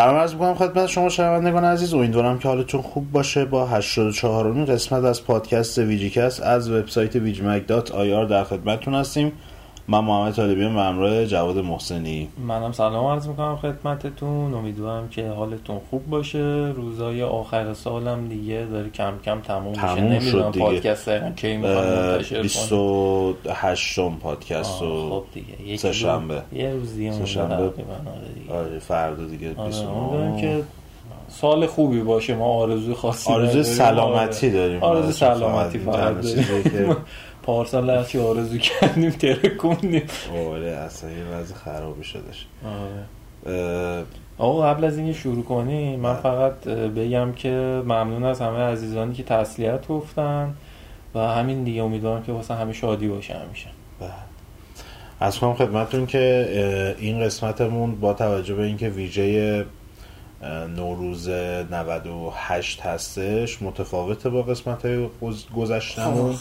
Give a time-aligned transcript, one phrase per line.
[0.00, 1.94] سلام عرض می‌کنم خدمت شما شنوندگان عزیز.
[1.94, 3.44] امیدوارم که حالتون خوب باشه.
[3.44, 7.16] با 84 امین قسمت از پادکست VGCAST از وبسایت
[7.90, 9.32] آی در خدمتتون هستیم.
[9.90, 12.28] من محمد طالبیان و همراه جواد محسنی.
[12.46, 14.54] منم سلام عرض می‌کنم خدمتتون.
[14.54, 16.72] امیدوارم که حالتون خوب باشه.
[16.76, 20.00] روزای آخر سال هم دیگه داره کم کم تموم میشه.
[20.00, 25.76] نمی‌دونم پادکست دقیقا کی می‌خوام منتشر 28 پادکست رو خب دیگه.
[25.76, 26.42] سه شنبه.
[26.52, 27.70] یه روز دیگه سه شنبه.
[28.50, 30.62] آره فردا دیگه آره که
[31.28, 32.34] سال خوبی باشه.
[32.34, 34.82] ما آرزوی خاصی آرزوی سلامتی داریم.
[34.82, 36.96] آرزوی سلامتی فقط داریم.
[37.42, 40.02] پارسال هرچی آرزو کردیم ترکوندیم
[40.48, 42.46] آره اصلا یه وضع خرابی شدش.
[42.64, 44.04] آره.
[44.38, 47.48] آقا قبل از اینکه شروع کنیم من فقط بگم که
[47.84, 50.54] ممنون از همه عزیزانی که تسلیت گفتن
[51.14, 53.68] و همین دیگه امیدوارم که واسه همه شادی باشه همیشه.
[55.20, 59.64] از کنم خدمتون که این قسمتمون با توجه به اینکه ویژه
[60.76, 63.62] نوروز 98 هستش.
[63.62, 65.08] متفاوته با قسمت های
[65.56, 66.36] گذشتمون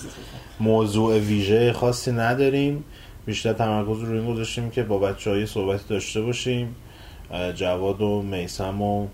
[0.59, 2.83] موضوع ویژه خاصی نداریم.
[3.25, 6.75] بیشتر تمرکز رو این گذاشتیم که با بچه های صحبتی داشته باشیم.
[7.55, 9.07] جواد و میسم و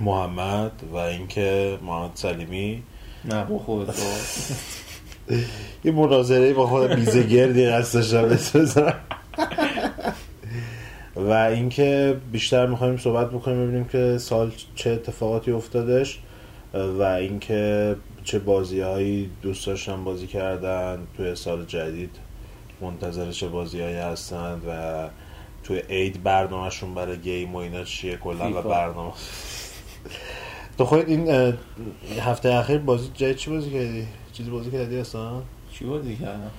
[0.00, 2.82] محمد و اینکه محمد سلیمی.
[3.24, 3.94] نه با خود
[5.84, 8.22] یه مناظره با خود بیزه گردی قصد
[8.54, 8.94] داشتم
[11.16, 16.18] و اینکه بیشتر می‌خوایم صحبت بکنیم ببینیم که سال چه اتفاقاتی افتادش
[16.74, 22.10] و اینکه چه بازی هایی دوست داشتن بازی کردن توی سال جدید
[22.80, 25.08] منتظر چه بازی هایی هستند و
[25.64, 29.12] توی عید برنامهشون برای گیم و اینا چیه کلا و برنامه
[30.78, 31.54] تو خود این
[32.20, 35.42] هفته اخیر بازی جدید چی بازی کردی؟ چیزی بازی کردی اصلا؟
[35.72, 36.50] چی بازی کردم؟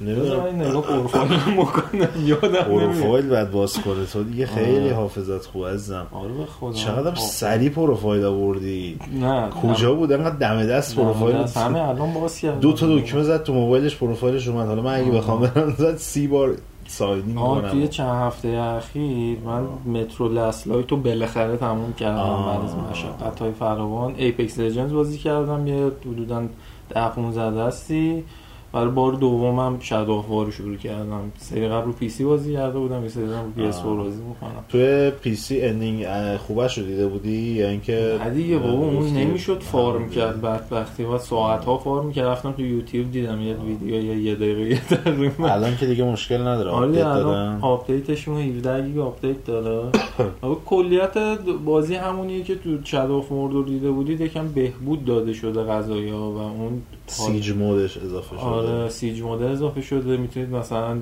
[0.00, 0.62] نمی‌دونم.
[0.62, 4.06] نگاه پروفایل یادم بعد باز کنه.
[4.12, 6.06] تو دیگه خیلی حافظت خوب عزیزم.
[6.12, 6.72] آره خدا.
[6.72, 8.98] چقدر سری پروفایل آوردی.
[9.20, 13.42] نه کجا بود؟ انقدر دم دست پروفایل همه الان باز کردم دو تا دکمه زد
[13.42, 14.66] تو موبایلش پروفایلش اومد.
[14.66, 16.54] حالا من اگه بخوام برم زد سی بار
[16.86, 22.64] ساینینگ کنم توی چند هفته اخیر من Metro Last Light رو بالاخره تموم کردم بعد
[22.64, 24.14] از مشقت های فراوان.
[24.16, 26.42] Apex Legends بازی کردم یه حدودا
[26.94, 28.24] 10 15 دستی.
[28.74, 31.32] برای بار دومم رو شروع کردم.
[31.38, 34.64] سری قبل رو PC بازی کرده بودم یه سری رو PS بازی می‌کنم.
[34.68, 40.40] توی PC ending خوبش رو دیده بودی؟ یا اینکه دیگه بابا اون نمی‌شد farm کرد
[40.40, 42.24] بعد وقتی بعد ساعت ها فارم کرد.
[42.24, 45.52] رفتم تو یوتیوب دیدم یه ویدیو یا یه دقیقه یه دقیقه.
[45.52, 47.58] الان که دیگه مشکل نداره آپدیت دادن.
[47.62, 49.90] آپدیتش 17 گیگ آپدیت داره.
[50.66, 51.18] کلیت
[51.64, 56.38] بازی همونیه که تو Shadow of Mordor دیده بودید یکم بهبود داده شده قضایا و
[56.38, 58.44] اون siege mode ش اضافه شده.
[58.44, 60.16] آره siege mode اضافه شده.
[60.16, 60.98] می‌تونید مثلا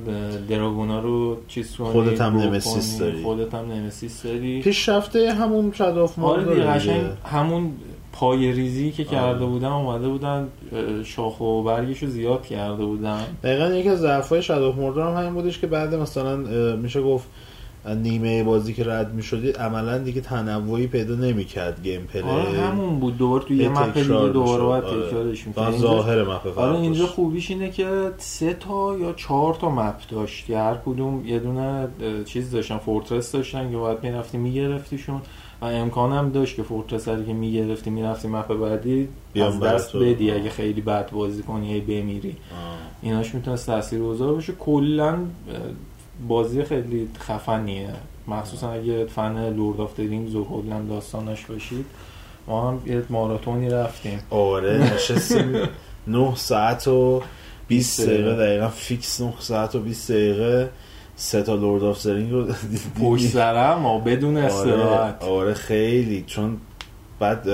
[0.49, 3.23] dragon ا رو چیز کنید خودت هم nemesis داری.
[3.23, 4.63] خودت هم nemesis داری.
[4.63, 7.73] پیشرفته همون Shadow of آره دیگه قشنگ همون
[8.13, 10.49] پایه ریزی که کرده بودن اومده بودن
[11.05, 13.25] شاخ و برگش رو زیاد کرده بودن.
[13.43, 16.37] دقیقا یکی از ضعف‌های Shadow of Mordor هم همین بودش که بعد مثلا
[16.77, 17.29] میشه گفت
[17.87, 23.01] نیمه بازی که رد می شدی عملا دیگه تنوعی پیدا نمی کرد gameplay آره همون
[23.01, 23.19] بود.
[23.19, 27.71] دوباره تو یه map دیگه دوباره باید تکرارش می‌کرد ظاهر map آره اینجا خوبیش اینه
[27.71, 31.89] که سه تا یا چهار تا map داشت هر کدوم یه دونه
[32.25, 35.21] چیز داشتن fortress داشتن که باید می‌رفتی میگرفتیشون.
[35.61, 39.09] و امکان هم داشت که fortress هایی که می‌گرفتی می‌رفتی map بعدی
[39.43, 40.31] از دست بدی.
[40.31, 42.37] اگه خیلی بد بازی کنی هی بمیری.
[43.03, 44.53] ایناش می‌تونست تاثیرگذار باشه.
[44.53, 45.19] کلا
[46.29, 47.89] بازی خیلی خفنیه.
[48.29, 51.87] مخصوصا اگه fan Lord of the Rings و کلا داستانش باشید
[52.47, 54.19] ما هم یه ماراتونی رفتیم.
[54.31, 55.53] آره نشستیم
[56.07, 57.23] 9 ساعت و
[57.69, 60.71] 20 دقیقه دقیقا fix 9 ساعت و 20 دقیقه.
[61.17, 62.47] سه تا Lord of the Rings رو
[63.03, 65.23] پشت سرم و بدون استراحت.
[65.23, 66.25] آره, آره خیلی.
[66.27, 66.57] چون
[67.19, 67.49] بعد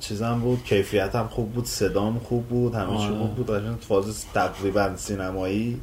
[0.00, 3.50] چیزم بود کیفیت هم خوب بود صدام خوب بود همه چی خوب بود.
[3.50, 5.80] قشنگ فاز تقریبا سینمایی.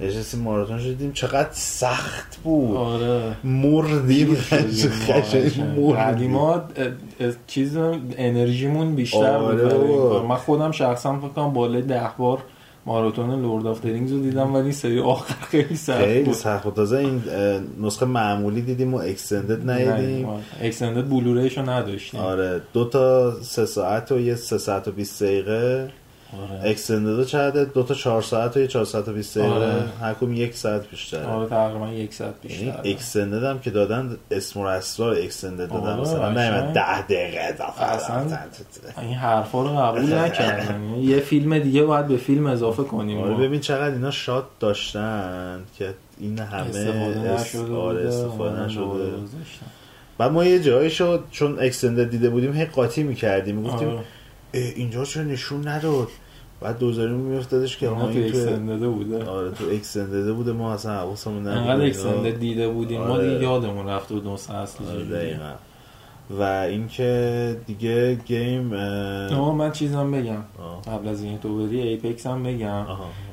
[0.00, 2.76] نشستیم ماراتون شدیم چقدر سخت بود.
[2.76, 3.36] آره.
[3.44, 6.30] مردیم خشن مردیم.
[6.30, 6.62] ما
[7.46, 7.76] چیز
[8.18, 12.38] انرژیمون بیشتر آره بود من خودم شخصا فکر کنم بالای ده بار
[12.86, 16.34] ماراتون Lord of the Rings رو دیدم ولی سری آخر خیلی سخت خیلی بود.
[16.34, 16.74] سخت بود.
[16.74, 17.22] تازه این
[17.82, 20.28] نسخه معمولی دیدیم و extended ندیدیم.
[20.62, 22.20] extended Blu-ray ش رو نداشتیم.
[22.20, 22.60] آره.
[22.72, 25.90] دو تا سه ساعت و یه سه ساعت و 20 دقیقه.
[26.38, 26.70] آره.
[26.70, 29.54] extended چقدر دو تا 4 ساعت و یه 4 ساعت و 20 دقیقه.
[29.54, 29.82] آره.
[30.00, 34.60] هر یک ساعت بیشتر آره تقریبا یک ساعت بیشتر یعنی extended هم که دادن اسم
[34.60, 35.86] و اسرار extended دادن.
[35.86, 36.00] آره.
[36.00, 38.26] مثلا نه 10 دقیقه اصلا
[39.00, 40.94] این حرفا رو قبول نکردن.
[41.00, 43.18] یه فیلم دیگه باید به فیلم اضافه کنیم.
[43.20, 48.82] آره ببین چقدر اینا شات داشتن که این همه استفاده نشده آره استفاده نشده.
[50.20, 53.56] و ما یه جایی شد چون اکستندد دیده بودیم هی قاطی می‌کردیم.
[53.56, 53.98] می‌گفتیم آره.
[54.52, 56.08] اینجا چرا نشون نداد
[56.60, 61.46] بعد دوزاری میافتادش که ما تو اکستندده بوده آره تو اکستندده بوده ما اصلا حواسمون
[61.46, 61.86] نبود انقدر.
[61.86, 63.30] اکستندد دیده بودیم ما آره.
[63.30, 65.38] دیگه یادمون رفته بود نسخه اصلی آره،.
[66.30, 70.42] و اینکه دیگه game اه، آه من چیزم بگم.
[70.86, 72.86] قبل از این تو بری Apex هم بگم.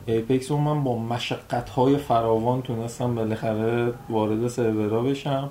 [0.06, 5.50] Apex رو من با مشقت های فراوان تونستم بالاخره وارد سرورا بشم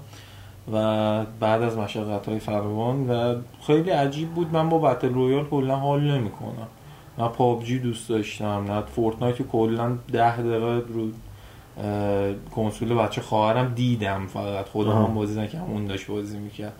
[0.73, 3.35] و بعد از مشقت های فراوان و
[3.67, 4.53] خیلی عجیب بود.
[4.53, 6.69] من با battle royale کلا حال نمی کنم
[7.19, 11.09] نه PUBG دوست داشتم نه Fortnite کلا ده دقیقه رو
[12.55, 14.69] کنسول بچه خواهرم دیدم فقط.
[14.69, 14.91] خودم.
[14.91, 16.73] هم بازی نکردم اون داشت بازی می‌کرد.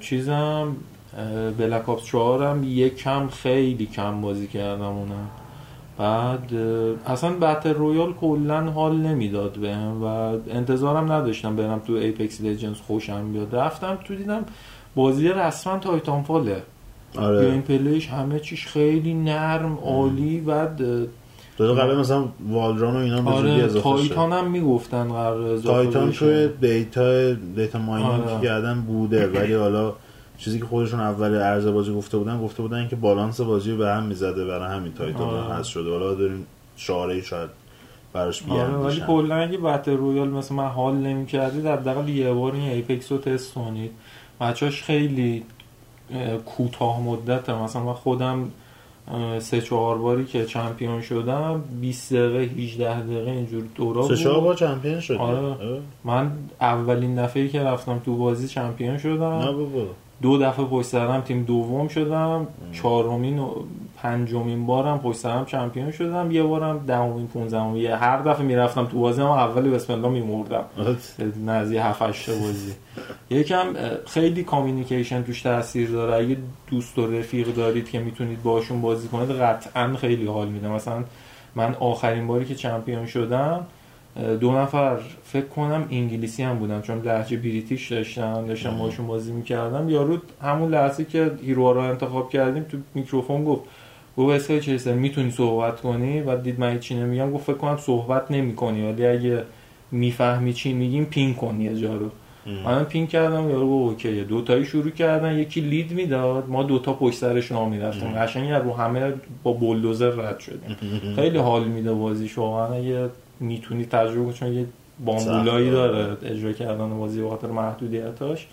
[0.00, 0.76] چیزم
[1.58, 5.28] Black Ops 4 هم یک کم خیلی کم بازی کردم اونم.
[5.98, 6.54] بعد
[7.06, 10.06] اصلا battle royale کلا حال نمی‌داد بهم و
[10.50, 13.54] انتظارم نداشتم برم تو Apex Legends خوشم بیاد.
[13.54, 14.44] رفتم تو دیدم
[14.94, 16.62] بازی رسما Titanfall ه
[17.18, 17.50] آره.
[17.50, 20.66] gameplay ش همه چیش خیلی نرم عالی اه،
[21.58, 26.12] تو قبل مثلا والران و اینا به آره اضافه تایتان هم می‌گفتن قرار تایتان.
[26.12, 28.42] توی دیتا دیتا ماینینگ آره.
[28.42, 29.92] کردن بوده ولی حالا
[30.38, 33.88] چیزی که خودشون اول عرض بازی گفته بودن گفته بودن که بالانس بازی رو به
[33.88, 35.54] هم می‌زده برای همین آره.
[35.54, 35.90] هست شده.
[35.90, 36.46] حالا داریم
[36.76, 37.50] شعاره شاید
[38.12, 42.32] براش آره ولی بیاندیشن کلا اگه بتل رویال مثل من حال نمی کردید حداقل یه
[42.32, 43.90] بار این ایپکس رو تست کنید.
[44.40, 45.44] بچهاش خیلی
[46.14, 48.50] اه، کوتاه مدته مثلا من خودم
[49.38, 54.18] سه چهار باری که چمپیون شدم 20 دقیقه 18 دقیقه اینجور دورا سه بود.
[54.18, 55.54] چهار بار چمپیون شدی؟ آره.
[56.04, 59.86] من اولین دفعه که رفتم تو بازی چمپیون نه شدم بابا.
[60.22, 63.54] دو دفعه پشت سرم تیم دوم شدم چهارمین و
[63.96, 69.00] پنجمین بارم پشت سرم چمپیون شدم یه بارم دهمین پونزدهمین یه هر دفعه می‌رفتم تو
[69.00, 70.64] بازی هم اولی بسم الله میمردم.
[71.46, 72.72] نزدیک 7 8 بازی.
[73.30, 73.64] یکم
[74.06, 76.24] خیلی کامیونیکیشن توش تاثیر داره.
[76.24, 76.36] اگه
[76.70, 80.68] دوست و رفیق دارید که می‌تونید باشون بازی کنید قطعا خیلی حال میده.
[80.68, 81.04] مثلا
[81.54, 83.66] من آخرین باری که champion شدم
[84.40, 88.78] دو نفر فکر کنم انگلیسی هم بودن چون لهجه British داشتن داشتم.
[88.78, 93.62] باشون بازی می‌کردم یارو همون لحظه که hero رو انتخاب کردیم تو میکروفون گفت
[94.16, 98.30] گفت Sky چیزه می‌تونی صحبت کنی؟ و دید من هیچی نمیگم گفت فکر کنم صحبت
[98.30, 99.42] نمی‌کنی ولی اگه
[99.90, 102.10] می‌فهمی چی میگیم ping کن یه جا رو.
[102.64, 107.18] من پین کردم یارو گفت اوکیه دوتایی شروع کردن یکی لید می‌داد ما دوتا پشت
[107.18, 108.08] سرش راه می‌رفتیم.
[108.08, 109.12] قشنگ رو همه
[109.42, 110.76] با بولدوزر رد شدیم.
[111.16, 113.08] خیلی حال میده بازیش واقعا اگه
[113.40, 114.66] می‌تونی تجربه کنی چون یه
[115.04, 118.46] بامبولایی داره اجرا کردن بازی به خاطر محدودیتاش.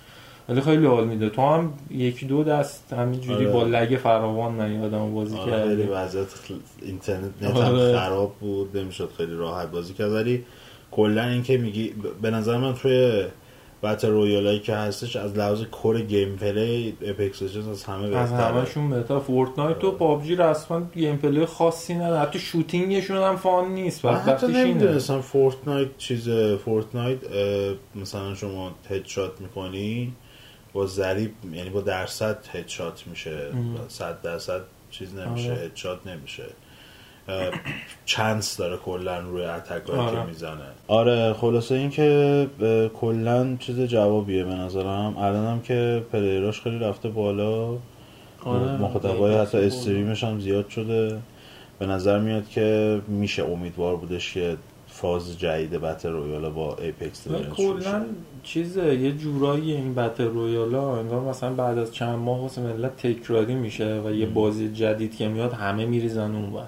[0.50, 1.30] ولی خیلی حال میده.
[1.30, 3.54] تو هم یکی دو دست همینجوری آره.
[3.54, 6.28] با لگ فراوان من یادم بازی آره خیلی وضعیت
[6.82, 7.98] اینترنت نت آره.
[7.98, 10.12] خراب بود نمی‌شد خیلی راحت بازی کرد.
[10.12, 10.46] ولی
[10.92, 13.24] کلا اینکه میگی به نظر من توی
[13.86, 18.46] battle royale ایی که هستش از لحاظ core gameplay Apex از همه از بهتره.
[18.46, 22.20] همشون بهتر Fortnite و PUBG رسما gameplay خاصی نداره.
[22.20, 24.06] حتی shooting شون هم fun نیست.
[24.06, 26.30] من حتی نمی‌دونستم Fortnite چیز
[26.66, 27.20] Fortnite
[27.96, 30.14] مثلا شما headshot می‌کنی
[30.74, 33.50] با ضریب یعنی با درصد headshot میشه.
[33.54, 33.76] ام.
[33.88, 35.62] صد درصد چیز نمیشه آره.
[35.62, 36.44] headshot نمیشه.
[36.44, 36.50] اه،
[38.06, 40.12] chance داره کلا روی attack آره.
[40.12, 42.48] که می‌زنه آره خلاصه این که
[42.94, 47.78] کلا چیز جوابیه به نظرم الانم که player اش خیلی رفته بالا
[48.46, 48.78] آره.
[48.78, 51.18] مخاطبای حتی stream ش هم زیاد شده
[51.80, 57.28] به نظر میاد که میشه امیدوار بودش که فاز جدید battle royale ا با Apex
[57.28, 58.06] ولی کلا
[58.44, 62.98] چیزه یه جورایی این battle royale ا انگار مثلا بعد از چند ماه واسه ملت
[62.98, 64.26] تکراری میشه و یه.
[64.26, 66.68] بازی جدید که میاد همه میریزن اونور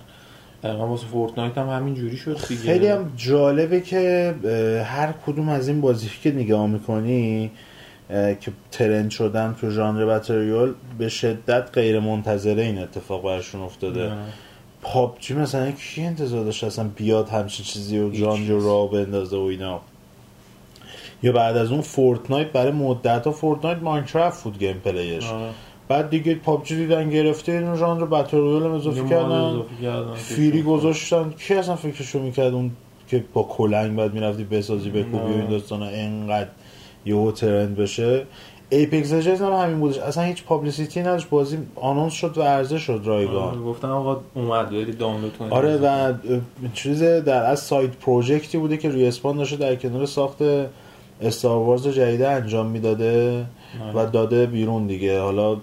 [0.63, 2.61] دقیقا واسه Fortnite هم همین جوری شد دیگه.
[2.61, 4.35] خیلی هم جالبه که
[4.85, 7.51] هر کدوم از این بازی که نگاه می‌کنی
[8.09, 14.11] که trend شدن تو ژانر battle royale به شدت غیر منتظره این اتفاق برشون افتاده.
[14.81, 19.81] PUBG مثلا کی انتظار داشت اصلا بیاد همچین چیزی هیچ ژانر راه بندازه و اینا؟
[21.23, 25.25] یا بعد از اون Fortnite برای مدت ها Fortnite Minecraft بود gameplay ش.
[25.25, 25.49] آره.
[25.87, 29.61] بعد دیگه پابجی دیدن گرفته این ژانر بتل رویال اضافه کردن.
[30.15, 31.33] فیری گذاشتن.
[31.39, 32.71] کی اصلا فکرشو می‌کرد اون
[33.07, 35.47] که با کلنگ بعد می‌رفتی بسازی بکوبی و این نه.
[35.49, 36.49] داستانا انقدر
[37.05, 38.25] یهو ترند بشه.
[38.69, 39.97] ایپکس لژندز هم همین بودش.
[39.97, 41.29] اصلا هیچ پابلیسیتی نداشت.
[41.29, 43.49] بازی آنونس شد و عرضه شد رایگان.
[43.49, 45.53] آره، گفتن آقا اومد بری دانلود کنید.
[45.53, 46.13] آره و
[46.73, 50.37] چیز در از سایت پروژکتی بوده که روی اسپان داشته در کنار ساخت
[51.21, 53.45] استار وارز جدیده انجام می‌داده.
[53.93, 54.09] و آره.
[54.09, 55.19] داده بیرون دیگه.
[55.19, 55.57] حالا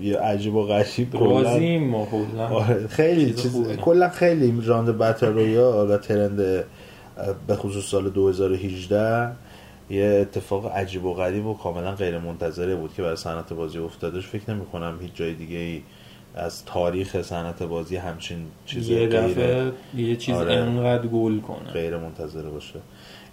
[0.00, 2.08] یه عجیب و غریب راضیم ما
[2.50, 3.68] آره خیلی چیز.
[3.76, 6.36] کلا خیلی ژانر بتل رویال و ترند
[7.46, 9.32] به خصوص سال 2018 اه،
[9.90, 14.26] یه اتفاق عجیب و غریب و کاملا غیر منتظره بود که برای صنعت بازی افتادش.
[14.26, 15.82] فکر نمی کنم هیچ جای دیگه ای
[16.34, 20.52] از تاریخ صنعت بازی همچین چیز یه دفعه یه چیز آره.
[20.52, 21.70] انقدر گل کنه.
[21.72, 22.80] غیر منتظره باشه.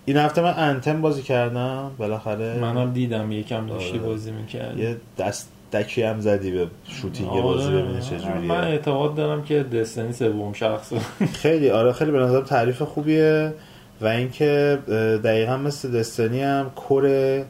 [0.06, 4.08] این هفته من Anthem بازی کردم بالاخره منم دیدم یکم داشتی آره.
[4.08, 9.44] بازی می‌کرد یه دست دکی هم زدی به shooting بازی ببینی من چجوریه اعتقاد دارم
[9.44, 10.94] که Destiny سوم شخص.
[11.44, 13.54] خیلی آره خیلی به نظر تعریف خوبیه
[14.02, 14.80] و اینکه
[15.24, 17.44] دقیقا مثل Destiny هم core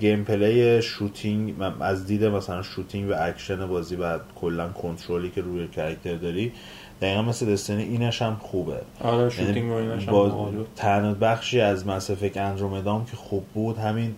[0.00, 5.68] gameplay shooting من از دید مثلا shooting و اکشن بازی و کلا کنترلی که روی
[5.68, 6.52] character داری
[7.00, 10.66] دقیقا مثل Destiny اینش هم خوبه آره shooting و یعنی اینش هم.
[10.76, 14.14] تنها بخشی از Mass Effect Andromeda م که خوب بود همین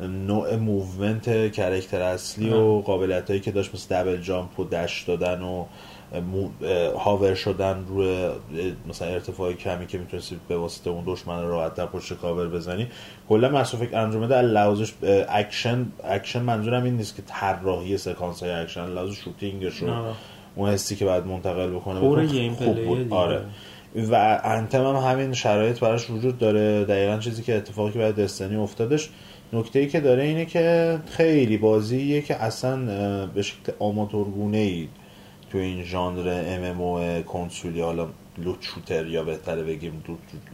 [0.00, 5.42] نوع movement character اصلی و قابلیت هایی که داشت مثل double jump و dash دادن
[5.42, 5.64] و
[6.30, 6.50] مو-
[6.98, 8.28] hover شدن روی
[8.88, 12.86] مثلا ارتفاع کمی که می‌تونستی به واسطه اون دشمن رو راحت در پشت کاور بزنی
[13.28, 14.92] کلا Mass Effect Andromeda لحاظش
[15.28, 20.14] اکشن اکشن منظورم این نیست که طراحی سکانس های اکشن لحاظ shooting ش رو آره.
[20.56, 22.00] اون حسی که بعد منتقل بکنه
[22.50, 23.12] خوب بود.
[23.12, 23.40] آره.
[24.10, 26.84] و Anthem هم همین شرایط براش وجود داره.
[26.84, 29.10] دقیقا چیزی که اتفاقی که برای Destiny افتادش.
[29.52, 32.76] نکته ای که داره اینه که خیلی بازیه که اصلا
[33.26, 34.88] به شکل آماتورگونه ای
[35.52, 38.06] تو این ژانر MMO کنسولی حالا
[38.38, 40.04] loot shooter یا بهتره بگیم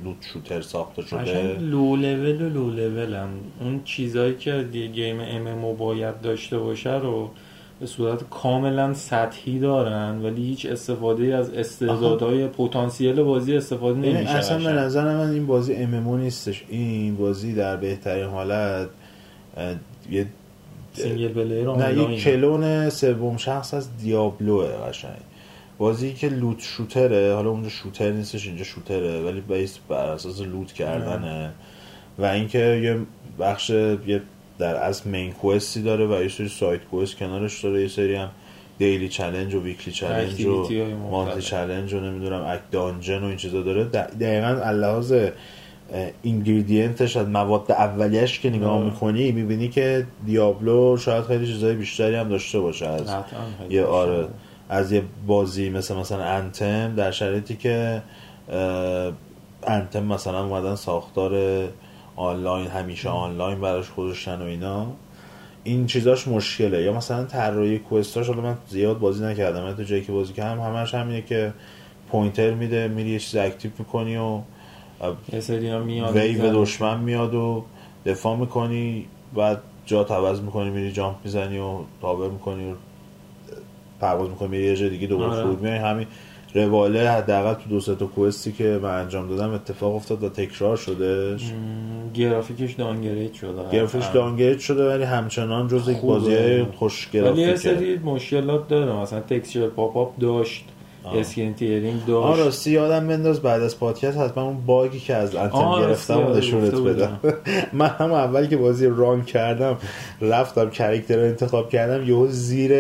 [0.05, 1.59] loot, shooter ساخته شده.
[1.59, 3.29] لو لول و لو لول هم.
[3.61, 7.31] اون چیزایی که دیگه game MMO باید داشته باشه رو
[7.81, 14.59] به صورت کاملا سطحی دارن ولی هیچ استفاده از استعدادهای پتانسیل بازی استفاده نمیشه اصلا
[14.59, 14.65] به.
[14.65, 16.65] نظر من این بازی MMO نیستش.
[16.69, 18.89] این بازی در بهترین حالت
[20.11, 20.27] یه
[20.93, 21.95] single player نه.
[21.95, 25.21] یک کلون سوم شخص از Diablo ه قشنگ.
[25.79, 30.07] بازی که loot shooter ه حالا اونجا shooter نیستش اینجا shooter ه ولی base بر
[30.07, 31.53] اساس loot کردنه.
[32.19, 32.99] و اینکه یه
[33.39, 34.23] بخش یه
[34.61, 38.15] در از main quest ی داره و یه سری side quest کنارش داره یه سری
[38.15, 38.31] هم
[38.79, 40.67] daily challenge و weekly challenge و.
[41.11, 45.15] monthly challenge و نمی‌دونم اک dungeon و این چیزا داره دقیقا از لحاظ
[46.23, 48.85] ingredient ش از مواد اولیش که نگاه آه.
[48.85, 53.15] می‌کنی می‌بینی که Diablo شاید خیلی چیزای بیشتری هم داشته باشه از
[53.71, 53.85] یه.
[53.85, 54.29] آره
[54.69, 58.03] از یه بازی مثل مثلا Anthem در شرایطی که
[59.67, 61.33] Anthem مثلا اومدن ساختار
[62.21, 64.87] آنلاین همیشه آنلاین براش گذاشتن و اینا
[65.65, 69.83] این چیزاش مشکله یا مثلا طراحی quest اش حالا من زیاد بازی نکردم من تو
[69.83, 71.53] جایی که بازی کردم همش همینه که
[72.11, 74.41] pointer میده میری یه چیز active می‌کنی و
[75.85, 76.63] میاد ویو.
[76.63, 77.65] دشمن میاد و
[78.07, 82.75] دفاع می‌کنی بعد جا عوض می‌کنی میری jump می‌زنی و hover می‌کنی و
[84.01, 85.43] پرواز می‌کنی میری یه جای دیگه دوباره آره.
[85.43, 86.07] فرود میای همین
[86.55, 90.29] رواله حداقل تو دو سه تا quest ی که من انجام دادم اتفاق افتاد و
[90.29, 94.15] تکرار شدهش م، گرافیکش downgrade شده گرافیش قطعاً.
[94.15, 96.01] downgrade شده ولی همچنان جز یک.
[96.01, 100.65] بازی خوش ولی یه گرافیکه سری مشکلات داره مثلا texture pop up داشت.
[101.05, 105.15] screen tearing آه داشت راستی یادم بنداز بعد از پادکست حتما اون bug ی که
[105.15, 107.21] از Anthem آه، گرفتم و نشونت بدم.
[107.73, 109.77] من هم اول که بازی run کردم
[110.21, 112.73] رفتم character رو انتخاب کردم یهو زیر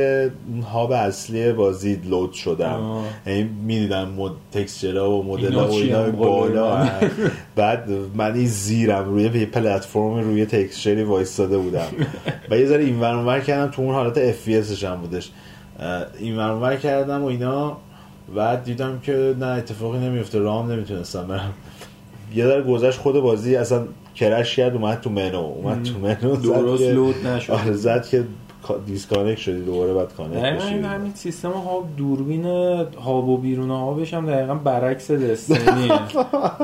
[0.73, 2.67] هاب اصلی بازی لود شدم.
[2.67, 3.05] آه.
[3.27, 6.89] یعنی می‌دیدم مد تکسچرها و مدل و اینا بالا.
[7.57, 11.89] بعد من این زیرم روی یه پلتفرم روی تکسچری وایستاده بودم.
[12.51, 14.49] و یه ذره این ور اون ور کردم تو اون حالت اف
[14.85, 15.31] هم بودش.
[16.19, 17.77] این ور اون ور کردم و اینا
[18.37, 21.53] بعد دیدم که نه اتفاقی نمیفته رام نمی‌تونستم برم.
[22.35, 23.83] یه ذره گذشت خود بازی اصلا
[24.15, 27.53] کرش کرد اومد تو منو اومد تو منو درست لود نشد.
[27.53, 28.25] آره زد که
[28.69, 30.75] کا- دیسکانکت شدی دوباره بعد کانکت این بشی.
[30.75, 32.45] همین سیستم ها دوربین
[33.05, 35.93] هاب و بیرون هابش هم دقیقا برعکس دستنیه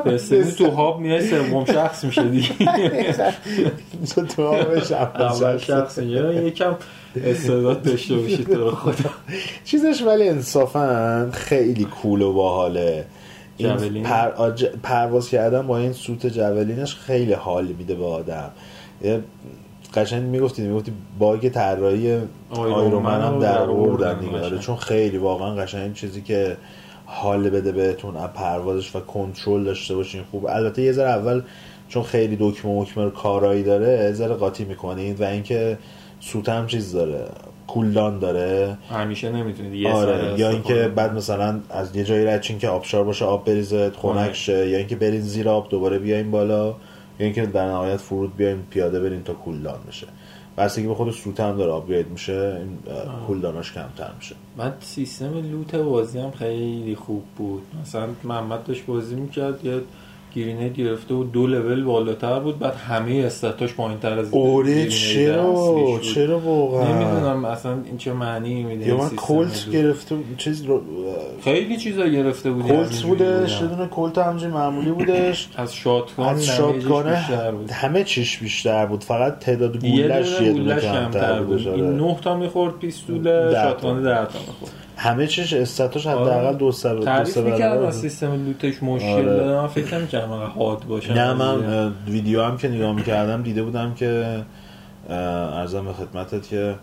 [0.14, 2.48] دستنی تو هاب میای سوم شخص میشه دیگه.
[4.36, 5.98] تو آبش اول شخص.
[5.98, 6.74] یکم
[7.24, 9.10] استعداد داشته باشید تو خدا.
[9.64, 13.04] چیزش ولی انصافا خیلی کول و باحاله.
[13.56, 14.30] این؟ پر...
[14.36, 18.50] آج- پرواز کردن با این سوت جولینش خیلی حال میده به آدم.
[19.94, 22.18] قشنگ می‌گفتی می‌گفتی باگ طراحی
[22.50, 24.40] آیرومن هم در آوردن دیگه.
[24.40, 24.58] آره،.
[24.58, 26.56] چون خیلی واقعا قشنگ چیزی که
[27.06, 30.46] حال بده بهتون از پروازش و کنترل داشته باشین خوب.
[30.46, 31.42] البته یه ذره اول
[31.88, 35.78] چون خیلی دکمه مکمه کارایی داره یه ذره قاطی می‌کنید و اینکه
[36.26, 37.28] سوت هم چیز داره
[37.66, 40.88] کولدان داره همیشه نمی‌تونید یه آره یا اینکه.
[40.88, 44.32] بعد مثلا از یه جایی رد چین که آبشار باشه آب بریزه خنک آره.
[44.32, 46.74] شه یا اینکه برین زیر آب دوباره بیاین بالا یا
[47.18, 50.06] اینکه در نهایت فرود بیاین پیاده برین تا کولدان بشه
[50.58, 52.78] بستگی به خود سوت هم داره آپگرید میشه این
[53.26, 59.14] کولداناش کمتر میشه بعد سیستم لوت بازی هم خیلی خوب بود مثلا محمد داشت بازی
[59.14, 59.80] می‌کرد یه
[60.36, 66.00] گرینید گرفته و دو لول بالاتر بود بعد همه استاتاش پایین تر از اوره چرا.
[66.14, 70.82] چرا واقعا؟ نمی‌دونم اصلا این چه معنی میده یا من کلت گرفته چیز رو
[71.44, 75.48] خیلی چیزا گرفته بود کلت بودش یه دونه کلت همجوری معمولی بودش.
[75.56, 77.70] از شاتگان از شاتگانه بود.
[77.70, 79.04] همه چیش بیشتر بود.
[79.04, 81.68] فقط تعداد گولش یه دونه کمتر بود.
[81.68, 83.52] این 9 تا می‌خورد پیستول.
[83.52, 84.85] شاتگان 10 تا می‌خورد.
[84.96, 86.56] همه چیش استاتش حداقل آره.
[86.56, 87.90] دو سر دو بود.
[87.90, 89.24] سیستم لوتش مشکل آره.
[89.24, 93.62] داره من فکر انقدر حاد باشه نه من اه، ویدیو هم که نگاه می‌کردم دیده
[93.62, 94.40] بودم که
[95.08, 96.74] ارزم به خدمتت که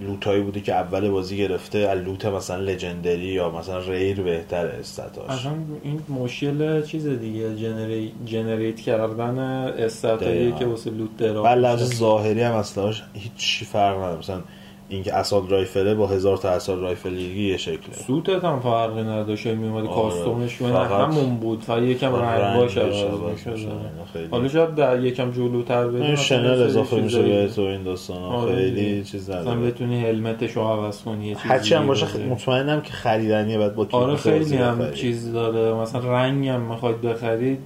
[0.00, 5.30] لوتایی بوده که اول بازی گرفته از لوت مثلا لژندری یا مثلا ریر بهتر استاتاش
[5.30, 5.52] اصلا
[5.82, 8.12] این مشکل چیز دیگه جنری...
[8.26, 10.52] جنریت کردن استاتایی.
[10.52, 14.40] که واسه لوت درا و لحاظ ظاهری هم اصلاش هیچ فرق نداره مثلا
[14.88, 19.86] اینکه اسال رایفله با هزار تا اسال رایفلی یه شکله سوتت هم فرقی نداشت میومدی
[19.88, 19.96] آره.
[19.96, 23.12] کاستومش فقط- همون بود فقط یکم رنگاش می‌شد.
[23.30, 23.68] می‌شد.
[24.12, 24.26] خیلی.
[24.30, 28.22] حالا شاید در یکم جلوتر بدی این مثلا شنل اضافه میشه به تو این داستان
[28.22, 29.04] آره خیلی.
[29.04, 32.92] چیز مثلا نداره بتونی هلمتش رو عوض کنی یه چیز هرچی هم باشه مطمئنم که
[32.92, 34.92] خریدنیه بعد با کیف آره خیلی هم.
[34.94, 37.60] چیز داره مثلا رنگ هم می‌خواید بخرید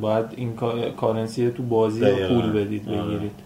[0.00, 2.00] باید این کا- کارنسی تو بازی.
[2.28, 3.02] پول بدید آره.
[3.02, 3.45] بگیرید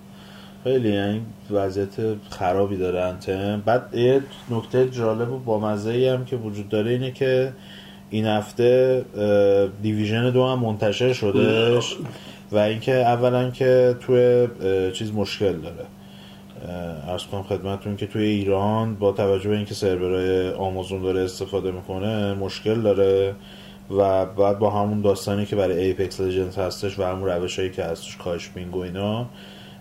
[0.64, 1.88] خیلی یعنی وضعیت
[2.30, 7.52] خرابی داره انتم بعد یه نکته جالب و بامزه هم که وجود داره اینه که
[8.10, 9.04] این هفته
[9.82, 11.96] دیویژن دو هم منتشر شدهش
[12.52, 14.48] و اینکه اولا که توی
[14.92, 15.86] چیز مشکل داره.
[17.08, 22.34] عرض کنم خدمتتون که توی ایران با توجه به اینکه سرورهای آمازون داره استفاده می‌کنه
[22.34, 23.34] مشکل داره
[23.90, 27.84] و بعد با همون داستانی که برای Apex Legends هستش و همون روش هایی که
[27.84, 29.26] هستش کاهش ping و اینا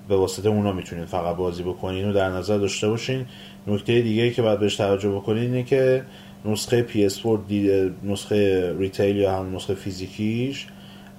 [0.10, 3.26] به واسطه اونا می‌تونین فقط بازی بکنین و در نظر داشته باشین.
[3.68, 6.04] نکته دیگه که باید بهش توجه بکنین اینه که
[6.46, 10.68] نسخه PS4 دی- نسخه retail یا هم نسخه فیزیکیش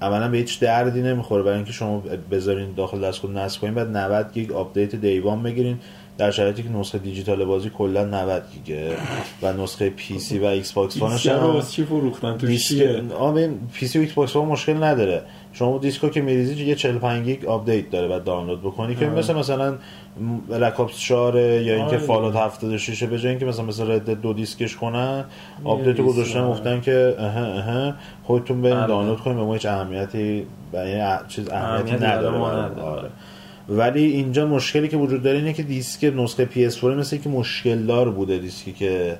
[0.02, 1.42] عملا به هیچ دردی نمی‌خوره.
[1.42, 5.78] برای اینکه شما بذارین داخل دستگاه نصب کنین بعد 90 گیگ آپدیت day one بگیرین
[6.18, 8.96] در شرایطی که نسخه دیجیتال بازی کلا 90 گیگه
[9.42, 12.74] و نسخه PC و Xbox واسه چی فروختن؟ تو دیسک
[13.12, 15.22] آبین PC و Xbox One مشکل نداره.
[15.52, 19.06] شما دیسکو که میریزی یه 45 گیگ آپدیت داره بعد دانلود بکنی که.
[19.06, 19.74] مثل مثلا
[20.48, 21.40] Black Ops 4 یا
[21.74, 22.44] اینکه آره Fallout دیگه.
[22.44, 25.24] 76 به جای اینکه مثلا مثل Red دو دیسکش کنن
[25.64, 26.50] آپدیت گذاشتن آره.
[26.50, 28.86] گفتن که اه اه خودتون برین آره.
[28.86, 32.38] دانلود کنین به ما هیچ اهمیتی ا- چیز اهمیتی نداره.
[32.38, 33.08] آره.
[33.68, 38.10] ولی اینجا مشکلی که وجود داره اینه که دیسک نسخه PS4 مثل که مشکل دار
[38.10, 39.18] بوده دیسکی که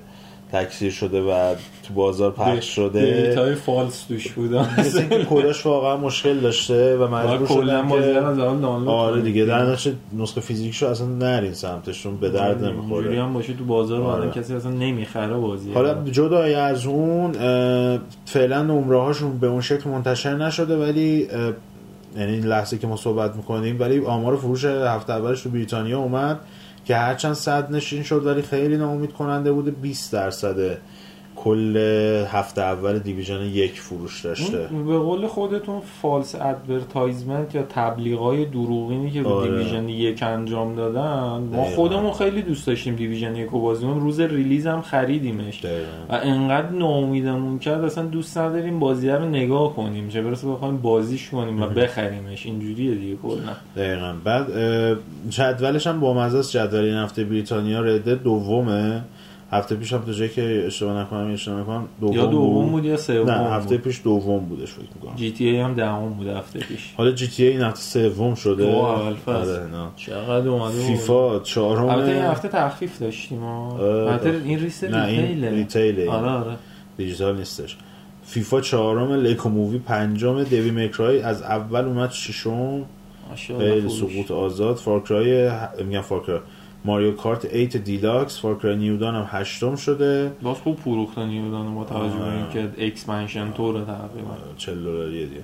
[0.53, 1.55] تکثیر شده و
[1.90, 6.96] تو بازار پخش شده data ی false توش بودن مثل اینکه کداش واقعا مشکل داشته
[6.96, 9.22] و مجبور شدن که آره.
[9.22, 13.64] دیگه در نتیجه نسخه فیزیکشو اصلا نرین سمتشون به درد اونجوری نمی‌خوره هم باشه تو
[13.64, 14.31] بازار آره.
[14.31, 17.33] کسی اصلا نمی‌خره بازی حالا جدای از اون
[18.24, 21.29] فعلا نمره هاشون به اون شکل منتشر نشده ولی
[22.16, 26.40] یعنی این لحظه که ما صحبت می‌کنیم ولی آمار فروش هفته اولش تو بریتانیا اومد
[26.85, 30.79] که هرچند صدرنشین شد ولی خیلی ناامید کننده بوده 20 درصد
[31.44, 31.76] کل
[32.29, 34.59] هفته اول Division یک فروش داشته.
[34.87, 39.50] به قول خودتون false advertisement یا تبلیغای دروغینی که آره.
[39.50, 41.64] Division یک انجام دادن ما.
[41.64, 45.64] خودمون خیلی دوست داشتیم Division یک و بازیمون روز release هم خریدیمش.
[45.64, 45.81] دقیقاً.
[46.09, 50.09] و انقدر ناامیدمون کرد اصلا دوست نداریم بازی رو نگاه کنیم.
[50.09, 52.46] چه برسه بخوایم بازیش کنیم و بخریمش.
[52.46, 53.37] اینجوریه دیگه کلا.
[53.76, 54.14] دقیقا.
[54.24, 54.46] بعد
[55.31, 56.53] جدولش هم با است.
[56.53, 59.03] جدول این هفته بریتانیا رده دومه.
[59.52, 62.84] هفته پیش هم تا جایی که اشتباه نکنم اشتباه نکنم دوم, یا دوم بود.
[62.84, 63.84] یا سوم نه هفته بود.
[63.84, 65.16] پیش دوم بودش فکر می‌کنم.
[65.16, 66.94] جی تی ای هم دهم بود هفته پیش.
[66.96, 68.66] حالا جی تی ای این هفته سوم شده.
[68.66, 69.30] اول فصل.
[69.32, 69.88] آره، نه.
[69.96, 70.86] چقدر اومده بود.
[70.86, 71.84] فیفا چهارم.
[71.84, 73.44] البته این هفته تخفیف داشتیم.
[73.44, 75.50] البته این این retail ه.
[75.50, 76.56] retail ه آره آره.
[76.96, 77.76] دیجیتال نیستش.
[78.22, 82.84] فیفا چهارم Lego Movie پنجم Devil May Cry از اول اومد ششم.
[83.30, 83.88] ماشاءالله خیلی.
[83.88, 84.76] سقوط آزاد.
[84.76, 85.50] Far Cry
[85.84, 86.40] میگم Far Cry
[86.85, 90.33] Mario Kart 8 Deluxe Far Cry New Dawn هم هشتم شده.
[90.43, 92.33] باز خوب فروختن New Dawn با توجه به.
[92.33, 94.37] اینکه expansion طوره تقریبا.
[94.57, 95.40] 40 دلاریه دیگه.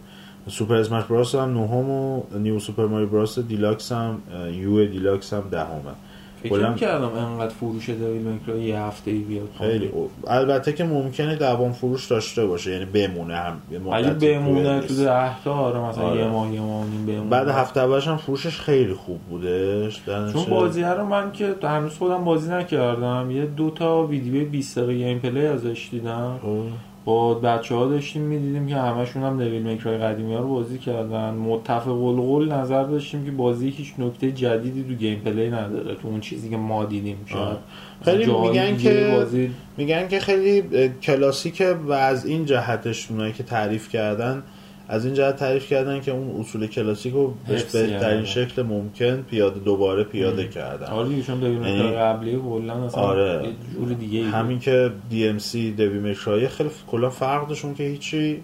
[0.49, 5.43] Super Smash Bros هم نهم و New Super Mario Bros Deluxe هم U Deluxe هم
[5.51, 5.95] دهمه
[6.43, 10.85] فکر کردم انقدر فروش Devil May Cry یه هفته ای بیاد خیلی او- البته که
[10.85, 13.61] ممکنه دوام فروش داشته باشه یعنی بمونه هم
[13.93, 14.95] اگه بمونه تو.
[14.95, 16.21] ده تا آره مثلا آره.
[16.21, 20.45] یه ماه یه ماه نیم بمونه بعد هفته اولش هم فروشش خیلی خوب بودش چون
[20.51, 25.47] بازی رو من که هنوز خودم بازی نکردم یه دو تا ویدیو 20 دقیقه gameplay
[25.47, 26.63] ازش دیدم خب.
[27.07, 30.79] با بچه ها داشتیم می‌دیدیم که همشون هم Devil May Cry قدیمی ها رو بازی
[30.79, 36.21] کردن متفق القول نظر داشتیم که بازی هیچ نکته جدیدی تو gameplay نداره تو اون
[36.21, 37.57] چیزی که ما دیدیم شاید.
[38.05, 40.63] خیلی میگن که- بازی میگن که خیلی
[41.03, 44.43] کلاسیکه و از این جهتش اونایی که تعریف کردن
[44.89, 48.25] از این جهت تعریف کردن که اون اصول کلاسیک رو بهش بهترین کردن.
[48.25, 53.49] شکل ممکن پیاده دوباره پیاده کردن آره دیگه چون دیوید یعنی- قبلی کلا اصلا آره.
[53.75, 54.25] جور دیگه.
[54.25, 58.41] همین که DMC دیوی مکرای خیلی کلا فرق داشت اون که هیچی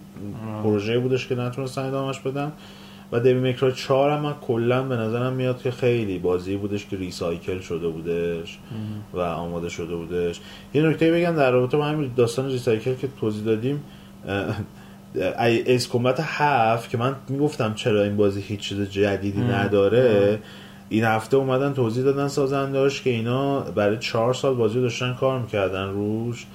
[0.63, 2.51] پروژه بودش که نتونستن ادامهش بدن
[3.11, 6.85] و Devil May Cry 4 هم من کلا به نظرم میاد که خیلی بازی بودش
[6.87, 8.59] که recycle شده بودش
[9.13, 10.39] و آماده شده بودش
[10.73, 13.83] یه نکته بگم در رابطه با همین داستان recycle که توضیح دادیم
[15.65, 20.39] Ace Combat هفت که من می‌گفتم چرا این بازی هیچ چیز جدیدی نداره
[20.89, 25.89] این هفته اومدن توضیح دادن سازنداش که اینا برای چهار سال بازی داشتن کار می‌کردن
[25.89, 26.45] روش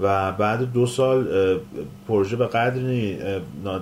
[0.00, 1.26] و بعد دو سال
[2.08, 3.18] پروژه به قدری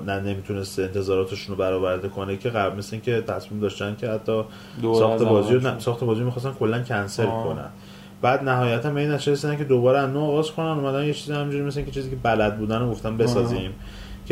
[0.09, 4.43] نمی‌تونسته انتظاراتشون رو برآورده کنه که قبل مثل که تصمیم داشتن که حتی
[4.83, 7.45] ساخت از بازی رو ساخت بازی می‌خواستن کلا کنسل آه.
[7.45, 7.69] کنن.
[8.23, 11.33] بعد نهایتا به این نتیجه رسیدن که دوباره از نو آغاز کنن اومدن یه چیزی
[11.33, 13.71] همینجوری مثل که چیزی که بلد بودن رو گفتن بسازیم.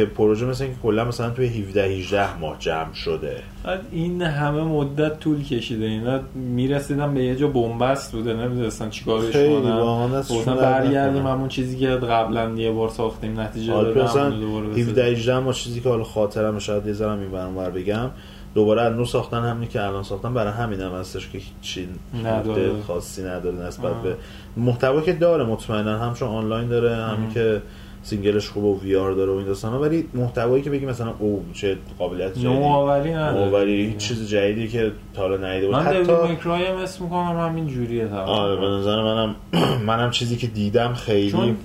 [0.00, 4.62] که پروژه مثل اینکه کلا مثلا توی 17 18 ماه جمع شده بعد این همه
[4.62, 11.26] مدت طول کشیده اینا می‌رسیدن به یه جا بنبست بوده نمی‌دونستن چیکارش کنن درد برگردیم.
[11.26, 15.16] همون چیزی که قبلا یه بار ساختیم نتیجه مثلا همونو دوباره 17 بسازیم.
[15.16, 18.10] 18 ماه چیزی که حالا خاطرم شاید یه ذره این ور بگم
[18.54, 21.88] دوباره از نو ساختن همینی که الان ساختن برای همین هم هستش که هیچی
[22.24, 22.70] نداره.
[22.86, 24.02] خاصی نداره نسبت.
[24.02, 24.16] به
[24.56, 27.62] محتوا که داره مطمئنا هم چون آنلاین داره همین که
[28.02, 29.80] single ش خوبه و VR داره و این داستانا.
[29.80, 32.48] ولی محتوایی که بگی مثلا او چه قابلیت جدیدی.
[32.48, 33.44] نوآوری نداره.
[33.44, 35.76] نوآوری هیچ چیز جدیدی که تا حالا ندیده بود.
[35.76, 38.32] من حتی مکرای هم اسم می‌کنم همین جوریه تقریبا.
[38.32, 39.34] آره به نظر منم
[39.86, 41.56] منم چیزی که دیدم خیلی چون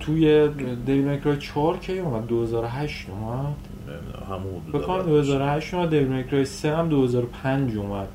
[0.00, 0.48] توی
[0.86, 3.54] دیوید مکرای 4 کی اومد؟ 2008 اومد؟
[4.28, 8.08] همون حدود بکنم 2008 اومد دیوید مکرای 3 هم 2005 اومد.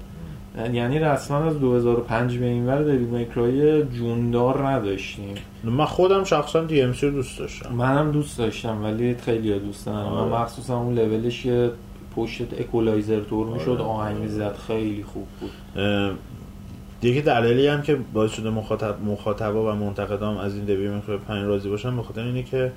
[0.73, 6.81] یعنی رسما از 2005 به این ور دیوید مکرای جوندار نداشتیم من خودم شخصا دی
[6.81, 10.31] ام سی دوست داشتم منم دوست داشتم ولی خیلی دوست ندارم آره.
[10.31, 11.71] من مخصوصا اون لولش که
[12.15, 13.81] پشت اکولایزر تور می‌شد آره.
[13.81, 15.51] آهنگ می‌زد خیلی خوب بود
[17.01, 21.17] دیگه دلیلی هم که باعث شده مخاطب مخاطبا و منتقدام از این Devil May Cry
[21.17, 22.71] 5 راضی باشن به خاطر اینه که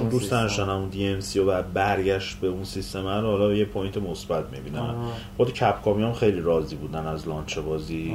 [0.00, 0.30] اون دوست.
[0.30, 4.94] داشتن همون DMC و بعد برگشت به اون سیستم رو حالا یه point مثبت می‌بینن.
[5.36, 8.14] خود Capcom ی هم خیلی راضی بودن از launch بازی.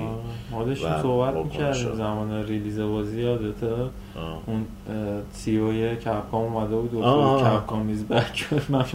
[0.52, 1.96] ما داشتیم و صحبت می‌کردیم ها.
[1.96, 3.68] زمان release بازی یادته.
[4.46, 4.66] اون
[5.32, 7.02] CEO Capcom اومده بود و.
[7.40, 8.86] Capcom is back من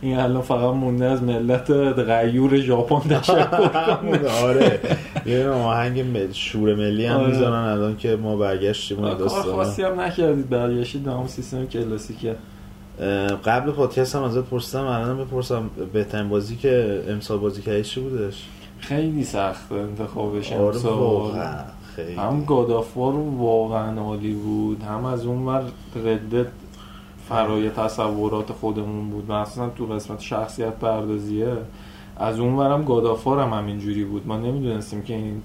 [0.00, 4.80] این الان فقط مونده از ملت غیور ژاپن تشکر آره
[5.26, 7.26] یه آهنگ مل- شور ملی هم آره.
[7.28, 9.52] می‌زنن الان که ما برگشتیم اون کار داستانا.
[9.56, 12.36] خاصی هم نکردید برگشتید به همون سیستم کلاسیکه
[13.00, 18.00] اه، قبل پادکست هم ازت پرسیدم الان بپرسم بهترین بازی که امسال بازی کردی چی
[18.00, 18.44] بودش
[18.78, 21.54] خیلی سخت انتخابش آره واقعا
[21.96, 25.62] خیلی هم گادافوار واقعا عالی بود هم از اون ور
[26.04, 26.46] ردت
[27.28, 31.52] فرای تصورات خودمون بود مخصوصا تو قسمت شخصیت پردازیه
[32.16, 35.42] از اون ورم گادافار هم همینجوری بود ما نمی‌دونستیم که این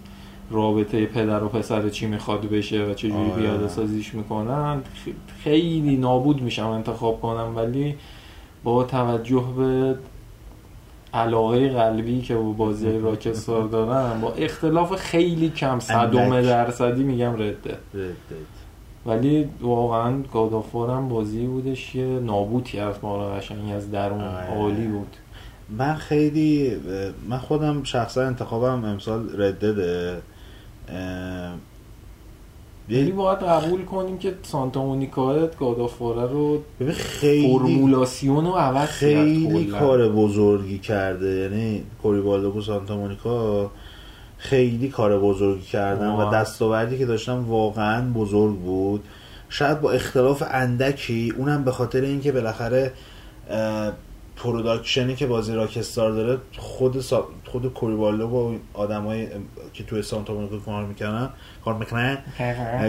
[0.52, 3.42] رابطه پدر و پسر چی می‌خواد بشه و چه جوری آره.
[3.42, 4.82] پیاده سازیش می‌کنن
[5.44, 7.96] خیلی نابود میشم انتخاب کنم ولی
[8.64, 9.96] با توجه به
[11.14, 16.46] علاقه قلبی که با بازی راکستار دارم با اختلاف خیلی کم اندک.
[16.46, 18.60] درصدی میگم رده ردت.
[19.06, 24.58] ولی واقعا گادافارم بازی بودش که نابود کرد ما رو قشنگ از درون آره.
[24.58, 25.18] عالی بود
[25.78, 26.72] من خیلی
[27.30, 30.22] من خودم شخصا انتخابم امسال ردده
[32.90, 39.66] ولی باید قبول کنیم که سانتا مونیکا گادافاره رو خیلی فرمولاسیون رو عوض خیلی.
[39.66, 43.72] کار بزرگی کرده یعنی کوری بالدو سانتا مونیکا
[44.38, 46.32] خیلی کار بزرگی کردن و.
[46.32, 49.04] دستاوردی که داشتن واقعا بزرگ بود
[49.50, 52.92] شاید با اختلاف اندکی اونم به خاطر اینکه بالاخره
[54.40, 57.28] production ی که بازی Rockstar داره خود سا...
[57.46, 59.28] خود Cory Barlog و آدمای
[59.74, 61.30] که توی Santa Monica کار می‌کنن
[61.66, 62.18] کار می‌کنن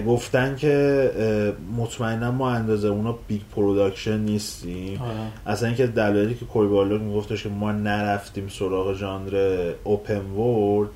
[0.06, 5.12] گفتن که مطمئنا ما اندازه اونا big production نیستیم آره.
[5.46, 10.88] اصلا اینکه دلایلی که Cory Barlog میگفتش که ما نرفتیم سراغ ژانر open world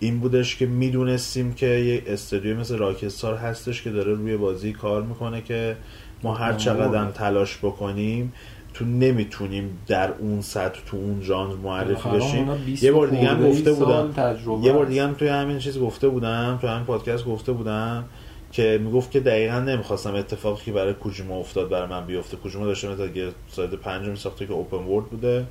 [0.00, 5.02] این بودش که می‌دونستیم که یه استودیو مثل Rockstar هستش که داره روی بازی کار
[5.02, 5.76] می‌کنه که
[6.22, 7.10] ما هر اوپن چقدر هم.
[7.10, 8.32] تلاش بکنیم
[8.74, 12.48] تو نمی‌تونیم در اون سطح تو اون ژانر معرفی بشیم.
[12.48, 14.14] اونا 20 یه بار دیگه هم گفته بودم.
[14.62, 14.86] یه بار.
[14.86, 18.04] دیگه هم توی همین چیز گفته بودم تو همین پادکست گفته بودم
[18.52, 22.36] که می‌گفت که دقیقا نمی‌خواستم اتفاقی که برای کوجیما افتاد برای من بیفته.
[22.36, 25.46] کوجیما داشته مثل یه ساید پنج میساخته که اوپن ورد بوده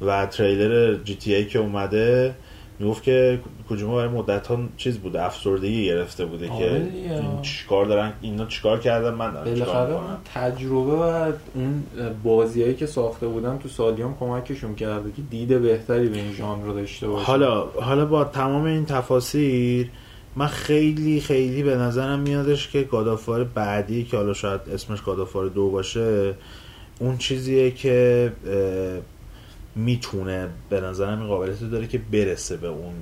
[0.00, 2.34] و تریلر جی تی ای که اومده
[2.80, 7.14] می‌گفت که کوجیما برای مدت ها چیز بوده افسردگی گرفته بوده آره که دیگه.
[7.14, 9.94] این چیکار دارن اینا چیکار کردن من بالاخره.
[9.94, 11.84] اون تجربه و اون
[12.24, 16.74] بازیایی که ساخته بودن تو سالیان کمکشون کرده که دید بهتری به این ژانر رو
[16.74, 19.88] داشته باشه حالا حالا با تمام این تفاصیل
[20.36, 25.70] من خیلی خیلی به نظرم میادش که گادافار بعدی که حالا شاید اسمش گادافار دو
[25.70, 26.34] باشه
[26.98, 28.32] اون چیزیه که
[29.74, 32.94] می‌تونه به نظرم این قابلیت داره که برسه به اون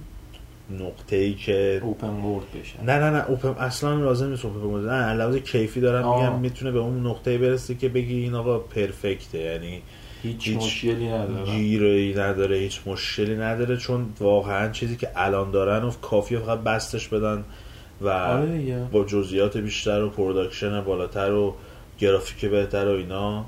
[0.80, 2.84] نقطه ای که اوپن ورد بشه.
[2.84, 6.22] نه نه نه اوپن اصلا لازم نیست اوپن بوده نه لحاظ کیفی دارم آه.
[6.22, 9.82] میگم می‌تونه به اون نقطه برسه که بگی این آقا پرفکته یعنی
[10.22, 11.44] هیچ, هیچ مشکلی نداره.
[11.44, 17.08] گیری نداره هیچ مشکلی نداره چون واقعا چیزی که الان دارن و کافیه فقط بسطش
[17.08, 17.44] بدن
[18.00, 21.54] و آره با جزئیات بیشتر و production بالاتر و
[21.98, 23.44] گرافیک بهتر و اینا.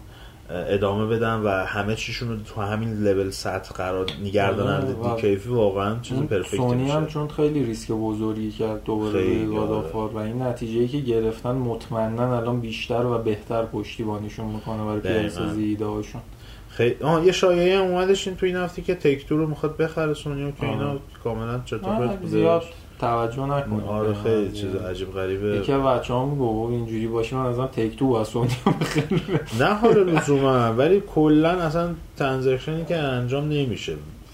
[0.53, 5.49] ادامه بدن و همه چیشون رو تو همین لول سطح قرار نگردن آره، و- کیفی
[5.49, 9.47] واقعا چیز اون perfect ی سونی هم چون خیلی ریسک بزرگی کرد دوباره آره.
[9.47, 14.85] God of War و این نتیجه که گرفتن مطمئنا الان بیشتر و بهتر پشتیبانیشون می‌کنه
[14.85, 15.19] برای دقیقاً.
[15.19, 16.21] پیاده‌سازی ایده هاشون
[16.69, 19.77] خیلی آه یه شایعه هم اومدش این تو این هفته که تک تو رو می‌خواد
[19.77, 20.71] بخره سونی که.
[20.71, 22.63] اینا کاملا چطور بوده زیاد
[23.01, 23.85] توجه نکنید.
[23.85, 24.75] آره خیلی چیز.
[24.75, 25.57] عجیب غریبه.
[25.57, 29.23] یکی از بچه هم گفت اینجوری باشه من ازم تک تو و سونی خیلی
[29.61, 30.73] نه حالا لزوما.
[30.73, 33.93] ولی کلا اصلا ترانزکشنی که انجام نمیشه.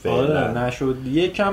[0.08, 0.96] آره فعلا نشد.
[1.06, 1.52] یکم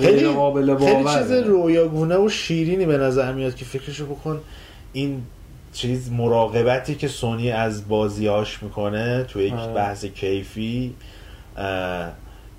[0.00, 1.18] خیلی غیر قابل خیلی باوره.
[1.18, 4.40] چیز رویاگونه و شیرینی به نظر میاد که فکرشو بکن.
[4.92, 5.22] این
[5.72, 9.72] چیز مراقبتی که سونی از بازیاش می‌کنه تو یک آره.
[9.74, 10.94] بحث کیفی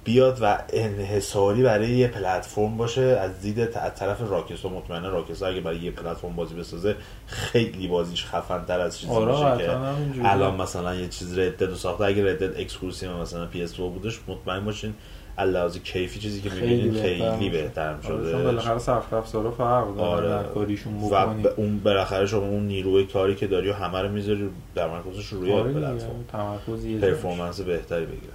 [0.03, 5.61] بیاد و انحصاری برای یه پلتفرم باشه از دید از طرف Rockstar مطمئنا Rockstar اگه
[5.61, 6.95] برای یه پلتفرم بازی بسازه
[7.27, 10.29] خیلی بازیش خفن تر از چیزی آره میشه که.
[10.29, 14.65] الان مثلا یه چیز Red Dead ساخته اگه Red Dead exclusive مثلا PS2 بودش مطمئن
[14.65, 14.93] باشین
[15.37, 17.49] لحاظ کیفی چیزی که می‌بینید خیلی.
[17.49, 20.47] بهتر آره، چون شده بالاخره سخت افزارا فرق داره آره.
[20.47, 21.15] کاریشون و
[21.55, 25.53] اون بالاخره شما اون نیروی کاری که داری و همه رو می‌ذاری در مرکزش روی
[25.53, 26.99] آره پلتفرم.
[27.01, 28.33] performance بهتری بگیره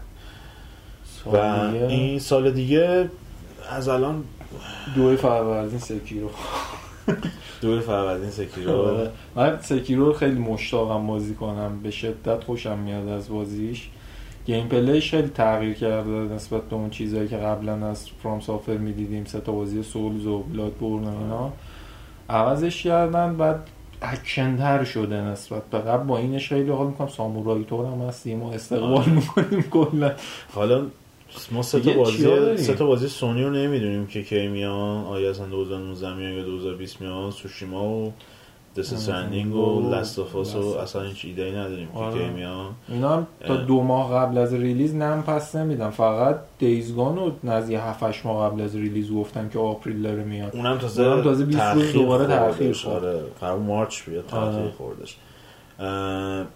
[1.24, 3.10] سال و دیگه این سال دیگه
[3.70, 4.24] از الان
[4.94, 6.30] دو فروردین Sekiro
[7.60, 9.10] دو فروردین Sekiro آره.
[9.36, 11.80] من Sekiro رو خیلی مشتاقم بازی کنم.
[11.82, 13.88] به شدت خوشم میاد از بازیش.
[14.46, 19.24] gameplay ش خیلی تغییر کرده نسبت به اون چیزهایی که قبلا از FromSoftware می‌دیدیم.
[19.24, 21.52] سه تا بازی Souls و Bloodborne و اینا.
[22.28, 23.36] عوضش کردن.
[23.36, 23.60] بعد
[24.02, 26.06] اکشنتر شده نسبت به قبل.
[26.06, 27.08] با اینش خیلی حال می‌کنم.
[27.08, 30.12] سامورایی طور هم هستیم و استقبال می‌کنیم کلا.
[30.54, 30.86] حالا
[31.52, 35.46] ما سه تا بازی؟ سه تا بازی سونی رو نمی‌دونیم که کی میان آیا اصلا
[35.46, 38.12] 2019 میان یا 2020 میان Tsushima و
[38.76, 42.18] Death Stranding و Last of Us و اصلا هیچ ایده ای نداریم که آره.
[42.18, 43.56] کی میان اینا هم تا.
[43.56, 48.26] دو ماه قبل از release نم پس نمیدن فقط Days Gone رو نزدیک 7 8
[48.26, 51.92] ماه قبل از release گفتن که April داره میاد اونم تازه اونم تازه 20 روز
[51.92, 52.84] دوباره خوردش.
[52.84, 53.04] خورد.
[53.04, 54.70] آره قرار مارچ بیاد تاخیر آره.
[54.70, 55.16] خوردش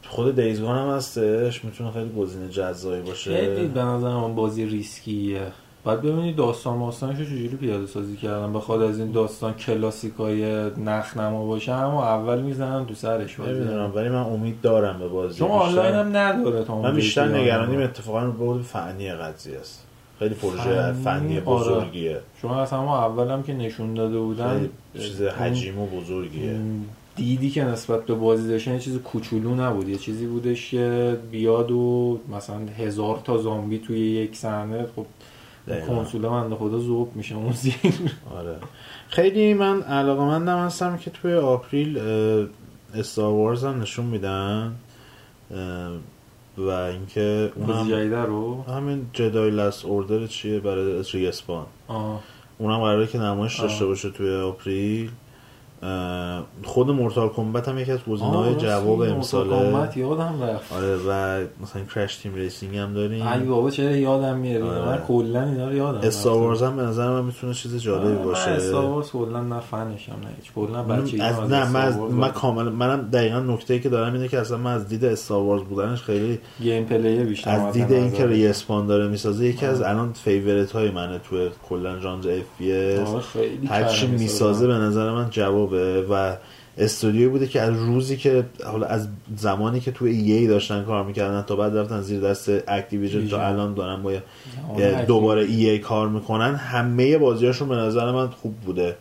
[0.09, 3.37] خود دیزگان هم هستش می‌تونه خیلی گزینه جذابی باشه.
[3.37, 5.41] خیلی به نظر من بازی ریسکیه.
[5.85, 11.47] بعد ببینید داستان ماستانش رو چجوری پیاده سازی کردن؟ بخواد از این داستان کلاسیکای نخنما
[11.47, 13.51] باشه اما اول می‌زنن تو سرش بازی.
[13.51, 15.39] نمی‌دونم ولی من امید دارم به بازی.
[15.39, 17.81] چون آنلاین هم نداره تا من بیشتر نگرانیم.
[17.81, 19.87] اتفاقا بود فنی قضیه است.
[20.19, 21.45] خیلی پروژه فنی، آره.
[21.45, 22.21] بزرگیه.
[22.43, 26.57] چون اصلا ما اول هم که نشون داده بودن چیز حجیم و بزرگیه.
[27.17, 29.89] دیدی که نسبت به بازی داشتن یه چیز کوچولو نبود.
[29.89, 35.07] یه چیزی بودش که بیاد و مثلا هزار تا زامبی توی یک صحنه خب.
[35.89, 37.75] کنسول بنده خدا ذوب میشه اون زیر.
[38.39, 38.57] آره.
[39.09, 41.99] خیلی من علاقه مندم هستم که توی آپریل
[42.95, 44.75] استار وارز هم نشون میدن
[46.59, 51.67] و اینکه اونم جدیده رو؟ همین جدای لاست اوردر چیه؟ برای ریسپان.
[52.59, 53.61] اونم قراره که نمایش.
[53.61, 55.11] داشته باشه توی April.
[56.65, 61.41] خود Mortal Kombat هم یکی از گزینه‌های جواب Mortal امساله Kombat یادم رفت آره و
[61.63, 64.87] مثلا Crash Team Racing هم داریم ای بابا چرا یادم میاری آره.
[64.87, 66.39] من کلا اینا رو یادم Star.
[66.39, 70.13] Wars هم به نظر من می‌تونه چیز جالبی باشه من Star Wars کلا نه فنشم
[70.13, 74.13] نه هیچ کلا بچگی از نه من, از من کاملا منم دقیقا نکته که دارم
[74.13, 78.27] اینه که اصلا من از دید Star Wars بودنش خیلی gameplay بیشتر از دید اینکه.
[78.27, 79.83] Respawn داره می‌سازه یکی از.
[79.83, 83.25] الان favorite های منه تو کلا ژانر FPS آره،
[83.69, 85.31] هر چی می‌سازه به نظر من
[85.73, 86.37] جوابه و
[86.79, 91.43] استودیوی بوده که از روزی که حالا از زمانی که توی ای داشتن کار می‌کردن
[91.43, 93.47] تا بعد رفتن زیر دست اکتیویژن تا.
[93.47, 94.13] الان دارن با
[95.07, 96.55] دوباره ای ای کار می‌کنن.
[96.55, 98.97] همه بازیاشون به نظر من خوب بوده.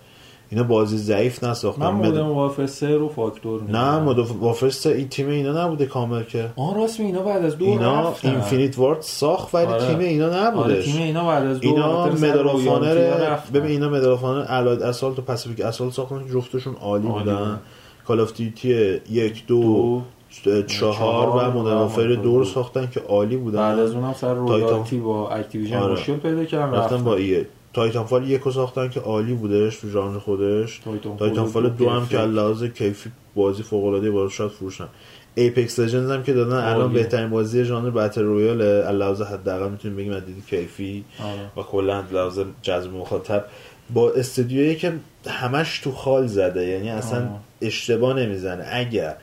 [0.51, 5.07] اینا بازی ضعیف نساختن من مد- وارفر 3 رو فاکتور می‌دونم نه مود وافرس این
[5.09, 8.13] تیم اینا نبوده کامل که آن راست می اینا بعد از دو اینا.
[8.23, 9.87] اینفینیت وارد ساخت ولی آره.
[9.87, 12.93] تیم اینا آره نبودش تیم اینا بعد از دو اینا مدال آنر
[13.29, 13.53] رفتن.
[13.59, 17.59] ببین اینا Medal of Honor Allied Assault و Pacific Assault ساختن جفتشون عالی بودن.
[18.07, 20.01] Call of Duty یک دو,
[20.43, 22.45] دو چهار و Modern دو رو.
[22.45, 24.33] ساختن که عالی بودن بعد از اونم سر.
[24.33, 25.93] royalty با Activision آره.
[25.93, 30.19] مشکل پیدا کردن رفتن با EA Titanfall یک رو ساختن که عالی بودش تو ژانر
[30.19, 30.81] خودش
[31.17, 34.87] Titanfall دو هم که لحاظ کیفی بازی فوق العاده بالا شاید فروشن
[35.35, 36.93] Apex Legends هم که دادن الان.
[36.93, 41.51] بهترین بازی ژانر battle royale لحاظ حداقل می‌تونیم بگیم از دید کیفی آره.
[41.57, 43.45] و کلا لحاظ جذب مخاطب
[43.93, 44.93] با استودیویی که
[45.27, 47.39] همش تو خال زده یعنی اصلا آه.
[47.61, 49.15] اشتباه نمی‌زنه اگر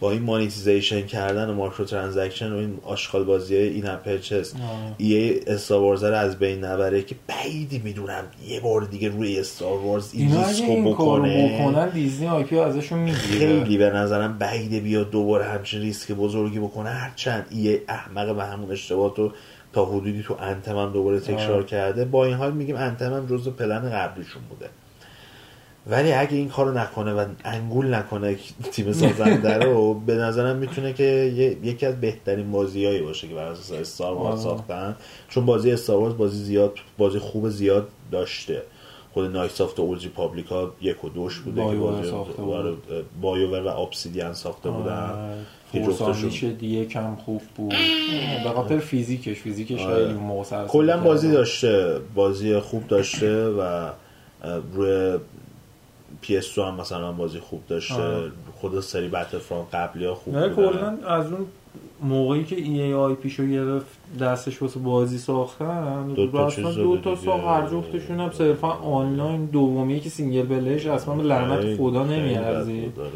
[0.00, 4.60] با این monetization کردن و microtransaction و این آشغال بازی های این purchase آه.
[4.98, 9.74] EA Star Wars رو از بین نبره که بعیدی می‌دونم یه بار دیگه روی Star
[9.74, 11.60] Wars این ریسکو بکنه.
[11.60, 13.38] بکنن Disney IP ازشون می‌گیره.
[13.38, 16.90] خیلی به نظرم بعیده بیاد دوباره همچین ریسک بزرگی بکنه.
[16.90, 19.32] هرچند یه احمق به همون اشتباه تو
[19.72, 21.62] تا حدودی تو انتم هم دوباره تکرار.
[21.62, 22.04] کرده.
[22.04, 24.68] با این حال میگیم انتم هم جزو پلن قبلیشون بوده.
[25.86, 28.36] ولی اگه این کارو نکنه و انگول نکنه
[28.72, 31.04] تیم سازنده رو به نظرم می‌تونه که
[31.62, 34.56] یکی از بهترین بازیایی باشه که بر اساس استار وارز آره.
[34.56, 34.96] ساختن
[35.28, 38.62] چون بازی استار وارز بازی زیاد بازی خوب زیاد داشته
[39.12, 42.72] خود نایسافت و اولجی پابلیکا یک و دوش بوده که بایوور بازی آره،.
[43.20, 47.74] بایوور و ابسیدین ساخته بودن که Force جفتشون- Unleashed دیگه کم خوب بود
[48.44, 50.06] به خاطر فیزیکش فیزیکش آره.
[50.06, 50.96] خیلی موقع سر کلا.
[50.96, 53.90] بازی داشته بازی خوب داشته و
[54.74, 55.18] روی
[56.22, 57.94] PS2 هم مثلا بازی خوب داشته.
[57.94, 58.30] آره.
[58.60, 60.54] خود سری Battlefront قبلی ها خوب بودن.
[60.54, 61.46] کلا از اون
[62.02, 63.86] موقعی که EA IP شو گرفت
[64.20, 67.16] دستش واسه بازی ساختن دو تا چیز دو تا.
[67.16, 67.44] ساخت.
[67.44, 69.46] هر جفتشون هم صرفا آنلاین.
[69.46, 72.92] دومیه که single play ش اصلا به لعنت خدا نمیارزی.
[72.98, 73.10] آره.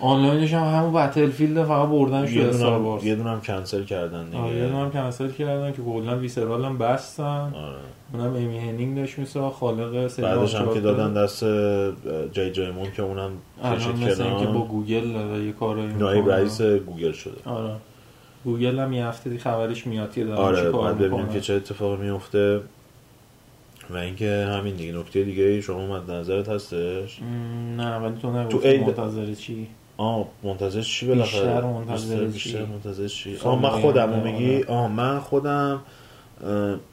[0.00, 4.56] آنلاینش هم همون بتلفیلد فقط بردنش یه تو استار وارز یه دونم کنسل کردن دیگه.
[4.56, 7.54] یه دونه هم کنسل کردن که کلا ویسرال هم بستن.
[7.54, 7.76] آره.
[8.14, 10.80] اونم امی هنینگ داشت میساخت خالق سری بعدش هم که.
[10.80, 11.44] دادن دست
[12.32, 13.30] جای جایمون که اونم
[13.64, 15.04] کشید مثل اینکه با گوگل
[15.46, 16.30] یه کارایی نایب.
[16.30, 17.74] رئیس گوگل شده آره
[18.44, 21.28] گوگل هم یه هفته خبرش میاد که دارن آره بعد ببینیم.
[21.28, 22.60] که چه اتفاقی میفته
[23.90, 27.20] و اینکه همین دیگه نکته دیگه شما مد نظرت هستش
[27.76, 32.64] نه ولی تو نگفتی تو منتظر چی آه منتظر چی بالاخره بیشتر منتظر چی؟ بیشتر
[32.64, 34.66] منتظر چی آه من خودم میگی آره.
[34.66, 35.80] آه من خودم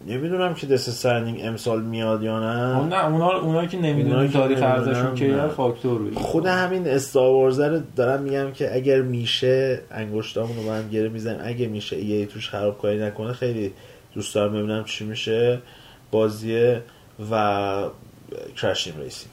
[0.08, 2.86] نمی‌دونم که دست سرنینگ امسال میاد یا نه.
[2.86, 7.80] نه اونا که اونایی که تاریخ نمی‌دونن، ارزششون که فاکتور بگیر خود همین استاروارز رو
[7.96, 11.40] دارم میگم که اگر میشه انگشتامون رو هم گره می‌زنیم.
[11.44, 13.74] اگه میشه یه توش خرابکاری نکنه خیلی
[14.16, 15.60] دوست دارم ببینم چی میشه.
[16.12, 16.82] بازیه
[17.32, 17.84] و
[18.62, 19.31] Crash Team Racing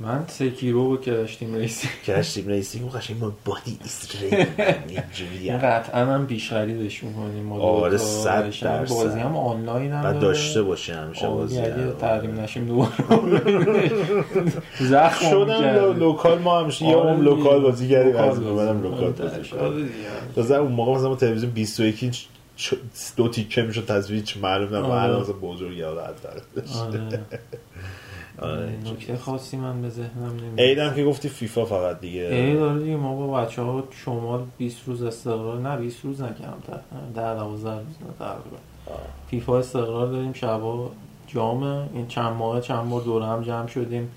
[0.00, 4.32] من Sekiro رو که داشتیم ریسی Crash Team Racing و قشنگ با بادی استریت
[4.88, 8.88] اینجوری این قطعا هم پیش خریدش می‌کنیم آره، صد درصد.
[8.88, 10.18] بازی هم آنلاین هم بعد.
[10.18, 11.92] داشته باشی همیشه بازی اگه رو.
[11.92, 13.90] تحریم نشیم دوباره
[14.80, 17.30] زخم شدم لو- local ما همیشه یه آره عمر دیگه.
[17.30, 18.82] local بازی کردیم local از بازی.
[18.82, 19.04] local
[19.60, 19.70] آره،
[20.36, 22.24] بازی کردم اون موقع مثلا ما تلویزیون 21 اینچ
[23.16, 25.02] دو تیکه می‌شد تصویر معلوم نه آره.
[25.02, 26.12] الان مثلا بزرگ یاد آره.
[28.42, 28.72] آره.
[28.92, 30.60] نکته خاصی من به ذهنم نمیاد.
[30.60, 32.30] عیدم که گفتی فیفا فقط دیگه.
[32.30, 36.62] عید داره دیگه ما با بچه ها شمال 20 روز استقرار نه 20 روز نکردم
[37.14, 37.80] در 12 روز نه
[38.18, 38.56] تقریبا.
[39.30, 40.90] فیفا استقرار داریم شبا
[41.26, 41.88] جامه.
[41.94, 44.10] این چند ماه چند بار دور هم جمع شدیم.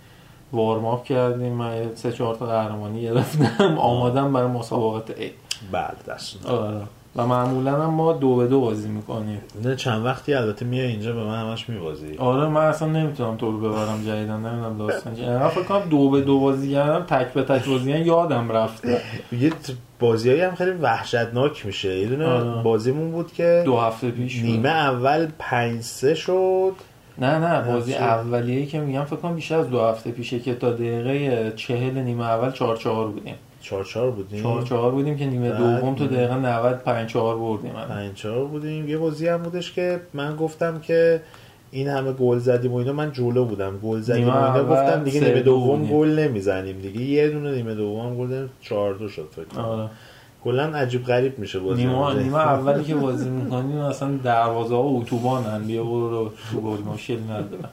[0.53, 1.53] وارماپ کردیم.
[1.53, 3.77] من سه چهار تا قهرمانی گرفتم.
[3.77, 5.33] آمادم برای مسابقات عید.
[5.71, 6.81] بله دست آره.
[7.15, 9.41] و معمولا هم ما دو به دو بازی می‌کنیم.
[9.63, 12.17] نه چند وقتی البته میای اینجا به من همش میبازی.
[12.17, 16.09] آره من اصلا نمی‌تونم تو رو ببرم جدیدن نمی‌دونم داستان چیه انقدر فکر کنم دو
[16.09, 19.01] به دو بازی کردم تک به تک بازی یادم رفته.
[19.41, 19.51] یه
[19.99, 21.99] بازی هم خیلی وحشتناک میشه.
[21.99, 22.63] یه دونه آره.
[22.63, 24.43] بازیمون بود که دو هفته پیش.
[24.43, 26.73] نیمه اول پنج سه شد.
[27.17, 30.71] نه نه بازی؟ اولیه‌ای که میگم فکر کنم بیشتر از دو هفته پیشه که تا
[30.71, 33.35] دقیقه چهل نیمه اول چهار چهار بودیم.
[33.61, 34.43] چهار چهار بودیم.
[34.43, 37.71] چهار چهار بودیم که نیمه دوم تو دقیقه 90 پنج چهار بردیم.
[37.71, 38.89] پنج چهار بودیم.
[38.89, 41.21] یه بازی هم بودش که من گفتم که
[41.71, 42.93] این همه گل زدیم و اینا.
[42.93, 43.77] من جلو بودم.
[43.77, 44.63] گل زدیم و اینا.
[44.63, 45.87] گفتم دیگه نیمه دو دوم.
[45.87, 47.01] گل نمی‌زنیم دیگه.
[47.01, 48.49] یه دونه نیمه دوم گل زدیم.
[48.61, 49.65] چهار دو شد فکر کنم.
[49.65, 49.89] آره.
[50.43, 55.63] کلا عجیب غریب میشه بازی نیمه نیمه اولی که بازی می‌کنیم اصلا دروازه ها اتوبانن.
[55.63, 56.77] بیا برو تو گل.
[56.93, 57.69] مشکل ندارم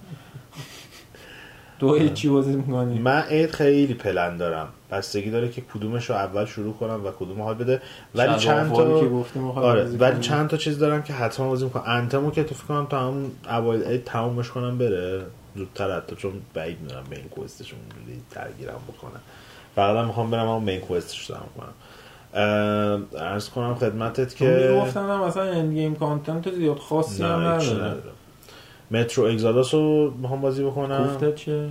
[1.81, 4.69] تو هیچی بازی می‌کنی من عید خیلی پلن دارم.
[4.91, 7.83] بستگی داره که کدومش رو اول شروع کنم و کدوم حال بده.
[8.15, 10.21] ولی چند تا که گفتیم می‌خوایم آره ولی.
[10.21, 11.85] چند تا چیز دارم که حتما بازی می‌کنم.
[11.87, 15.23] Anthem و که تو فکر کنم تا همون اوایل عید تمومش کنم بره.
[15.57, 19.21] زودتر حتی چون بعید می‌دونم به این quest شون اونجوری درگیرم بکنم
[19.75, 21.73] فقط می‌خوام برم اون main quest ش دارم کنم.
[23.19, 27.95] عرض کنم خدمتت که گفتم هم مثلا end game content زیاد خاصی هم نداره.
[28.91, 31.05] مترو اگزاداس رو می‌خوام بازی بکنم.
[31.07, 31.71] گفته چه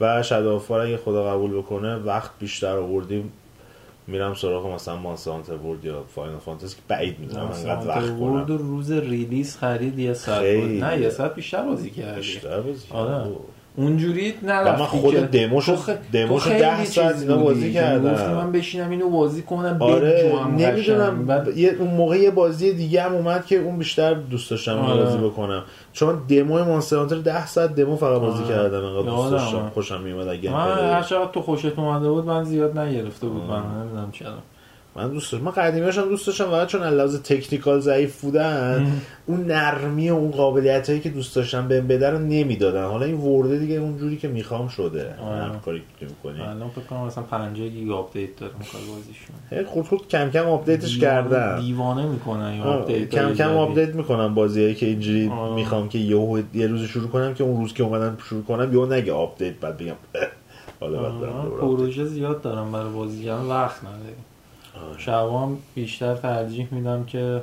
[0.00, 3.32] و شدافار اگه خدا قبول بکنه وقت بیشتر آوردیم
[4.06, 8.46] میرم سراغ مثلا مانستر ورد یا فاینال فانتزی که بعید می‌دونم انقدر وقت کنم.
[8.46, 12.16] روز ریلیز خرید یه ساعت نه یه ساعت بیشتر بازی کردی.
[12.16, 13.30] بیشتر بازی آره.
[13.76, 15.76] اونجوری نرفتی من خود دموشو
[16.12, 18.34] دموشو 10 ساعت اینا بازی کردم.
[18.34, 21.44] من بشینم اینو بازی کنم آره نمی‌دونم.
[21.56, 25.04] یه اون موقع یه بازی دیگه هم اومد که اون بیشتر دوست داشتم آره.
[25.04, 25.62] بازی بکنم.
[25.92, 28.54] چون دمو Monster Hunter 10 ساعت دمو فقط بازی آره.
[28.54, 29.70] کردم انقدر دوست داشتم.
[29.74, 33.62] خوشم میومد اگه من هر چقدر تو خوشت اومده بود من زیاد نگرفته بود من
[33.80, 34.28] نمی‌دونم چرا.
[34.96, 35.46] من دوست داشتم.
[35.46, 38.92] من قدیمیش هم دوست داشتم فقط چون لحاظ technical ضعیف بودن
[39.26, 42.84] اون نرمی و اون قابلیت هایی که دوست داشتم بهم بده رو نمی‌دادن.
[42.84, 45.14] حالا این World ه دیگه اون جوری که می‌خوام شده.
[45.24, 46.40] هر کاری که می‌کنی.
[46.40, 49.64] الان فکر کنم مثلا 50 گیگ آپدیت داره می‌خواد بازیشون.
[49.64, 54.74] خود خود کم کم آپدیتش کردم دیوانه می‌کنن این آپدیت کم کم آپدیت می‌کنم بازیایی
[54.74, 58.42] که اینجوری می‌خوام که یه یه روز شروع کنم که اون روز که اومدن شروع
[58.42, 59.94] کنم یهو نگه آپدیت بعد بگم
[60.80, 61.12] حالا بعد
[61.60, 64.24] پروژه زیاد دارم برای بازی کردن وقت ندارم
[64.98, 67.42] شبام بیشتر ترجیح میدم که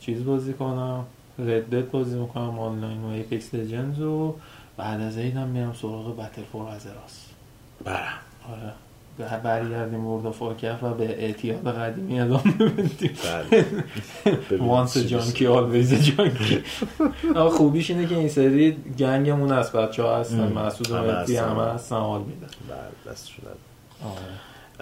[0.00, 1.04] چیز بازی کنم
[1.38, 4.34] Red Dead بازی می‌کنم آنلاین و Apex Legends و
[4.76, 7.30] بعد از هم میرم سراغ Battle for Azeroth
[7.84, 8.18] برم
[8.52, 8.72] آره
[9.18, 10.42] برگردیم World of
[10.82, 13.10] و به اعتیاد قدیمی ادامه بدیم.
[14.60, 16.62] once junkie always junkie
[17.50, 21.96] خوبیش اینه که این سری گنگمون از بچه ها هستن مسعود و همه هستن.
[21.96, 23.46] حال میدن بله دست شده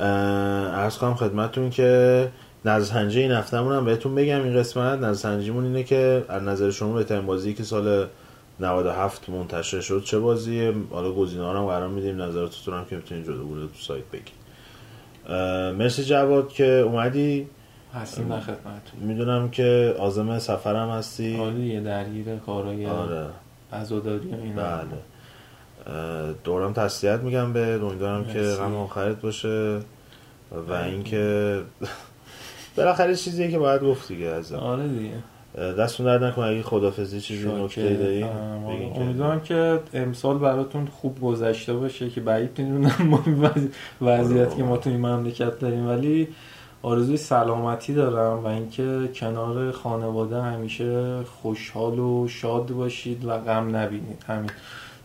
[0.01, 2.29] ارز کنم خدمتون که
[2.65, 4.99] نظرسنجی این هفتهمون هم بهتون بگم این قسمت.
[4.99, 8.07] نظرسنجیمون اینه که از نظر شما بهترین بازی که سال
[8.61, 10.03] 97 منتشر شد.
[10.05, 12.23] چه بازیه؟ حالا گزینه‌ها رو قرار میدیم.
[12.23, 14.41] نظراتتون هم که می‌تونید جدا بوده تو سایت بگید.
[15.79, 17.49] مرسی جواد که اومدی.
[17.95, 19.01] هستیم در خدمتتون.
[19.01, 21.55] می‌دونم که آزم سفرم هستی.
[21.65, 23.27] یه درگیر کارای آره.
[23.73, 24.63] عزاداری و اینا.
[24.63, 24.87] بله.
[26.45, 29.81] دورم تسلیت میگم به امیدوارم که غم آخرت باشه
[30.69, 31.57] و اینکه
[32.77, 35.15] بالاخره چیزیه که باید گفت دیگه از آره دیگه.
[35.79, 36.45] دستون درد نکنه.
[36.45, 38.23] اگه خدافظی چیزی نکته داری
[38.97, 43.23] امیدوارم که امسال براتون خوب گذشته باشه که بعید می‌دونم ما
[44.01, 45.89] وضعیت که ما تو این مملکت داریم.
[45.89, 46.29] ولی
[46.83, 54.25] آرزوی سلامتی دارم و اینکه کنار خانواده همیشه خوشحال و شاد باشید و غم نبینید.
[54.29, 54.51] همین.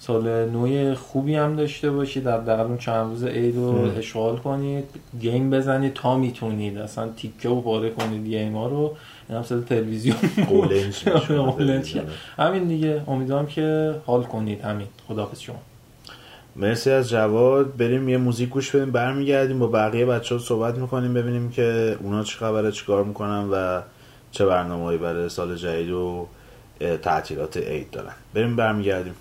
[0.08, 4.84] سال نوی خوبی هم داشته باشید در اون چند روز عید رو اشغال کنید
[5.20, 6.78] گیم بزنید تا می‌تونید.
[6.78, 8.95] اصلا تیکه و پاره کنید گیم ها رو.
[9.30, 10.16] این هم تلویزیون
[12.38, 13.01] همین دیگه.
[13.08, 14.62] امیدوارم که حال کنید.
[14.62, 14.88] همین.
[15.08, 15.60] خداحافظ شما.
[16.56, 17.78] مرسی از جواد.
[17.78, 18.91] بریم یه موزیک گوش بدیم.
[18.91, 19.60] برمیگردیم.
[19.60, 21.14] با بقیه بچه ها صحبت می‌کنیم.
[21.14, 23.82] ببینیم که اونا چه خبره چیکار می‌کنن و
[24.32, 26.28] چه برنامه‌ای برای سال جدید و
[27.01, 28.14] تعطیلات عید دارن.
[28.34, 29.16] بریم برمیگردیم.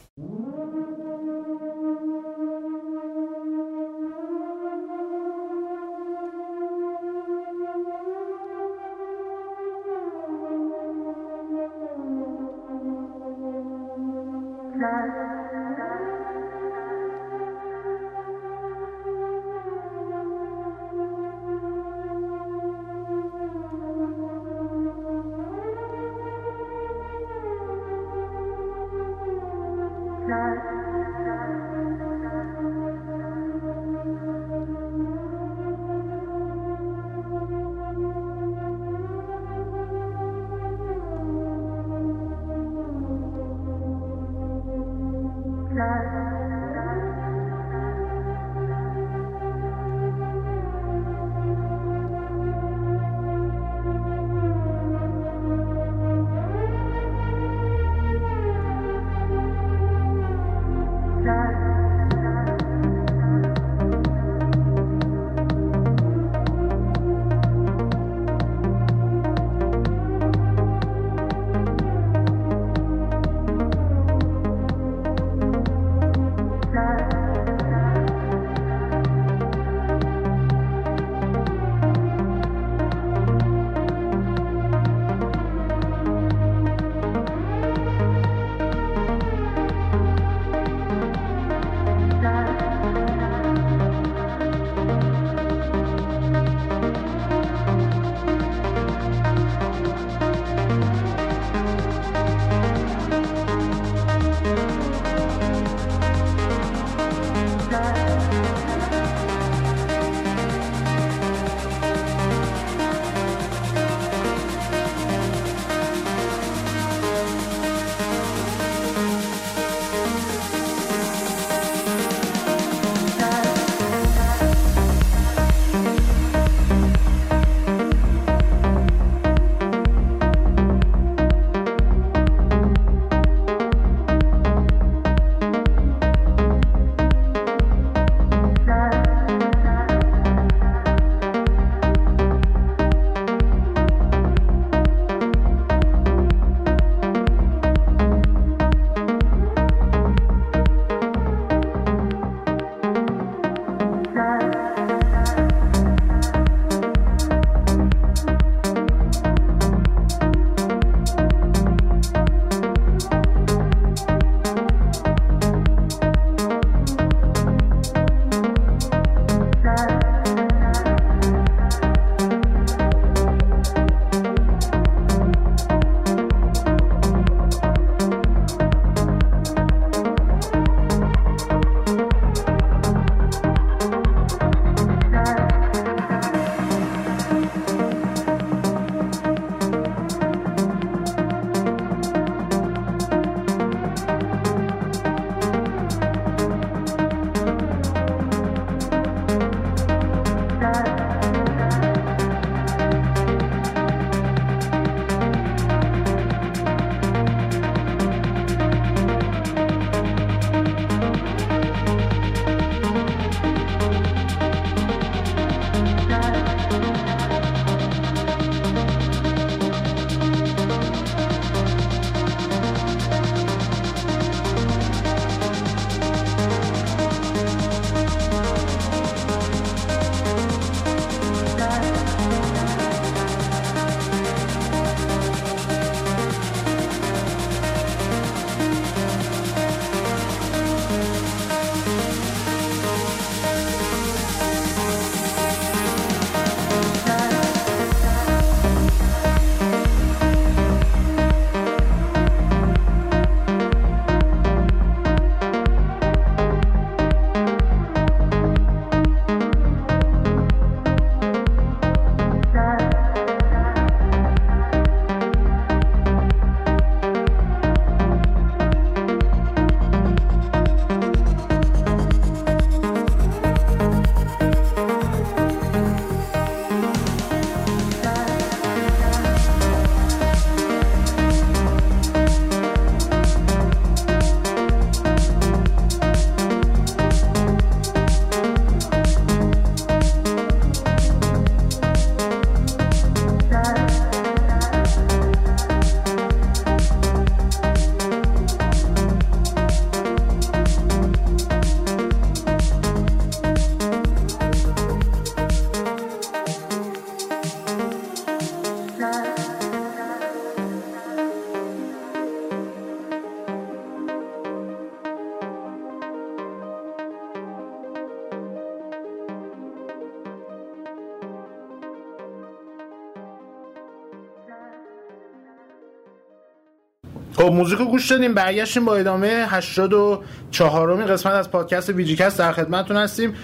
[327.45, 332.53] خب موزیک رو گوش دادیم برگشتیم با ادامه 84 امین قسمت از پادکست VGCAST در
[332.53, 333.34] خدمتتون هستیم.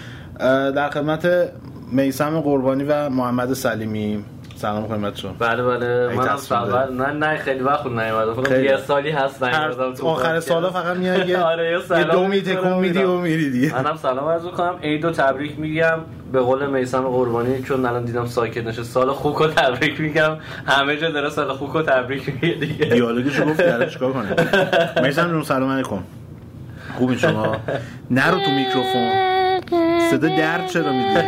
[0.75, 1.27] در خدمت
[1.91, 4.25] میسم قربانی و محمد سلیمی.
[4.55, 5.31] سلام خدمتتون.
[5.39, 6.07] بله بله.
[6.07, 8.51] منم تصمیم فقط نه نه خیلی وقت نیومدم فقط.
[8.51, 10.39] یه سالی هست نیومدم تو آخر.
[10.39, 13.17] سالا فقط میای یه آره یه دو میتکون می‌کنم میدی و.
[13.17, 13.83] میری دیگه.
[13.83, 15.99] منم سلام عرض کنم عید و تبریک میگم.
[16.31, 20.37] به قول میسم قربانی چون الان دیدم ساکت نشه سال خوک رو تبریک میگم.
[20.65, 22.85] همه جا داره سال خوک رو تبریک میگه دیگه.
[22.85, 24.35] دیالوگشو گفت الان چیکار کنه
[25.01, 26.03] میسم جون سلام علیکم.
[26.97, 27.55] خوبی شما؟
[28.11, 29.11] نرو تو میکروفون.
[30.11, 31.19] صدا درد چرا میدی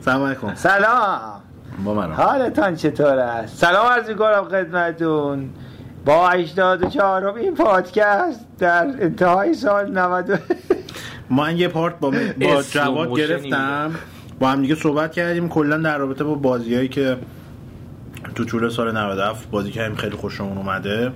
[0.00, 0.54] سلام علیکم.
[0.54, 1.40] سلام.
[1.84, 5.50] با من حالتان چطور است؟ سلام عرض می‌کنم خدمتون.
[6.04, 10.40] با 84 این پادکست در انتهای سال 90
[11.30, 12.10] من یه پارت با,
[12.40, 13.94] با جواد گرفتم.
[14.38, 15.48] با هم دیگه صحبت کردیم.
[15.48, 17.16] کلا در رابطه با بازیایی که
[18.34, 21.12] تو طول سال 97 بازی کردیم خیلی خوشمون اومده.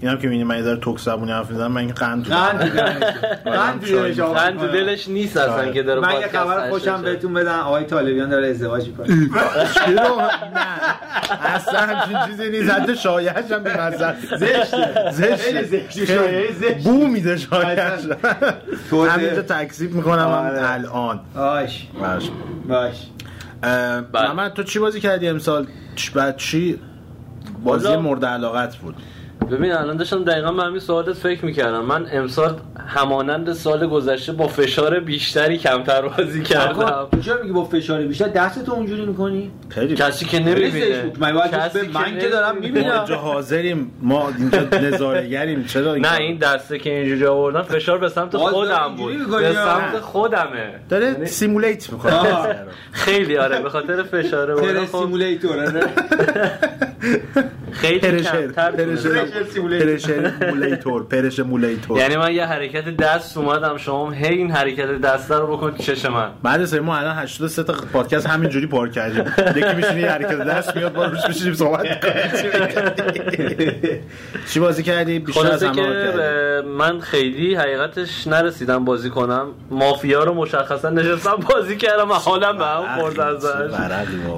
[0.00, 2.34] این هم که می‌بینی من یه ذره توک زبونی حرف می‌زنم من این قند تو
[2.34, 4.20] قند تو دلش.
[4.34, 5.08] قند تو دلش.
[5.08, 5.72] من نیست اصلا آره.
[5.72, 7.02] که داره من یه خبر خوشم.
[7.02, 9.06] بهتون بدم آقای طالبیان داره ازدواج می‌کنه
[9.74, 15.10] چرا نه اصلا همچین چیزی نیست حتی شایعش هم بی‌مزه زشته.
[15.12, 16.06] زشته.
[16.06, 16.74] شایعه زشته.
[16.84, 18.00] بو میده شایعش
[18.90, 19.12] توضیح.
[19.14, 20.70] همینجا تکذیب می‌کنم آره.
[20.72, 21.86] الان باش
[22.68, 22.94] باش
[23.60, 24.02] بله.
[24.14, 25.66] محمد تو چی بازی کردی امسال
[26.14, 26.78] بعد چی
[27.64, 28.94] بازی مورد علاقت بود
[29.50, 31.84] ببین الان داشتم دقیقا به همین سوالت فکر می‌کردم.
[31.84, 37.52] من امسال همانند سال گذشته با فشار بیشتری کمتر بازی کردم آقا، تو چرا میگی
[37.52, 39.94] با فشار بیشتر؟ دستتو اونجوری می‌کنی؟ خیلی.
[39.94, 41.12] کسی که نمی‌بینه.
[41.18, 42.92] من باید کسی به- من که دارم ما می‌بینم.
[42.92, 43.90] اینجا حاضریم.
[44.02, 49.30] ما اینجا نظارگریم چرا نه این دسته که اینجوری آوردن فشار به سمت خودم بود.
[49.30, 50.74] به؟ سمت خودمه.
[50.88, 52.12] داره simulate می‌کنه.
[52.92, 54.98] خیلی آره به خاطر فشار تر بود خب.
[54.98, 55.72] simulator
[57.72, 58.70] خیلی pressure کمتر
[59.44, 59.84] pressure.
[59.84, 65.00] pressure simulator pressure simulator یعنی من یه حرکت دست اومدم شما هم هی این حرکت
[65.00, 66.30] دست رو بکن چش من.
[66.42, 69.24] بعد از ما الان 83 تا پادکست همینجوری پار کردیم.
[69.56, 71.86] یکی میشینی یه حرکت دست میاد با روش میشینیم صحبت.
[74.52, 79.46] چی بازی کردی؟ بیشتر از همه من خیلی حقیقتش نرسیدم بازی کنم.
[79.70, 83.46] مافیا رو مشخصا نشستم بازی کردم و حالم به هم خورد ازش.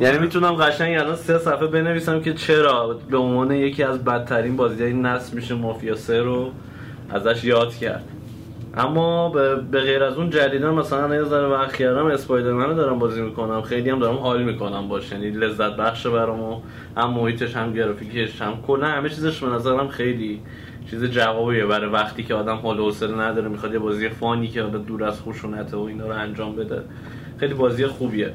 [0.00, 4.87] یعنی می‌تونم قشنگ الان سه صفحه بنویسم که چرا به عنوان یکی از بدترین بازی
[4.88, 6.50] های نسل میشه مافیا سه رو
[7.10, 8.04] ازش یاد کرد.
[8.76, 9.28] اما
[9.70, 13.62] به غیر از اون جدیدا مثلا یه ذره وقت کردم اسپایدرمن رو دارم بازی می‌کنم
[13.62, 16.60] خیلی هم دارم حال می‌کنم باش یعنی لذت بخشه برامو
[16.96, 20.40] هم محیطش هم گرافیکش هم کلا همه چیزش به نظرم خیلی
[20.90, 25.04] چیز جوابیه برای وقتی که آدم حال حوصله نداره می‌خواد یه بازی فانی که دور
[25.04, 26.82] از خشونت و اینا رو انجام بده.
[27.38, 28.32] خیلی بازی خوبیه.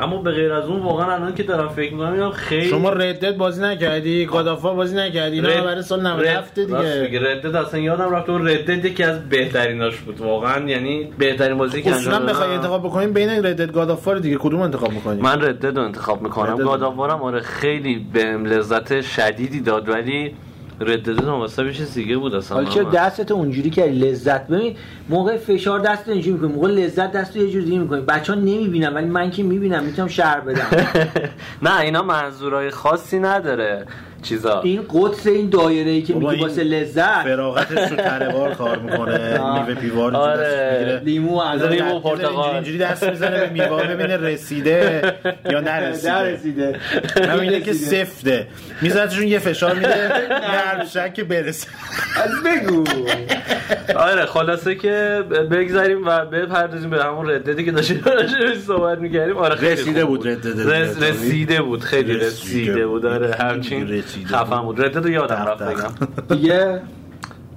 [0.00, 3.34] اما به غیر از اون واقعا الان که دارم فکر می‌کنم میگم خیلی شما ردت
[3.36, 7.20] بازی نکردی گادافا بازی نکردی اینا رد- برای سال 97 رد- راست دیگه.
[7.32, 11.94] ردد اصلا یادم رفت اون ردد یکی از بهتریناش بود واقعا یعنی بهترین بازی که
[11.94, 12.60] انجام بخوای دادم.
[12.60, 16.64] انتخاب بکنیم بین ردت گادافا دیگه کدوم انتخاب می‌کنی من ردد رو انتخاب می‌کنم ردد.
[16.64, 20.34] گاداوارم آره خیلی بهم لذت شدیدی داد ولی
[20.80, 22.90] ردد واسه چیز دیگه بود اصلا حالا چرا من.
[22.90, 24.76] دستتو اونجوری کردی لذت ببین
[25.08, 28.00] موقع فشار دست اینجوری می‌کنی موقع لذت دست یه جور دیگه می‌کنی.
[28.00, 30.66] بچه ها نمی‌بینن ولی من که می‌بینم می‌تونم شهر بدم.
[31.62, 33.86] نه اینا منظورای خاصی نداره.
[34.22, 39.18] چیزا این قدس این دایره ای که این واسه لذت فراغتش تو تره کار می‌کنه.
[39.30, 41.02] میوه پیوار آره.
[41.04, 42.54] لیمو از لیمو پرتقال.
[42.54, 45.14] اینجوری دست می‌زنه به میوه ببینه رسیده
[45.50, 46.76] یا نرسیده نرسیده
[47.28, 47.72] همینه که.
[47.72, 48.46] سفته
[48.82, 50.08] میزنتشون یه فشار میده
[50.52, 51.66] نرم شک برسه
[52.24, 52.84] از بگو
[53.96, 58.02] آره خلاصه که بگذاریم و بپردازیم به همون رددی که داشتیم
[58.66, 60.26] صحبت می‌کردیم آره خیلی رسیده خوب بود.
[61.02, 63.06] رسیده بود خیلی رسیده بود.
[63.06, 63.88] آره همچین
[64.26, 64.82] خفن بود.
[64.82, 65.62] ردد رو یادم رفت.
[65.62, 66.08] بگم.
[66.36, 66.80] دیگه؟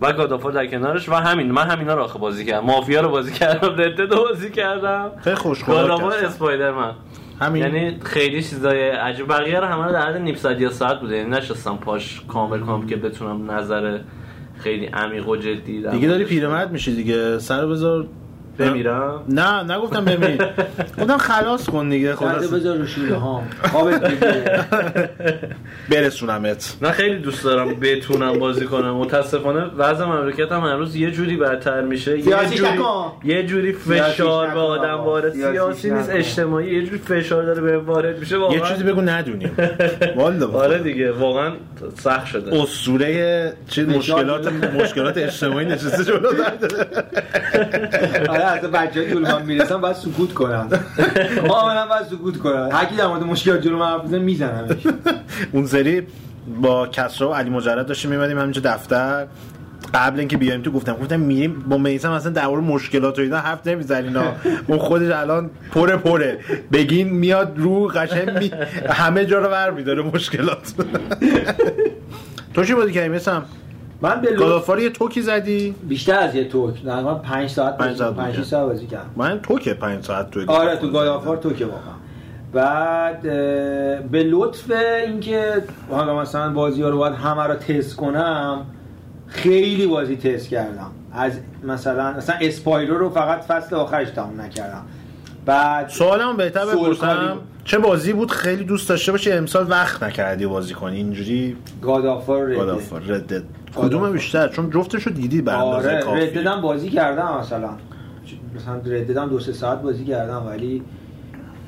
[0.02, 2.66] و گادافور در کنارش و همین من همینا رو آخه بازی کردم.
[2.66, 5.12] مافیا رو بازی کردم ردد رو بازی کردم.
[5.24, 6.14] خیلی خوشگوار گادافور.
[6.14, 6.92] اسپایدرمن.
[7.42, 7.64] همین.
[7.64, 9.28] یعنی خیلی چیزای عجیب.
[9.28, 11.18] بقیه رو همه رو در حد نیم ساعت یا ساعت بوده.
[11.18, 14.00] یعنی نشستم پاش کامل کنم که بتونم نظر
[14.58, 17.40] خیلی عمیق و جدی دیگه داری پیرمرد میشی دیگه.
[17.40, 18.08] سر بذار
[18.58, 20.38] بمیرم؟ نه نگفتم بمیر.
[21.00, 22.48] گفتم خلاص کن دیگه خلاص.
[22.48, 23.20] بذار رو شیره
[24.00, 24.60] بگیره
[25.90, 26.78] برسونمت.
[26.82, 28.96] من خیلی دوست دارم بتونم بازی کنم.
[28.96, 32.20] متاسفانه وضع مملکت هم امروز یه جوری بدتر میشه.
[32.20, 32.72] یه جوری.
[33.24, 34.94] یه جوری فشار به آدم.
[34.94, 35.34] وارد.
[35.34, 36.10] سیاسی نیست.
[36.10, 36.76] اجتماعی.
[36.76, 38.70] یه جوری فشار داره به وارد میشه یه واقعا.
[38.70, 39.52] چیزی بگو ندونیم.
[40.16, 41.52] والا آره دیگه واقعا
[41.98, 42.62] سخت شده.
[42.62, 46.30] اسطوره چه مشکلات مشکلات اجتماعی نشسته جلو.
[48.44, 50.70] آره اصلا بچه جلو من می‌رسن باید سکوت کنن.
[51.48, 52.70] کاملا باید سکوت کنن.
[52.72, 54.88] هر کی در مورد مشکلات جلو من حرف بزنه میزنمش.
[55.52, 56.08] اون سری
[56.62, 59.28] با کسرا و علی مجرد داشتیم میمدیم همینجا دفتر.
[59.94, 63.38] قبل اینکه بیایم تو گفتم گفتم میریم با میسم اصلا در مورد مشکلات و اینا
[63.38, 64.18] حرف نمی‌زنین
[64.68, 66.40] اون خودش الان پره پره.
[66.72, 68.52] بگین میاد رو قشنگ می...
[68.90, 70.74] همه جا رو ور میداره مشکلات.
[72.54, 73.46] تو چی بازی کردی میسم
[74.04, 78.16] من به گادافار یه توکی زدی؟ بیشتر از یه توک تقریبا 5 ساعت پنج ساعت
[78.16, 78.48] 5 بوده.
[78.48, 79.10] ساعت بازی کردم.
[79.16, 81.94] من توکه پنج ساعت تو آره تو گادافار تو که واقعا.
[82.54, 83.22] بعد
[84.12, 84.72] به لطف
[85.06, 88.66] اینکه حالا مثلا بازی ها رو باید همه رو تست کنم
[89.28, 90.92] خیلی بازی تست کردم.
[91.14, 94.86] از مثلا مثلا اسپایرو رو فقط فصل آخرش تموم نکردم.
[95.46, 97.38] بعد سوالم بهتر بپرسم.
[97.66, 103.02] چه بازی بود خیلی دوست داشته باشی؟ امسال وقت نکردی بازی کنی اینجوری؟ گادافار گادافار
[103.02, 103.44] ردد
[103.76, 106.20] کدوم بیشتر؟ چون جفتشو دیدی به اندازه آره کافی.
[106.20, 107.70] رددم بازی کردم مثلا.
[108.56, 110.84] مثلا رددم دو سه ساعت بازی کردم ولی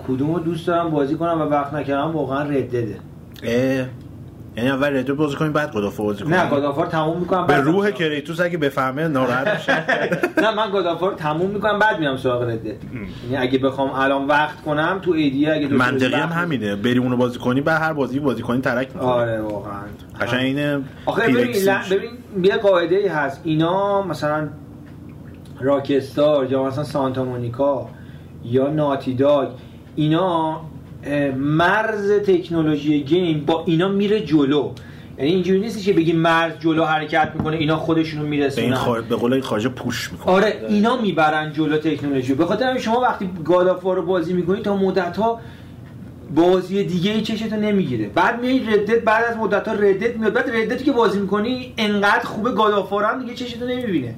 [0.08, 3.00] کدوم رو دوست دارم بازی کنم و وقت نکردم واقعا ردده.
[4.58, 7.92] یعنی اول ردد بازی کنی بعد گادافار بازی کنی نه گادافار تموم می‌کنم به روح
[7.92, 9.84] کریتوس اگه بفهمه ناراحت میشه.
[10.44, 14.62] نه من گادافار رو تموم می‌کنم بعد میرم سراغ ردد یعنی اگه بخوام الان وقت
[14.62, 16.76] کنم تو ایدیه اگه دو منطقی هم همینه.
[16.76, 19.10] بری اونو بازی کنی بعد هر بازی بازی کنی ترک می‌کنی.
[19.10, 19.82] آره واقعا.
[20.22, 21.46] قشنگ اینه آخه ببین.
[21.92, 22.12] ببین
[22.44, 23.42] یه قاعده ای هست.
[23.44, 24.48] اینا مثلا
[25.60, 27.90] راکستار یا مثلا سانتا مونیکا
[28.44, 29.48] یا ناتی داگ
[29.96, 30.62] اینا
[31.38, 34.72] مرز تکنولوژی گیم با اینا میره جلو.
[35.18, 39.02] یعنی اینجوری نیست که بگی مرز جلو حرکت می‌کنه اینا خودشونو به میرسونن خار...
[39.02, 42.34] به قول این پوش می‌کنه آره اینا می‌برن جلو تکنولوژی.
[42.34, 45.42] به خاطر شما وقتی گادافار رو بازی می‌کنید تا مدت ها
[46.36, 48.10] بازی دیگه ای چشتو نمی‌گیره.
[48.16, 50.34] بعد میای ردت بعد از مدت ها ردت میاد.
[50.34, 54.16] بعد ردتی که بازی می‌کنی انقدر خوبه گادافار هم دیگه چشتو نمی‌بینه.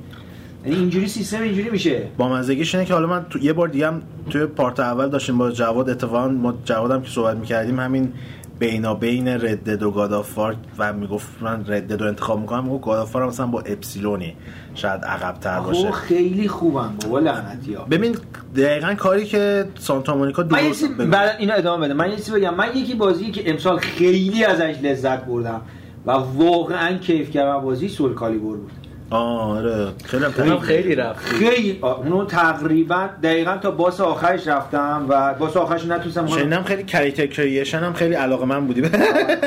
[0.67, 2.07] یعنی اینجوری سیستم اینجوری میشه.
[2.17, 5.37] با مزگیش اینه که حالا من تو یه بار دیگه هم توی پارت اول داشتیم
[5.37, 8.13] با جواد اتفاقا ما جوادم که صحبت می‌کردیم همین
[8.59, 13.27] بینا بین ردد و گادافار و می‌گفت من ردد رو انتخاب می‌کنم می‌گفت گادافار هم
[13.27, 14.35] مثلا با اپسیلونی
[14.75, 18.15] شاید عقب تر باشه خیلی خوبم بابا لعنتی ها ببین
[18.55, 20.87] دقیقا کاری که سانتا مونیکا درست.
[20.91, 21.93] بعد اینو ادامه بده.
[21.93, 22.55] من یه چیزی بگم.
[22.55, 25.61] من یکی بازی که امسال خیلی ازش لذت بردم
[26.05, 28.71] و واقعا کیف کردم بازی سول کالیبور بود.
[29.09, 30.59] آره خیلی هم تحریف.
[30.59, 31.25] خیلی رفت.
[31.25, 37.25] خیلی اونو تقریبا دقیقا تا باس آخرش رفتم و باس آخرش نتونستم شنیدم خیلی کریکتر
[37.25, 38.81] کریشن هم خیلی علاقه من بودی.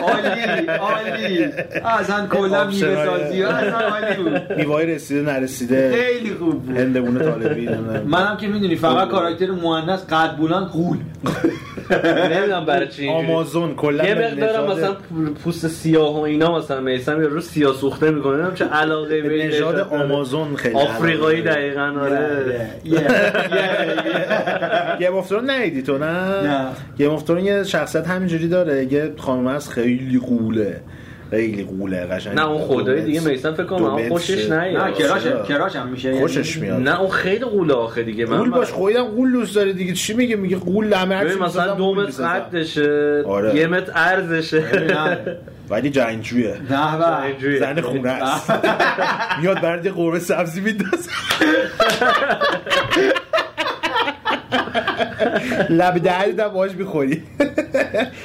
[0.03, 1.45] عالی عالی.
[1.85, 3.43] اصلا کلا میوه سازی
[4.95, 5.93] رسیده نرسیده.
[5.93, 6.77] خیلی خوب بود.
[6.77, 7.69] هندبونه طالبی.
[8.15, 10.97] منم که می‌دونی فقط کاراکتر مؤنث قد بلند قول.
[12.31, 13.33] نمی‌دونم برای چی اینجوری.
[13.33, 14.97] آمازون کلا یه نژاد- مثلا
[15.45, 18.33] پوست سیاه و اینا مثلا میسم یه رو سیاه سوخته می‌کنه.
[18.33, 19.79] نمی‌دونم چه علاقه به نژاد.
[19.81, 22.71] آمازون خیلی آفریقایی دقیقا آره.
[24.99, 26.67] گیم اف ترون ندیدی تو نه؟ نه.
[26.99, 28.93] گیم اف ترون یه شخصیت همینجوری داره.
[28.93, 30.81] یه خانم هست خیلی قوله.
[31.31, 32.35] خیلی قوله قشنگ.
[32.35, 34.51] نه اون خدای دیگه دو میسم فکر کنم متر خوشش.
[34.51, 34.83] نیاد.
[34.83, 36.19] نه کراش؟ کراش هم میشه.
[36.19, 36.83] خوشش یعنی- میاد.
[36.89, 38.27] نه اون خیلی قوله آخه دیگه.
[38.27, 39.93] من قول باش خودم قول دوست داره دیگه.
[39.93, 42.23] چی میگه؟ میگه قول همه هر مثلا دو متر.
[42.41, 43.55] قدشه آره.
[43.57, 45.19] یه متر عرضشه نه.
[45.71, 46.57] ولی جنگجویه.
[46.71, 47.59] نه.
[47.61, 48.53] زن خونه است.
[49.43, 51.11] میاد برد یه قرمه سبزی میندازه
[55.81, 57.23] لب دهنت هم باش می‌خوری.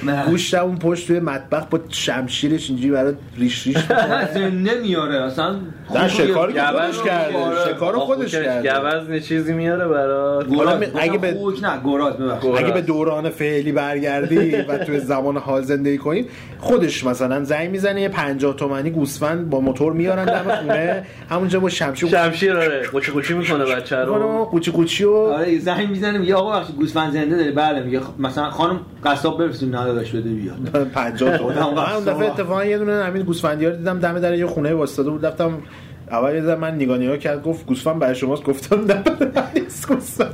[0.03, 0.25] نه.
[0.25, 4.29] گوشتم اون پشت توی مطبخ با شمشیرش اینجوری برات ریش ریش می‌کنه.
[4.33, 5.55] زنده میاره اصلا
[5.95, 7.37] نه شکار خودش کرده.
[7.37, 7.73] آره.
[7.73, 8.73] شکار رو خودش کرده.
[9.05, 10.45] گوزن چیزی میاره برات.
[10.95, 11.37] اگه به-.
[12.57, 16.25] اگه به دوران فعلی برگردی و توی زمان حال زندگی کنی
[16.59, 21.03] خودش مثلا زنگ می‌زنه یه 50 تومنی گوسفند با موتور میارن دم خونه.
[21.29, 22.87] همونجا با شمشیر شمشیر آره.
[22.91, 24.45] قوچی قوچی می‌کنه بچه رو.
[24.45, 28.19] قوچی قوچی و آره زنگ می‌زنه میگه آقا بخشی گوسفند زنده داره بله میگه خ-
[28.19, 32.27] مثلا خانم قصاب بفرستیم نداداش بده بیاد 50 تومن آدم من اون دفعه.
[32.31, 35.51] اتفاقا یه دونه همین گوسفندی رو دیدم دم در یه خونه واسطه بود رفتم
[36.11, 39.03] اول یه من نگاه نگاه کرد گفت گوسفند برای شماست؟ گفتم نه
[39.55, 40.33] نیست گوسفند.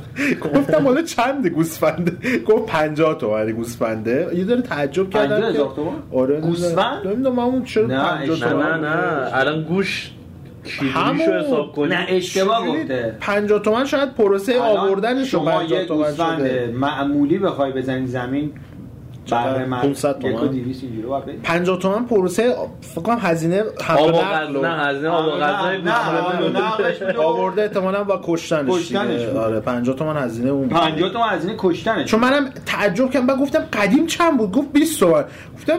[0.54, 2.12] گفتم حالا چند گوسفنده
[2.46, 4.28] گفت 50 تومن گوسفنده.
[4.34, 5.92] یه ذره تعجب کردم 50,000 که- تومن؟
[6.22, 10.10] آره گوسفند؟ نمی‌دونم اون چرا نه، 50 نه تومن نه نه الان گوش.
[10.94, 11.20] همون.
[11.20, 13.16] حساب کنی؟ نه اشتباه گفته.
[13.20, 18.52] 50 تومن شاید پروسه آوردنش رو شما 50 یه تومن شده معمولی بخوای بزنی زمین
[19.30, 21.36] بره من 500 تومن؟ یک و 200 اینجوری باید بدی.
[21.42, 25.40] 50 تومن پروسه فکر کنم هزینه حمل و غذا نه هزینه آب.
[25.40, 27.18] نه، نقلش میده.
[27.18, 29.22] آورده احتمالاً با کشتنش کشتنش.
[29.22, 30.78] آره 50 تومن هزینه اون بود.
[30.78, 35.00] 50 تومن هزینه کشتنش چون منم تعجب کردم بعد گفتم قدیم چند بود گفت 20
[35.00, 35.78] تومن گفتم.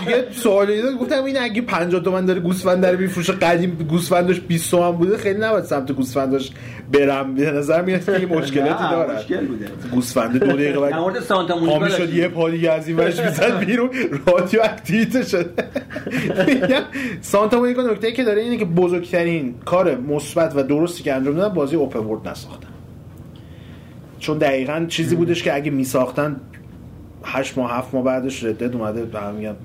[0.00, 4.70] دیگه سوالی داد گفتم این اگه 50 تومن داره گوسفند داره میفروشه قدیم گوسفندش 20
[4.70, 6.50] تومن بوده خیلی نباید سمت گوسفندش
[6.92, 11.58] برم به نظر میاد که یه مشکلاتی داره مشکل بوده گوسفند دو دقیقه بعد سانتا
[11.58, 12.16] مونیکا داشتی.
[12.16, 13.90] یه پا دیگه از این ورش می‌زد بیرون.
[14.26, 15.50] رادیو اکتیویته شده
[16.46, 16.82] میگم
[17.20, 21.54] سانتا مونیکا نکته که داره اینه که بزرگترین کار مثبت و درستی که انجام دادن
[21.54, 22.68] بازی اوپن ورلد نساختن.
[24.18, 26.40] چون دقیقا چیزی بودش که اگه میساختن
[27.24, 29.56] هشت ماه هفت ماه بعدش ردد اومده به هم میگن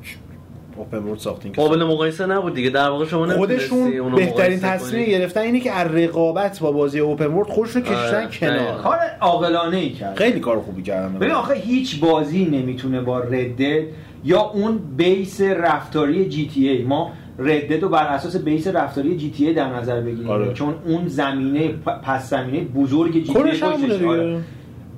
[0.77, 2.69] اوپن ورلد ساختین که قابل مقایسه نبود دیگه.
[2.69, 5.05] در واقع شما خودشون بهترین تصمیم.
[5.05, 8.81] گرفتن اینه که از رقابت با بازی اوپن ورلد خودشون کشیدن آره، کنار.
[8.81, 11.13] کار عاقلانه ای کرد خیلی کار خوبی کردن.
[11.13, 13.83] ببین آخه هیچ بازی نمی‌تونه با ردد
[14.23, 16.83] یا اون بیس رفتاری جی تی ای.
[16.83, 20.29] ما ردد رو بر اساس بیس رفتاری جی تی ای در نظر بگیریم.
[20.29, 20.53] آره.
[20.53, 21.67] چون اون زمینه
[22.03, 24.39] پس زمینه بزرگ جی تی ای دیگه.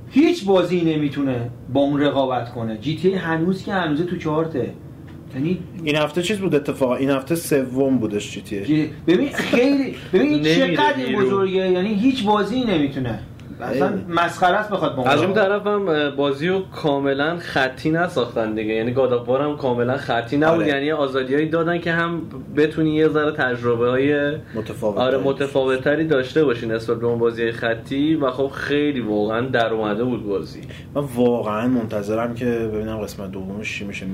[0.10, 2.78] هیچ بازی نمی‌تونه با اون رقابت کنه.
[2.78, 4.72] جی تی ای هنوز که هنوز تو چارته
[5.38, 9.96] یعنی این هفته چیز بود اتفاقا؟ این هفته سوم بودش جی تی جی- ببین خیلی
[10.14, 11.20] ببین چقدر این.
[11.22, 13.20] بزرگه یعنی هیچ بازی نمی‌تونه.
[13.62, 13.94] اصلا.
[14.10, 18.74] مسخره است بخواد از اون رقابت طرف هم بازی رو کاملا خطی نساختن دیگه.
[18.74, 20.60] یعنی گاداپار هم کاملا خطی نبود.
[20.62, 20.68] آره.
[20.68, 22.22] یعنی آزادیایی دادن که هم
[22.56, 25.28] بتونی یه ذره تجربه های متفاوت آره داریم.
[25.28, 28.16] متفاوتتری داشته باشی نسبت به اون بازی خطی.
[28.16, 30.62] و خب خیلی واقعا در اومده بود بازی.
[30.96, 34.06] من واقعا منتظرم که ببینم قسمت دومش چی میشه.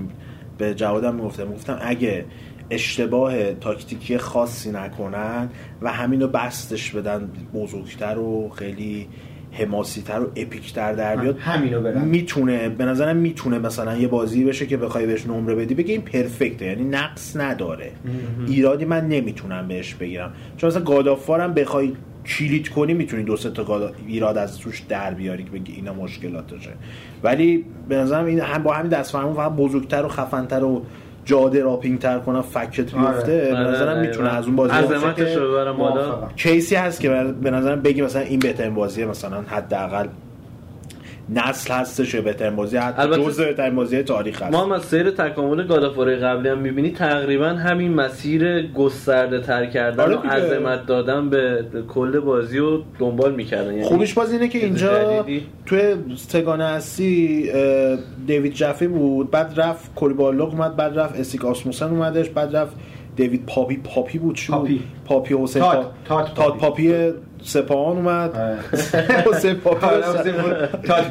[0.58, 2.26] به جوادم می‌گفتم می‌گفتم اگه
[2.70, 5.50] اشتباه تاکتیکی خاصی نکنن
[5.82, 9.08] و همینو بستش بدن بزرگتر و خیلی
[9.52, 14.66] حماسیتر و اپیکتر در بیاد همینو برم می‌تونه به نظرم می‌تونه مثلا یه بازی بشه
[14.66, 15.74] که بخوای بهش نمره بدی.
[15.74, 17.92] بگی این پرفکته یعنی نقص نداره.
[18.48, 20.34] ایرادی من نمی‌تونم بهش بگیرم.
[20.58, 21.94] چون مثلا گادافارم بخوای
[22.26, 26.70] کلیت کنی می‌تونی دو سه تا ایراد از توش در بیاری که بگی اینا مشکلاتشه
[27.24, 30.82] ولی به نظرم این هم با همین دست فرمون فقط بزرگتر و خفنتر و
[31.26, 33.14] جاده راپینگ تر کنن فکت آره.
[33.14, 34.00] بیفته به آره، نظرم.
[34.00, 36.28] می‌تونه از اون بازی عظمتش رو.
[36.36, 37.10] کیسی هست که
[37.42, 40.08] به نظرم بگی مثلا این بهترین بازیه مثلا حداقل
[41.30, 45.68] نسل هستش بهترین بازی حتی جزء بهترین بازی تاریخ هست ما هم از سیر تکامل
[45.68, 50.20] گادافور قبلی هم می‌بینی تقریبا همین مسیر گسترده تر کردن آره و.
[50.20, 55.26] عظمت دادن به کل بازی رو دنبال می‌کردن یعنی خوبیش باز اینه که اینجا.
[55.66, 57.52] توی سگانه هستی
[58.28, 62.76] دیوید جفی بود بعد رفت کوریبالوگ اومد بعد رفت اسیک آسموسن اومدش بعد رفت
[63.16, 64.82] دیوید پاپی پاپی بود چی بود؟ پاپی.
[65.06, 65.84] پاپی حسین تات.
[65.84, 66.58] پا- تات تات پاپی.
[66.60, 68.36] پاپی سپاهان اومد.
[69.34, 70.34] حسین پاپی حسین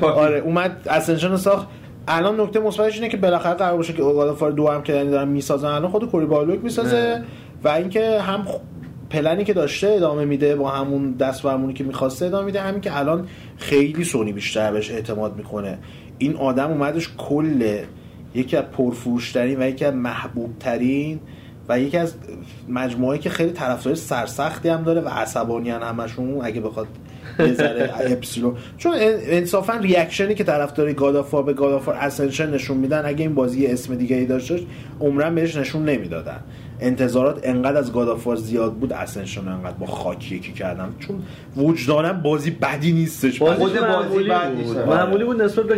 [0.00, 0.20] پاپی.
[0.20, 1.68] آره اومد اسنشن ساخت
[2.08, 5.28] الان نکته مثبتش اینه که بالاخره قرار باشه که گادافار دو هم که یعنی دارن
[5.28, 7.22] می‌سازن الان خود کوری بالوک می‌سازه.
[7.64, 8.46] و اینکه هم
[9.10, 12.98] پلنی که داشته ادامه میده با همون دست فرمونی که می‌خواسته ادامه میده همین که
[12.98, 15.78] الان خیلی سونی بیشتر بهش اعتماد می‌کنه
[16.18, 17.78] این آدم اومدش کل
[18.34, 21.20] یکی از پرفروشترین و یکی از محبوب ترین
[21.68, 22.14] و یکی از
[22.68, 26.86] مجموعه که خیلی طرفدار سرسختی هم داره و عصبانی همشون اگه بخواد
[27.38, 33.02] یه ذره اپسیلون چون انصافا reaction ی که طرفدار گادافار به گادافار اسنشن نشون میدن
[33.06, 34.52] اگه این بازی اسم دیگه ای داشت
[35.00, 36.40] عمرا بهش نشون نمی‌دادن.
[36.82, 40.94] انتظارات انقدر از God of War زیاد بود Ascension انقدر با خاکی یکی کردم.
[40.98, 41.22] چون
[41.56, 43.38] وجدانم بازی بدی نیستش.
[43.38, 44.58] بازی خود بازی معمولی بد بود.
[44.58, 44.76] نیست.
[44.76, 45.74] معمولی بود نسبت به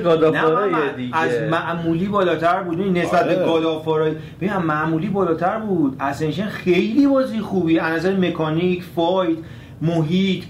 [0.96, 1.16] دیگه.
[1.16, 2.80] از معمولی بالاتر بود.
[2.80, 3.34] این نسبت آره.
[3.34, 5.96] به God of War ای ببین معمولی بالاتر بود.
[6.00, 7.78] Ascension خیلی بازی خوبی.
[7.78, 9.36] از نظر مکانیک fight
[9.82, 10.44] محیط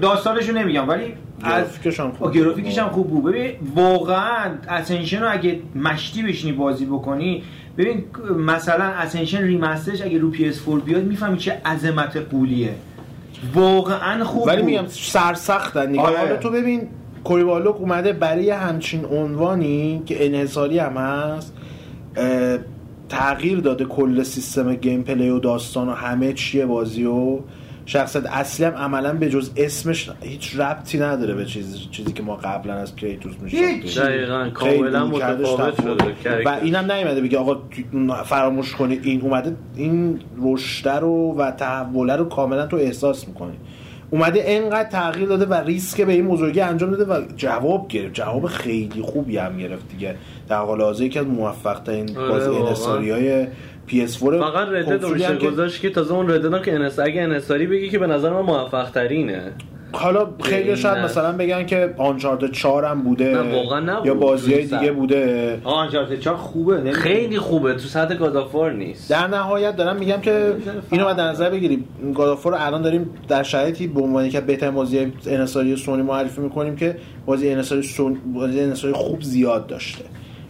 [0.00, 3.24] داستانشو نمیگم ولی از گرافیکش هم خوب آه، گرافیکش هم خوب بود.
[3.24, 7.42] ببین واقعا Ascension رو اگه مشتی بشینی بازی بکنی
[7.78, 8.04] ببین
[8.36, 12.74] مثلا Ascension remaster ش اگه رو PS4 بیاد می‌فهمی چه عظمت غولیه
[13.54, 14.62] واقعا خوب ولی.
[14.62, 16.18] میگم سرسختن دیگه آره.
[16.18, 16.88] حالا تو ببین
[17.24, 21.54] Cory Barlog اومده برای همچین عنوانی که انحصاری هم هست
[23.08, 27.38] تغییر داده کل سیستم gameplay و داستان و همه چیه بازی و
[27.86, 32.36] شخصیت اصلی هم عملا به جز اسمش هیچ ربطی نداره به چیزی, چیزی که ما
[32.36, 33.32] قبلا از Kratos.
[33.42, 36.20] میشناختیم دقیقا کاملا متفاوت تفاوت.
[36.22, 36.58] شده و.
[36.62, 37.62] اینم نیومده بگه آقا
[38.24, 43.56] فراموش کنید این اومده این رشته رو و تحوله رو کاملا تو احساس می‌کنی
[44.10, 48.46] اومده انقدر تغییر داده و ریسک به این بزرگی انجام داده و جواب گرفت جواب
[48.46, 50.14] خیلی خوبی هم گرفت دیگه
[50.48, 53.46] در حال حاضر یکی از موفق ترین آره، بازی های
[53.88, 57.88] PS4 فقط کنسولی میشه گذاشت که تازه اون ردد هم که انس اگه انحصاری بگی
[57.88, 59.52] که به نظر من موفق ترینه
[59.96, 61.04] حالا خیلی شاید.
[61.04, 63.42] مثلا بگن که آنچارتد 4 هم بوده
[63.80, 64.00] نه،.
[64.04, 64.92] یا بازی های دیگه.
[64.92, 66.96] بوده آه انچارتد 4 خوبه نمی‌دونم.
[66.96, 70.54] خیلی خوبه تو سطح گادافار نیست در نهایت دارم میگم که
[70.90, 74.28] اینو باید در نظر بگیریم God of War رو الان داریم در شرایطی به عنوان
[74.28, 78.18] که بهترین بازی انحصاری سونی معرفی می‌کنیم که بازی انحصاری سون...
[78.34, 80.04] بازی انحصاری خوب زیاد داشته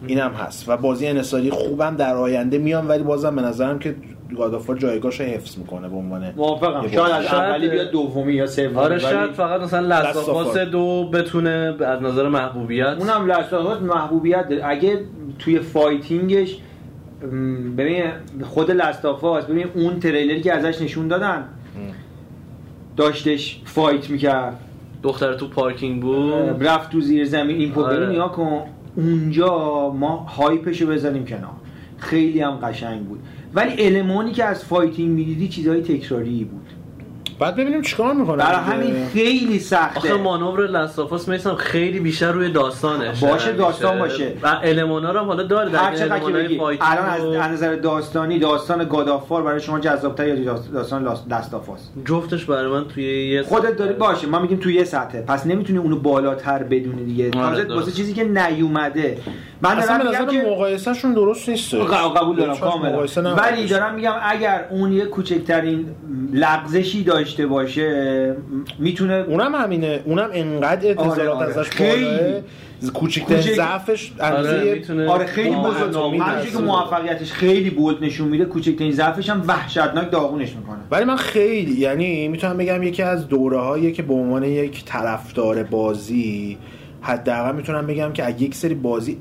[0.07, 0.68] اینم هست.
[0.68, 3.94] و بازی انحصاری خوبم در آینده میان ولی بازم به نظرم که
[4.37, 6.88] God of War جایگاهش حفظ می‌کنه به عنوان موافقم.
[6.88, 10.59] شاید از اولی بیاد دومی یا سومی آره ولی شاید فقط مثلا Last of Us.
[10.59, 14.62] دو بتونه از نظر محبوبیت اونم Last of Us محبوبیت داره.
[14.64, 15.00] اگه
[15.38, 16.59] توی fighting ش
[17.76, 18.05] ببین
[18.42, 21.44] خود Last of Us ببین اون تریلری که ازش نشون دادن
[22.96, 24.61] داشتش fight می‌کرد.
[25.02, 26.66] دختر تو پارکینگ بود.
[26.66, 27.57] رفت تو زیر زمین.
[27.57, 27.96] این آره.
[27.96, 28.62] ببین نگا کن.
[28.97, 31.51] اونجا ما hype شو بزنیم کنار.
[31.99, 33.20] خیلی هم قشنگ بود.
[33.55, 36.66] ولی المانی که از fighting می‌دیدی چیزهای تکراری بود.
[37.45, 39.99] بعد ببینیم چیکار می‌کنه برای همین خیلی سخته.
[39.99, 44.32] آخه مانور Last of Us میسم خیلی بیشتر روی داستانش باشه، داستان باشه.
[44.42, 48.84] و المانا رو هم حالا داره در هر چقدر که الان از نظر داستانی داستان
[48.84, 53.76] گادافار برای شما جذابتر یا داست- داستان لاس- دستافاس جفتش برای من توی یه خودت
[53.76, 57.30] داری باشه ما میگیم توی یه سطحه پس نمی‌تونی اونو بالاتر بدونی دیگه.
[57.38, 57.74] آره،.
[57.74, 59.18] واسه چیزی که نیومده.
[59.62, 61.74] من اصلا به دارم میگم نظر که مقایسهشون درست نیست.
[61.74, 63.66] قبول دارم مقایسه کاملا ولی.
[63.66, 65.86] دارم میگم اگر اون یه کوچکترین
[66.32, 67.03] لغزشی
[67.35, 68.37] داشته باشه
[68.78, 71.59] می‌تونه اونم همینه اونم انقدر انتظارات آره، آره.
[71.59, 72.05] ازش خیلی.
[72.05, 76.51] بالاه ضعفش آره می‌تونه آره خیلی بزرگ همونجوری.
[76.51, 81.80] که موفقیتش خیلی بود نشون میده کوچکترین ضعفش هم وحشتناک داغونش می‌کنه ولی من خیلی
[81.80, 86.59] یعنی می‌تونم بگم یکی از دوره هایی که به عنوان یک طرفدار بازی
[87.01, 89.18] حداقل می‌تونم بگم که از یک سری بازی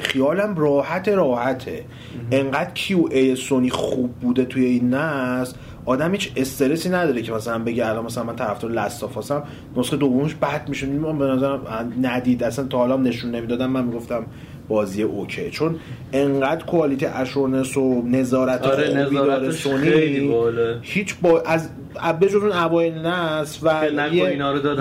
[0.00, 1.84] خیالم راحت راحته
[2.32, 5.56] انقدر کیو ای سونی خوب بوده توی این نسل
[5.90, 9.42] آدم هیچ استرسی نداره که مثلا بگه الان مثلا من طرفدار لاستافاسم
[9.76, 10.86] نسخه دومش بد میشه.
[10.86, 11.60] من به نظرم
[12.02, 12.44] ندید.
[12.44, 13.70] اصلا تا حالا نشون نمی‌دادم.
[13.70, 14.26] من می‌گفتم
[14.70, 15.50] بازی اوکی.
[15.50, 15.76] چون
[16.12, 20.30] انقدر کوالیتی اشورنس و نظارت آره خیلی سونی
[20.82, 21.68] هیچ با از
[22.20, 24.22] به جز اون اوایل نسل و یه,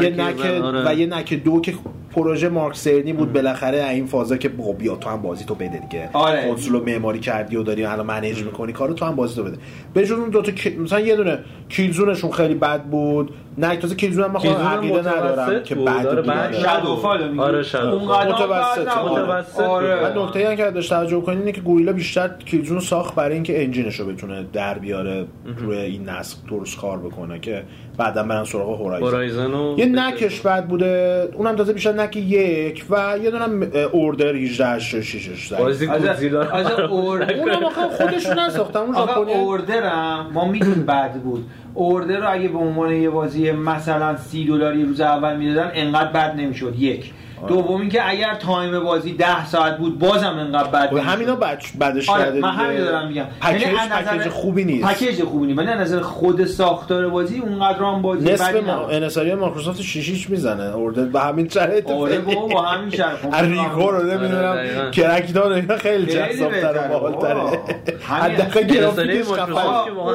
[0.01, 0.89] یه نک آره.
[0.89, 1.73] و یه نک دو که
[2.11, 5.81] پروژه مارک سرنی بود بالاخره این فازا که بابا بیا تو هم بازی تو بده
[5.89, 6.09] دیگه.
[6.13, 6.47] آره.
[6.49, 9.57] کنسول رو معماری کردی و داری الان منیج می‌کنی کارو تو هم بازی تو بده.
[9.93, 13.33] به جز اون دو تا مثلا یه دونه کیلزونشون خیلی بد بود.
[13.57, 16.51] نه تازه کیلزون هم کیلزون عقیده ندارم که آره، آره.
[16.53, 16.59] شد.
[16.59, 18.27] شادوفال میگی آره، شادوفال.
[18.27, 19.19] متوسط، نبود.
[19.19, 19.95] متوسط آره.
[19.95, 23.33] بعد نکته هم که داشت توجه کنید اینه که گوریلا بیشتر کیلزون رو ساخت برای
[23.33, 25.25] اینکه انجینش رو بتونه در بیاره
[25.57, 27.63] روی این نسل درست کار بکنه که
[27.99, 29.05] بعدا برن سراغ Horizon.
[29.07, 33.71] Horizon و یه Knack ش بد بوده اونم تازه بیشتر Knack یک و یه دونم
[33.91, 40.27] Order 18 6 بازی گودزیلا اور- اونم آخه خودشون نساختن اون آقا ژاپنی Order م
[40.33, 41.45] ما می‌دونیم بد بود.
[41.73, 46.35] Order رو اگه به عنوان یه بازی مثلا سی دلاری روز اول می‌دادن انقدر بد
[46.35, 46.75] نمی‌شد.
[46.79, 47.11] یک.
[47.47, 51.09] دوم اینکه اگر time بازی ده ساعت بود بازم انقدر بد و نمی‌شد.
[51.11, 52.49] همینا بچ بدش آره من.
[52.51, 55.79] همین دارم میگم پکیج یعنی از نظر- پکیج خوبی نیست پکیج خوبی نیست ولی از
[55.79, 58.93] نظر خود ساختار بازی اونقدر هم بازی نصف ما نبود.
[58.93, 62.19] انحصاری مایکروسافت 6 هیچ می‌زنه اوردر به همین شرایط آره.
[62.19, 64.89] بابا با همین شرط از ریکو رو آره، نمی‌دونم دقیقاً.
[64.91, 67.59] کرکدار اینا خیلی جذاب‌تر و باحال‌تره
[68.07, 69.39] حداقل گرافیکش اون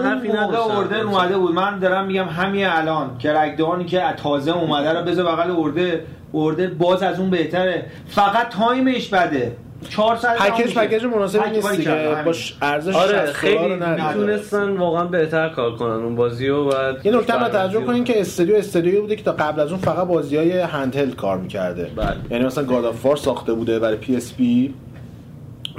[0.05, 0.77] حرفی موقع نداشتن.
[0.77, 5.51] اوردر اومده بود من دارم میگم همین الان کرکدانی که تازه اومده رو بذار بغل
[5.51, 5.99] اوردر
[6.35, 9.57] اوردر باز از اون بهتره فقط تایمش بده
[9.89, 10.81] 4 ساعت هم پکیج میشه.
[10.81, 12.23] پکیج مناسبی نیست دیگه.
[12.25, 14.09] باش ارزش آره 60 دلار خیلی رو.
[14.09, 16.73] می‌تونستن واقعا بهتر کار کنن اون بازی رو و
[17.05, 17.87] یه نکته هم برنامه‌ریزی توجه رو.
[17.87, 21.39] کنین که استودیو استودیویی بوده که تا قبل از اون فقط بازی های handheld کار
[21.39, 22.17] می‌کرده بله.
[22.31, 24.75] یعنی مثلا God of War ساخته بوده برای PSP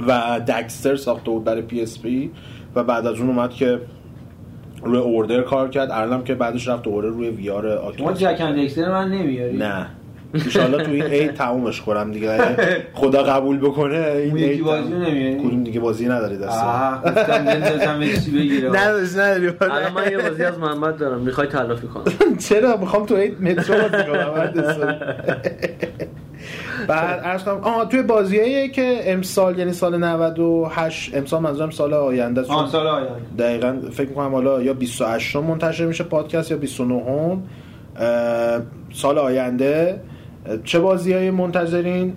[0.06, 2.30] و Daxter ساخته بود برای PSP
[2.74, 3.80] و بعد از اون اومد که
[4.82, 8.90] روی Order کار کرد الانم که بعدش رفت دوباره روی VR شما Jak and Daxter
[8.90, 9.86] من نمیاری نه
[10.34, 12.38] انشالله تو این عید تمومش کنم دیگه.
[12.94, 14.92] خدا قبول بکنه این یکی بازی.
[14.92, 16.64] نمیاری؟ کدوم دیگه بازی نداری دست؟
[17.04, 19.52] گفتم بندازم چیزی بگیره نداری نداری.
[19.60, 21.20] الان من یه بازی از محمد دارم.
[21.20, 22.04] می‌خوای تلافی کنم.
[22.48, 24.96] چرا؟ می‌خوام تو عید مترو بازی کنم.
[26.88, 32.40] بعد عرض کنم آها توی بازیایی که امسال یعنی سال 98 امسال منظورم سال آینده
[32.40, 32.72] است.
[32.72, 33.12] سال آینده.
[33.38, 37.42] دقیقا فکر می‌کنم حالا یا 28 منتشر میشه پادکست یا 29 هم
[38.92, 40.00] سال آینده.
[40.64, 42.12] چه بازی های منتظرین؟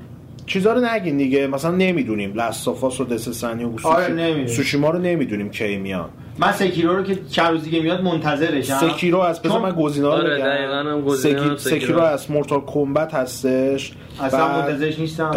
[0.45, 1.47] چیزا رو نگین دیگه.
[1.47, 2.33] مثلا نمی‌دونیم.
[2.33, 4.47] Last of Us و Death Stranding و آره،.
[4.47, 6.09] Tsushima رو نمی‌دونیم کی میان.
[6.39, 10.21] من Sekiro رو که چند روز دیگه میاد منتظرشم Sekiro از چون من گزینه‌ها رو
[10.23, 10.45] آره، بگم.
[10.45, 11.79] دقیقاً هم گزینه Seki- Sekiro.
[11.81, 13.91] Sekiro از Mortal Kombat هستش.
[14.21, 15.31] اصلا بعد، منتظرش نیستم.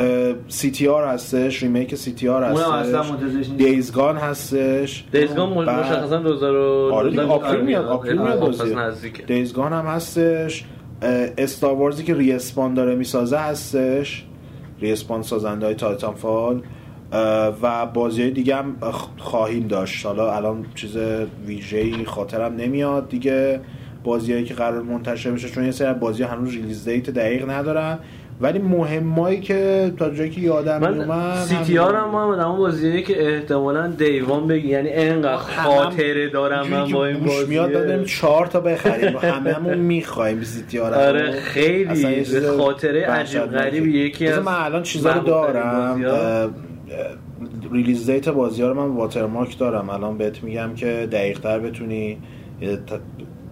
[0.48, 1.62] CTR هستش.
[1.62, 2.72] remake CTR اونم اصلا
[3.02, 3.56] هستش منتظرش نیستم.
[3.56, 5.04] Days Gone هستش.
[5.12, 6.56] Days Gone مشخصا 2000
[6.92, 10.64] آره دیگه، آپریل میاد، آپریل میاد Days Gone هم هستش.
[11.38, 14.24] Star Wars ی که Respawn داره می‌سازه هستش.
[14.80, 16.62] Respawn سازنده های Titanfall
[17.62, 18.76] و بازی های دیگه هم
[19.18, 20.06] خواهیم داشت.
[20.06, 20.96] حالا الان چیز
[21.46, 23.60] ویژه‌ای خاطرم نمیاد دیگه.
[24.04, 27.98] بازیهایی که قرار منتشر بشه چون یه سری بازی هنوز release date دقیق ندارن.
[28.42, 33.34] ولی مهمایی که تا جایی که یادم من میومد CTR هم محمد اما بازیه که
[33.34, 38.04] احتمالا day one بگی یعنی انقدر خاطره دارم من با این گوش میاد بازی دادیم
[38.04, 39.16] چهار تا بخریم.
[39.22, 42.24] هممون می‌خوایم سی تی آر آره خیلی
[42.58, 43.42] خاطره عجیب.
[43.42, 46.54] غریب یکی از من الان چیزا رو دارم.
[47.72, 49.90] ریلیز دیت بازی ها رو من واترمارک دارم.
[49.90, 52.18] الان بهت میگم که دقیق تر بتونی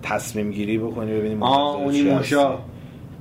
[0.03, 2.59] تصمیم گیری بکنی ببینیم آه اونی موشا.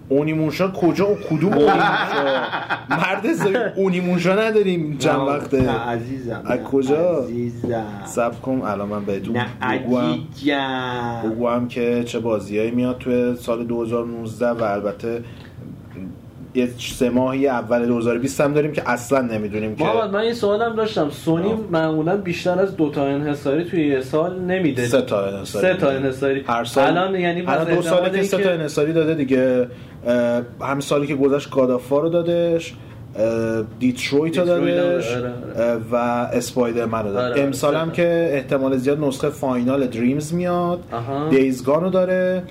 [0.10, 2.46] اونیمونشا کجا و کدوم اونیمونشا.
[2.90, 5.70] مرد زایی اونیمونشا نداریم چند نه وقته.
[5.70, 7.86] عزیزم از کجا؟ عزیزم.
[8.06, 10.20] سب کن الان من بهتون نه بگوام
[11.26, 15.24] بگوام که چه بازیایی میاد توی سال 2019 و البته
[16.54, 20.76] یه سه ماهی اول 2020 هم داریم که اصلا نمی‌دونیم که محمد من این سوالم
[20.76, 21.10] داشتم.
[21.10, 21.54] سونی.
[21.72, 24.88] معمولا بیشتر از دو تا انحصاری توی یه سال نمیده.
[24.88, 25.68] سه تا انحصاری.
[25.68, 26.44] سه تا انحصاری.
[26.48, 29.68] هر سال الان یعنی الان پس دو ساله احتمال که سه تا انحصاری داده دیگه.
[30.62, 32.74] همین سالی که گذشت گادافا رو دادش
[33.80, 35.96] دیترویت رو دادش آره، اه، و
[36.34, 37.32] Spider-Man رو داد.
[37.32, 40.80] آره، امسال آره، هم که احتمال زیاد نسخه final Dreams میاد.
[41.30, 42.44] Days Gone رو داره.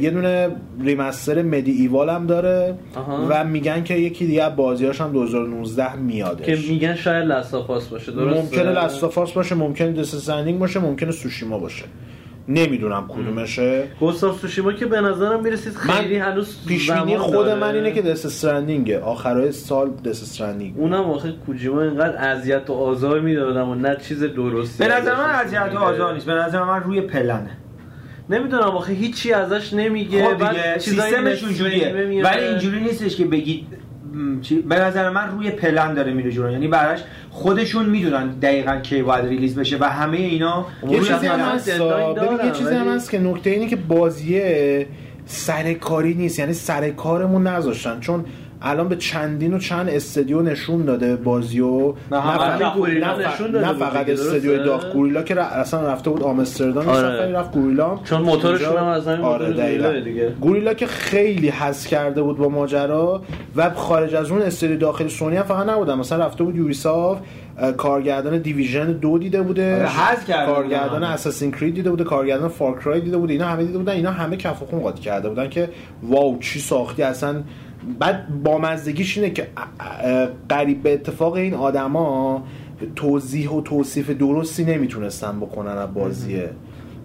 [0.00, 0.48] یه دونه
[0.80, 2.74] remaster MediEvil هم داره.
[2.96, 3.26] آها.
[3.28, 6.46] و میگن که یکی دیگه از بازیاش هم 2019 میادش.
[6.46, 10.16] که میگن شاید Last of Us باشه درست ممکنه Last of Us باشه ممکنه Death
[10.16, 11.84] Stranding باشه ممکنه Tsushima باشه.
[12.48, 13.84] نمی‌دونم کدومشه.
[14.00, 17.60] Ghost of Tsushima که به نظرم می‌رسید خیلی من هنوز پیشبینی خود داره.
[17.60, 22.70] من اینه که Death Stranding ه آخرای سال دست Stranding اونم آخه کوجیما اینقدر اذیت
[22.70, 24.84] و آزار می‌دادم و نه چیز درستی.
[24.84, 25.78] به نظر من اذیت و.
[25.78, 26.26] آزار نیست.
[26.26, 27.50] به نظر من روی پلنه.
[28.30, 30.24] نمی‌دونم آخه هیچی ازش نمیگه.
[30.24, 32.22] خب بعد دیگه چیزای سیستمش اونجوریه.
[32.24, 33.66] ولی اینجوری نیستش که بگید
[34.68, 36.50] به نظر من روی پلن داره میره جلو.
[36.50, 37.00] یعنی براش
[37.30, 41.68] خودشون می‌دونن دقیقا کی باید release بشه و همه اینا یه چیزی هم هست.
[41.68, 44.86] یه چیزی هم که نکته اینه که بازیه
[45.26, 46.38] سرکاری نیست.
[46.38, 48.00] یعنی سرکارمون نذاشتن.
[48.00, 48.24] چون
[48.62, 53.34] الان به چندین و چند استدیو نشون داده بازیو نه، نه فقط گوریلا نه ف-
[53.34, 56.88] نشون داده نه بود فقط دیگه، استدیو؟ داغ گوریلا که ر- اصلا رفته بود آمستردام
[56.88, 57.32] آره.
[57.32, 59.20] رفت گوریلا چون موتورشون هم از همین.
[59.22, 60.28] گوریلاه دیگه.
[60.40, 63.22] گوریلا که خیلی حس کرده بود با ماجرا
[63.56, 67.22] و خارج از اون استدیو داخل سونی هم فقط نبودن مثلا رفته بود یوبیسافت
[67.76, 71.04] کارگردان دیویژن دو دیده بوده آره، حذف کرده کارگردان.
[71.04, 74.62] اساسین کرید دیده بوده کارگردان فارکرای دیده بوده اینا همه دیده بودن اینا همه کف
[74.62, 75.68] و خون قاطی کرده بودن که
[76.02, 77.42] واو چی ساختی اصلا
[77.98, 79.48] بعد با مزدگیش اینه که
[80.48, 82.44] قریب به اتفاق این آدما
[82.96, 86.50] توضیح و توصیف درستی نمی‌تونستن بکنن از بازیه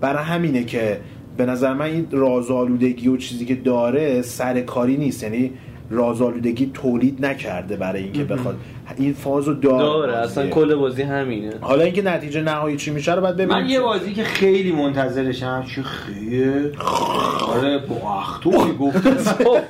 [0.02, 1.00] برای همینه که
[1.38, 5.24] به نظر من این رازآلودگی و چیزی که داره سرکاری نیست.
[5.24, 5.52] یعنی
[5.90, 8.60] رازآلودگی تولید نکرده برای اینکه بخواد
[8.98, 10.48] این فازو داره, داره اصلا.
[10.48, 11.54] کل بازی همینه.
[11.62, 13.64] حالا اینکه نتیجه نهایی چی میشه رو باید ببینیم.
[13.64, 16.72] من یه بازی که خیلی منتظرشم چه خیه.
[17.48, 19.08] آره با اختوی گفت.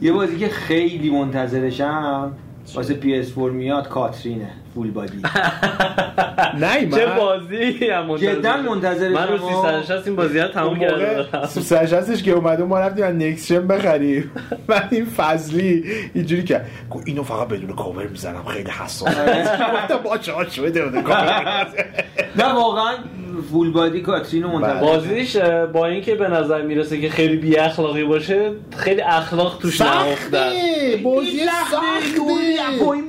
[0.00, 2.32] یه بازی که خیلی منتظرشم
[2.74, 5.22] واسه PS4 میاد کاترینه فول بادی.
[6.60, 9.48] نه من چه بازی؟ هم منتظر جدا منتظرشم من رو و-
[9.82, 10.88] 360 این بازی ها تموم موقع
[11.22, 14.30] دارم سوسرشستش که اومده ما رفتیم از نکسشن بخریم.
[14.68, 19.08] من این فضلی اینجوری کرد گفت اینو فقط بدون کاور می‌زنم خیلی حساس.
[19.74, 21.66] گفتم با چه شده بدون کاور.
[22.36, 22.94] نه واقعا
[23.40, 25.36] فول بادی کاترین رو منتظر بازیش
[25.72, 30.14] با اینکه به نظر می‌رسه که خیلی بی اخلاقی باشه خیلی اخلاق توش نهفته.
[30.16, 31.00] سخته!
[31.04, 32.20] بازی سخته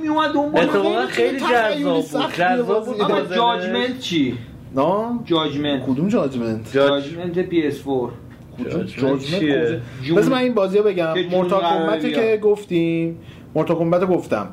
[0.02, 2.32] میومد اتفاقا خیلی جذاب بود.
[2.38, 2.86] جذاب.
[2.86, 2.96] بود.
[3.36, 4.38] جاجمنت چی؟
[4.76, 5.82] نه جاجمنت.
[5.86, 8.10] کدوم جاجمنت؟ جاج جاجمنت PS4
[8.58, 10.16] کدوم جاجمنت چیه؟ جون.
[10.16, 12.20] بذار من این بازی رو بگم که جون مورتا قراره کمبت بیاد.
[12.20, 13.18] که گفتیم.
[13.54, 14.48] مورتا کمبت رو گفتم.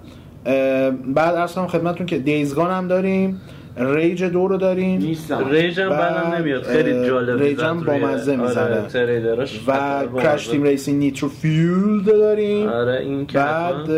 [1.05, 3.41] بعد اصلا خدمتتون که Days Gone هم داریم.
[3.79, 4.99] Rage دو رو داریم.
[5.01, 5.49] نیستم.
[5.49, 6.63] Rage هم بعد، بعدم نمیاد.
[6.63, 8.81] خیلی جالب Rage زد هم با مزه آره، می‌زنه.
[8.87, 10.47] تریلراش و Crash.
[10.47, 12.69] Team Racing Nitro-Fueled داریم.
[12.69, 13.91] آره این که بعد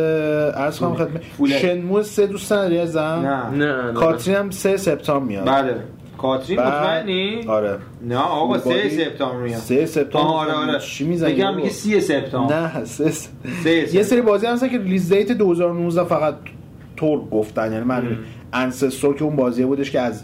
[0.54, 1.22] عرض کنم خدمت.
[1.62, 3.50] Shenmue سه دوست نداری ازم نه.
[3.50, 3.94] نه نه.
[3.94, 5.46] Catherine هم سه سپتامبر میاد.
[5.48, 5.76] بله.
[6.18, 7.78] Catherine بعد- مطمئنی؟ آره.
[8.08, 8.90] نه آقا Full سه Body.
[8.90, 9.60] سپتامبر میاد.
[9.60, 10.80] سه سپتامبر آه، آره آره.
[10.80, 12.56] چی می‌زنی بگم بابا؟ میگه سی سپتامبر.
[12.62, 13.30] نه سه س-
[13.64, 14.04] سه یه سپتامبر.
[14.08, 16.36] سری بازی هستن که ریلیز دیت 2019 فقط
[16.98, 17.72] تور گفتن.
[17.74, 18.18] یعنی من
[18.54, 20.24] انسستور که اون بازی بودش که از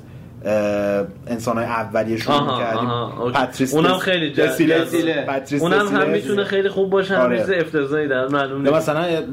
[1.27, 3.37] انسان های اولیه شروع آها، می‌کردیم آها، اوکی.
[3.37, 4.33] پاتریس اونم خیلی.
[4.33, 5.25] دسیله.
[5.27, 6.09] پاتریس اونم هم.
[6.09, 7.37] می‌تونه خیلی خوب باشه آره.
[7.39, 9.23] چیز افتضاحی در معلوم نیست مثلا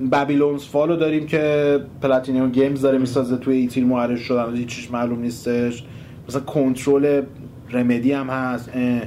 [0.00, 5.84] بابیلونز فالو داریم که پلاتینیوم گیمز داره می‌سازه توی ایتیل معرفی شدن هیچیش معلوم نیستش
[6.28, 7.22] مثلا کنترل
[7.70, 9.00] رمدی هم هست اه.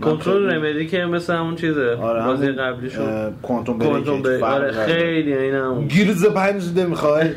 [0.00, 4.42] کنترل رمدی که مثل همون چیزه آره بازی همون، قبلیشون کوانتوم بریک.
[4.42, 4.72] آره.
[4.72, 7.28] خیلی این هم گیرز پنج ده می‌خوای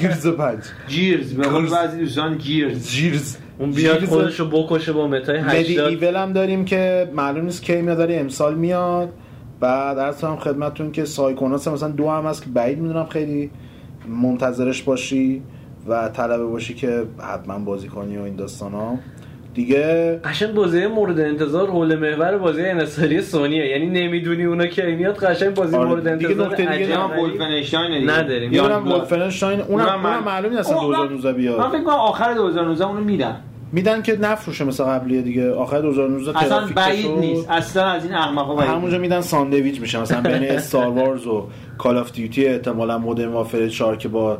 [0.00, 1.72] گیرز پنج جیرز به قول گیرز.
[1.72, 4.08] بعضی دوستان جیرز جیرز اون بیاد جیرز.
[4.08, 8.16] خودشو بکشه با متای مدی 80 ایول هم داریم که معلوم نیست کی میاد داره
[8.16, 9.12] امسال میاد
[9.60, 13.50] بعد عرض هم خدمتتون که سایکوناس مثلا دو هم هست که بعید می‌دونم خیلی
[14.22, 15.42] منتظرش باشی
[15.88, 17.02] و طلبه باشی که
[17.34, 18.98] حتما بازی کنی و این داستان ها
[19.54, 20.20] دیگه.
[20.24, 23.66] قشنگ بازی مورد انتظار حول محور بازی انحصاری سونیه.
[23.66, 26.90] یعنی نمی‌دونی اونا کی میاد قشنگ بازی آره، مورد دیگه انتظار نکته دیگه عجیب.
[26.90, 28.12] یا غریب Wolfenstein دیگه.
[28.12, 28.52] نداریم.
[28.52, 31.68] یا اونم Wolfenstein اونم اونم اونم معلوم نیست اصلا اون- 2019 من بیاد.
[31.70, 33.36] فکر کنم آخر 2019 اونو میدن.
[33.72, 35.52] میدن که نفروشه مثل قبلیه دیگه.
[35.52, 37.06] آخر 2019 اصلا بعید.
[37.10, 37.50] نیست.
[37.50, 40.00] اصلا از این احمقا بعید همونجا میدن ساندویچ میشه.
[40.00, 41.46] مثلا بین Star Wars و
[41.78, 44.38] Call of Duty احتمالا Modern Warfare 4 که با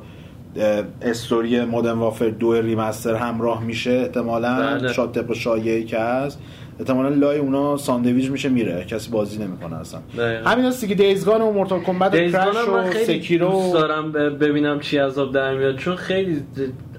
[1.02, 4.92] story Modern Warfare دو remaster همراه میشه احتمالا بله.
[4.92, 6.40] شاد طبق شایعی که هست
[6.80, 10.00] احتمالا لای اونا ساندویچ میشه میره کسی بازی نمی‌کنه اصلا.
[10.46, 14.80] همین هست دیگه Days Gone و Mortal Kombat و Crash و Sekiro دوست دارم ببینم
[14.80, 16.42] چی از آب در میاد چون خیلی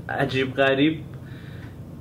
[0.10, 1.00] عجیب غریب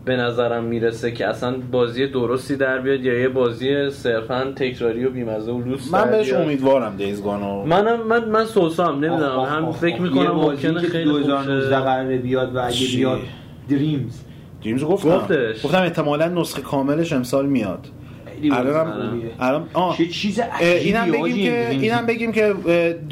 [0.04, 5.10] به نظرم می‌رسه که اصلا بازی درستی در بیاد یا یه بازی صرفا تکراری و
[5.10, 6.32] بیمزه و لوس من بهش.
[6.32, 10.00] امیدوارم Days Gone و منم من من سوسام نمی‌دونم هم فکر.
[10.00, 11.80] می‌کنم یه بازی ممکنه که خیلی خوب 2019 شه.
[11.80, 13.18] قراره بیاد و اگه چی؟ بیاد
[13.70, 14.20] دریمز
[14.62, 15.64] دیمز گفتم گفتش.
[15.64, 17.86] گفتم احتمالا نسخه کاملش امسال میاد.
[19.38, 22.54] الان آه چه چیز اینم بگیم که این اینم بگیم که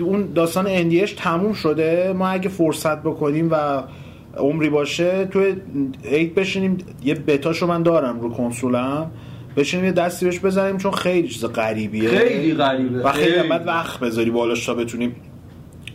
[0.00, 3.82] اون داستان اندیش تموم شده ما اگه فرصت بکنیم و
[4.38, 5.52] عمری باشه تو
[6.02, 9.10] ایت بشینیم یه بتاشو من دارم رو کنسولم
[9.56, 12.08] بشینیم یه دستی بهش بزنیم چون خیلی چیز غریبیه.
[12.08, 13.02] خیلی غریبه.
[13.02, 13.48] و خیلی خیلی.
[13.48, 15.16] وقت بذاری بالاش تا بتونیم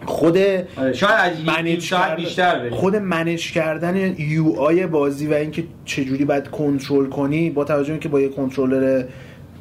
[0.06, 2.74] خود آره، شاید منیج ساعت بیشتر بریم.
[2.74, 7.92] خود منیج کردن یو آی بازی و اینکه چجوری باید کنترل کنی با توجه به
[7.92, 9.04] اینکه با یه کنترلر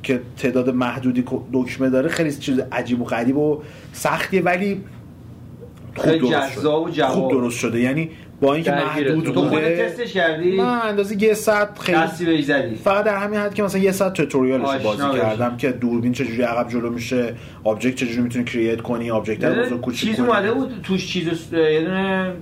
[0.02, 4.80] که تعداد محدودی دکمه داره خیلی چیز عجیب و غریب و سختیه ولی
[5.96, 7.12] خوب درست و شده جواب.
[7.12, 7.80] خوب درست شده.
[7.80, 8.10] یعنی
[8.43, 8.70] با اینکه.
[8.70, 9.89] محدود بوده.
[9.89, 12.74] تستش کردی؟ من اندازه یه ساعت خیلی دستی بهش زدی.
[12.74, 15.19] فقط در همین حد که مثلا یه ساعت توتوریالش بازی.
[15.19, 19.81] کردم که دوربین چجوری عقب جلو میشه object چجوری می‌تونی create کنی object رو بزرگ
[19.81, 22.32] کوچیک چیز اومده بود توش چیز یه دونه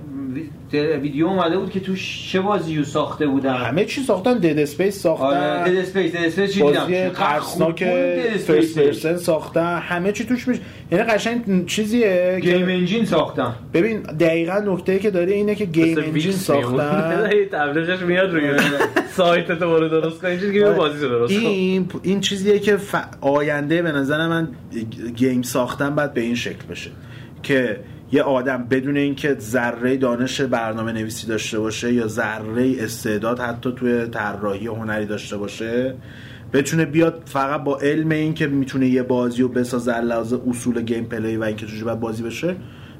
[0.73, 3.53] وی- ویدیو اومده بود که توش چه بازی رو ساخته بودن.
[3.55, 7.83] همه چی ساختن دد اسپیس آره ساختن Dead Space Dead Space چی دیدم؟ بازی ترسناک
[8.47, 9.77] first person ساختن.
[9.77, 10.61] همه چی توش میشه.
[10.91, 16.31] یعنی قشنگ چیزیه game engine ساختن ببین دقیقا نکته که داره اینه که game engine.
[16.31, 17.29] ساختن.
[17.51, 18.57] تبلیغش میاد روی
[19.17, 22.95] سایت تو برو درست کن اینجوری که بازی رو درست این این چیزیه که ف...
[23.21, 24.47] آینده به نظر من
[25.15, 26.91] game ساختن باید به این شکل بشه
[27.43, 27.79] که
[28.11, 34.07] یه آدم بدون اینکه ذره دانش برنامه نویسی داشته باشه یا ذره استعداد حتی توی
[34.07, 35.95] طراحی هنری داشته باشه
[36.53, 41.37] بتونه بیاد فقط با علم این که می‌تونه یه بازی رو بسازه لحاظ اصول gameplay
[41.37, 42.55] و اینکه چجوری باید بازی بشه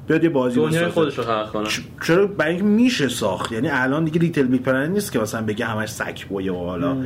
[0.06, 0.90] بیاد یه بازی دنیای بسازه.
[0.90, 1.68] خودش رو خلق کنه.
[2.06, 3.52] چرا؟ برای اینکه میشه ساخت.
[3.52, 6.96] یعنی الان دیگه LittleBigPlanet نیست که مثلا بگه همش Sackboy ه و حالا.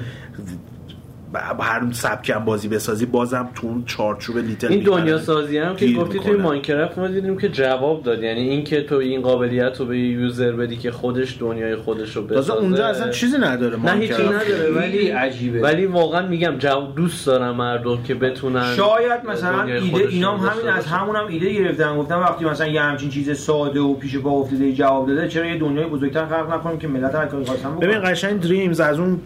[1.60, 6.18] هر سبکم بازی بسازی بازم تو اون چارچوب لیتل این دنیا سازی هم که گفتی
[6.18, 6.36] توی.
[6.36, 10.76] ماینکرافت ما دیدیم که جواب داد یعنی اینکه تو این قابلیت رو به یوزر بدی
[10.76, 14.22] که خودش دنیای خودش رو بسازه اونجا اصلا چیزی نداره نه هیچی.
[14.22, 15.60] نداره ولی عجیبه.
[15.60, 20.44] ولی واقعا میگم جواب دوست دارم مردم که بتونن شاید مثلا ایده خودشون اینا هم
[20.44, 20.86] داشته همین از.
[20.86, 24.72] همون هم ایده گرفتن گفتن وقتی مثلا یه همچین چیز ساده و پیش پا افتاده
[24.72, 28.40] جواب داده چرا یه دنیای بزرگتر خلق نکنیم که ملت هر کاری خواستن ببین قشنگ
[28.40, 29.20] دریمز از اون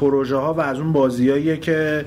[0.00, 0.92] پروژه ها و از اون
[1.56, 2.04] که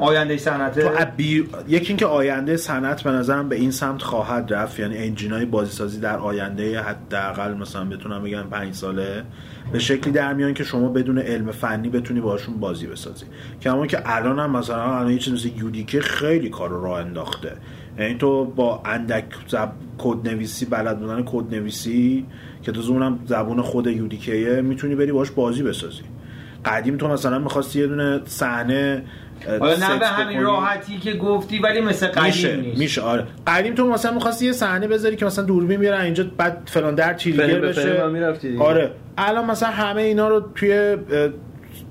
[0.00, 1.48] آینده صنعت؟ ابی...
[1.68, 4.80] یکی اینکه آینده صنعت به نظرم به این سمت خواهد رفت.
[4.80, 9.22] یعنی انجین های بازی سازی در آینده حداقل مثلا بتونم بگم پنج ساله
[9.72, 13.24] به شکلی در میان که شما بدون علم فنی بتونی باشون بازی بسازی.
[13.60, 17.00] که همون که الان هم مثلا الان یه چیز مثل یودیکه خیلی کار رو راه
[17.00, 17.52] انداخته.
[17.98, 19.68] یعنی تو با اندک زب...
[19.98, 22.26] کد نویسی بلد بودن کد نویسی
[22.62, 26.02] که تو اونم زبون خود یودیکه می‌تونی بری باش بازی بسازی.
[26.64, 29.02] قدیم تو مثلا می‌خواستی یه دونه صحنه
[29.60, 30.42] حالا نه به همین.
[30.42, 34.52] راحتی که گفتی ولی مثل قدیم میشه نیست میشه آره قدیم تو مثلا می‌خواستی یه
[34.52, 38.02] صحنه بذاری که مثلا دوربین بیاره اینجا بعد فلان در فریم بشه.
[38.58, 40.96] آره الان مثلا همه اینا رو توی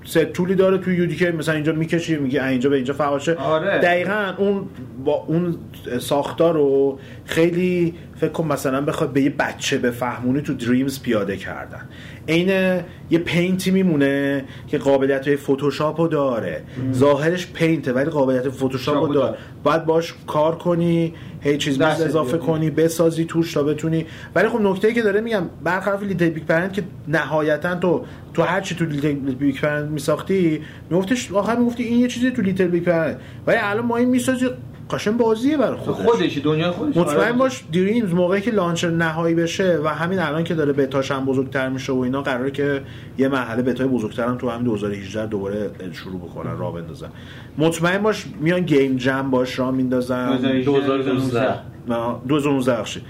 [0.05, 3.79] ست طولی داره توی یودیکه مثلا اینجا می‌کشی میگه اینجا به اینجا فواشه آره.
[3.79, 4.65] دقیقا اون
[5.05, 5.57] با اون
[5.99, 7.93] ساختار رو خیلی
[8.23, 11.89] فکر کن مثلا بخواد به یه بچه بفهمونی تو Dreams پیاده کردن.
[12.27, 16.63] عین یه Paint ی میمونه که قابلیت های فتوشاپ رو داره.
[16.93, 19.37] ظاهرش Paint ه ولی قابلیت فتوشاپ رو داره.
[19.63, 22.37] باید باش کار کنی هی چیز دستت اضافه.
[22.37, 24.05] کنی بسازی توش تا بتونی.
[24.35, 28.85] ولی خب نکته که داره میگم برخلاف LittleBigPlanet که نهایتا تو تو هر چی تو
[28.85, 34.45] LittleBigPlanet میساختی میگفتش آخر می‌گفتی این یه چیزی تو LittleBigPlanet ولی الان ما این می‌سازی
[34.89, 36.05] قشنگ بازیه برای خودش.
[36.05, 36.97] خودش دنیا خودش.
[36.97, 37.31] مطمئن آره.
[37.31, 41.69] باش دریمز موقعی که لانچر نهایی بشه و همین الان که داره بتاش هم بزرگتر
[41.69, 42.81] میشه و اینا قراره که
[43.17, 47.09] یه مرحله بتای بزرگتر هم تو همین 2018 دوباره شروع بکنن راه بندازن.
[47.57, 50.37] مطمئن باش میان گیم جم باش راه میندازن.
[50.37, 53.03] 2019 نه، 2019 بخشید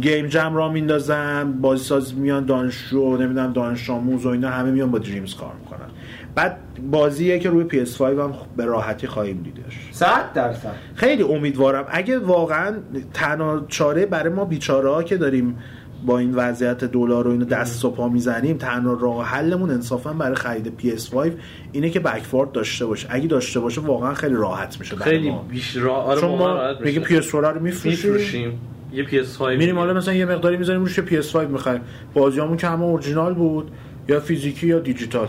[0.00, 4.90] گیم جم را میندازن بازی ساز میان دانشجو نمی‌دونم دانش آموز و اینا همه میان
[4.90, 5.88] با دریمز کار می‌کنن.
[6.34, 6.56] بعد
[6.90, 10.72] بازیه که روی PS5 هم به راحتی خواهیم دیدش 100 درصد.
[10.94, 11.84] خیلی امیدوارم.
[11.88, 12.74] اگه واقعا
[13.14, 15.58] تنها چاره برای ما بیچاره ها که داریم
[16.06, 20.34] با این وضعیت دلار و اینو دست و پا می‌زنیم تنها راه حلمون انصافا برای
[20.34, 21.30] خرید PS5
[21.72, 23.08] اینه که بکفورد داشته باشه.
[23.10, 25.34] اگه داشته باشه واقعا خیلی راحت میشه خیلی.
[25.50, 27.20] بیش را آره چون ما میگه میشه.
[27.20, 28.60] PS4 رو میفروشیم.
[28.92, 31.80] یه PS5 میریم حالا مثلا یه مقداری می‌ذاریم روش یه PS5 می‌خوایم.
[32.14, 33.70] بازیامون که همه اورجینال بود
[34.08, 35.28] یا فیزیکی یا دیجیتال.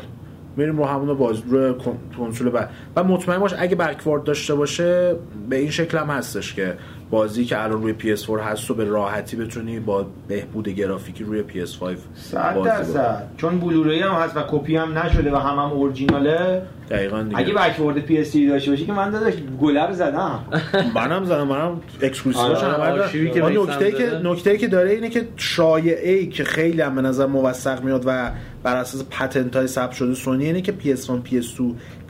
[0.58, 1.42] میریم رو همون باز
[1.86, 2.70] کن- کنسول بعد.
[2.96, 5.16] و مطمئن باش اگه backward داشته باشه
[5.50, 6.74] به این شکل هم هستش که
[7.12, 11.98] بازی که الان روی PS4 هست و به راحتی بتونی با بهبود گرافیکی روی PS5
[12.16, 13.28] صد بازی درصد.
[13.38, 16.62] چون Blu-ray هم هست و کپی هم نشده و هم هم اورجیناله.
[16.90, 17.38] دقیقا دیگه.
[17.38, 20.40] اگه backward PS داشته باشی که من داداش گلر زدم.
[20.96, 24.28] منم زدم منم exclusive ش آره، میثم نکته که داره.
[24.28, 28.32] نکته که داره اینه که شایعه ای که خیلی هم به نظر موثق میاد و
[28.64, 31.62] بر اساس پتنت های ثبت شده سونی اینه که PS1 PS2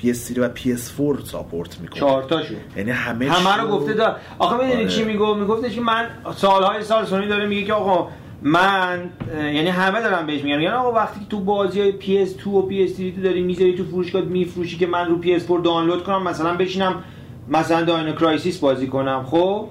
[0.02, 2.00] PS3 و PS4 ساپورت می‌کنه.
[2.00, 2.54] چهار تاشو.
[2.78, 4.88] یعنی همه همه رو گفته دار آخه می‌دونی آره.
[4.88, 8.08] چی میگو میگفتش که من سالهای سال سونی داره میگه که آقا
[8.42, 10.62] من یعنی همه دارن بهش میگن.
[10.62, 14.22] یعنی آقا وقتی که تو بازی های PS2 و PS3 تو داری می‌ذاری تو فروشگاه
[14.22, 17.04] میفروشی که من رو PS4 دانلود کنم مثلا بشینم
[17.50, 19.24] مثلا Dino Crisis بازی کنم.
[19.24, 19.68] خب؟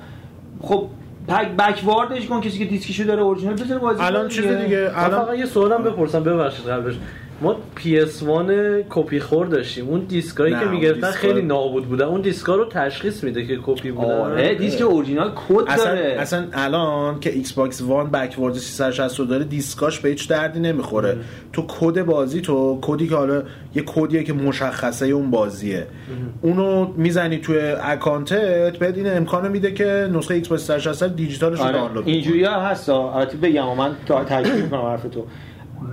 [0.63, 0.87] خب
[1.29, 4.91] back backward ش کن کسی که دیسکشو داره اورجینال بذاره بازی الان چیز دیگه.
[4.95, 6.95] الان فقط یه سوالم بپرسم ببخشید قبلش
[7.41, 8.51] ما PS1
[8.91, 9.89] کپی خور داشتیم.
[9.89, 12.05] اون دیسکایی که می‌گرفتن خیلی نابود بودن.
[12.05, 14.11] اون دیسکا رو تشخیص میده که کپی بودن.
[14.11, 16.17] آره دیسک اورجینال کد داره.
[16.19, 21.17] اصلا الان که Xbox One backward 360 رو داره دیسکاش به هیچ دردی نمی‌خوره.
[21.53, 23.43] تو کد بازی تو کدی که حالا
[23.75, 25.87] یه کدیه که مشخصه اون بازیه.
[26.43, 31.73] اونو می‌زنی توی اکانتت بهت این امکانو میده که نسخه Xbox 360 دیجیتالش رو آره.
[31.73, 32.13] دانلود کنی.
[32.13, 33.19] اینجوری هم هست ها.
[33.19, 35.25] البته بگم من تا تاکید می‌کنم حرف تو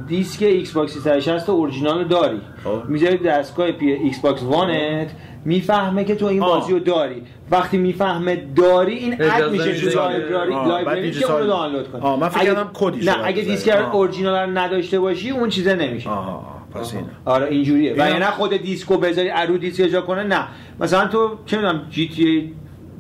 [0.08, 2.90] دیسک Xbox 360 اورجینال رو داری خب.
[2.90, 5.08] می‌ذاری دستگاه پی Xbox One ت
[5.46, 6.60] می‌فهمه که تو این آه.
[6.60, 11.32] بازی رو داری وقتی می‌فهمه داری این add میشه تو که- library آه، library که
[11.32, 13.42] اون رو دانلود کنی آه، من فکر اگه- کردم کدیشو نه اگه.
[13.42, 13.96] دیسک آه.
[13.96, 18.10] اورجینال رو نداشته باشی اون چیزه نمیشه آها آها، پس اینه آره اینجوریه و اینا-
[18.10, 20.48] یعنی خود دیسکو بذاری ارو دیسک اجرا کنه نه
[20.80, 22.49] مثلا تو چه می‌دونم GTA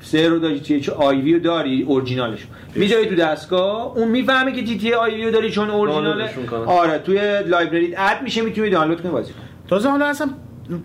[0.01, 4.51] سه رو داری جی تی آی وی رو داری اورجینالش می‌ذاری تو دستگاه اون می‌فهمه
[4.51, 6.29] که جی تی آی وی رو داری چون اورجیناله.
[6.65, 10.29] آره توی library add میشه می‌تونی دانلود کنی بازی کنی تازه حالا اصلا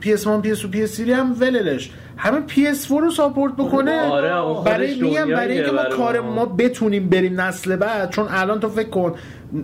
[0.02, 5.28] PS1 PS2 PS3 هم وللش همه PS4 رو support بکنه آره، اون خودش برای میگم
[5.28, 6.34] برای اینکه ما برای کار ما.
[6.34, 9.14] ما بتونیم بریم نسل بعد چون الان تو فکر کن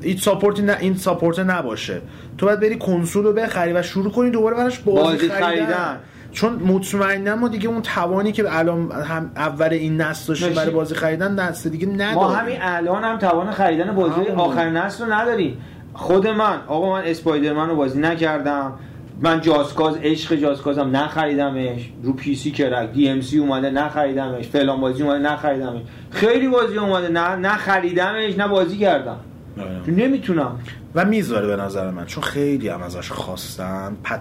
[0.03, 2.01] این support نه این support نباشه
[2.39, 5.47] تو باید بری کنسول رو بخری و شروع کنی دوباره براش بازی, بازی خریدن.
[5.47, 5.99] خریدن.
[6.33, 10.55] چون مطمئنا ما دیگه اون توانی که الان هم اول این نسل داشتیم.
[10.55, 12.15] برای بازی خریدن نسل دیگه نداریم.
[12.15, 14.39] ما همین الان هم توان خریدن بازی همون.
[14.39, 15.61] آخر نسل رو نداریم.
[15.95, 18.73] خود من آقا من اسپایدرمن رو بازی نکردم.
[19.21, 21.91] من جاسکاز عشق جاسکازم نخریدمش.
[22.03, 24.49] رو پی سی کرک دی ام سی اومده نخریدمش.
[24.49, 25.83] فلان بازی اومده نخریدمش.
[26.11, 29.17] خیلی بازی اومده نه نخریدمش نه بازی کردم.
[29.61, 29.91] آره.
[29.91, 30.61] نمی‌تونم.
[30.95, 33.97] و می‌ذاره به نظر من چون خیلی هم ازش خواستن.
[34.05, 34.21] پت...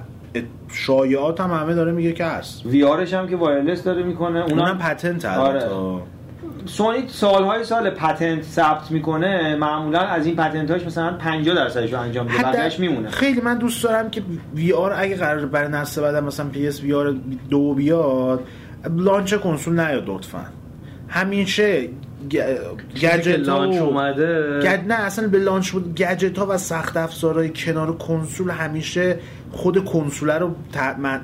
[0.74, 2.66] شایعات هم همه داره میگه که هست.
[2.66, 5.70] VR ش هم که wireless داره می‌کنه اونم اونم patent آره.
[6.66, 12.00] سونی سالهای سال patent ثبت می‌کنه معمولا از این patent هاش مثلا 50 درصدش رو
[12.00, 13.10] انجام میده بقیه‌اش میمونه.
[13.10, 14.22] خیلی من دوست دارم که
[14.56, 17.16] VR اگه قرار برای نسل بعد مثلا PS VR
[17.50, 18.44] دو بیاد
[18.98, 20.46] launch کنسول نیاد لطفا.
[21.08, 21.90] همیشه
[22.96, 24.80] gadget launch و- اومده گج...
[24.88, 29.20] نه اصلا به launch بود گجت ها و سخت افزارهای کنار کنسول همیشه
[29.52, 30.56] خود کنسول رو.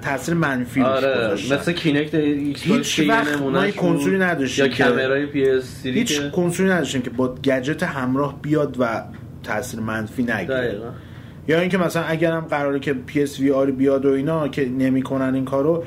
[0.01, 1.55] تاثیر منفی آره گذاشتن.
[1.55, 7.01] مثل Kinect هیچ وقت ما کنسولی نداشتیم یا camera ی PS هیچ که کنسولی نداشتیم
[7.01, 9.03] که با گجت همراه بیاد و
[9.43, 10.81] تاثیر منفی نگیره
[11.47, 15.83] یا اینکه مثلا اگرم قراره که PS VR بیاد و اینا که نمی‌کنن این کارو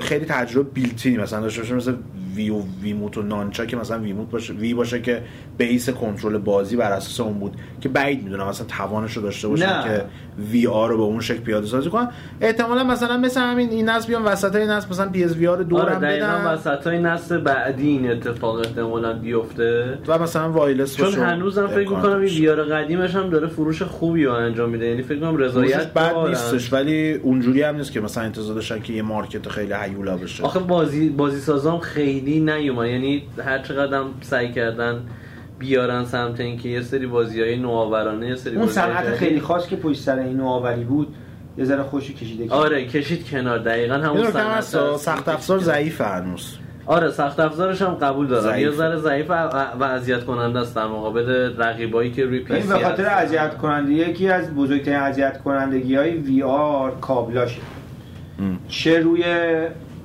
[0.00, 1.94] خیلی تجربه built-in ی مثلا داشته باشه مثل
[2.34, 5.22] Wii و Wiimote و Nunchuk که مثلا Wiimote باشه Wii باشه که
[5.58, 9.76] base کنترل بازی بر اساس اون بود که بعید می‌دونم مثلا توانش رو داشته باشن
[9.76, 9.84] نه.
[9.84, 10.04] که
[10.50, 12.08] VR رو به اون شکل پیاده سازی کنن.
[12.40, 15.98] احتمالا مثلا مثل همین این نسل بیان وسط این نسل مثلا PS VR آره دورم
[15.98, 16.46] دقیقا بدن.
[16.46, 19.98] وسط های نسل بعدی این اتفاق احتمالا بیفته.
[20.08, 22.40] و مثلا wireless چون هنوزم فکر می‌کنم این داشته.
[22.40, 24.86] VR قدیمش هم داره فروش خوبی رو انجام میده.
[24.86, 26.16] یعنی فکر کنم رضایت بد.
[26.28, 30.44] نیستش ولی اونجوری هم نیست که مثلا انتظار داشتن که یه مارکت خیلی هیولا بشه.
[30.44, 32.88] آخه بازی بازی سازام خیلی نیومد.
[32.88, 35.00] یعنی هر چقدر سعی کردن
[35.60, 39.66] بیارن سمت اینکه یه سری بازی های نوآورانه یه سری اون بازی‌های صنعت خیلی خاص
[39.66, 41.14] که پشت سر این نوآوری بود
[41.58, 44.60] یه ذره خوشی کشیده که آره کشید کنار دقیقا همون صنعت.
[44.96, 46.56] سخت افزار ضعیف هنوز
[46.86, 48.58] آره سخت افزارش هم قبول دارم.
[48.58, 49.34] یه ذره ضعیف و
[49.80, 53.92] و اذیت کننده است در مقابل رقیبایی که روی پی این به خاطر اذیت کننده
[53.92, 57.60] یکی از بزرگترین اذیت کنندگی های VR کابلاشه
[58.38, 58.58] ام.
[58.68, 59.24] چه روی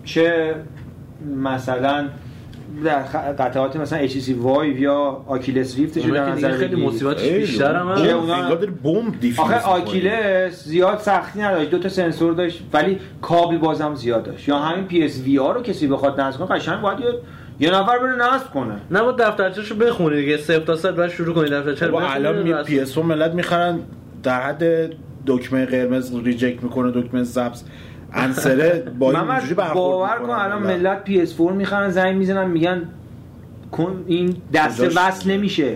[0.05, 0.55] چه
[1.35, 2.07] مثلا
[2.83, 2.99] در
[3.31, 6.85] قطعات مثلا HTC Vive یا Oculus Rift ش در نظر خیلی.
[6.85, 7.29] مصیبتش.
[7.29, 7.87] بیشتر هم.
[7.87, 9.59] اونا- بمب defuse آخه.
[9.61, 14.85] Oculus زیاد سختی نداشت دو تا سنسور داشت ولی کابل بازم زیاد داشت یا همین
[14.85, 17.05] PSVR رو کسی بخواد نصب کنه قشنگ باید یه,
[17.59, 21.35] یه نفر بره نصب کنه نه با دفترچه‌شو بخونی دیگه صفر تا صد بعد شروع
[21.35, 22.53] کنی دفترچه رو الان می.
[22.63, 23.79] P S ملت می‌خرن
[24.23, 24.63] در حد
[25.27, 27.63] دکمه قرمز reject می‌کنه دکمه سبز
[28.13, 30.77] answer ه با اینجوری باور کن الان ملت.
[30.77, 32.89] ملت PS 4 می‌خرن زنگ می‌زنن میگن
[33.71, 35.65] کن این دسته؟ وصل نمیشه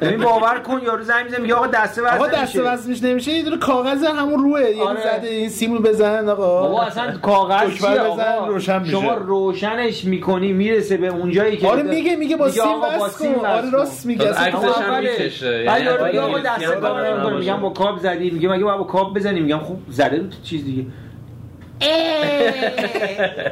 [0.00, 3.32] ببین باور کن یارو زنگ می‌زنه میگه آقا دسته وصل آقا نمیشه دسته وصلش نمیشه
[3.32, 5.00] یه دونه کاغذ همون روه یه آره.
[5.00, 8.92] زده این سیمو بزنن آقا بابا اصلا کاغذ چیه بزن، آقا روشن میشه.
[8.92, 13.58] شما روشنش می‌کنی می‌رسه به اونجایی که آره میگه میگه با سیم وصل کن آره
[13.66, 15.00] وصل راست میگه اصلا.
[15.00, 15.64] می‌کشه.
[15.64, 17.10] بعد یعنی یارو میگه آقا دسته کار.
[17.12, 17.36] نمی‌کنه.
[17.38, 20.86] میگم با کابل زدی میگه مگه با کابل بزنی میگم خب زده تو چیز دیگه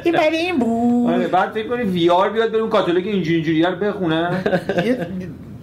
[0.03, 1.09] این برای این بود.
[1.13, 4.29] آره بعد فکر کنی VR بیاد اون کاتالوگ اینجوری اینجوری رو بخونه.
[4.85, 5.07] یه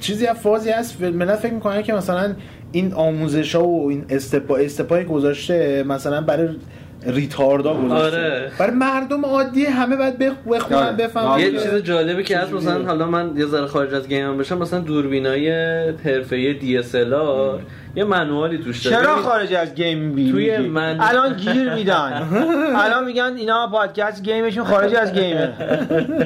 [0.01, 1.01] چیزی از فازی هست.
[1.01, 2.35] ملت فکر می‌کنن که مثلا
[2.73, 6.49] این آموزش ها و این step ا step ای گذاشته مثلا برای
[7.07, 8.17] retard ا گذاشته.
[8.19, 8.51] آره.
[8.59, 10.97] برای مردم عادی همه باید بخ- بخونن آره.
[10.97, 11.41] بفهمن.
[11.41, 14.59] یه چیز جالبی که هست؟ مثلا حالا من یه ذره خارج از game هم بشم
[14.59, 15.51] مثلا دوربینای
[16.05, 17.61] حرفه‌ای DSLR
[17.97, 22.29] یه manual ی توش داره چرا خارج از game بی توی؟ من- الان گیر میدن.
[22.77, 25.53] الان میگن اینا پادکست گیمشون خارج از گیمه.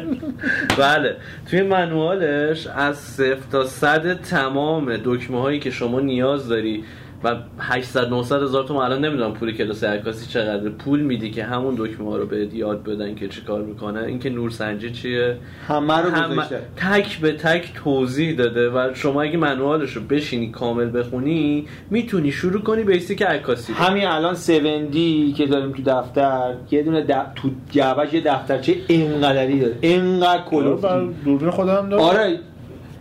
[0.79, 1.17] بله.
[1.51, 6.85] توی منوالش از صفر تا صد تمام دکمه هایی که شما نیاز داری
[7.25, 11.75] و 800 900 هزار تومن الان نمی‌دونم پول کلاس عکاسی چقدر پول میدی که همون
[11.79, 15.37] دکمه ها رو بهت یاد بدن که چی کار می‌کنه اینکه نورسنجی چیه؟
[15.69, 16.61] همه رو هم گذاشته.
[16.77, 22.61] تک به تک توضیح داده و شما اگه منوالش رو بشینی کامل بخونی می‌تونی شروع
[22.63, 23.73] کنی بیسیک عکاسی.
[23.73, 24.97] همین الان 7D
[25.37, 29.75] که داریم تو دفتر یه دونه د- تو جعبش یه دفترچه اینقدری داره.
[29.81, 32.39] اینقدر آره، کلوفتی بر دوربین خودم داره آره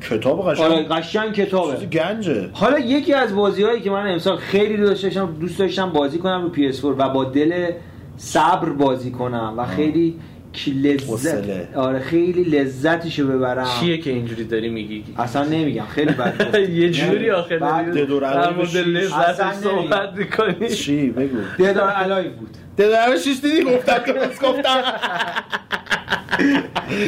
[0.01, 0.71] کتاب قشنگ.
[0.71, 1.77] آره قشنگ کتابه.
[1.77, 2.49] چیز گنجه.
[2.53, 6.41] حالا یکی از بازی هایی که من امسال خیلی دوست داشتم دوست داشتم بازی کنم
[6.43, 7.71] رو PS4 و با دل
[8.17, 10.19] صبر بازی کنم و خیلی
[10.53, 11.75] کی لذت.
[11.75, 13.67] آره خیلی لذتشو ببرم.
[13.79, 16.55] چیه که اینجوری داری میگی؟ اصلا نمیگم خیلی بد.
[16.69, 18.77] یه جوری آخه بعد داری دور مورد
[19.13, 20.69] اصلا صحبت می‌کنی.
[20.69, 21.37] چی؟ بگو.
[21.59, 22.49] ددار الایو بود.
[22.77, 24.83] دلار شیش دیدی؟ گفتم درست گفتم.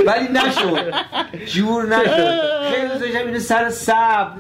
[0.08, 0.94] ولی نشد.
[1.46, 2.40] جور نشد.
[2.74, 4.32] خیلی دوست داشتم اینو سر صبر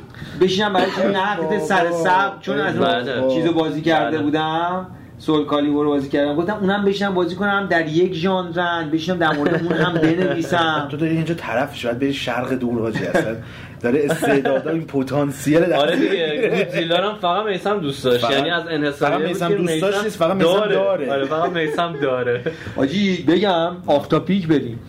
[0.42, 3.12] بشینم برای چه نقد سر صبر چون از بله.
[3.20, 4.26] اون چیزو بازی کرده بله.
[4.26, 4.88] بودم
[5.18, 6.36] سول کالیبور رو بازی کردم.
[6.36, 8.90] گفتم اونم بشینم بازی کنم در یک ژانرن.
[8.90, 10.88] بشینم در مورد اون هم بنویسم.
[10.92, 13.36] تو داری اینجا طرفش باید بری شرق دور حاجی اصلا
[13.84, 18.32] داره استعدادا این پتانسیل در آره دیگه گودزیلا هم فقط میسم دوست داشت.
[18.32, 20.78] یعنی از انحصاری فقط که دوست داشت نیست، فقط میثم داره.
[21.12, 22.42] آره فقط میسم داره.
[22.76, 24.80] آجی بگم آفتاپیک بریم.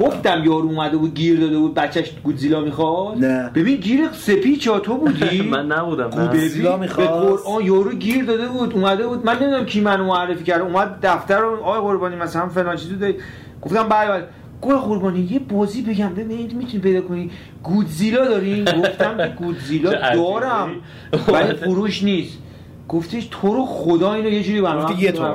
[0.00, 3.50] گفتم یارو اومده بود گیر داده بود بچهش گودزیلا می‌خواد نه.
[3.54, 6.10] ببین گیر سپی چا تو بودی؟ من نبودم.
[6.10, 7.10] گودزیلا می‌خواست.
[7.10, 9.26] به قرآن یارو گیر داده بود اومده بود.
[9.26, 13.14] من نمی‌دونم کی منو معرفی کرد اومد دفتر رو آقای قربانی مثلا فلان چیزو داری
[13.62, 14.24] گفتم بله بله.
[14.62, 17.30] گفت قربانی یه بازی بگم ببینید می‌تونی پیدا کنی.
[17.62, 19.90] گودزیلا دارین گفتم که گودزیلا.
[20.14, 20.70] دارم.
[21.28, 22.38] ولی فروش نیست.
[22.88, 25.34] گفتش تو رو خدا اینو یه جوری برام گفتی یه تومن.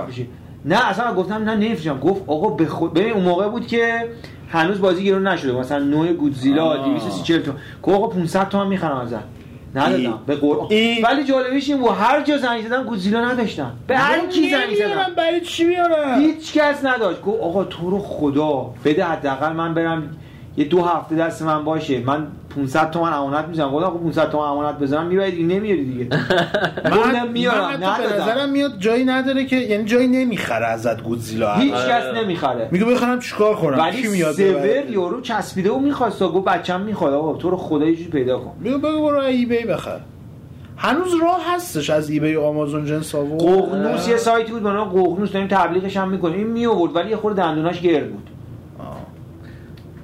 [0.66, 2.00] نه اصلا گفتم نه نمیفروشم.
[2.00, 4.10] گفت آقا به خود ببین اون موقع بود که
[4.50, 6.86] هنوز بازی گرون نشده مثلا نوع گودزیلا آه.
[6.86, 7.58] 240 تومن.
[7.84, 9.35] گفت آقا 500 تومن می‌خرم ازت.
[9.76, 10.20] ندادم.
[10.28, 10.68] به قرآن.
[11.04, 15.14] ولی جالبیش این بود هر جا زنگ زدم گودزیلا نداشتم به هر کی زنگ زدم
[15.18, 20.18] برای چی بیارم هیچ کس نداشت گفت آقا تو رو خدا بده حداقل من برم
[20.58, 24.44] یه دو هفته دست من باشه من 500 تومن امانت می‌زنم گفتم آقا 500 تومن
[24.44, 26.06] امانت بزنم می‌بری دیگه نمیاری دیگه.
[26.86, 31.54] گفتم میارم من حتی به نظرم میاد جایی نداره که یعنی جایی نمی‌خره ازت گودزیلا.
[31.54, 31.92] هیچ آره.
[31.92, 32.70] کس نمی‌خره.
[32.72, 37.14] میگه بخرم چیکار کنم ولی کی میاد سور؟ یورو چسبیده و می‌خواست گفت بچم می‌خواد
[37.14, 38.54] آقا تو رو خدا یه پیدا کن.
[38.66, 40.00] بگو بگو برو ای بی بخر.
[40.78, 43.42] هنوز راه هستش از ای بی و آمازون جنس آورد.
[43.42, 46.38] ققنوس یه سایتی بود به نام ققنوس داریم تبلیغش هم می‌کنیم.
[46.38, 48.30] این می آورد ولی یه خورده دندوناش گرد بود.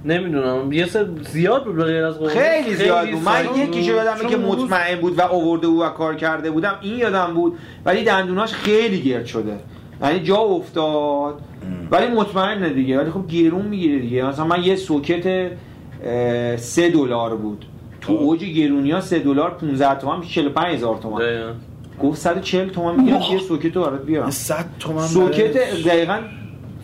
[0.06, 0.72] نمی‌دونم.
[0.72, 2.16] یه سر زیاد بود به غیر از.
[2.20, 3.24] خیلی زیاد بود.
[3.24, 6.98] من یکیشو یادمه چون که مطمئن بود و آورده بود و کار کرده بودم این
[6.98, 7.58] یادم بود.
[7.86, 9.60] ولی دندوناش خیلی گرد شده.
[10.02, 11.40] یعنی جا افتاد.
[11.92, 13.00] ولی مطمئنه دیگه.
[13.00, 14.24] ولی خب گرون می‌گیره دیگه.
[14.24, 15.52] مثلا من یه سوکت
[16.56, 17.66] سه دلار بود.
[18.02, 18.14] تو.
[18.14, 21.22] اوج گرونی ها سه دلار 15 تومن میشه 45 هزار تومن.
[22.04, 24.30] گفت 140 تومن می‌گیرم یه سوکت رو برات بیارم.
[24.30, 25.54] 100 تومن سوکت
[25.86, 26.18] دقیقا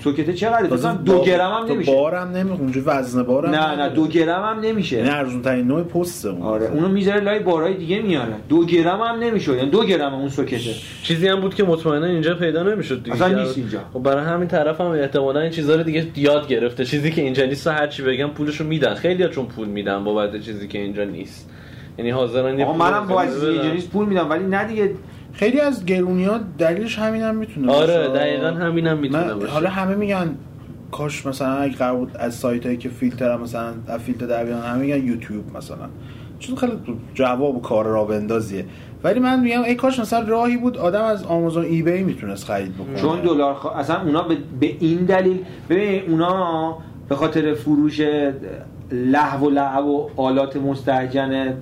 [0.07, 1.91] سوکت چقدره؟ تازه مثلا دو گرم هم نمیشه.
[1.91, 4.97] بارم نمی‌خونه اونجا وزن بارم نه نه دو گرم هم یعنی نمیشه.
[4.97, 6.41] ارزون ترین نوع پسته اون.
[6.41, 8.33] آره اونو می‌ذاره لای بارای دیگه میاره.
[8.49, 9.55] دو گرم هم نمیشه.
[9.55, 10.71] یعنی دو گرم اون سوکته
[11.03, 13.15] چیزی هم بود که مطمئنا اینجا پیدا نمی‌شد دیگه.
[13.15, 13.79] اصلا نیست اینجا.
[13.93, 16.85] خب برای همین طرف هم احتمالا این چیزا رو دیگه یاد گرفته.
[16.85, 18.93] چیزی که اینجا نیست هر چی بگم پولشو میدن.
[18.93, 21.49] خیلی چون پول میدن بابت چیزی که اینجا نیست.
[21.97, 23.21] یعنی حاضرن منم با.
[23.21, 24.29] اینجا نیست پول میدم.
[24.29, 24.91] ولی نه دیگه
[25.37, 29.51] خیلی از گرونی ها دلیلش همین هم می‌تونه آره دقیقا همینم می‌تونه من باشه.
[29.51, 30.35] حالا همه میگن
[30.91, 34.45] کاش مثلا اگه قرار بود از سایت هایی که فیلتر هم مثلا از فیلتر در
[34.45, 35.89] بیان همه میگن یوتیوب مثلا.
[36.39, 36.73] چون خیلی
[37.13, 38.65] جواب و کار را بندازیه.
[39.03, 42.73] ولی من میگم ای کاش مثلا راهی بود آدم از آمازون ای بی می‌تونست خرید
[42.75, 42.95] بکنه.
[42.95, 43.71] چون دلار خوا...
[43.71, 44.37] اصلا اونا به...
[44.59, 45.39] به این دلیل
[45.69, 46.77] ببین اونا
[47.09, 48.01] به خاطر فروش
[48.91, 51.53] لهو و لعب و آلات مستهجن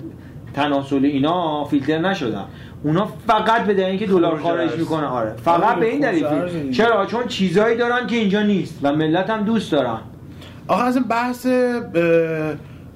[0.54, 2.44] تناسلی اینا فیلتر نشدن.
[2.86, 4.78] اونا فقط به دلیل اینکه دلار خارج.
[4.78, 6.70] می‌کنه آره فقط به این دلیل.
[6.70, 9.98] چرا چون چیزایی دارن که اینجا نیست و ملت هم دوست دارن
[10.68, 11.46] آخه از این بحث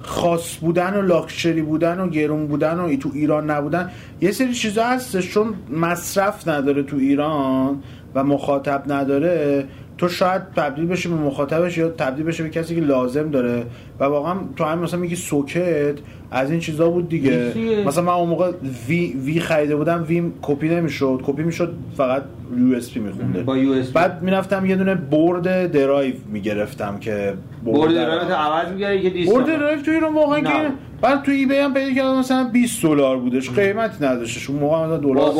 [0.01, 3.91] خاص بودن و لاکچری بودن و گرون بودن و تو ایران نبودن
[4.21, 7.83] یه سری چیزا هستش چون مصرف نداره تو ایران
[8.15, 9.65] و مخاطب نداره
[9.97, 13.65] تو شاید تبدیل بشه به مخاطبش یا تبدیل بشه به کسی که لازم داره
[14.01, 15.95] و واقعا تو همین مثلا میگی سوکت
[16.31, 17.53] از این چیزا بود دیگه.
[17.85, 18.51] مثلا من اون موقع
[18.87, 22.23] وی, وی خریده بودم ویم کپی نمی‌شد کپی می‌شد فقط
[22.57, 27.33] یو اس پی میخونده با یو اس بعد می‌رفتم یه دونه برد درایو می‌گرفتم که
[27.65, 30.41] برد در- درایوت عوض می‌گیره که دیست برد درایو تو ایران واقعا.
[30.41, 30.71] که
[31.01, 34.85] بعد تو ای بی هم پیدا کردم مثلا 20 دلار بودش قیمتی نداشتش اون موقع
[34.85, 35.31] مثلا دلار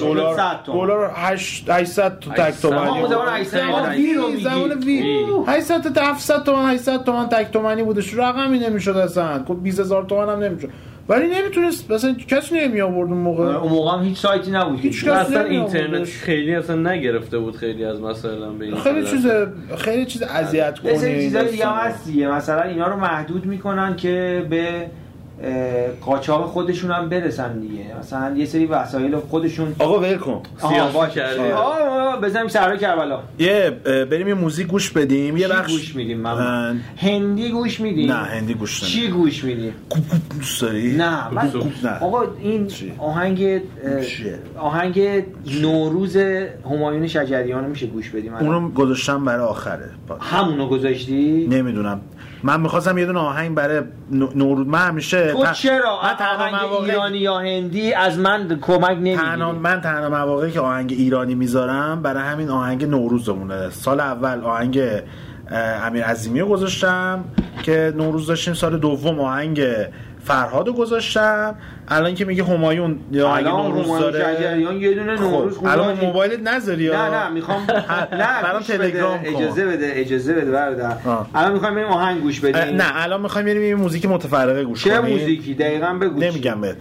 [0.00, 0.78] دلار 100 تومن.
[0.86, 2.68] دلار 8 800 تا تک 800.
[2.68, 4.42] تومانی آقا زمان 800 آقا وی رو میگی.
[4.42, 5.26] زمان وی وی.
[5.46, 10.32] 800 تا 700 تومن 800 تومن تک تومانی بودش رقمی نمی‌شد اصلا؟ خب 20000 تومن
[10.32, 10.68] هم نمی‌شد.
[11.08, 13.44] ولی نمی‌تونست مثلا کسی نمی آورد اون موقع.
[13.44, 14.80] اون موقع هم هیچ سایتی نبود.
[14.80, 16.04] هیچ کس اصلا اینترنت.
[16.04, 19.06] خیلی اصلا نگرفته بود خیلی از مثلا به این خیلی.
[19.06, 19.26] چیز
[19.78, 21.20] خیلی چیز اذیت سری کنی.
[21.20, 24.86] چیزای دیگه هست دیگه مثلا اینا رو محدود می‌کنن که به
[26.00, 27.84] قاچاق خودشون هم برسن دیگه.
[28.00, 30.42] مثلا یه سری وسایل خودشون آقا ول کن.
[30.62, 33.20] آه، بزنیم سرای کربلا.
[33.38, 35.36] یه بریم یه موزیک گوش بدیم.
[35.36, 39.02] یه بخش گوش میدیم من هندی گوش میدیم؟ نه هندی گوش نمیدیم.
[39.02, 39.74] چی گوش میدیم؟
[40.38, 41.52] دوست داری؟ نه من
[42.00, 43.60] آقا این؟ آهنگ؟
[44.58, 45.24] آهنگ
[45.62, 46.16] نوروز
[46.64, 49.90] همایون شجریان میشه گوش بدیم؟ اونو گذاشتم برای آخره.
[50.20, 52.00] همونو گذاشتی؟ نمی‌دونم.
[52.42, 56.54] من می‌خواستم یه دونه آهنگ برای نو- نوروز من همیشه تو چرا من تنها آهنگ
[56.54, 61.34] مواقع ایرانی یا هندی از من کمک تنها نمی‌گیری من تنها مواقعی که آهنگ ایرانی
[61.34, 63.70] می‌ذارم برای همین آهنگ نوروزمونه.
[63.70, 64.80] سال اول آهنگ
[65.86, 67.24] امیر عظیمی گذاشتم
[67.62, 68.54] که نوروز داشتیم.
[68.54, 69.60] سال دوم آهنگ
[70.28, 71.54] فرهاد رو گذاشتم
[71.88, 75.66] الان که میگه همایون یا الان نوروز همایون داره شجریان یه دونه نوروز خب.
[75.66, 77.62] الان موبایلت نذاری نه نه می‌خوام
[78.12, 78.62] نه برام.
[78.62, 79.20] تلگرام.
[79.24, 80.96] اجازه بده اجازه بده برادر.
[81.34, 84.90] الان می‌خوایم بریم آهنگ گوش بدیم نه الان می‌خوایم بریم یه موزیک متفرقه گوش چه
[84.98, 86.76] کنیم موزیکی دقیقا بگو نمیگم بهت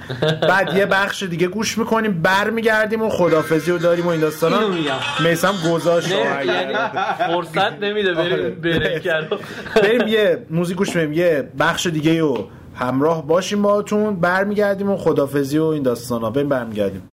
[0.49, 4.73] بعد یه بخش دیگه گوش می‌کنیم برمیگردیم و خدافزی رو داریم و این داستانا اینو
[4.73, 4.93] میگم.
[5.29, 6.73] میسم گذاشت یعنی.
[7.27, 8.49] فرصت نمیده آره.
[8.49, 9.27] بریم بریم
[9.83, 12.47] بریم یه موزیک گوش کنیم یه بخش دیگه رو
[12.77, 16.29] همراه باشیم باهاتون برمیگردیم و خدافزی و این داستانا.
[16.29, 17.09] بریم برمیگردیم.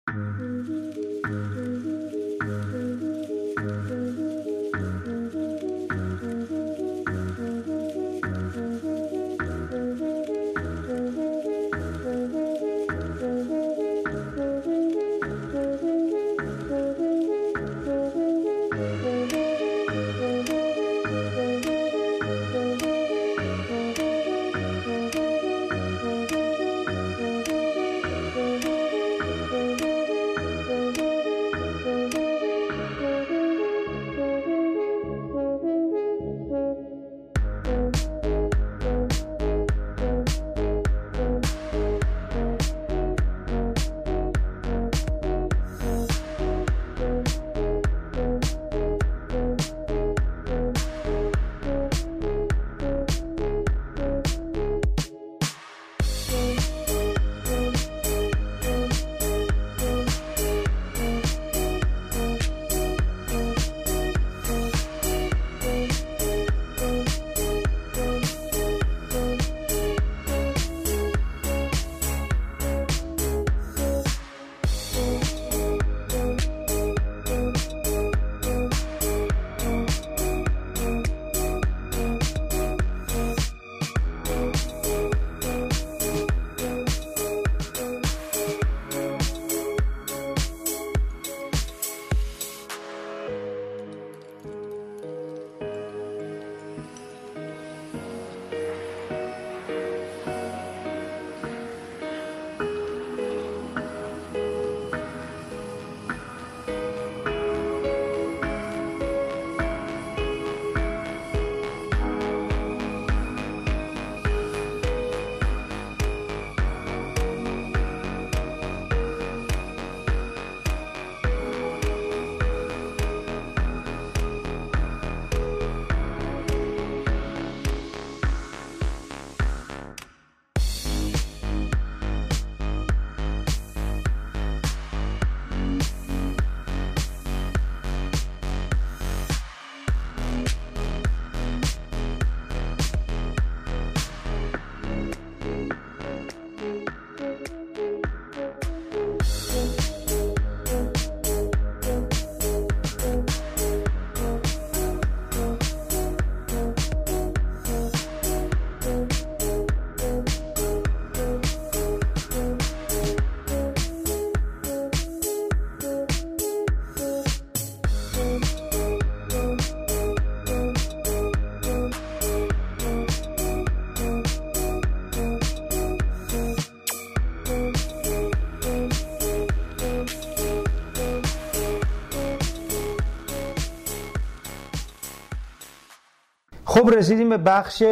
[186.84, 187.84] خب رسیدیم به بخش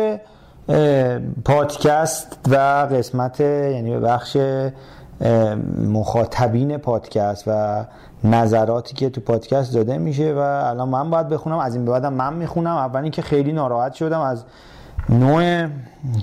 [1.45, 2.55] پادکست و
[2.91, 4.37] قسمت یعنی به بخش
[5.87, 7.85] مخاطبین پادکست و
[8.23, 12.13] نظراتی که تو پادکست داده میشه و الان من باید بخونم از این به بعدم
[12.13, 12.75] من می‌خونم.
[12.75, 14.43] اول که خیلی ناراحت شدم از
[15.09, 15.67] نوع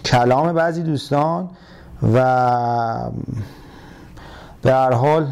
[0.04, 1.50] کلام بعضی دوستان
[2.14, 3.10] و
[4.62, 5.26] به هر حال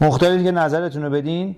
[0.00, 1.56] مختلفی که نظرتون رو بدین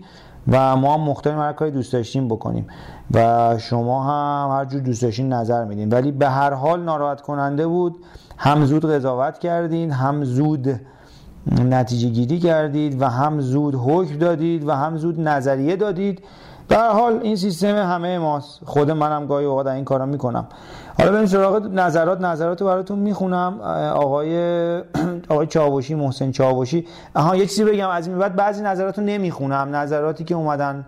[0.49, 2.67] و ما هم مختلف هر کاری دوست داشتیم بکنیم.
[3.11, 5.89] و شما هم هر جور دوست داشتین نظر میدین.
[5.89, 7.97] ولی به هر حال ناراحت کننده بود.
[8.37, 10.81] هم زود قضاوت کردین هم زود
[11.63, 16.23] نتیجه گیری کردید و هم زود حکم دادید و هم زود نظریه دادید.
[16.69, 18.61] در حال این سیستم همه ماست.
[18.65, 20.47] خود منم گاهی اوقات این کارا می‌کنم.
[20.99, 22.21] حالا بریم سراغ نظرات.
[22.21, 23.61] نظرات رو براتون می‌خونم.
[23.95, 24.79] آقای
[25.29, 26.87] آقای چاوشی محسن چاوشی.
[27.15, 27.89] آها یه چیزی بگم.
[27.89, 29.77] از این بعد بعضی نظرات رو نمی‌خونم.
[29.77, 30.85] نظراتی که اومدن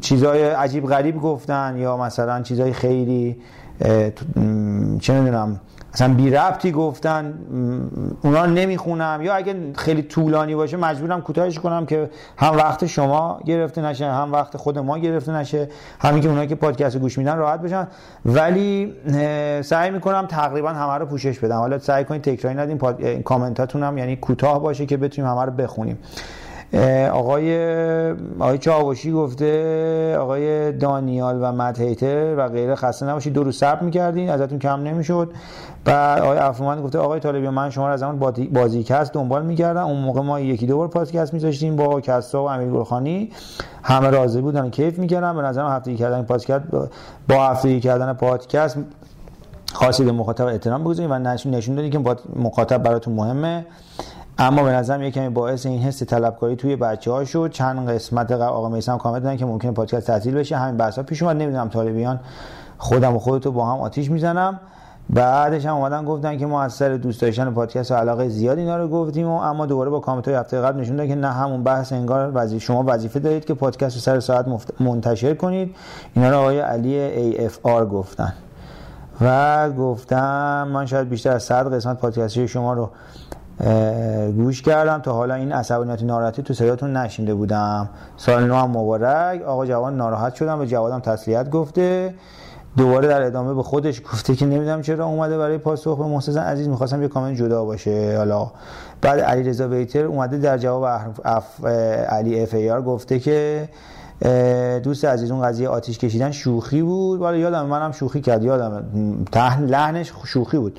[0.00, 3.36] چیزای عجیب غریب گفتن یا مثلا چیزای خیلی
[5.00, 5.60] چه می‌دونم.
[5.94, 7.34] مثلا بی ربطی گفتن
[8.22, 9.20] اونا نمی‌خونم.
[9.22, 14.32] یا اگه خیلی طولانی باشه مجبورم کوتاهش کنم که هم وقت شما گرفته نشه هم
[14.32, 15.68] وقت خود ما گرفته نشه.
[16.00, 17.88] همین که اونایی که پادکست گوش میدن راحت بشن.
[18.24, 18.92] ولی
[19.62, 21.58] سعی می‌کنم تقریبا همه رو پوشش بدم.
[21.58, 23.04] حالا سعی کنید تکراری ندین پاد...
[23.04, 25.98] کامنتاتون هم یعنی کوتاه باشه که بتونیم همه رو بخونیم.
[27.12, 27.56] آقای
[28.38, 32.74] آقای چاوشی گفته آقای دانیال و متهیتر و غیره.
[32.74, 35.30] خسته نباشید دو روز صبر می‌کردین ازتون کم نمی‌شد.
[35.84, 38.18] بعد آقای افرومند گفته آقای طالبی من شما رو از زمان
[38.52, 39.86] بازیکست دنبال می‌کردم.
[39.86, 43.30] اون موقع ما یکی دو بار پادکست میذاشتیم با کسا و امیر گلخانی.
[43.82, 45.36] همه راضی بودن کیف می‌کردم.
[45.36, 46.64] به نظرم هفتگی کردن پادکست
[47.28, 48.78] با هفتگی کردن پادکست
[49.72, 52.00] خاصی به مخاطب احترام بگذارید و نشون دادی که
[52.36, 53.66] مخاطب براتون مهمه.
[54.38, 58.32] اما به نظرم یه کمی باعث این حس طلبکاری توی بچه ها شد چند قسمت
[58.32, 60.56] آقا میسم کامنت دادن که ممکنه پادکست تعطیل بشه.
[60.56, 61.36] همین بحثا پیش اومد.
[61.36, 62.20] نمی‌دونم طالبیان
[62.78, 64.60] خودم و خودتو با هم آتیش می‌زنم.
[65.10, 68.76] بعدش هم اومدن گفتن که ما از سر دوست داشتن پادکست و علاقه زیاد اینا
[68.76, 71.92] رو گفتیم و اما دوباره با کامنت های هفته قبل نشون که نه همون بحث
[71.92, 74.46] انگار وظیفه شما وظیفه دارید که پادکست رو سر ساعت
[74.80, 75.74] منتشر کنید.
[76.14, 78.32] اینا رو آقای علی AFR گفتن.
[79.20, 82.90] و گفتم من شاید بیشتر از 100 قسمت پادکستی شما رو
[84.36, 84.98] گوش کردم.
[84.98, 87.88] تا حالا این عصبانیت ناراحتی تو صداتون نشنیده بودم.
[88.16, 89.42] سال نو هم مبارک.
[89.42, 92.14] آقا جوان ناراحت شدم و جوادم تسلیت گفته.
[92.76, 96.68] دوباره در ادامه به خودش گفته که نمی‌دونم چرا اومده برای پاسخ به محسن عزیز.
[96.68, 98.14] می‌خواستم یه کامنت جدا باشه.
[98.16, 98.50] حالا
[99.00, 101.64] بعد علی رضا ویتر اومده در جواب اف
[102.08, 103.68] علی اف ای گفته که
[104.82, 107.20] دوست عزیز اون قضیه آتیش کشیدن شوخی بود.
[107.20, 108.84] ولی یادم منم شوخی کرد یادم
[109.32, 110.78] تهن لحنش شوخی بود.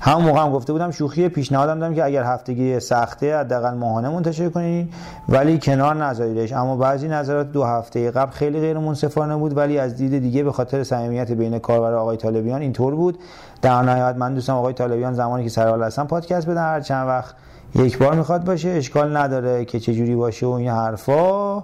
[0.00, 4.48] همون موقع هم گفته بودم شوخی پیشنهادم دادم که اگر هفتگی سخته حداقل ماهانه منتشر
[4.48, 4.94] کنید
[5.28, 6.52] ولی کنار نذاریدش.
[6.52, 10.52] اما بعضی نظرات دو هفته قبل خیلی غیر منصفانه بود ولی از دید دیگه به
[10.52, 13.18] خاطر صمیمیت بین کاربر آقای طالبیان اینطور بود.
[13.62, 17.08] در نهایت من دوستم آقای طالبیان زمانی که سر حال هستن پادکست بدن هر چند
[17.08, 17.34] وقت
[17.74, 21.62] یک بار می‌خواد باشه اشکال نداره که چه جوری باشه و این حرفا.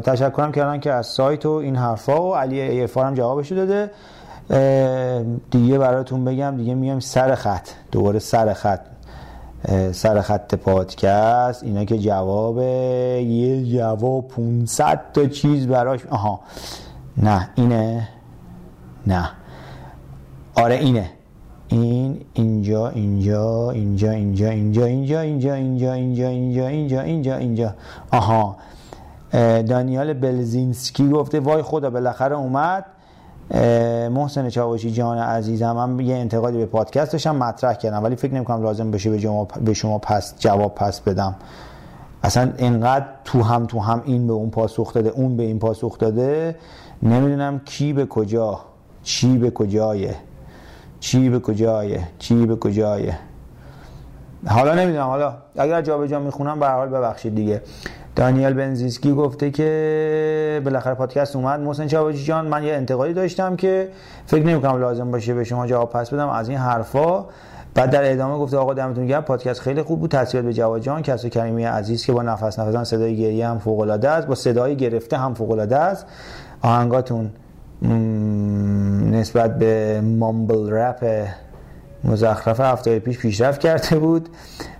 [0.00, 3.90] تشکرم کردن که از سایت و این حرفا و علی ایفارم جوابشو داده.
[5.50, 7.68] دیگه براتون بگم دیگه میام سر خط.
[7.92, 8.80] دوباره سر خط.
[9.92, 11.62] سر خط پادکست.
[11.64, 16.06] اینا که جواب یه جواب 500 تا چیز براش.
[16.06, 16.40] آها.
[17.16, 18.08] نه اینه.
[19.06, 19.30] نه.
[20.54, 21.10] آره اینه.
[21.68, 27.74] این اینجا اینجا اینجا اینجا اینجا اینجا اینجا اینجا اینجا اینجا اینجا اینجا اینجا
[28.12, 28.56] آها
[29.62, 32.84] دانیال بلزینسکی گفته وای خدا بالاخره اومد
[34.10, 38.62] محسن چاوشی جان عزیزم من یه انتقادی به پادکست داشتم مطرح کردم ولی فکر نمی‌کنم
[38.62, 41.36] لازم بشه به شما به شما پس جواب پس بدم
[42.22, 45.98] اصلا اینقدر تو هم تو هم این به اون پاسخ داده اون به این پاسخ
[45.98, 46.56] داده
[47.02, 48.60] نمی‌دونم کی به کجا
[49.02, 50.16] چی به کجایه
[51.00, 53.18] چی به کجایه؟ چی به کجایه؟
[54.46, 55.06] حالا نمی‌دونم.
[55.06, 57.62] حالا اگر جابجا می‌خونم به حال ببخشید دیگه.
[58.16, 61.60] دانیل بنزیسکی گفته که بالاخره پادکست اومد.
[61.60, 63.88] محسن چاوجی جان من یه انتقادی داشتم که
[64.26, 67.24] فکر نمی‌کنم لازم باشه به شما جواب پس بدم از این حرفا.
[67.74, 70.10] بعد در ادامه گفته آقا دمتون گرم پادکست خیلی خوب بود.
[70.10, 73.80] تاثیرات به جواد جان کس کریمی عزیز که با نفس نفسان صدای گریه هم فوق
[73.80, 76.06] العاده است با صدای گرفته هم فوق العاده است.
[76.62, 77.30] آهنگاتون
[77.82, 81.28] نسبت به مامبل رپ
[82.04, 84.28] مزخرف هفته پیش پیشرفت کرده بود.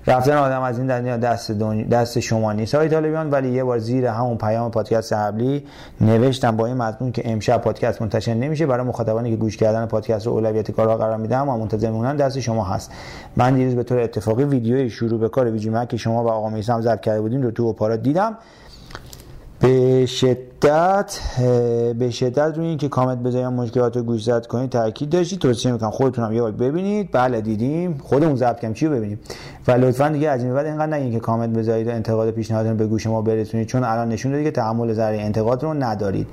[0.06, 1.52] رفتن آدم از این دنیا دست,
[1.90, 2.74] دست شما نیست.
[2.74, 5.66] های طالبیان ولی یه بار زیر همون پیام پادکست قبلی
[6.00, 8.66] نوشتم با این مضمون که امشب پادکست منتشر نمیشه.
[8.66, 12.40] برای مخاطبانی که گوش کردن پادکست رو اولویت کارها قرار میدم و منتظر میمونن دست
[12.40, 12.90] شما هست.
[13.36, 16.80] من دیروز به طور اتفاقی ویدیوی شروع به کار ویجی که شما و آقا میسم
[16.80, 18.38] ضبط کرده بودین رو تو اپارات دیدم.
[19.60, 21.18] به شدت
[21.98, 25.38] به شدت روی اینکه کامنت بذارید مشکلات رو گوش زد کنید تاکید داشتید.
[25.38, 27.08] توصیه می‌کنم خودتون هم یه بار ببینید.
[27.12, 27.98] بله دیدیم.
[28.02, 29.20] خودمون ضبط کردیم چی ببینیم.
[29.68, 32.86] و لطفا دیگه از این بعد اینقدر نگین که کامنت بذارید و انتقاد پیشنهادتون به
[32.86, 36.26] گوش ما برسونید چون الان نشون دادید که تحمل ذره انتقاد رو ندارید.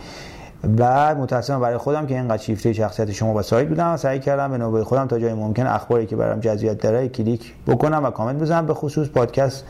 [0.78, 4.52] بعد متاسفم برای خودم که اینقدر شیفته شخصیت شما با سایت بودم و سعی کردم
[4.52, 8.42] به نوبه خودم تا جای ممکن اخباری که برام جزئیات داره کلیک بکنم و کامنت
[8.42, 8.66] بزنم.
[8.66, 9.66] به خصوص پادکست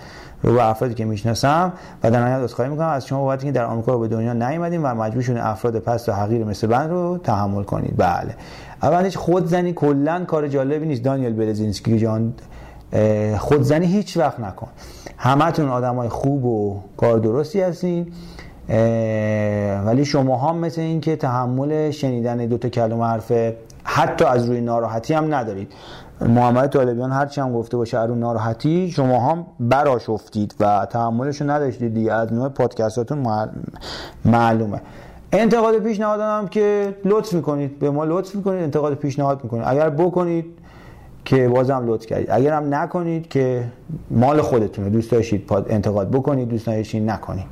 [0.54, 1.74] به افرادی که می‌شناسم
[2.04, 2.88] و در نهایت عذرخواهی می‌کنم.
[2.88, 6.12] از شما بابت که در آمریکا به دنیا نیومدیم و مجبور شدیم افراد پست و
[6.12, 7.94] حقیر مثل من رو تحمل کنید.
[7.98, 8.36] بله.
[8.84, 11.04] اولش خودزنی کلا کار جالبی نیست.
[11.04, 12.34] دانیل بلزینسکی جان
[13.38, 14.68] خودزنی هیچ وقت نکن.
[15.18, 18.12] همتون آدمای خوب و کار درستی هستین.
[19.86, 23.32] ولی شما هم مثل این که تحمل شنیدن دو تا کلمه حرف
[23.84, 25.74] حتی از روی ناراحتی هم ندارید.
[26.22, 31.94] محمد طالبیان هرچی هم گفته باشه رو ناراحتی شما هم براش افتید و تحملش نداشتید
[31.94, 32.14] دیگه.
[32.14, 33.28] از نوع پادکستاتون
[34.26, 34.82] معلومه.
[35.32, 37.80] انتقاد پیشنهاد هم که لطف می‌کنید.
[37.80, 39.64] به ما لطف می‌کنید انتقاد پیشنهاد می‌کنید.
[39.68, 40.46] اگر بکنید
[41.26, 42.28] که بازم لطف کردید.
[42.32, 43.64] اگر هم نکنید که
[44.12, 44.90] مال خودتونه.
[44.90, 47.46] دوست داشتید انتقاد بکنید دوست داشتید نکنید.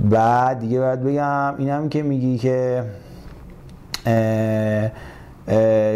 [0.00, 2.84] بعد دیگه باید بگم اینم که میگی که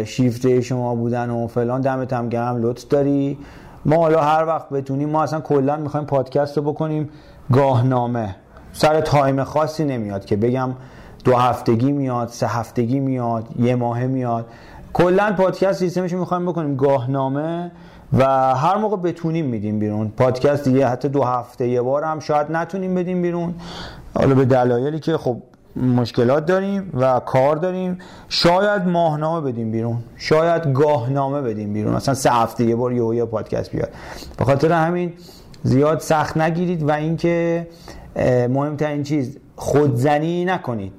[0.05, 3.37] شیفته شما بودن و فلان دمت هم گرم لطف داری.
[3.85, 7.09] ما حالا هر وقت بتونیم ما اصلا کلا می‌خوایم پادکست رو بکنیم.
[7.51, 8.35] گاهنامه.
[8.73, 10.69] سر time خاصی نمیاد که بگم
[11.23, 14.45] دو هفتگی میاد سه هفتگی میاد یه ماهه میاد.
[14.93, 17.71] کلا پادکست سیستمش می‌خوایم بکنیم گاهنامه
[18.13, 18.25] و
[18.55, 20.11] هر موقع بتونیم میدیم بیرون.
[20.17, 23.53] پادکست دیگه حتی دو هفته یه بار هم شاید نتونیم بدیم بیرون.
[24.15, 25.37] حالا به دلایلی که خب
[25.81, 27.97] مشکلات داریم و کار داریم.
[28.29, 29.97] شاید ماهنامه بدیم بیرون.
[30.17, 31.95] شاید گاهنامه بدیم بیرون.
[31.95, 33.89] مثلا سه هفته یه بار یه پادکست بیاد.
[34.37, 35.13] به خاطر همین
[35.63, 37.67] زیاد سخت نگیرید و اینکه
[38.49, 40.91] مهمترین چیز خودزنی نکنید.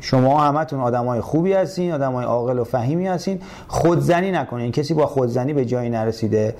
[0.00, 3.40] شما همتون آدمای خوبی هستین آدمای عاقل و فهیمی هستین.
[3.68, 4.72] خودزنی نکنین.
[4.72, 6.54] کسی با خودزنی به جایی نرسیده.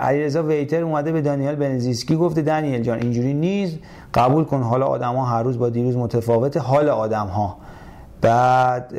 [0.00, 3.78] علیرضا ویتر اومده به دانیل بنزیسکی گفته دانیل جان اینجوری نیست.
[4.16, 7.56] قبول کن حالا آدم ها هر روز با دیروز متفاوت حال آدم ها
[8.20, 8.94] بعد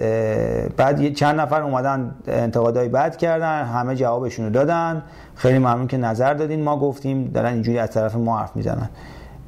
[0.76, 5.04] بعد چند نفر اومدن انتقادای بد کردن همه جوابشون رو دادن.
[5.36, 6.64] خیلی ممنون که نظر دادین.
[6.64, 8.90] ما گفتیم دارن اینجوری از طرف ما حرف می‌زنن.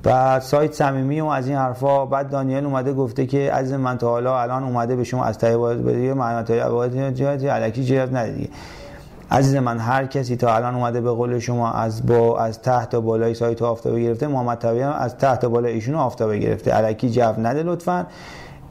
[0.03, 4.09] بعد سایت صمیمی و از این حرفا بعد دانیل اومده گفته که از من تا
[4.09, 8.49] حالا الان اومده به شما از ته وارد بده معنات جهت الکی جهت ندیدی.
[9.31, 13.01] عزیز من هر کسی تا الان اومده به قول شما از با از تحت تا
[13.01, 16.75] بالای سایت آفتابه گرفته محمد طبیعی از تحت تا بالای ایشون آفتابه گرفته.
[16.75, 18.07] الکی جو نده لطفا.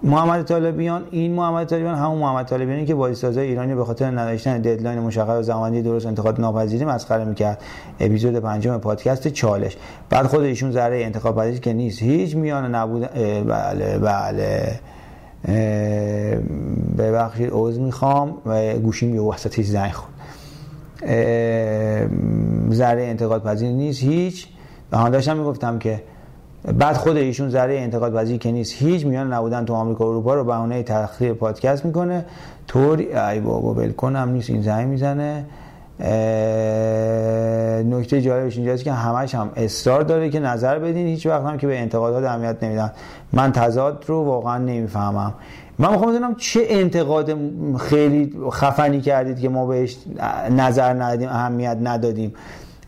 [0.03, 4.99] محمد طالبیان این محمد طالبیان همون محمد طالبیانی که بازیسازای ایرانی به خاطر نداشتن ددلاین
[4.99, 7.63] مشخص و زمانی درست انتخاب ناپذیری مسخره می‌کرد.
[8.01, 9.77] اپیزود پنجم پادکست چالش.
[10.11, 12.03] بعد خود ایشون ذره انتخاب پذیری که نیست.
[12.03, 13.09] هیچ میان نبود
[13.49, 14.81] بله بله.
[16.99, 18.35] ببخشید عذر می‌خوام.
[18.47, 20.18] و گوشیم یه وسط زنگ خورد.
[22.73, 24.49] ذره انتقاد پذیر نیست هیچ.
[24.93, 26.03] و داشتم می‌گفتم که
[26.79, 30.35] بعد خود ایشون ذره انتقاد پذیر که نیست هیچ میان نبودن تو آمریکا و اروپا
[30.35, 32.25] رو بهونه تخلیه پادکست می‌کنه.
[32.67, 35.45] طور ای بابا ول کنم نیست این زنگ می‌زنه.
[37.85, 41.07] نکته جالبش اینجاست که همش هم اصرار داره که نظر بدین.
[41.07, 42.93] هیچ وقت هم که به انتقادات اهمیت نمیدن.
[43.33, 45.35] من تضاد رو واقعا نمی‌فهمم.
[45.79, 47.37] من می‌خوام بدونم چه انتقاد
[47.79, 49.97] خیلی خفنی کردید که ما بهش
[50.51, 52.35] نظر ندادیم اهمیت ندادیم.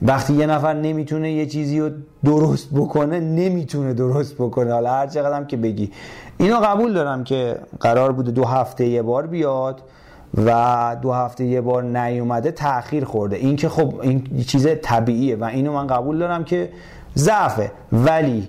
[0.02, 1.90] وقتی یه نفر نمی‌تونه یه چیزی رو
[2.24, 4.72] درست بکنه نمی‌تونه درست بکنه.
[4.72, 5.90] حالا هر چقدر که بگی.
[6.38, 9.80] اینو قبول دارم که قرار بوده دو هفته یه بار بیاد
[10.46, 13.36] و دو هفته یه بار نیومده تاخیر خورده.
[13.36, 16.68] این که خب این چیز طبیعیه و اینو من قبول دارم که
[17.16, 17.72] ضعفه.
[17.92, 18.48] ولی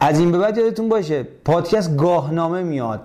[0.00, 3.00] از این به بعد یادتون باشه پادکست گاهنامه میاد.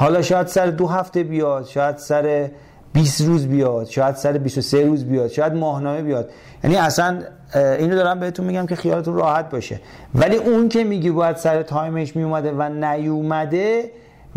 [0.00, 2.50] حالا شاید سر دو هفته بیاد شاید سر
[2.92, 6.30] 20 روز بیاد شاید سر 23 روز بیاد شاید ماهنامه بیاد.
[6.64, 7.22] یعنی اصلا
[7.54, 9.80] اینو دارم بهتون میگم که خیالتون راحت باشه.
[10.14, 13.90] ولی اون که میگی باید سر time ش میومده و نیومده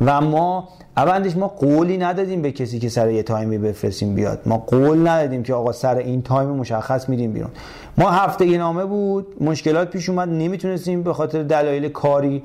[0.06, 4.42] و ما اولش ما قولی ندادیم به کسی که سر یه time ی بفرستیم بیاد.
[4.46, 7.52] ما قول ندادیم که آقا سر این time مشخص میریم بیرون.
[7.98, 12.44] ما هفته نامه بود مشکلات پیش اومد نمی‌تونستیم به خاطر دلایل کاری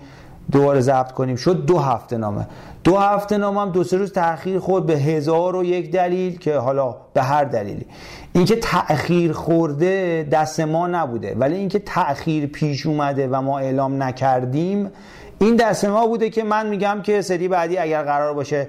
[0.52, 1.36] دوباره ضبط کنیم.
[1.36, 2.46] شد دو هفته نامه.
[2.84, 6.56] دو هفته نامه هم دو سه روز تاخیر خورد به هزار و یک دلیل که
[6.56, 7.86] حالا به هر دلیلی.
[8.32, 14.90] اینکه تأخیر خورده دست ما نبوده ولی اینکه تأخیر پیش اومده و ما اعلام نکردیم
[15.38, 18.68] این دست ما بوده که من میگم که سری بعدی اگر قرار باشه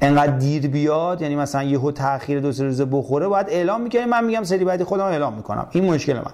[0.00, 4.24] انقدر دیر بیاد یعنی مثلا یهو تاخیر دو سه روزه بخوره باید اعلام می‌کنیم من
[4.24, 5.66] میگم سری بعدی خودم اعلام می‌کنم.
[5.70, 6.32] این مشکل من.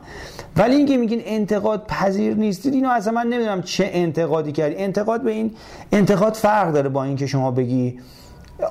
[0.57, 4.77] ولی اینکه میگین انتقاد پذیر نیستید اینو اصلا من نمی‌دونم چه انتقادی کردی.
[4.77, 5.55] انتقاد به این
[5.93, 7.99] انتقاد فرق داره با اینکه شما بگی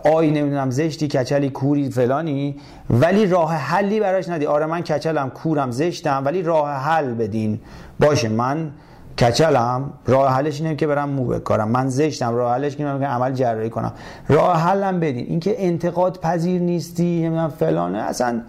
[0.04, 2.56] آی نمی‌دونم زشتی کچلی کوری فلانی.
[2.90, 4.46] ولی راه حلی براش ندی.
[4.46, 6.22] آره من کچلم کورم زشتم.
[6.26, 7.60] ولی راه حل بدین.
[8.00, 8.72] باشه من
[9.20, 13.32] کچلم راه حلش اینه که برم مو بکارم من زشتم راه حلش اینه که عمل
[13.32, 13.92] جراحی کنم.
[14.30, 15.26] راه حلم بدین.
[15.28, 18.42] اینکه انتقاد پذیر نیستی نمی‌دونم فلانه اصلا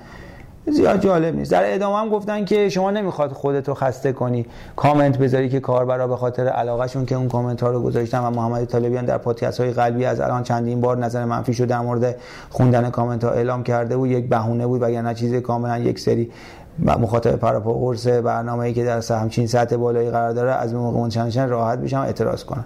[0.67, 1.51] زیاد جالب نیست.
[1.51, 4.47] در ادامه هم گفتن که شما نمی‌خواد خودتو خسته کنی.
[4.77, 8.65] کامنت بذاری که کاربرا به خاطر علاقهشون که اون کامنت ها رو گذاشتن و محمد
[8.65, 12.17] طالبیان در پادکست های قلبی از الان چندین بار نظر منفی شده در مورد
[12.51, 14.09] خوندن کامنت ها اعلام کرده بود.
[14.09, 16.31] یک بهونه بود وگرنه چیز کاملا یک سری
[16.85, 20.75] مخاطب پر و پا قرص برنامه ای که در همچین سطح بالایی قرار داره از
[20.75, 22.65] موقع منشنشن راحت بشم اعتراض کنن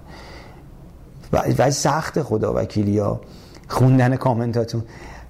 [1.58, 3.20] و سخت خدا وکیلی ها
[3.68, 4.82] خوندن کامنتاتون.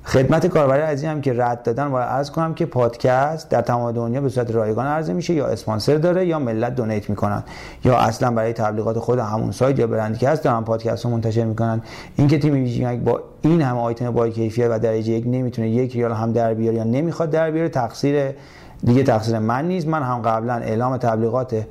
[0.05, 4.21] خدمت کاربر عزیزی هم که رد دادن و عرض کنم که پادکست در تمام دنیا
[4.21, 7.43] به صورت رایگان عرضه میشه یا اسپانسر داره یا ملت donate می‌کنن
[7.85, 11.45] یا اصلا برای تبلیغات خود همون سایت یا برندی که هست دارن پادکست رو منتشر
[11.45, 11.83] می‌کنن.
[12.17, 15.95] این که تیم ویژینگ با این همه آیتم با کیفیت و درجه یک نمی‌تونه یک
[15.95, 18.35] ریال هم در بیاره یا نمی‌خواد در بیاره تقصیر
[18.85, 19.89] دیگه تقصیر من نیست.
[19.89, 21.67] من هم قبلا اعلام تبلیغات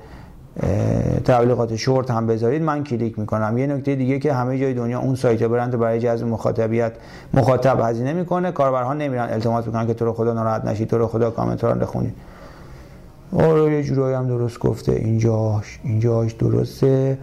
[1.26, 3.57] تبلیغات شورت هم بذارید من کلیک می‌کنم.
[3.57, 6.94] یه نکته دیگه که همه جای دنیا اون سایت برند برای جذب مخاطبیت
[7.34, 8.52] مخاطب هزینه می‌کنه.
[8.52, 11.73] کاربرها نمیرن التماس می‌کنن که تو رو خدا ناراحت نشی تو رو خدا کامنت رو
[11.73, 12.14] بخونی
[13.40, 14.91] آره یه جورایی هم درست گفته.
[14.91, 17.18] اینجاش اینجاش درسته.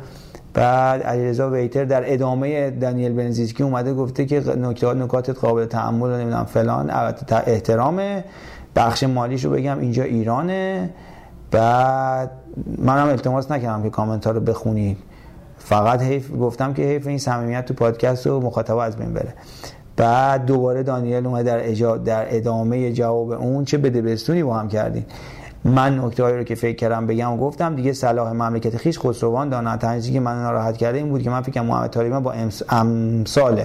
[0.54, 6.44] بعد علیرضا ویتر در ادامه دانیل بنزیسکی اومده گفته که نکات نکات قابل تحمل نمی‌دونم
[6.44, 6.90] فلان.
[7.46, 8.22] احترام
[8.76, 10.90] بخش مالیش رو بگم اینجا ایرانه.
[11.50, 12.30] بعد
[12.78, 14.98] منم التماس نکردم که کامنت ها رو بخونید.
[15.58, 19.34] فقط حیف گفتم که حیف این صمیمیت تو پادکست و مخاطب از بین بره.
[19.96, 21.96] بعد دوباره دانیل اومد در.
[21.96, 25.04] در ادامه جواب اون چه بده بستونی با هم کردین.
[25.64, 29.76] من نکته رو که فکر کردم بگم و گفتم دیگه صلاح مملکت خیش خسروان دانا
[29.76, 32.62] تنظیمی که من ناراحت کرده این بود که من فکرم محمد طالبان با امس...
[32.68, 33.64] امثال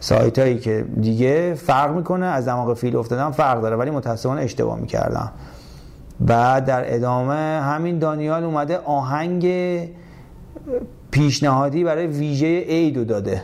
[0.00, 4.80] سایت هایی که دیگه فرق می‌کنه از دماغ فیل افتادن فرق داره ولی متاسفانه اشتباه
[4.80, 5.32] می‌کردم
[6.20, 9.46] بعد در ادامه همین دانیال اومده آهنگ
[11.10, 13.42] پیشنهادی برای ویژه عیدو داده.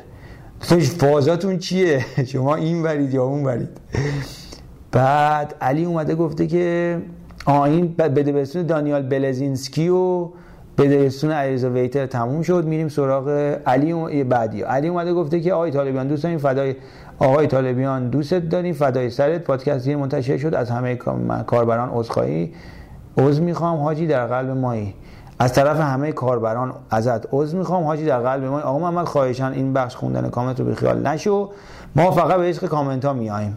[0.99, 3.69] فازاتون چیه؟ شما این برید یا اون برید
[4.93, 6.99] بعد علی اومده گفته که
[7.45, 10.29] آین بده برسون دانیال بلزینسکی و
[10.79, 12.65] بدهستون علیرضا ویتر تموم شد.
[12.65, 13.29] میریم سراغ
[13.67, 14.63] علی بعدی.
[14.63, 16.39] علی اومده گفته که آقای طالبیان دوست داریم.
[16.39, 16.75] فدای
[17.19, 18.75] آقای طالبیان دوست داریم.
[18.75, 19.45] فدای سرت.
[19.45, 20.55] پادکست منتشر شد.
[20.55, 20.97] از همه
[21.47, 22.55] کاربران عذرخواهی.
[23.19, 24.95] عذر می‌خوام حاجی در قلب مایی.
[25.39, 29.73] از طرف همه کاربران ازت عذر می‌خوام حاجی در قلب ما آقا محمد خواهشان این
[29.73, 31.51] بخش خوندن کامنت رو خیال نشو.
[31.97, 33.57] ما فقط به عشق کامنت ها میایم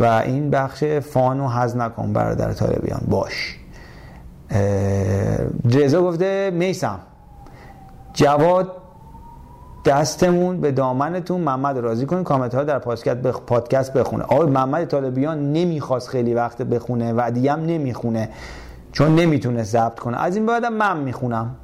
[0.00, 3.00] و این بخش فانو حز نکن برادر طالبیان.
[3.08, 3.58] باش.
[5.70, 6.98] رضا گفته میسم.
[8.14, 8.72] جواد
[9.84, 12.78] دستمون به دامنتون محمد راضی کنید کامنت ها در
[13.46, 14.24] پادکست بخونه.
[14.24, 18.28] آقای محمد طالبیان نمی‌خواست خیلی وقت بخونه و هم نمی‌خونه
[18.92, 20.22] چون نمی‌تونه ضبط کنه.
[20.22, 21.54] از این بعدم من می‌خونم.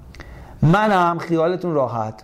[0.63, 2.15] منم خیالتون راحت.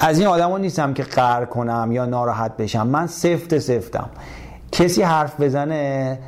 [0.00, 2.86] از این آدما نیستم که قهر کنم یا ناراحت بشم.
[2.86, 4.10] من سفت سفتم.
[4.72, 6.18] کسی حرف بزنه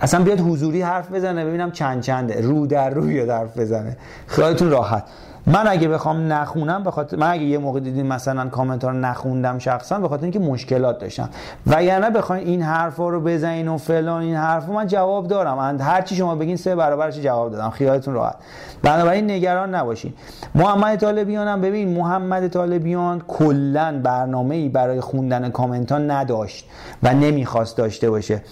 [0.00, 2.40] اصلا بیاد حضوری حرف بزنه ببینم چند چنده.
[2.40, 3.96] رو در رو بیاد حرف بزنه.
[4.26, 5.04] خیالتون راحت.
[5.46, 9.98] من اگه بخوام نخونم بخاطر من اگه یه موقع دیدین مثلا کامنت رو نخوندم شخصا
[9.98, 11.28] به خاطر اینکه مشکلات داشتم.
[11.66, 15.56] وگرنه بخواین این حرفا رو بزنین و فلان این حرفا من جواب دارم.
[15.56, 17.70] من هر چی شما بگین سه برابرش جواب دادم.
[17.70, 18.36] خیالتون راحت.
[18.82, 20.12] بنابراین نگران نباشین.
[20.54, 26.68] محمد طالبیان هم ببین محمد طالبیان کلا برنامه‌ای برای خوندن کامنت ها نداشت
[27.02, 28.42] و نمی‌خواست داشته باشه.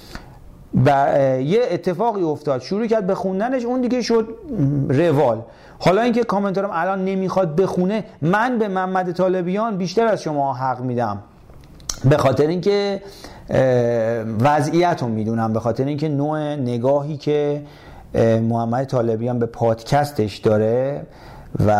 [0.86, 2.60] و یه اتفاقی افتاد.
[2.60, 4.28] شروع کرد به خوندنش اون دیگه شد
[4.88, 5.42] روال.
[5.78, 11.18] حالا اینکه کامنتارم الان نمی‌خواد بخونه من به محمد طالبیان بیشتر از شما حق میدم.
[12.04, 13.02] به خاطر اینکه
[14.40, 15.52] وضعیت رو می‌دونم.
[15.52, 17.62] به خاطر اینکه نوع نگاهی که
[18.42, 21.06] محمد طالبیان به پادکستش داره
[21.66, 21.70] و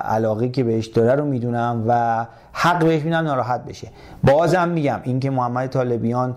[0.00, 3.88] علاقه که بهش داره رو می‌دونم و حق بهش میدم ناراحت بشه.
[4.24, 6.36] بازم میگم اینکه محمد طالبیان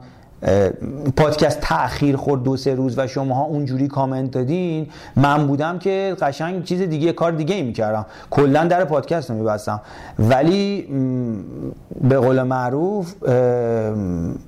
[1.18, 4.88] پادکست تاخیر خورد دو سه روز و شماها اونجوری کامنت دادین.
[5.16, 8.06] من بودم که قشنگ چیز دیگه کار دیگه ای می‌کردم.
[8.30, 9.82] کلا در پادکست رو میبستم.
[10.20, 10.88] ولی
[12.02, 13.14] به قول معروف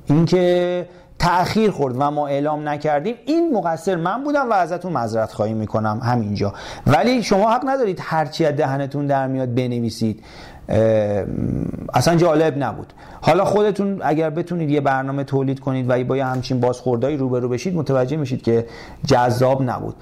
[0.05, 0.87] اینکه
[1.19, 5.99] تأخیر خورد و ما اعلام نکردیم این مقصر من بودم و ازتون معذرت خواهی می‌کنم.
[6.03, 6.53] همینجا.
[6.87, 10.23] ولی شما حق ندارید هرچی از دهنتون در میاد بنویسید.
[11.93, 12.93] اصلا جالب نبود.
[13.21, 17.75] حالا خودتون اگر بتونید یه برنامه تولید کنید و با یه همچین بازخوردایی روبرو بشید
[17.75, 18.65] متوجه میشید که
[19.05, 19.95] جذاب نبود.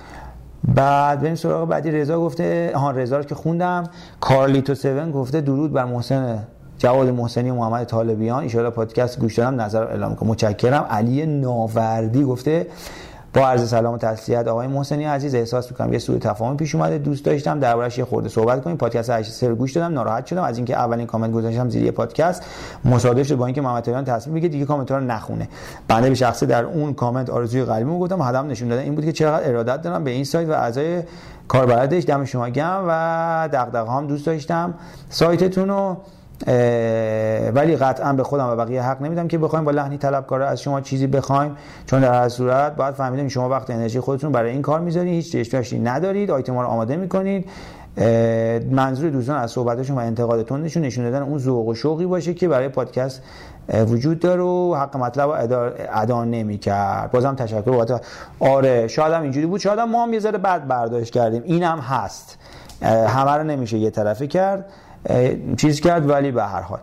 [0.75, 3.83] بعد بریم سراغ بعدی رضا گفته ها رضا که خوندم.
[4.19, 6.39] کارلیتو 7 گفته درود بر محسن
[6.77, 8.49] جواد محسنی و محمد طالبیان.
[8.55, 10.85] ان پادکست گوش دادم نظر اعلام کنم متشکرم.
[10.89, 12.67] علی ناوردی گفته
[13.33, 16.97] با عرض سلام و تسلیت آقای محسنی عزیز احساس می‌کنم یه سوء تفاهم پیش اومده.
[16.97, 18.77] دوست داشتم دربارش یه خورده صحبت کنیم.
[18.77, 20.43] پادکست 8 گوش دادم ناراحت شدم.
[20.43, 22.43] از اینکه اولین کامنت گذاشتم زیر پادکست
[22.85, 25.47] مصادف شد با اینکه محمد طالبیان تصمیم میگه دیگه کامنت رو نخونه.
[25.87, 29.11] بنده به شخصه در اون کامنت آرزوی قلبی گفتم هدم نشون دادم این بود که
[29.11, 31.03] چقدر ارادت دارم به این سایت و اعضای
[31.47, 32.03] کاربردش.
[32.03, 34.73] دم شما گرم و دغدغه هم دوست داشتم.
[35.09, 35.97] سایتتون رو
[37.53, 40.81] ولی قطعا به خودم و بقیه حق نمیدم که بخوایم با لحنی طلبکاره از شما
[40.81, 41.55] چیزی بخوایم.
[41.85, 45.35] چون در هر صورت باید فهمیدیم شما وقت انرژی خودتون برای این کار می‌ذارید هیچ
[45.35, 47.49] ریشتاشی ندارید آیتم رو آماده می‌کنید.
[48.71, 52.47] منظور دوستان از صحبتشون و انتقادتون نشون نشون دادن اون ذوق و شوقی باشه که
[52.47, 53.21] برای پادکست
[53.87, 55.29] وجود داره و حق مطلب
[55.93, 58.01] ادا نمی کرد بازم تشکر بابت
[58.39, 59.59] آره شاید هم اینجوری بود.
[59.59, 61.41] شاید هم ما هم یه ذره بد برداشت کردیم.
[61.45, 62.37] اینم هست.
[62.81, 64.65] همه رو نمیشه یه طرفی کرد.
[65.57, 66.79] چیز کرد ولی به هر حال.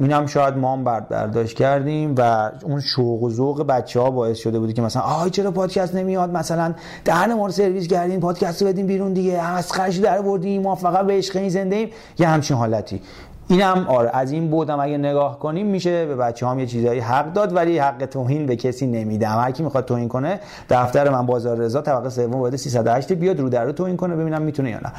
[0.00, 4.38] این هم شاید ما هم برداشت کردیم و اون شوق و ذوق بچه ها باعث
[4.38, 6.74] شده بودی که مثلا آهای چرا پادکست نمیاد؟ مثلا
[7.04, 9.32] دهن ما رو سرویس کردین پادکست رو بدیم بیرون دیگه.
[9.32, 11.88] از خرش در بردیم ما فقط به عشق زنده ایم
[12.18, 13.02] یه همچین حالتی.
[13.50, 17.32] اینم آره از این بودم اگه نگاه کنیم میشه به بچه هم یه چیزایی حق
[17.32, 20.40] داد ولی حق توهین به کسی نمیدم هر کی می‌خواد توهین کنه
[20.70, 24.42] دفتر من بازار رضا طبقه سوم واحد 308 بیاد رو در رو توهین کنه ببینم
[24.42, 24.92] می‌تونه یا نه.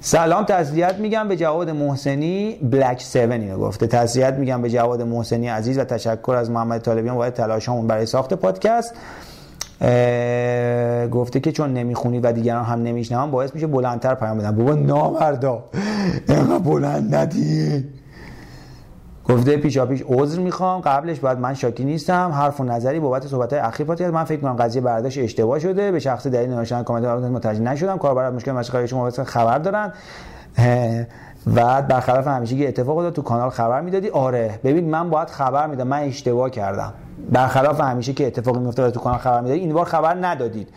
[0.00, 3.86] سلام تسلیت میگم به جواد محسنی بلک 7 اینو گفته.
[3.86, 8.34] تسلیت میگم به جواد محسنی عزیز و تشکر از محمد طالبیان باید تلاشمون برای ساخت
[8.34, 8.94] پادکست.
[11.10, 14.56] گفته که چون نمی‌خونی و دیگران هم نمیشنون باعث میشه بلندتر پیام بدن.
[14.56, 15.64] بابا نامردا
[16.28, 17.84] اینقدر بلند ندی
[19.28, 22.30] گفته پیشا پیش عذر می‌خوام قبلش باید من شاکی نیستم.
[22.34, 25.92] حرف و نظری بابت صحبت های اخیر من فکر کنم قضیه برداشت اشتباه شده.
[25.92, 27.98] به شخص دلیل نوشتن کامنت متوجه نشدم.
[27.98, 29.92] کاربر مشکل مشکل شما خبر دارن.
[31.54, 34.08] و برخلاف همیشه که اتفاق داد تو کانال خبر می‌دادی.
[34.08, 36.92] آره ببین من باید خبر میدم من اشتباه کردم.
[37.32, 40.68] برخلاف همیشه که اتفاقی میفته تو کانال خبر می‌دادی این بار خبر ندادید.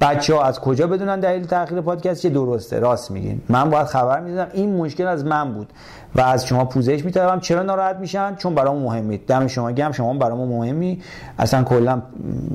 [0.00, 3.40] بچه ها از کجا بدونن دلیل تاخیر پادکست؟ که درسته راست میگین.
[3.48, 4.50] من باید خبر می‌دادم.
[4.52, 5.72] این مشکل از من بود
[6.14, 10.14] و از شما پوزش میطلبم چرا ناراحت میشن؟ چون برام مهمید دم شما گم شما
[10.14, 11.02] برام مهمی.
[11.38, 12.02] اصلا کلا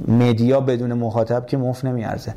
[0.07, 2.33] مدیا بدون مخاطب که مفت نمیارزه.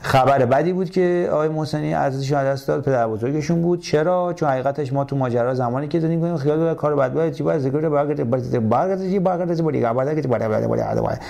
[0.00, 3.80] خبر بدی بود که آقای محسنی ارزشش دست داد پدر بزرگشون بود.
[3.80, 7.42] چرا؟ چون حقیقتش ما تو ماجرا زمانی که زندگی کنیم خیال کار بد بود چی
[7.42, 8.30] باید؟ ذکر برگرد
[8.70, 11.20] برگرد چی؟ برگرد بودی بعد که بعد بعد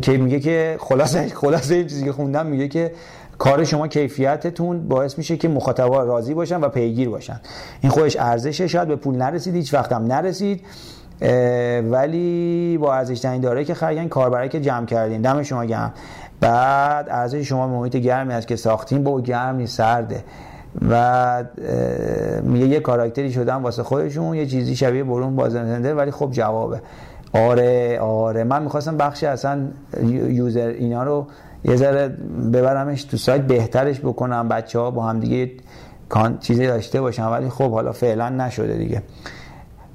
[0.00, 2.92] که میگه که خلاصه خلاصه این چیزی که خوندم میگه که
[3.38, 7.40] کار شما کیفیتتون باعث میشه که مخاطبا راضی باشن و پیگیر باشن.
[7.80, 8.66] این خودش ارزشه.
[8.66, 10.60] شاید به پول نرسید هیچ وقت هم نرسید.
[11.90, 15.22] ولی با ارزش داره که خرگن کاربرای که جمع کردین.
[15.22, 15.92] دم شما گرم.
[16.40, 20.24] بعد ارزش شما محیط گرمی است که ساختین با گرمی سرده.
[20.90, 21.44] و
[22.42, 26.80] میگه یه کاراکتری شدن واسه خودشون یه چیزی شبیه برون بازنده ولی خب جوابه.
[27.32, 28.44] آره آره.
[28.44, 29.68] من می‌خواستم بخشی اصلا
[30.28, 31.26] یوزر اینا رو
[31.64, 32.08] یه ذره
[32.52, 35.52] ببرمش تو سایت بهترش بکنم بچه ها با هم دیگه
[36.40, 37.26] چیزی داشته باشن.
[37.26, 39.02] ولی خب حالا فعلا نشده دیگه.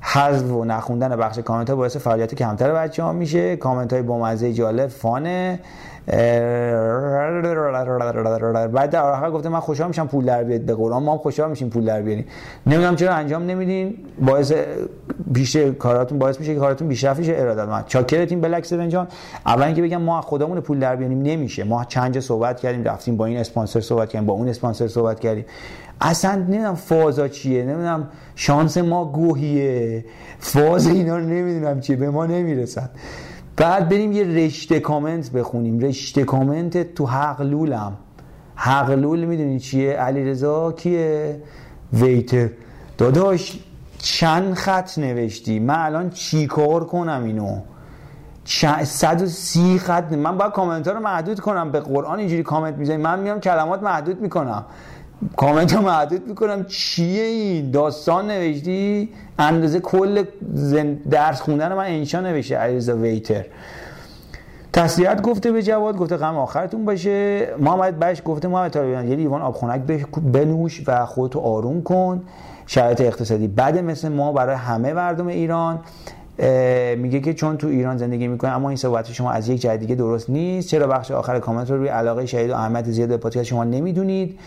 [0.01, 3.55] حذف و نخوندن بخش کامنت ها باعث فعالیت کمتر بچه ها میشه.
[3.55, 5.59] کامنت های بامزه جالب فانه.
[8.73, 11.03] بعد در آخر گفته من خوشحال میشم پول در بیاد به قرآن.
[11.03, 12.25] ما هم خوشحال میشیم پول در بیاریم
[12.67, 13.97] نمی‌دونم چرا انجام نمیدین.
[14.21, 14.53] باعث
[15.33, 19.07] پیش کاراتون باعث میشه که کاراتون بیشتر شه ارادت من چاکرتیم بلک سون جان.
[19.45, 21.63] اول اینکه بگم ما خودمون پول در بیاریم نمیشه.
[21.63, 25.45] ما چند صحبت کردیم رفتیم با این اسپانسر صحبت کردیم با اون اسپانسر صحبت کردیم.
[26.01, 30.05] اصلا نمی‌دونم فازا چیه نمی‌دونم شانس ما گوهیه.
[30.39, 32.89] فاز اینا رو نمی‌دونم چیه به ما نمی‌رسن.
[33.59, 35.79] بعد بریم یه رشته کامنت بخونیم.
[35.79, 37.97] رشته کامنت تو حقلولم
[38.55, 41.41] حقلول می‌دونی چیه؟ علیرضا کیه؟
[41.93, 42.49] ویتر.
[42.97, 43.59] داداش
[43.97, 47.59] چند خط نوشتی؟ من الان چیکار کنم اینو؟
[48.83, 51.71] 130 خط من باید کامنت ها رو محدود کنم.
[51.71, 54.65] به قرآن اینجوری کامنت می‌زنی من میام کلمات محدود می‌کنم.
[55.37, 56.65] کامنت رو محدود می‌کنم.
[56.65, 59.09] چیه این داستان نوشتی؟
[59.39, 60.23] اندازه کل
[61.11, 63.45] درس خوندن من انشا نوشته علیرضا ویتر.
[64.73, 67.47] تسلیت گفته به جواد گفته غم آخرتون باشه.
[67.59, 69.81] محمد بش گفته محمد طالبیان یه لیوان آب خنک
[70.33, 72.23] بنوش و خودتو آروم کن.
[72.65, 75.79] شرایط اقتصادی بده مثل ما برای همه مردم ایران.
[76.97, 79.95] میگه که چون تو ایران زندگی می‌کنه اما این صحبت شما از یک جای دیگه
[79.95, 80.69] درست نیست.
[80.69, 84.39] چرا بخش آخر کامنت رو روی علاقه شهید و احمد زیاد به پادکست شما نمی‌دونید؟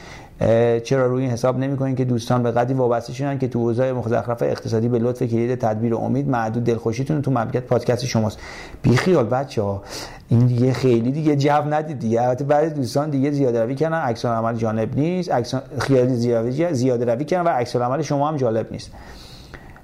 [0.85, 4.43] چرا روی این حساب نمی‌کنید که دوستان به قدری وابسته شدن که تو اوضاع مزخرف
[4.43, 8.39] اقتصادی به لطف کلید تدبیر امید معدود دلخوشیتون تو مملکت پادکست شماست.
[8.83, 9.83] بیخیال بچه ها
[10.29, 12.23] این دیگه خیلی دیگه جو ندید دیگه.
[12.23, 15.33] البته بعضی دوستان دیگه زیاده روی کردن عکس عمل جالب نیست.
[15.33, 18.91] عکس خیالی زیاده زیاده روی کردن و عکس عمل شما هم جالب نیست.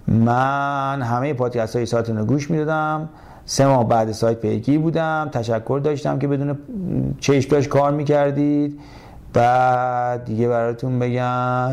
[0.09, 3.09] من همه پادکست های گوش می‌دادم.
[3.44, 5.30] سه ماه بعد سایت پیگی بودم.
[5.32, 6.59] تشکر داشتم که بدون
[7.20, 8.78] چشم داشت کار می‌کردید.
[9.39, 11.70] بعد دیگه براتون بگم.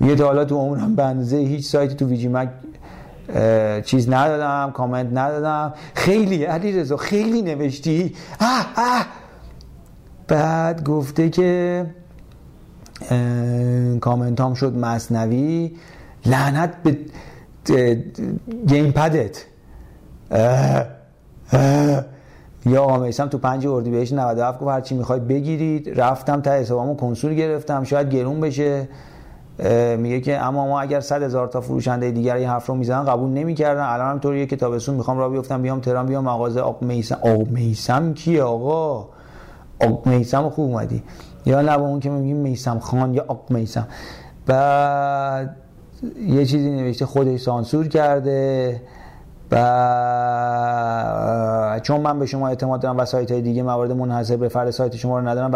[0.00, 2.48] یه تا حالا تو عمرم به اندازه هیچ سایتی تو ویجی مک
[3.84, 5.74] چیز ندادم کامنت ندادم.
[5.94, 8.14] خیلی علی رضا خیلی نوشتی.
[8.40, 9.06] اه اه.
[10.28, 11.86] بعد گفته که
[14.00, 15.72] کامنت هم شد مصنوی.
[16.26, 16.98] لعنت به
[18.66, 19.44] گیم پدت
[20.30, 20.84] اه.
[22.66, 26.00] یا آقا میسم تو پنج اردیبهشت 97 گفت هرچی می‌خواید بگیرید.
[26.00, 27.84] رفتم تا حسابامو کنسول گرفتم.
[27.84, 28.88] شاید گرون بشه.
[29.98, 33.30] میگه که اما ما اگر 100 هزار تا فروشنده دیگر این حرف رو می‌زنن قبول
[33.30, 33.84] نمی‌کردن.
[33.84, 36.60] الان هم طوریه که تابستون می‌خوام راه بیفتم بیام تهران بیام مغازه.
[36.60, 39.08] آق میسم آق میسم کیه آقا؟
[39.80, 41.02] آق میسم خوب اومدی.
[41.46, 43.88] یا نه اون که میگیم میسم خان یا آق میسم.
[44.46, 45.56] بعد
[46.26, 48.80] یه چیزی نوشته خودش سانسور کرده.
[49.54, 49.60] و
[51.82, 54.96] چون من به شما اعتماد دارم و سایت های دیگه موارد منحصر به فرد سایت
[54.96, 55.52] شما رو ندارم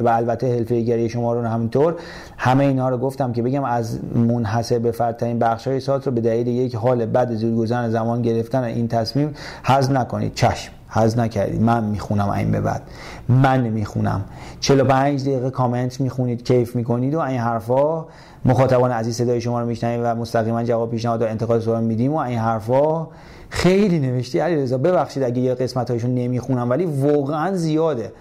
[0.00, 1.94] و البته- حرفه گری شما رو همینطور
[2.36, 6.12] همه اینا رو گفتم که بگم از منحصر به فرد ترین بخش های سایت رو
[6.12, 10.34] به دلیل یک حال بد زودگذرن زمان گرفتن این تصمیم حذف نکنید.
[10.34, 11.62] چشم حذف نکردید.
[11.62, 12.82] من می‌خونم این به بعد.
[13.28, 14.24] من می‌خونم.
[14.60, 18.04] 45 دقیقه کامنت می‌خونید کیف می‌کنید و این حرفا
[18.46, 22.16] مخاطبان عزیز صدای شما رو میشنویم و مستقیما جواب پیشنهاد و انتقاد سوال میدیم و
[22.16, 23.06] این حرفا
[23.48, 24.38] خیلی نوشتی.
[24.38, 28.12] علیرضا ببخشید اگه یه قسمت هایشون نمی‌خونم ولی واقعا زیاده.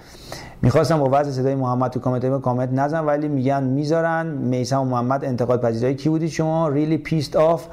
[0.61, 4.25] می‌خواستم با وضع صدای محمد تو کامنت کامنت نزن ولی میگن می‌ذارن.
[4.27, 7.65] میسم و محمد انتقاد پذیرای کی بودید شما؟ ریلی پیست آف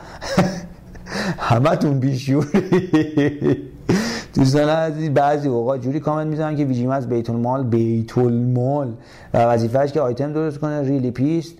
[1.39, 2.49] همتون بیشوری.
[4.35, 8.93] دوستان عزیز بعضی اوقات جوری کامنت می‌زنن که ویجیم از بیت المال بیت المال
[9.35, 10.83] و وظیفهش که آیتم درست کنه.
[10.83, 11.55] ریلی پیست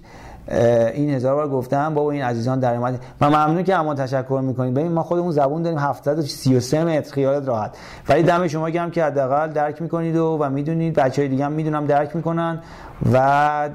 [0.49, 3.01] این هزار بار گفتم بابا این عزیزان در اومد.
[3.21, 4.75] من ممنون که اما تشکر می‌کنید.
[4.75, 7.77] ببین ما خودمون زبون داریم 733 متر خیالت راحت.
[8.09, 10.95] ولی دم شما گرم که حداقل درک می‌کنید و, و می‌دونید.
[10.95, 12.59] بچهای دیگه هم می‌دونم درک می‌کنن.
[13.13, 13.69] و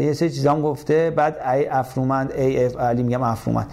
[0.00, 1.10] یه سری چیزام گفته.
[1.10, 3.66] بعد ای افرومند ای اف علی میگم افرومند.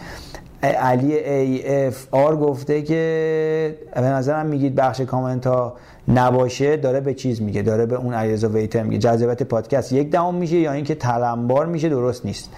[0.64, 5.74] علی ای اف آر گفته که به نظرم میگید بخش کامنت ها
[6.08, 8.98] نباشه داره به چیز میگه داره به اون علیرضا ویتر میگه.
[8.98, 12.50] جذابیت پادکست یک دهم میشه یا اینکه تلمبار میشه درست نیست.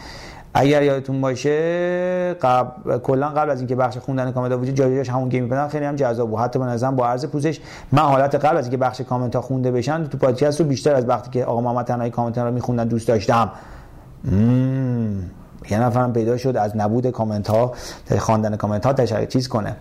[0.54, 5.30] اگر یادتون باشه قبل کلا قبل از اینکه بخش خوندن کامنت ها وجود جایش همون
[5.30, 6.40] game می‌کنن خیلی هم جذاب بود.
[6.40, 7.60] حتی به نظرم با عرض پوزش
[7.92, 11.10] من حالت قبل از اینکه بخش کامنت ها خونده بشن تو پادکست رو بیشتر از
[11.10, 13.52] وقتی که آقا محمد تنهایی کامنت ها رو میخوندن دوست داشتم.
[14.24, 15.24] مم.
[15.70, 17.74] یه نفرم پیدا شد از نبود کامنت ها
[18.18, 19.76] خواندن کامنت ها تشکر چیز کنه.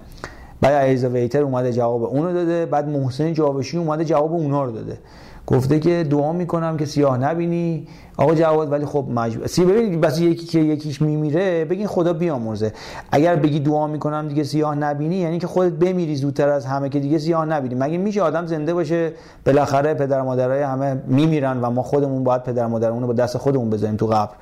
[0.61, 2.67] بعد علیرضا ویتر اومده جواب اونو داده.
[2.67, 4.99] بعد محسن جاوشی اومده جواب اونا رو داده.
[5.47, 7.89] گفته که دعا می‌کنم که سیاه نبینی.
[8.17, 12.73] آقا جواد ولی خب مجبور سی ببینید بس یکی که یکیش میمیره بگین خدا بیامرزه.
[13.13, 17.01] اگر بگی دعا می‌کنم دیگه سیاه نبینی یعنی که خودت بمیری زودتر از همه که
[17.01, 17.75] دیگه سیاه نبینی.
[17.75, 19.13] مگه میشه آدم زنده باشه؟
[19.47, 23.71] بالاخره پدر مادرای همه میمیرن و ما خودمون باید پدر مادرمون رو با دست خودمون
[23.71, 24.33] بذاریم تو قبر.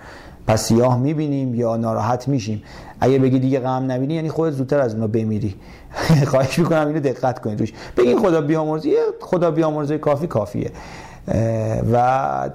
[0.47, 2.63] پس سیاه می‌بینیم یا ناراحت میشیم.
[3.01, 5.55] اگه بگی دیگه غم نبینی یعنی خودت زودتر از اونا بمیری.
[6.31, 7.73] خواهش می‌کنم اینو دقت کنید روش.
[7.97, 10.71] بگین خدا بیامرزه خدا بیامرزه کافی کافیه.
[11.93, 12.51] و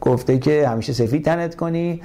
[0.00, 2.00] گفته که همیشه سفید تنت کنی.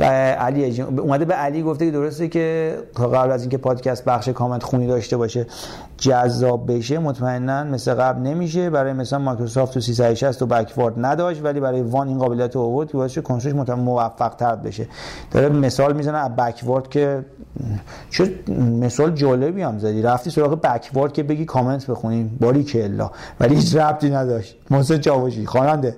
[0.00, 4.86] علی اومده به علی گفته که درسته که قبل از اینکه پادکست بخش کامنت خونی
[4.86, 5.46] داشته باشه
[5.96, 8.70] جذاب بشه مطمئنا مثل قبل نمیشه.
[8.70, 12.90] برای مثلا مایکروسافت تو 360 و بکوارد نداشت ولی برای وان این قابلیت رو آورد
[12.90, 14.88] که باعث کنسولش موفق تر بشه.
[15.30, 17.24] داره مثال می‌زنه از بکوارد که
[18.10, 18.34] چه
[18.80, 20.02] مثال جالبی هم زدی.
[20.02, 22.38] رفتی سراغ بکوارد که بگی کامنت بخونیم.
[22.40, 23.10] باری کلا
[23.40, 24.56] ولی هیچ ربطی نداشت.
[24.70, 25.96] محسن چاوشی خواننده.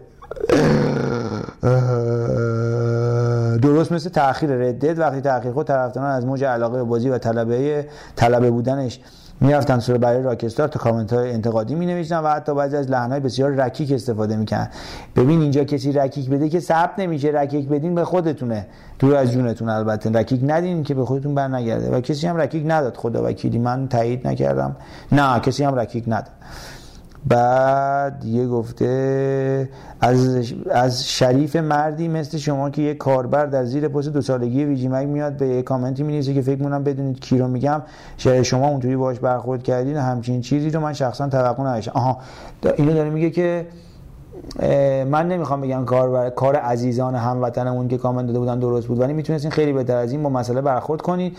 [3.62, 4.98] درست مثل تاخیر Red Dead.
[4.98, 9.00] وقتی تاخیر خود طرفداران از موج علاقه به بازی و طلبه طلبه بودنش
[9.40, 13.10] می‌رفتن سر برای راکستار تا کامنت های انتقادی می نوشتن و حتی بعضی از لحن
[13.10, 14.68] های بسیار رکیک استفاده می‌کنن
[15.16, 17.28] ببین اینجا کسی رکیک بده که ثبت نمیشه.
[17.28, 18.66] رکیک بدین به خودتونه.
[18.98, 20.10] دور از جونتون البته.
[20.10, 22.96] رکیک ندین که به خودتون بر نگرده و کسی هم رکیک نداد.
[22.96, 24.76] خدا وکیلی من تایید نکردم.
[25.12, 26.30] نه کسی هم رکیک نداد.
[27.26, 29.68] بعد دیگه گفته
[30.00, 34.88] از, از شریف مردی مثل شما که یه کاربر در زیر پست دو سالگی ویجی
[34.88, 37.82] مگ میاد به یه کامنتی مینیسه که فکر مونم بدونید کی رو میگم.
[38.42, 41.92] شما اونطوری باش برخورد کردین همچین چیزی رو من شخصا توقع نداشتم.
[41.94, 42.18] آها
[42.76, 43.66] اینو داره میگه که
[45.10, 46.30] من نمی‌خوام بگم کار بر...
[46.30, 50.22] کار عزیزان هموطنمون که کامنت داده بودن درست بود ولی می‌تونستین خیلی بهتر از این
[50.22, 51.36] با مسئله برخورد کنید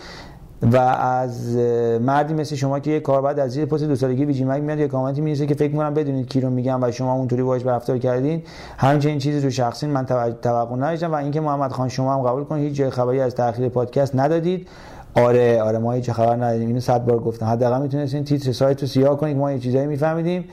[0.62, 1.56] و از
[2.00, 4.78] مردی مثل شما که یه کار بعد از زیر پست دو سالگی ویجی مگ میاد
[4.78, 7.98] یه کامنتی می‌رسه که فکر می‌کنم بدونید کی رو میگم و شما اونطوری باهاش رفتار
[7.98, 8.42] کردین.
[8.78, 10.06] همچنین چیزی رو شخصی من
[10.42, 13.68] توقع نداشتم و اینکه محمد خان شما هم قبول کنید هیچ جای خبری از تاخیر
[13.68, 14.68] پادکست ندادید.
[15.14, 16.68] آره آره ما هیچ خبر ندادیم.
[16.68, 17.46] اینو صد بار گفتم.
[17.46, 20.44] حداقل می‌تونستین تیتر سایت رو سیاه کنید ما یه چیزایی میفهمیدیم.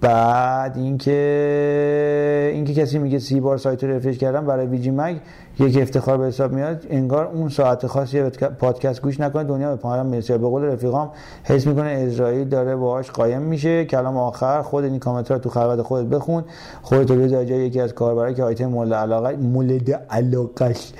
[0.00, 5.16] بعد اینکه اینکه کسی میگه سی بار سایت رو رفرش کردم برای ویجی مگ
[5.60, 8.22] یک افتخار به حساب میاد انگار اون ساعت خاصی
[8.58, 10.38] پادکست گوش نکنه دنیا به پایان می‌رسه.
[10.38, 11.10] به قول رفیقام
[11.44, 13.84] حس می‌کنه اسرائیل داره باهاش قایم میشه.
[13.84, 16.44] کلام آخر خود این کامنت رو تو خلوت خودت بخون.
[16.82, 20.92] خودت رو جای یکی از کاربرای که آیتم مولد علاقه مولد علاقش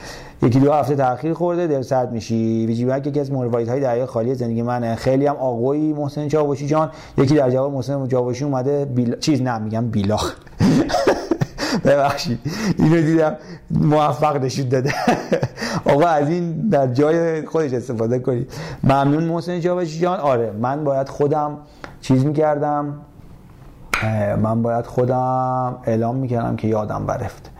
[0.42, 2.66] یکی دو هفته تاخیر خورده دل سرد میشی.
[2.66, 4.94] ویجی بک یکی از مروایت های دریا خالی زندگی منه.
[4.94, 6.90] خیلی هم آقایی محسن چاوشی جان.
[7.18, 9.16] یکی در جواب محسن چاوشی اومده بیلا...
[9.16, 10.34] چیز نه میگم بیلاخ.
[11.84, 12.38] ببخشید.
[12.78, 13.36] اینو دیدم
[13.70, 14.94] موفق نشون داده.
[15.84, 18.52] آقا از این در جای خودش استفاده کنید.
[18.84, 20.20] ممنون محسن چاوشی جان.
[20.20, 21.58] آره من باید خودم
[22.00, 22.94] چیز می‌کردم.
[24.42, 27.50] من باید خودم اعلام می‌کردم که یادم برفت.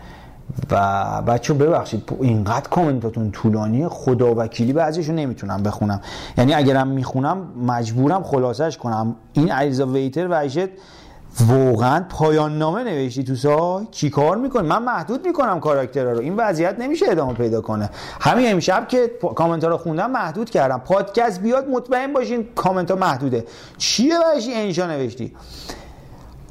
[0.71, 6.01] و بچه ببخشید اینقدر کامنتاتون طولانی خدا وکیلی بعضیشو نمی‌تونم بخونم.
[6.37, 7.37] یعنی اگرم می‌خونم
[7.67, 9.15] مجبورم خلاصش کنم.
[9.33, 10.69] این عریضا ویتر و عیشت
[11.47, 16.19] واقعا پایان نامه نوشتی تو سای چی کار می‌کنی؟ من محدود می‌کنم کاراکترها رو.
[16.19, 17.89] این وضعیت نمیشه ادامه پیدا کنه.
[18.21, 20.81] همین امشب که کامنت ها رو خوندم محدود کردم.
[20.85, 23.45] پادکست بیاد مطمئن باشین کامنت ها محدوده.
[23.77, 25.35] چیه برشی انشا نوشتی.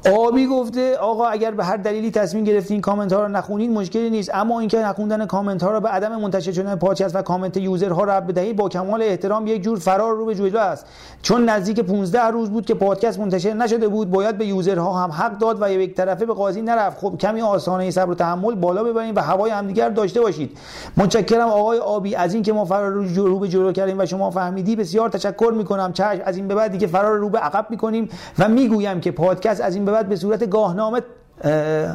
[0.05, 4.31] آبی گفته آقا اگر به هر دلیلی تصمیم گرفتین کامنت ها رو نخونید مشکلی نیست.
[4.33, 8.03] اما اینکه نخوندن کامنت ها رو به عدم منتشر شدن پادکست و کامنت user ها
[8.03, 10.85] ربط بدهید با کمال احترام یک جور فرار رو به جلو است.
[11.21, 15.11] چون نزدیک 15 روز بود که پادکست منتشر نشده بود باید به user ها هم
[15.11, 16.97] حق داد و یک طرفه به قاضی نرفت.
[16.99, 20.57] خب کمی آستانه صبر و تحمل بالا ببرید و هوای همدیگر داشته باشید.
[20.97, 25.09] متشکرم آقای آبی از اینکه ما فرار رو به جلو کردیم و شما فهمیدی بسیار
[25.09, 25.93] تشکر می‌کنم.
[25.93, 28.09] چشم از این به بعد دیگه فرار رو به عقب می‌کنیم
[28.39, 31.01] و می‌گویم که پادکست از این به بعد به صورت گاهنامه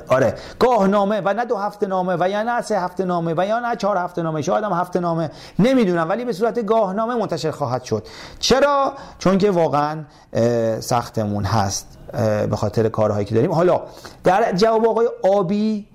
[0.09, 3.61] آره گاهنامه و نه دو هفته نامه و یا نه سه هفته نامه و یا
[3.61, 7.85] نه چهار هفته نامه شاید هم هفته نامه نمی‌دونم ولی به صورت گاهنامه منتشر خواهد
[7.85, 8.07] شد.
[8.39, 10.05] چرا؟ چون که واقعا
[10.81, 11.99] سختمون هست
[12.51, 13.53] به خاطر کارهایی که داریم.
[13.53, 13.81] حالا
[14.25, 15.87] در جواب آقای آبی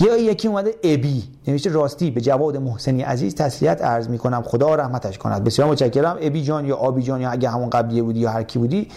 [0.00, 4.42] یا یکی اومده ابی نوشته راستی به جواد محسنی عزیز تسلیت عرض می‌کنم.
[4.42, 5.44] خدا رحمتش کند.
[5.44, 6.16] بسیار متشکرم.
[6.20, 8.88] ابی جان یا آبی جان یا اگه همون قبلیه بودی یا هر کی بودی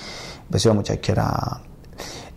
[0.53, 1.61] بسیار متشکرم.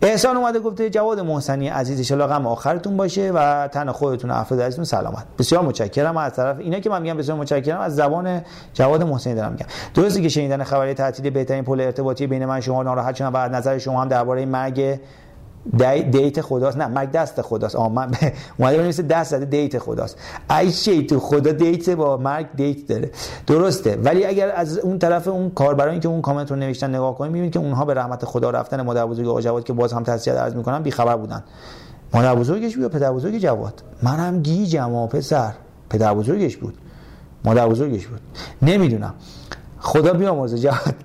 [0.07, 4.61] احسان اومده گفته جواد محسنی عزیز ان غم آخرتون باشه و تن خودتون و افراد
[4.61, 5.25] عزیزتون سلامت.
[5.39, 6.17] بسیار متشکرم.
[6.17, 8.41] از طرف اینا که من میگم بسیار متشکرم از زبان
[8.73, 9.65] جواد محسنی دارم میگم.
[9.93, 13.77] درسته که شنیدن خبری تعطیل بهترین پل ارتباطی بین من شما ناراحت شدم و نظر
[13.77, 14.99] شما هم درباره مرگ
[16.11, 16.77] دیت خداست.
[16.77, 18.11] نه مرگ دست خداست؟ آ من
[18.57, 20.17] اومده بنویسه دست زده دیت خداست.
[20.49, 23.11] ای شی تو خدا دیت با مرگ دیت داره.
[23.47, 23.95] درسته.
[24.03, 27.53] ولی اگر از اون طرف اون کاربرانی که اون کامنت رو نوشتن نگاه کنیم می‌بینید
[27.53, 28.81] که اونها به رحمت خدا رفتن.
[28.81, 31.43] مادر بزرگ آقا جواد که باز هم تسلیت عرض می‌کنم بی خبر بودن.
[32.13, 35.53] مادر بزرگش بود پدر بزرگ جواد؟ منم گیجم پسر.
[35.89, 36.73] پدر بزرگش بود.
[37.45, 38.19] مادر بزرگش بود.
[38.61, 39.13] نمی‌دونم.
[39.85, 40.95] خدا بیامرزه جواد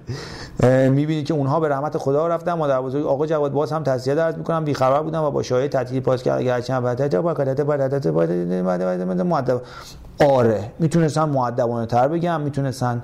[0.90, 2.52] می‌بینید که اونها به رحمت خدا رفتن.
[2.52, 4.64] مادر بزرگ آقا جواد باز هم تسلیت عرض می‌کنم.
[4.64, 6.38] بی خبر بودم و با شاهد تعطیل پاس کرد.
[6.38, 9.60] اگر چند بعد با کدت بعد مؤدب
[10.30, 10.72] آره.
[10.78, 12.40] می‌تونستن مؤدبانه تر بگم.
[12.40, 13.02] می‌تونستن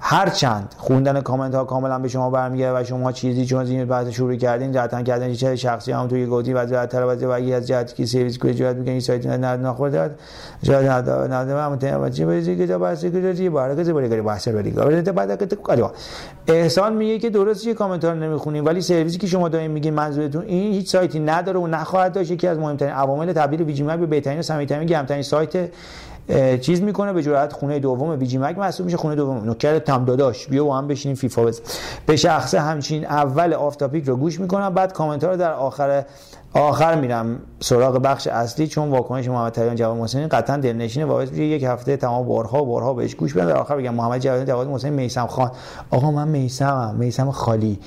[0.00, 3.84] هر چند خوندن کامنت ها کاملا به شما برمیگرده و شما چیزی چون از این
[3.84, 7.66] بعد شروع کردین رفتن کردن چه شخصی هم توی گودی و از تر و از
[7.66, 10.10] جهت که سرویس کنه جهت میگن این سایت نه نخورده
[10.62, 15.48] جهت نه نه نه متوجه بشی که بحث که باره که بری بحث بری بعد
[15.48, 15.82] که
[16.48, 20.44] احسان میگه که درست یه کامنت ها نمی‌خونیم ولی سرویسی که شما دارین میگین منظورتون
[20.44, 24.38] این هیچ سایتی نداره و نخواهد داشت یکی از مهمترین عوامل تبدیل ویجی به بهترین
[24.38, 25.68] و صمیمیترین گرمترین سایت
[26.60, 30.46] چیز می‌کنه به جرات خونه دوم بیجی مک محسوب میشه خونه دوم نوکر تم داداش
[30.46, 31.60] بیا با هم بشینیم فیفا بز
[32.06, 36.04] به شخص همچین اول آفتاپیک رو گوش می‌کنم بعد کامنت رو در آخر
[36.52, 41.44] آخر میرم سراغ بخش اصلی چون واکنش محمد تریان جواد محسنی قطعا دلنشینه واقعا میشه
[41.44, 44.68] یک هفته تمام بارها و بارها بهش گوش بدم در آخر بگم محمد جواد جواد
[44.68, 45.50] محسنی میسم خان.
[45.90, 47.78] آقا من میسمم میسم خالی.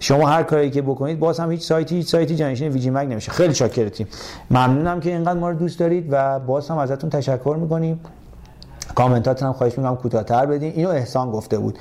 [0.00, 3.32] شما هر کاری که بکنید باز هم هیچ سایتی هیچ سایتی جانشین ویجی مگ نمیشه.
[3.32, 4.06] خیلی شاکرتیم.
[4.50, 8.00] ممنونم که اینقدر ما رو دوست دارید و باز هم ازتون تشکر می‌کنیم.
[8.94, 10.72] کامنتاتون هم خواهش می‌کنم کوتاه‌تر بدین.
[10.72, 11.78] اینو احسان گفته بود.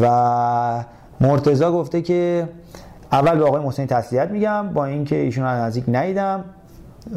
[0.00, 0.84] و
[1.20, 2.48] مرتضی گفته که
[3.12, 4.68] اول به آقای محسنی تسلیت میگم.
[4.68, 6.44] با اینکه ایشون رو نزدیک ندیدم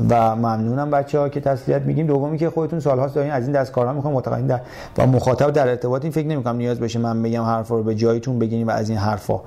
[0.10, 3.72] و ممنونم بچه ها که تسلیت میگیم دومی که خودتون سالهاست دارین از این دست
[3.72, 4.60] کارا می‌خوام متقاعدین در
[4.98, 8.40] و مخاطب در ارتباط این فکر نمی‌کنم نیاز بشه من بگم حرفا رو به جایتون
[8.40, 9.40] بگین و از این حرفا.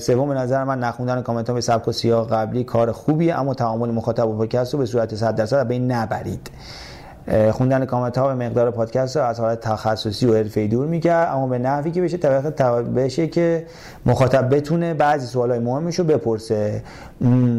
[0.00, 3.54] سوم به نظر من نخوندن کامنت ها به سبک و سیاق قبلی کار خوبیه اما
[3.54, 6.50] تعامل مخاطب و پادکست رو به صورت 100 درصد به این نبرید.
[7.52, 11.46] خوندن کامنت ها به مقدار پادکست رو از حالت تخصصی و حرفه‌ای دور می‌کرد اما
[11.46, 13.66] به نحوی که بشه طبقه بشه که
[14.06, 16.82] مخاطب بتونه بعضی سوالای مهمش رو بپرسه.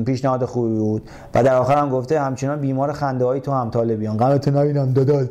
[0.06, 1.10] پیشنهاد خوبی بود.
[1.34, 4.18] و در آخر هم گفته همچنان بیمار خنده های تو هم طالبیان.
[4.18, 5.28] غلط نبینم داداش.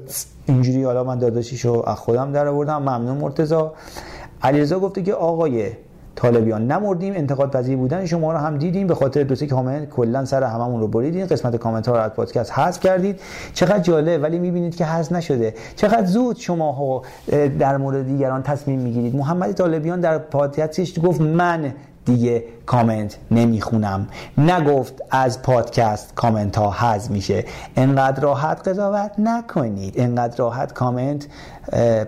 [0.46, 3.64] اینجوری حالا من داداشیشو از خودم در آوردم ممنون مرتضی.
[4.42, 5.70] علیرضا گفته که آقای
[6.22, 10.24] طالبیان نمردیم انتقاد پذیر بودن شما رو هم دیدیم به خاطر دو سه کامنت کلا
[10.24, 11.26] سر هممون رو بریدین.
[11.26, 13.20] قسمت کامنت ها رو از پادکست حذف کردید.
[13.54, 15.54] چقدر جالب ولی می‌بینید که حذف نشده.
[15.76, 17.02] چقدر زود شما ها
[17.58, 19.16] در مورد دیگران تصمیم می‌گیرید.
[19.16, 21.72] محمد طالبیان در پادکستش گفت من
[22.04, 24.08] دیگه کامنت نمی‌خونم.
[24.38, 27.44] نگفت از پادکست کامنت ها حذف میشه.
[27.76, 29.94] انقدر راحت قضاوت نکنید.
[29.96, 31.26] انقدر راحت کامنت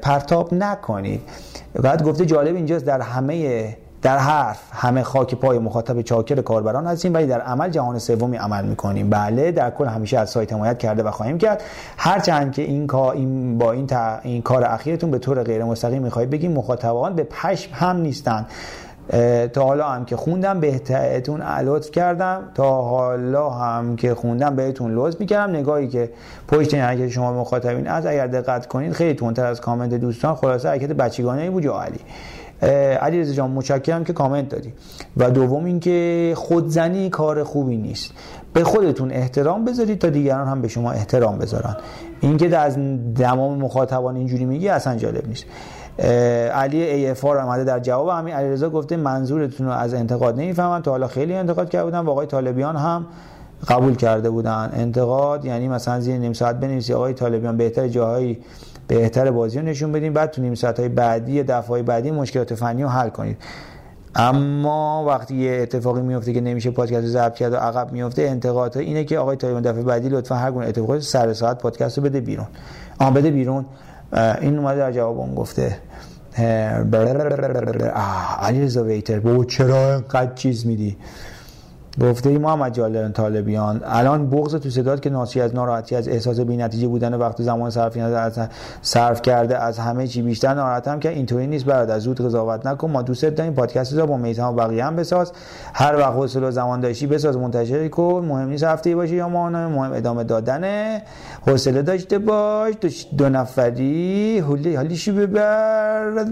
[0.03, 1.21] پرتاب نکنید.
[1.83, 7.15] بعد گفته جالب اینجاست در همه در حرف همه خاک پای مخاطب چاکر کاربران هستیم
[7.15, 9.11] ولی در عمل جهان سومی عمل می‌کنیم.
[9.11, 11.63] بله در کل همیشه از سایت حمایت کرده و خواهیم کرد.
[11.97, 13.89] هرچند که این کار این با این,
[14.23, 18.47] این کار اخیرتون به طور غیر مستقیم می‌خواهید بگیم مخاطبان به پشم هم نیستن
[19.53, 22.43] تا حالا هم که خوندم بهتون لطف کردم.
[22.55, 25.57] تا حالا هم که خوندم بهتون لطف می‌کردم.
[25.57, 26.11] نگاهی که
[26.49, 30.93] پشت حرکت شما مخاطبین از اگر دقت کنید خیلی تونتر از کامنت دوستان خلاصه حرکت
[30.93, 32.01] بچگانه بود یا علی
[33.01, 34.73] علیرضا جان متشکرم که کامنت دادی.
[35.17, 38.11] و دوم اینکه خودزنی کار خوبی نیست.
[38.53, 41.77] به خودتون احترام بذارید تا دیگران هم به شما احترام بذارن.
[42.21, 42.77] اینکه از
[43.15, 45.45] دمام مخاطبان اینجوری میگی اصلا جالب نیست.
[46.55, 48.35] علی ای اف آر آمده در جواب همین.
[48.35, 51.99] علیرضا گفته منظورتون رو از انتقاد نمی‌فهمم تا حالا خیلی انتقاد کرده بودن.
[51.99, 53.07] آقای طالبیان هم
[53.69, 54.71] قبول کرده بودن.
[54.75, 56.95] انتقاد یعنی مثلا زیر نیم ساعت بنویسی.
[56.95, 58.39] آقای طالبیان بهتر جاهایی
[58.95, 62.83] بهتر بازی رو نشون بدیم بعد تو نیم ساعت های بعدی دفعه بعدی مشکلات فنی
[62.83, 63.37] رو حل کنید.
[64.15, 68.79] اما وقتی یه اتفاقی میفته که نمیشه پادکست رو ضبط کرد و عقب میفته انتقاد
[68.79, 72.21] اینه که آقای طالبان دفعه بعدی لطفا هر گونه اتفاقی سر ساعت پادکست رو بده
[72.21, 72.47] بیرون.
[72.99, 73.65] آن بده بیرون.
[74.41, 75.79] این اومده در جواب اون گفته.
[78.41, 80.97] علی رضا ویتر بابا چرا اینقدر چیز میدی؟
[82.01, 86.41] گفته ای محمد جالران طالبیان الان بغض تو صدات که ناشی از ناراحتی از احساس
[86.41, 88.39] بی‌نتیجه بودن وقت زمان صرف از
[88.83, 91.99] صرف کرده از همه چی بیشتر ناراحتم که اینطوری نیست برادر.
[91.99, 95.33] زود قضاوت نکن ما دوست داریم پادکست رو با میثم و بقیه هم بساز.
[95.75, 98.25] هر وقت حوصله زمان داشتی بساز منتشر کن.
[98.29, 101.03] مهم نیست هفته باشه یا ماهانه مهم ادامه دادنه
[101.47, 102.75] حوصله داشته باش.
[103.19, 104.39] دو نفری.
[104.39, 106.25] حالی حالیشو ببر؟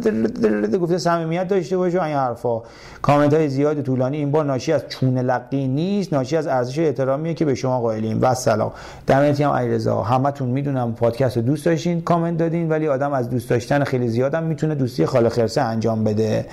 [0.82, 2.62] گفته صمیمیت داشته باش و این حرفا.
[3.02, 4.16] کامنت های زیاد طولانی.
[4.16, 6.12] این بار ناشی از چونه لقی نیست.
[6.12, 8.18] ناشی از ارزش احترامیه که به شما قائلیم.
[8.22, 8.72] و سلام.
[9.06, 13.50] دمت هم علیرضا همتون می‌دونم پادکست رو دوست داشتین کامنت دادین ولی آدم از دوست
[13.50, 16.46] داشتن خیلی زیادم می‌تونه دوستی خاله خرسه انجام بده.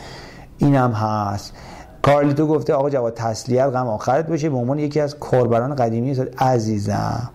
[0.57, 1.53] اینم هست.
[2.01, 4.49] کارلیتو گفته آقا جواد تسلیت غم آخرت باشه.
[4.49, 7.29] به عنوان یکی از کاربران قدیمی عزیزم.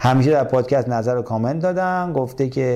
[0.00, 2.66] همیشه در پادکست نظر و کامنت دادم گفته که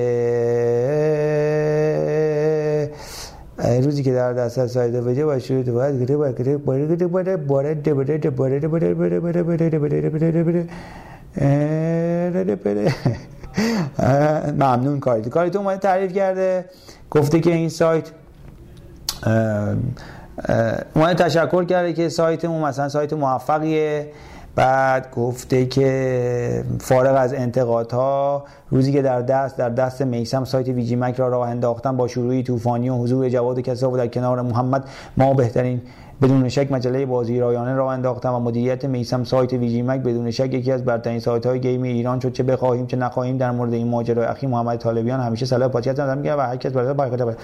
[3.57, 7.07] روزی که در دست سایده بجه باید شروع تو باید گره باید گره باید گره
[7.07, 9.45] باید باید باید باید
[12.33, 12.91] باید باید
[14.55, 16.65] ممنون کاری کاری تو اومده تعریف کرده
[17.11, 18.11] گفته که این سایت
[20.95, 24.07] اومده تشکر کرده که سایتمون مثلا سایت موفقیه
[24.55, 31.15] بعد گفته که فارغ از انتقادها روزی که در دست در دست میسم سایت VGMAG
[31.15, 34.83] را راه انداختن با شروعی طوفانی و حضور جواد کسا و در کنار محمد
[35.17, 35.81] ما بهترین
[36.21, 40.71] بدون شک مجله بازی رایانه را انداختن و مدیریت میسم سایت VGMAG بدون شک یکی
[40.71, 42.33] از برترین سایت های game ایران شد.
[42.33, 46.35] چه بخواهیم چه نخواهیم در مورد این ماجرای اخی محمد طالبیان همیشه صلاح پادکست میگه
[46.35, 47.35] و هر کس برای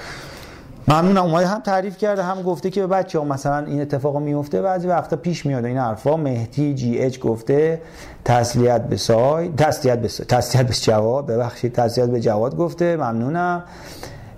[0.90, 1.24] ممنونم.
[1.26, 4.88] اومده هم تعریف کرده هم گفته که به بچه ها مثلا این اتفاق میفته بعضی
[4.88, 6.18] وقتا پیش میاد این حرفا.
[6.18, 7.82] مهدی جی اچ گفته
[8.26, 12.96] تسلیت به سای تسلیت به سای تسلیت به جواد ببخشید تسلیت به جواد گفته.
[12.96, 13.64] ممنونم.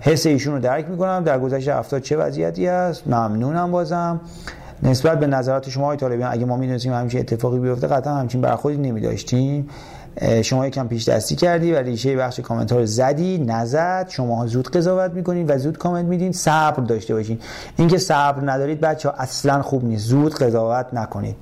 [0.00, 1.22] حس ایشون رو درک می‌کنم.
[1.24, 4.20] در گذشته هفته چه وضعیتی است؟ ممنونم بازم.
[4.82, 8.78] نسبت به نظرات شما های طالبان اگه ما می‌دونستیم همچین اتفاقی بیفته قطعا همچین برخوردی
[8.78, 9.68] نمیداشتیم.
[10.42, 14.06] شما یکم پیش دستی کردی و ریشه بخش کامنت ها رو زدی نزد.
[14.08, 16.32] شما زود قضاوت می‌کنید و زود کامنت میدین.
[16.32, 17.38] صبر داشته باشین.
[17.76, 20.06] اینکه صبر ندارید بچه ها اصلا خوب نیست.
[20.06, 21.36] زود قضاوت نکنید.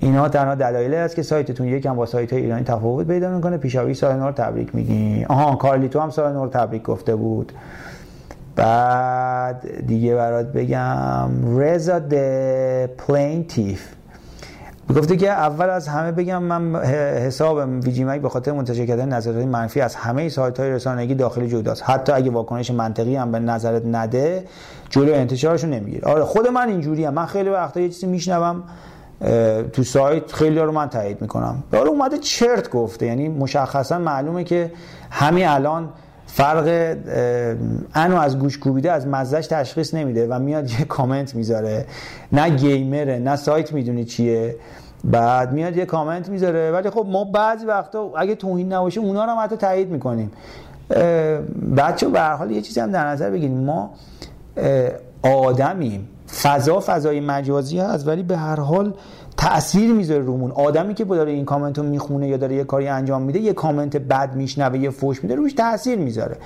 [0.00, 3.56] اینا تنها دلایلی است که سایتتون یکم با سایت های ایرانی تفاوت پیدا می‌کنه.
[3.56, 7.52] پیشاپیش سال نو رو تبریک میگین آها کارلیتو هم سال نو رو تبریک گفته بود.
[8.56, 11.58] بعد دیگه برات بگم.
[11.58, 12.14] رضا The
[12.86, 13.97] Plaintiff
[14.96, 16.76] گفته که اول از همه بگم من
[17.26, 21.82] حساب VGMAG به خاطر منتشر کردن نظرات منفی از همه سایت های رسانگی داخلی جداست
[21.86, 24.44] حتی اگه واکنش منطقی هم به نظرت نده
[24.90, 26.08] جلو انتشارش رو نمی‌گیره.
[26.08, 27.14] آره خود من اینجوری هم.
[27.14, 28.62] من خیلی وقتا یه چیزی میشنوم
[29.72, 31.62] تو سایت خیلی رو من تایید می‌کنم.
[31.72, 33.06] داره اومده چرت گفته.
[33.06, 34.72] یعنی مشخصا معلومه که
[35.10, 35.88] همین الان
[36.30, 36.96] فرق
[37.94, 41.86] انو از گوش کوبیده از مزهش تشخیص نمیده و میاد یه کامنت می‌ذاره.
[42.32, 44.56] نه گیمره نه سایت می‌دونی چیه.
[45.04, 46.70] بعد میاد یه کامنت می‌ذاره.
[46.70, 50.30] ولی خب ما بعضی وقتا اگه توهین نباشه اونا رو هم حتی تایید می‌کنیم.
[51.76, 53.90] بچه به حال یه چیزی هم در نظر بگیریم ما
[55.22, 56.08] آدمیم.
[56.42, 58.94] فضا فضای مجازی هست ولی به هر حال
[59.38, 60.50] تاثیر می‌ذاره رومون.
[60.50, 63.96] آدمی که داره این کامنت رو می‌خونه یا داره یه کاری انجام میده یه کامنت
[63.96, 66.36] بد میشنوه یه فوش میده روش تاثیر می‌ذاره.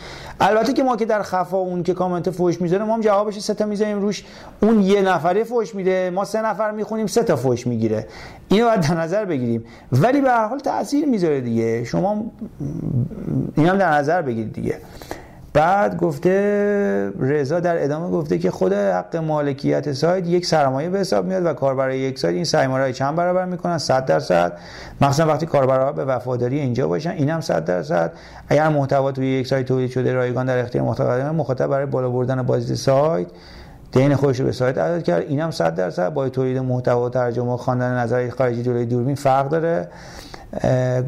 [0.40, 3.54] البته که ما که در خفا اون که کامنت فوش می‌ذاره ما هم جوابش سه
[3.54, 4.24] تا می‌ذاریم روش.
[4.62, 8.06] اون یه نفره فوش میده ما سه نفر می‌خونیم سه تا فوش می‌گیره.
[8.48, 9.64] اینو باید در نظر بگیریم.
[9.92, 11.84] ولی به هر حال تاثیر می‌ذاره دیگه.
[11.84, 12.24] شما
[13.56, 14.78] اینم در نظر بگیرید دیگه.
[15.54, 21.26] بعد گفته رضا در ادامه گفته که خود حق مالکیت سایت یک سرمایه به حساب
[21.26, 24.52] میاد و کاربرای یک سایت این سرمایه چند برابر می‌کنن؟ 100 درصد.
[25.00, 28.12] مثلا وقتی کاربرها به وفاداری اینجا باشن اینم 100 درصد.
[28.48, 32.42] اگر محتوا توی یک سایت تولید شده رایگان در اختیار مخاطب مخاطب برای بالا بردن
[32.42, 33.26] بازدید سایت
[33.92, 35.22] دین خودش به سایت عدد کرد.
[35.28, 36.14] اینم 100 درصد.
[36.14, 39.88] با تولید محتوا و ترجمه و خواندن نظر خارجی جلوی دوربین فرق داره.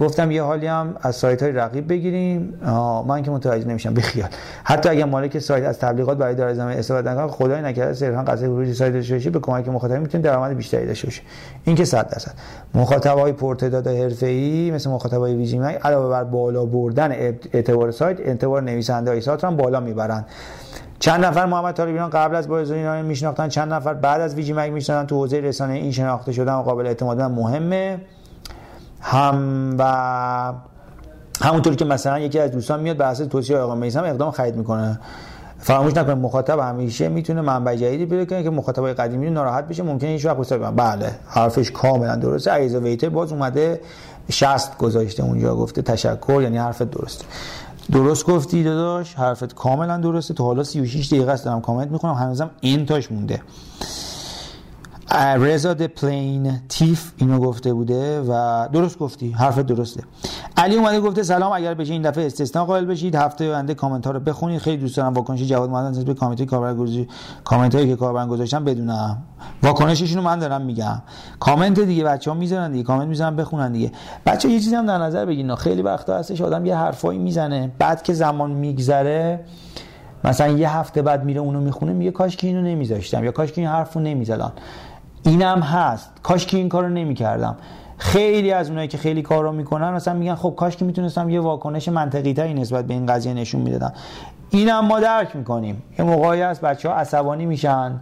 [0.00, 2.58] گفتم یه حالی هم از سایت های رقیب بگیریم.
[3.06, 4.28] من که متوجه نمیشم بخیال
[4.64, 8.48] حتی اگر مالک سایت از تبلیغات برای داره زمین استفاده نکنه خدای نکرده صرفا قضیه
[8.48, 11.22] ورود سایت باشه به کمک مخاطب می‌تونه درآمد بیشتری داشته باشه.
[11.64, 12.32] این که 100 درصد.
[12.74, 17.12] مخاطبای پرتداد حرفه‌ای مثل مخاطبای ویژی علاوه بر بالا بردن
[17.52, 20.24] اعتبار سایت اعتبار نویسنده های سایت هم بالا می‌برن.
[20.98, 24.72] چند نفر محمد طالبیان قبل از بازی اینا میشناختن چند نفر بعد از ویژی مگ
[24.72, 28.00] میشناختن؟ تو حوزه رسانه این شناخته شدن و قابل اعتماد مهمه.
[29.00, 30.52] هم و
[31.42, 35.00] همونطور که مثلا یکی از دوستان میاد به اساس توصیه آقا میسم اقدام خرید می‌کنه.
[35.58, 40.26] فراموش نکنید مخاطب همیشه می‌تونه منبع جدیدی پیدا که مخاطبای قدیمی ناراحت بشه ممکنه هیچ
[40.26, 42.50] وقت بله حرفش کاملا درسته.
[42.50, 43.80] عیزا ویتر باز اومده
[44.30, 47.24] 60 گذاشته اونجا گفته تشکر یعنی حرفت درسته.
[47.92, 50.34] درست گفتی داداش؟ حرفت کاملا درسته.
[50.34, 52.12] تو حالا 36 دقیقه است دارم کامنت می‌کنم.
[52.12, 53.42] هنوزم این تاش مونده.
[55.38, 59.30] رضا Plaintiff اینو گفته بوده و درست گفتی.
[59.30, 60.02] حرف درسته.
[60.56, 63.14] علی اومده گفته سلام اگر بشه این دفعه استثنا قائل بشید.
[63.14, 64.60] هفته آینده کامنت ها رو بخونید.
[64.60, 66.86] خیلی دوست دارم واکنش جواد محمد به کامنت کاربر
[67.44, 69.22] کامنت هایی که کاربر گذاشتن بدونم.
[69.62, 71.02] واکنششون رو من دارم میگم.
[71.40, 72.84] کامنت دیگه بچه ها می‌ذارن دیگه.
[72.84, 73.92] کامنت می‌ذارن بخونن دیگه.
[74.26, 77.72] بچه یه چیزی هم در نظر بگیرین خیلی وقتا هستش آدم یه حرفایی می‌زنه.
[77.78, 79.40] بعد که زمان میگذره
[80.24, 83.60] مثلا یه هفته بعد میره اونو می‌خونه میگه کاش که اینو نمیذاشتم یا کاش که
[83.60, 84.52] این حرفو نمی‌زدن.
[85.22, 86.10] اینم هست.
[86.22, 87.56] کاش که این کارو نمی‌کردم.
[87.98, 91.88] خیلی از اونایی که خیلی کارو می‌کنن مثلا میگن خب کاش که می‌تونستم یه واکنش
[91.88, 93.92] منطقی تری نسبت به این قضیه نشون می‌دادم
[94.50, 95.82] اینم ما درک می‌کنیم.
[95.98, 98.00] یه موقعی هست بچه ها عصبانی میشن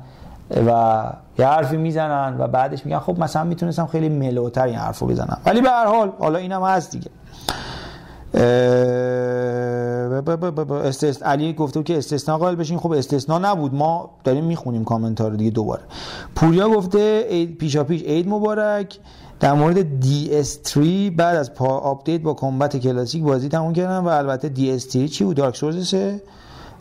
[0.67, 1.03] و
[1.39, 5.39] یه حرفی می‌زنن و بعدش میگن خب مثلا می‌تونستم خیلی ملوتر این حرفو بزنم.
[5.47, 7.11] ولی به هر حال حالا اینم هست دیگه.
[10.85, 12.79] استثنا علی گفته که استثنا قائل بشین.
[12.79, 13.75] خب استثنا نبود.
[13.75, 15.83] ما داریم می‌خونیم کامنت ها رو دیگه دوباره.
[16.37, 18.99] پوریا گفته پیشاپیش عید مبارک.
[19.43, 20.77] در مورد DS3
[21.17, 25.37] بعد از پا آپدیت با combat کلاسیک بازی تموم کردم و البته DS3 چی بود؟
[25.37, 25.95] Dark Souls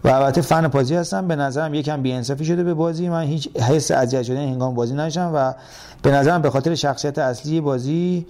[0.03, 1.27] و البته فن بازی هستم.
[1.27, 3.09] به نظرم یکم بی‌انصافی شده به بازی.
[3.09, 5.53] من هیچ حس اذیت شدن هنگام بازی نداشتم و
[6.01, 8.25] به نظرم به خاطر شخصیت اصلی بازی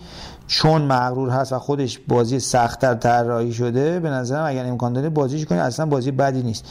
[0.47, 5.45] چون مغرور هست و خودش بازی سختتر طراحی شده به نظرم اگر امکان داره بازیش
[5.45, 6.65] کنی اصلا بازی بدی نیست.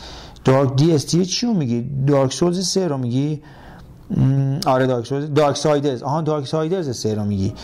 [0.45, 3.43] Dark DS چی میگی؟ Dark Souls 3 رو میگی؟
[4.67, 7.55] آره Dark Darksiders آها Darksiders 3 رو میگی.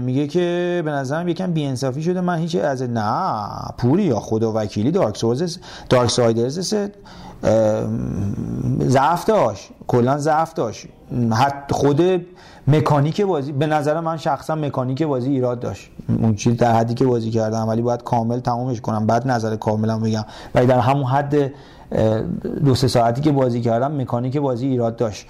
[0.00, 2.20] میگه که به نظرم یکم بی‌انصافی شده.
[2.20, 3.42] من هیچ از نه
[3.78, 5.58] پوریا خدا وکیلی Dark Souls
[5.88, 6.74] Darksiders
[8.80, 9.68] ضعف داشت.
[9.86, 10.86] کلا ضعف داشت.
[11.70, 12.26] خود
[12.68, 15.90] مکانیک بازی به نظر من شخصا مکانیک بازی ایراد داشت.
[16.22, 19.06] اون چیز در حدی که بازی کردم ولی باید کامل تمومش کنم.
[19.06, 20.24] بعد نظر کاملا بگم.
[20.54, 21.52] ولی در همون حد
[22.64, 25.26] دو سه ساعتی که بازی کردم مکانیک بازی ایراد داشت.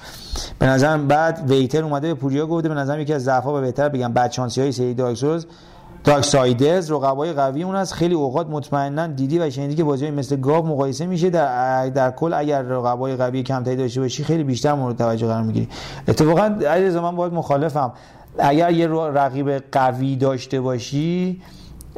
[0.58, 3.88] به نظرم بعد ویتر اومده به پوریا گفته به نظرم یکی از ضعف‌ها به بهتر
[3.88, 4.12] بگم.
[4.12, 7.92] بچانسی های سری دارک سایدرز رقبای قوی اون است.
[7.92, 11.30] خیلی اوقات مطمئنا دیدی و شنیدی که بازی مثل گاو مقایسه میشه.
[11.30, 15.68] در در کل اگر رقبای قوی کمتری داشته باشی خیلی بیشتر مورد توجه قرار می‌گیری.
[16.08, 17.92] اتفاقا علیرضا من باید مخالفم.
[18.38, 21.42] اگر یه رقیب قوی داشته باشی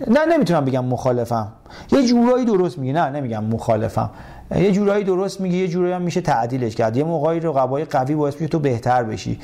[0.09, 1.53] نه نمی‌تونم بگم مخالفم.
[1.93, 2.93] یه جورایی درست میگی.
[2.93, 4.11] نه نمیگم مخالفم.
[4.57, 6.97] یه جورایی درست میگه یه جورایی هم میشه تعدیلش کرد.
[6.97, 9.41] یه موقعی رقبای قوی باعث میشه تو بهتر بشی.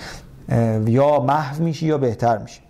[0.86, 2.60] یا محو میشی یا بهتر میشی.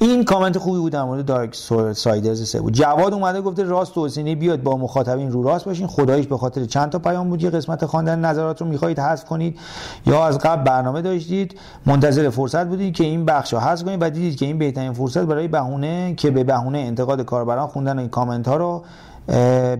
[0.00, 1.54] این کامنت خوبی بود در مورد دارک
[1.92, 2.72] سایدرز سه بود.
[2.72, 5.86] جواد اومده گفته راست توسینی بیاد با مخاطبین رو راست باشین.
[5.86, 7.42] خدایش به خاطر چند تا پیام بود.
[7.42, 8.18] یه قسمت خواندن.
[8.24, 9.58] نظرات رو می‌خواهید حذف کنید
[10.06, 11.60] یا از قبل برنامه داشتید.
[11.86, 15.24] منتظر فرصت بودید که این بخش رو حذف کنید و دیدید که این بهترین فرصت
[15.24, 18.82] برای بهونه که به بهونه انتقاد کاربران خوندن این کامنت ها رو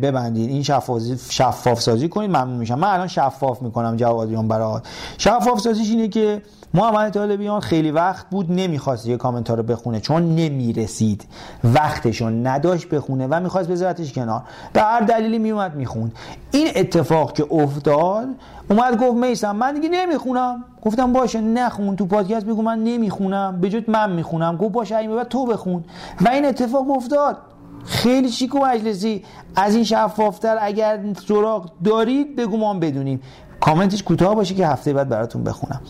[0.02, 2.78] ببندید این شفاف شفاف سازی کنید ممنون میشم.
[2.78, 4.86] من الان شفاف می‌کنم جوادیان برات.
[5.18, 6.42] شفاف سازیش اینه که
[6.74, 11.24] محمد طالبیان خیلی وقت بود نمی‌خواست یه کامنت رو بخونه چون نمی‌رسید.
[11.64, 14.42] وقتشون نداشت بخونه و می‌خواست بذارتش کنار.
[14.72, 16.12] به هر دلیلی میومد می‌خوند.
[16.50, 18.26] این اتفاق که افتاد
[18.70, 20.64] اومد گفت میسم من دیگه نمی‌خونم.
[20.84, 23.60] گفتم باشه نخون تو پادکست بگو من نمی‌خونم.
[23.60, 24.56] به من می‌خونم.
[24.56, 25.84] گفت باشه این بعد تو بخون.
[26.20, 27.36] و این اتفاق افتاد.
[27.84, 29.24] خیلی شیک و مجلسی؟
[29.56, 33.20] از این شفافتر اگر سراغ دارید بگو ما بدونیم.
[33.60, 35.80] کامنتش کوتاه باشه که هفته بعد براتون بخونم.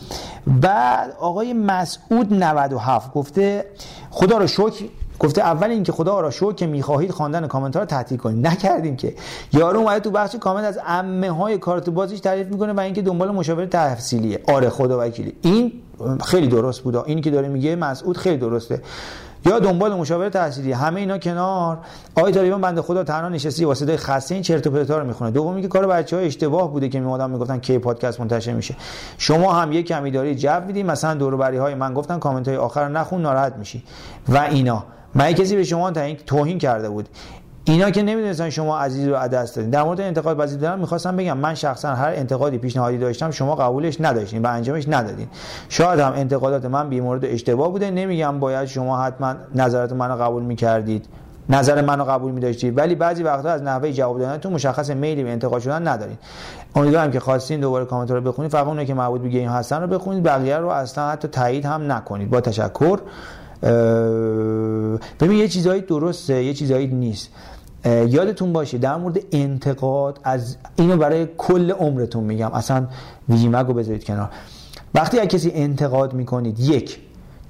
[0.47, 3.65] بعد آقای مسعود 97 گفته
[4.11, 4.85] خدا رو شکر.
[5.19, 8.47] گفته اول اینکه خدا را شکر که می‌خواهید خواندن کامنت ها رو تعطیل کنید.
[8.47, 9.15] نکردیم که.
[9.53, 13.31] یارو اومده تو بخش کامنت از عمه های کارت بازیش تعریف می‌کنه و اینکه دنبال
[13.31, 15.33] مشاور تفصیلیه آره خدا وکیلی.
[15.43, 15.73] این
[16.25, 16.97] خیلی درست بود.
[16.97, 18.83] این که داره میگه مسعود خیلی درسته.
[19.47, 20.73] یا دنبال مشاور تحصیلی.
[20.73, 21.79] همه اینا کنار.
[22.15, 25.31] آقای طالبان بنده خدا تنها نشستی واسه صدای خسته این چرت و پرتا رو می‌خونه.
[25.31, 28.75] دومی که کار بچه‌ها اشتباه بوده که میومدن می‌گفتن کی پادکست منتشر میشه.
[29.19, 30.83] شما هم یک کمی داری جو میدی.
[30.83, 33.83] مثلا دور های من گفتن کامنت های آخر نخون ناراحت میشی.
[34.29, 34.85] و اینا.
[35.15, 35.91] من کسی به شما
[36.27, 37.09] توهین کرده بود.
[37.73, 39.71] اینا که نمی‌دونستن شما عزیز و عدس دارین.
[39.71, 44.01] در مورد انتقاد پذیر دارم می‌خواستم بگم من شخصا هر انتقادی پیشنهادی داشتم شما قبولش
[44.01, 45.27] نداشتین و انجامش ندادین.
[45.69, 50.43] شاید هم انتقادات من بی مورد اشتباه بوده نمیگم باید شما حتما نظرات منو قبول
[50.43, 51.07] می‌کردید.
[51.49, 52.79] نظر منو قبول می‌داشتید.
[52.79, 56.19] ولی بعضی وقتا از نحوه جواب دادنتون مشخص میلی به انتقاد شدن ندارید
[56.75, 58.51] امیدوارم که خواستین دوباره کامنت رو بخونید.
[58.51, 60.23] فقط اونایی که مربوط به گیم هستن رو بخونید.
[60.23, 62.31] بقیه رو اصلا حتی تایید هم نکنید.
[62.31, 62.99] با تشکر.
[65.21, 67.31] ببین یه چیزایی درسته یه چیزایی نیست.
[67.85, 72.53] یادتون باشه در مورد انتقاد از اینو برای کل عمرتون میگم.
[72.53, 72.87] اصلا
[73.29, 74.31] ویژیمگو بذارید کنار.
[74.95, 77.01] وقتی از کسی انتقاد می‌کنید یک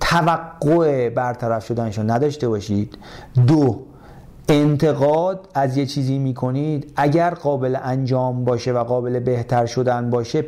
[0.00, 2.98] توقع برطرف شدنشو نداشته باشید.
[3.46, 3.80] دو
[4.48, 6.92] انتقاد از یه چیزی می‌کنید.
[6.96, 10.44] اگر قابل انجام باشه و قابل بهتر شدن باشه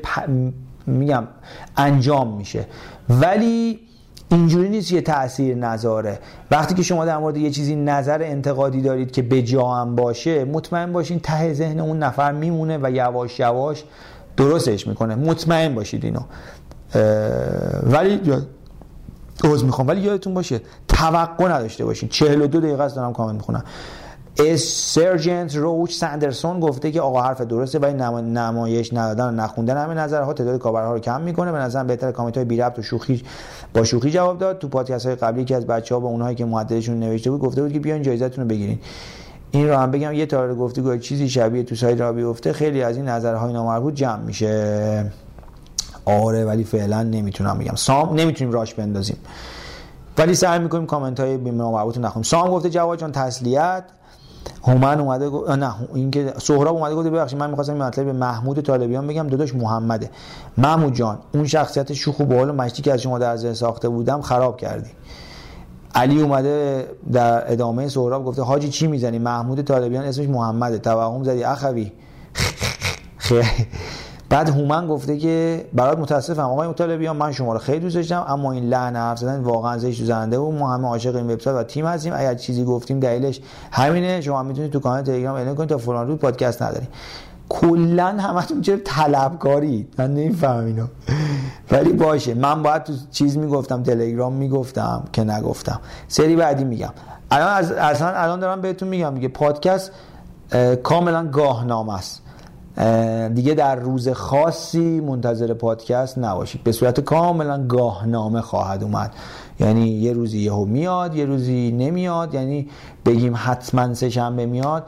[0.87, 1.25] میگم
[1.77, 2.67] انجام میشه.
[3.09, 3.81] ولی
[4.31, 6.19] اینجوری نیست یه تاثیر نذاره.
[6.51, 10.45] وقتی که شما در مورد یه چیزی نظر انتقادی دارید که به جا هم باشه
[10.45, 13.85] مطمئن باشین ته ذهن اون نفر میمونه و یواش یواش
[14.37, 15.15] درستش می‌کنه.
[15.15, 16.21] مطمئن باشید اینو.
[17.83, 18.21] ولی
[19.45, 19.89] عوض می‌خوام.
[19.89, 22.09] ولی یادتون باشه توقع نداشته باشین.
[22.09, 23.65] 42 دقیقه است دارم کامنت می‌خونم.
[24.57, 27.93] سرجنت روچ سندرسون گفته که آقا حرف درسته ولی
[28.23, 31.53] نمایش ندادن و نخوندن همه نظرها تعداد کاربرها رو کم می‌کنه.
[31.53, 33.23] به نظرم بهتر کامنت های بی ربط و شوخی
[33.75, 34.59] با شوخی جواب داد.
[34.59, 37.63] تو پادکست های قبلی که از بچه ها به اونهایی که معدلشون نوشته بود گفته
[37.63, 38.79] بود که بیاین جایزتون رو بگیرین.
[39.51, 42.53] این رو هم بگم یه تار گفتگو چیزی شبیه تو سایت را بیفته.
[42.53, 45.13] خیلی از این نظرهای نامربوط جمع میشه.
[46.05, 47.75] آره ولی فعلا نمی‌تونم بگم.
[47.75, 49.17] سام نمی‌تونیم راش بندازیم.
[50.19, 52.23] ولی سعی می‌کنیم کامنت های نامربوط نخونیم.
[52.23, 53.85] سام گفته جواد جان تسلیت.
[54.63, 58.61] هومن اومده گفت نه اینکه سهراب اومده گفت ببخشید من می‌خواستم این مطلب به محمود
[58.61, 59.27] طالبیان بگم.
[59.27, 60.11] داداش محمده.
[60.59, 63.89] محمود جان اون شخصیت شوخ و باحال و مشتی که از شما در ذهن ساخته
[63.89, 64.91] بودم خراب کردی.
[65.95, 70.79] علی اومده در ادامه سهراب گفته حاجی چی می‌زنی؟ محمود طالبیان اسمش محمده.
[70.79, 71.93] توهم زدی اخوی.
[73.17, 73.47] خیلی.
[74.31, 78.53] بعد هومن گفته که برات متاسفم آقای مطالبیان من شما رو خیلی دوست داشتم اما
[78.53, 81.87] این لحن حرف زدن واقعا زشت زنده و ما همه عاشق این وبسایت و تیم
[81.87, 82.13] هستیم.
[82.17, 83.41] اگر چیزی گفتیم دلیلش
[83.73, 86.89] همینه شما می‌تونید تو کانال تلگرام اعلام کنید تا فلان روز پادکست نداریم.
[87.49, 90.87] کلا همتون چرا طلبکاری من نمی‌فهمم اینو.
[91.71, 95.81] ولی باشه من باید تو چیز می‌گفتم تلگرام می‌گفتم که نگفتم.
[96.09, 96.93] سری بعدی میگم.
[97.31, 99.91] الان از اصلا الان دارم بهتون میگم دیگه پادکست
[100.83, 102.20] کاملا گاهنامه است.
[103.35, 106.65] دیگه در روز خاصی منتظر پادکست نباشید.
[106.65, 109.13] به صورت کاملا گاهنامه خواهد اومد.
[109.61, 112.35] یعنی یه روزی یهو میاد یه روزی نمیاد.
[112.35, 112.69] یعنی
[113.07, 114.87] بگیم حتما سه شنبه میاد.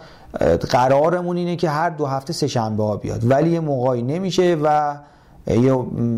[0.71, 3.31] قرارمون اینه که هر دو هفته سه شنبه ها بیاد.
[3.31, 4.97] ولی یه موقعی نمیشه و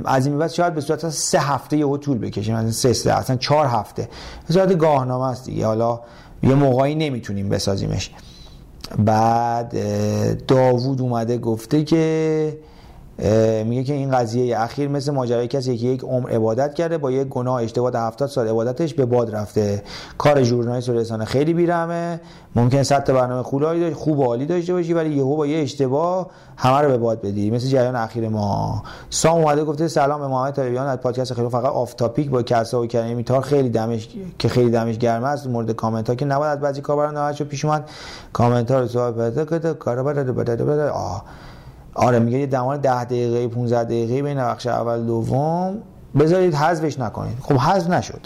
[0.04, 2.52] از این بعد شاید به صورت سه هفته یهو طول بکشه.
[2.52, 4.08] مثلا سه سه اصلا چهار هفته.
[4.46, 5.66] به صورت گاهنامه است دیگه.
[5.66, 6.00] حالا
[6.42, 8.10] یه موقعی نمی‌تونیم بسازیمش.
[8.98, 9.76] بعد
[10.46, 12.56] داوود اومده گفته که
[13.64, 17.28] میگه که این قضیه اخیر مثل ماجرای کسی که یک عمر عبادت کرده با یک
[17.28, 19.82] گناه اشتباه 70 سال عبادتش به باد رفته
[20.18, 22.20] کار ژورنالیست و رسانه خیلی بیرحمه
[22.56, 26.80] ممکن صد برنامه خوبی خوب و عالی داشته باشی ولی یهو با یه اشتباه همه
[26.80, 30.86] رو به باد بدی مثل جریان اخیر ما سام اومده گفته سلام به محمد طالبیان
[30.86, 34.08] از پادکست خیلی فقط آف تاپیک با کسا و کریمی تار خیلی دمش
[34.38, 37.64] که خیلی دمش گرم است مورد کامنت ها که نباید از بعضی کاربران ناراحت پیش
[37.64, 37.90] اومد
[38.32, 40.02] کامنت ها رو سوال بده کار کارا
[41.94, 45.78] آره میگه یه دمان 10 دقیقه 15 دقیقه بین بخش اول دوم.
[46.18, 47.36] بذارید حذفش نکنید.
[47.40, 48.20] خب حذف نشد.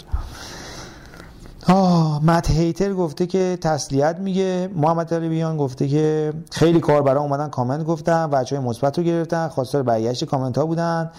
[1.67, 4.69] آه مت هیتر گفته که تسلیت میگه.
[4.75, 8.27] محمد طالبیان گفته که خیلی کاربرا اومدن کامنت گفتن.
[8.27, 9.47] بچه های مثبت رو گرفتن.
[9.47, 11.11] خواستار برگشت کامنت ها بودن.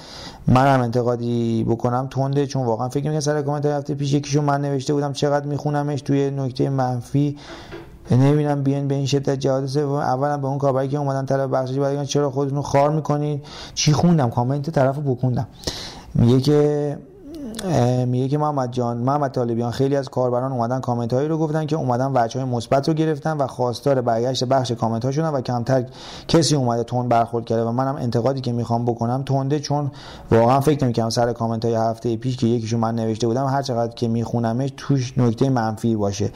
[0.47, 4.45] من هم انتقادی بکنم تونده چون واقعا فکر می‌کنم سر کامنت هفته پیش یکیشون.
[4.45, 7.37] من نوشته بودم چقدر میخونمش توی نکته منفی.
[8.17, 11.79] نمی‌بینم بیان به این شدت جهاد سوم اولا به اون کاربری که اومدن طرف بخشش
[11.79, 15.47] بعد چرا خودتون خار می‌کنید چی خوندم؟ کامنت طرف بکوندم.
[16.15, 16.99] میگه که
[18.07, 21.77] میگه که محمد جان محمد طالبیان خیلی از کاربران اومدن کامنت هایی رو گفتن که
[21.77, 25.85] اومدن وجه های مثبت رو گرفتن و خواستار برگشت بخش کامنت ها شدن و کمتر
[26.29, 29.91] کسی اومده تون برخورد کرده و منم انتقادی که می‌خوام بکنم تونده چون
[30.31, 33.95] واقعا فکر نمی‌کنم سر کامنت های هفته پیش که یکیشون من نوشته بودم هر چقدر
[33.95, 36.31] که میخونمش توش نکته منفی باشه.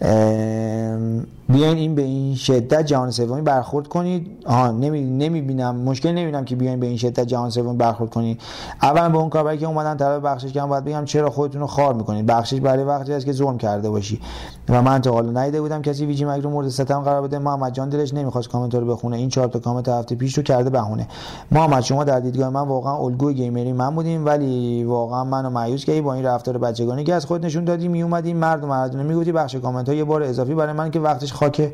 [0.00, 4.44] and بیاین این به این شدت جهان سومی برخورد کنید.
[4.46, 5.76] آها نمی نمی‌بینم.
[5.76, 8.40] مشکل نمی‌بینم که بیاین به این شدت جهان سومی برخورد کنید.
[8.82, 11.94] اولا به اون کاربری که اومدن طرف بخشش کردن باید بگم چرا خودتون رو خار
[11.94, 12.26] می‌کنید.
[12.26, 14.20] بخشش برای وقتی است که ظلم کرده باشی.
[14.68, 17.38] و من تا حالا نیده بودم کسی ویجی مگ رو مورد ستم قرار بده.
[17.38, 19.16] محمد جان دلش نمی‌خواست کامنت رو بخونه.
[19.16, 21.08] این چهار تا کامنت هفته پیش رو کرده بهونه.
[21.50, 26.00] محمد شما در دیدگاه من واقعا الگوی گیمری من بودیم ولی واقعا منو مایوس کردی
[26.00, 29.54] با این رفتار بچگانه که از خود نشون دادی می اومدی مرد مردونه می‌گفتی بخش
[29.54, 31.72] کامنت ها یه بار اضافی برای من که وقتش خاک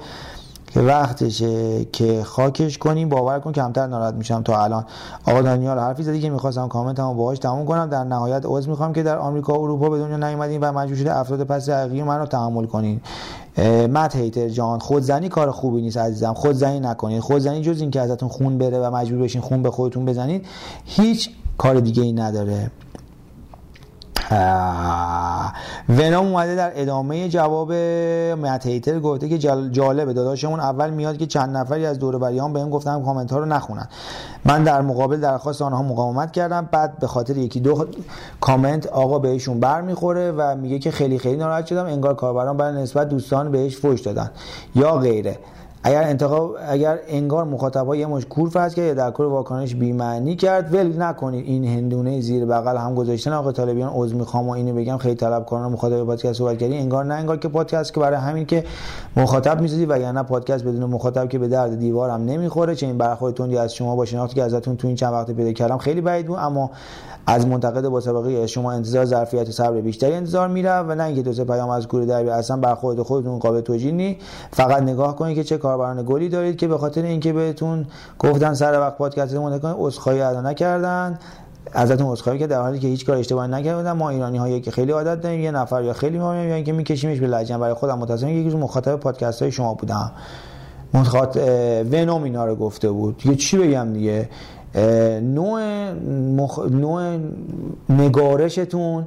[0.76, 4.84] وقتشه که خاکش کنیم باور کن کمتر ناراحت میشم تا الان.
[5.26, 7.86] آقا دانیال حرفی زدی که می‌خواستم کامنتمو باهاش تموم کنم.
[7.86, 11.16] در نهایت عذر می‌خوام که در آمریکا و اروپا به دنیا نیومدین و مجبور شده
[11.18, 13.00] افراد پس حقیقی من رو تحمل کنین.
[13.92, 16.34] مت هیتر جان خودزنی کار خوبی نیست عزیزم.
[16.34, 20.04] خودزنی نکنید خودزنی جز این که ازتون خون بره و مجبور بشین خون به خودتون
[20.04, 20.46] بزنید
[20.84, 22.70] هیچ کار دیگه ای نداره.
[25.88, 27.72] ونام اومده در ادامه جواب
[28.42, 29.38] متیتر گفته که
[29.70, 30.12] جالبه.
[30.12, 33.88] داداشمون اول میاد که چند نفری از دور بریان بهم گفتن کامنت ها رو نخونن.
[34.44, 36.68] من در مقابل درخواست آنها مقاومت کردم.
[36.72, 37.86] بعد به خاطر یکی دو
[38.40, 41.86] کامنت آقا بهشون بر می‌خوره و میگه که خیلی خیلی ناراحت شدم.
[41.86, 44.30] انگار کاربران برای نسبت دوستان بهش فوش دادن.
[44.74, 45.38] یا غیره.
[45.84, 49.92] اگر انتخاب اگر انگار مخاطبا یه مش کور فرض کرد یا در کور واکنش بی
[49.92, 51.46] معنی کرد ول نکنید.
[51.46, 55.68] این هندونه زیر بغل هم گذاشتن آقا طالبیان عذر می‌خوام و اینو بگم خیلی طلبکارانه
[55.68, 58.64] مخاطب پادکست صحبت کردی انگار نه انگار که پادکست که برای همین که
[59.16, 62.74] مخاطب می‌سازی وگرنه پادکست بدون مخاطب که به درد دیوارم نمی‌خوره.
[62.74, 65.52] چه این برخورد تندی از شما با شناختی که ازتون تو این چند وقت پیدا
[65.52, 66.70] کردم خیلی بعید بود اما
[67.26, 71.22] از منتقد با سابقه شما انتظار ظرفیت و صبر بیشتری انتظار میره و نه اینکه
[71.22, 74.18] دو سه پیام از گور دربی اصلا برخورد خودتون قابل توجیه نی.
[74.52, 77.86] فقط نگاه کنید که چه کاربران گلی دارید که به خاطر اینکه بهتون
[78.18, 81.18] گفتن سر وقت پادکستمون کنید عذرخواهی ادا نکردن.
[81.72, 84.92] ازتون عذرخواهی که در حالی که هیچ کار اشتباهی نکردم ما ایرانی هایی که خیلی
[84.92, 87.58] عادت داریم یه نفر یا خیلی ما یا اینکه میکشیمش به لجن.
[87.58, 90.12] برای خودم متصل یکی مخاطب پادکست های شما بودم.
[90.94, 93.22] مخاطب ونوم اینا رو گفته بود.
[93.26, 94.28] یه چی بگم دیگه؟
[95.22, 95.92] نوع,
[96.36, 96.58] مخ...
[96.58, 97.18] نوع
[97.88, 99.06] نگارشتون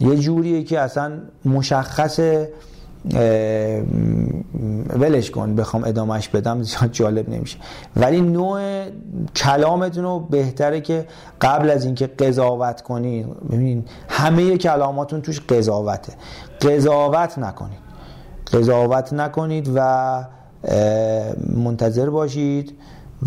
[0.00, 1.12] یه جوریه که اصلا
[1.44, 2.20] مشخص
[4.88, 7.58] ولش کن بخوام ادامهش بدم زیاد جالب نمیشه.
[7.96, 8.84] ولی نوع
[9.36, 11.06] کلامتون رو بهتره که
[11.40, 16.12] قبل از اینکه قضاوت کنید ببینید همه کلاماتون توش قضاوته.
[16.60, 17.78] قضاوت نکنید.
[18.52, 20.24] قضاوت نکنید و
[21.56, 22.78] منتظر باشید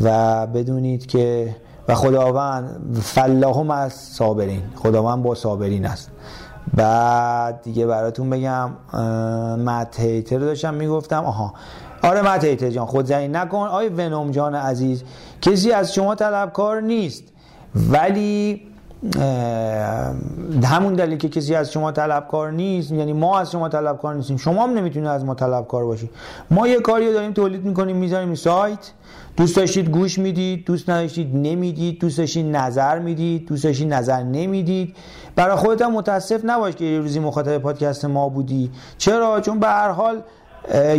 [0.03, 1.55] و بدونید که
[1.87, 4.61] و خداوند فلاهم از صابرین.
[4.75, 6.11] خداوند با صابرین است.
[6.73, 8.69] بعد دیگه براتون بگم
[9.65, 11.25] مت هیتر داشتم می‌گفتم.
[11.25, 11.53] آها.
[12.03, 13.67] آره مت هیتر جان خود زنی نکن.
[13.67, 15.03] آی ونوم جان عزیز
[15.41, 17.23] کسی از شما طلبکار نیست.
[17.75, 18.61] ولی
[20.63, 24.37] همون دلیل که کسی از شما طلبکار نیست یعنی ما از شما طلبکار نیستیم.
[24.37, 26.09] شما هم نمی‌تونید از ما طلبکار باشید.
[26.51, 28.91] ما یه کاری داریم تولید می‌کنیم می‌ذاریم سایت.
[29.37, 34.95] دوست داشتید گوش می‌دید دوست نداشتید نمی‌دید دوست داشتید نظر می‌دید دوست داشتید نظر نمی‌دید.
[35.35, 38.71] برای خودت هم متاسف نباش که یه روزی مخاطب پادکست ما بودی.
[38.97, 40.21] چرا؟ چون به هر حال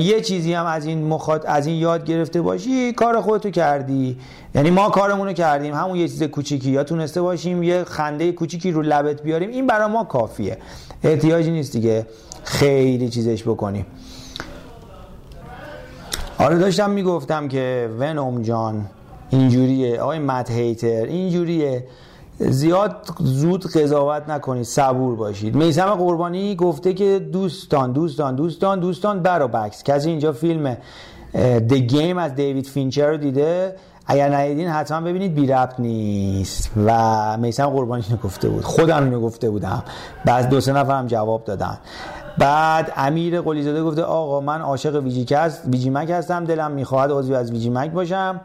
[0.00, 4.16] یه چیزی هم از این مخاط از این یاد گرفته باشی کار خودتو کردی.
[4.54, 5.74] یعنی ما کارمونو کردیم.
[5.74, 6.70] همون یه چیز کوچیکی.
[6.70, 9.50] یا تونسته باشیم یه خنده کوچیکی رو لبت بیاریم.
[9.50, 10.58] این برای ما کافیه.
[11.04, 12.06] احتیاجی نیست دیگه
[12.44, 13.86] خیلی چیزش بکنیم.
[16.38, 18.86] آره داشتم می‌گفتم که Venom جان
[19.30, 20.00] اینجوریه.
[20.00, 21.84] آقای Mad Hatter اینجوریه.
[22.38, 25.54] زیاد زود قضاوت نکنید صبور باشید.
[25.54, 29.82] میسم قربانی گفته که دوستان دوستان دوستان دوستان برا بکس.
[29.82, 30.76] کسی اینجا فیلم
[31.68, 36.70] The Game از دیوید فینچر رو دیده؟ اگر ندیدین حتما ببینید بی ربط نیست.
[36.86, 38.64] و میسم قربانی اینو گفته بود.
[38.64, 39.82] خودم اینو بودم.
[40.24, 41.78] بعد دو سه نفرم جواب دادن.
[42.38, 45.02] بعد امیر قلیزاده گفته آقا من عاشق
[45.66, 48.40] ویجی مک هستم دلم می‌خواهد عضوی از ویجی مک باشم.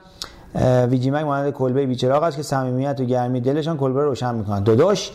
[0.89, 4.63] ویجی مک مانند کلبه بیچراغ است که صمیمیت و گرمی دلشان کلبه رو روشن می‌کنن.
[4.63, 5.11] داداش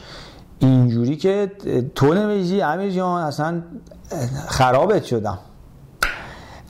[0.59, 1.51] اینجوری که
[1.95, 3.63] تو نمیجی امیر جان اصلا
[4.49, 5.39] خرابت شدم.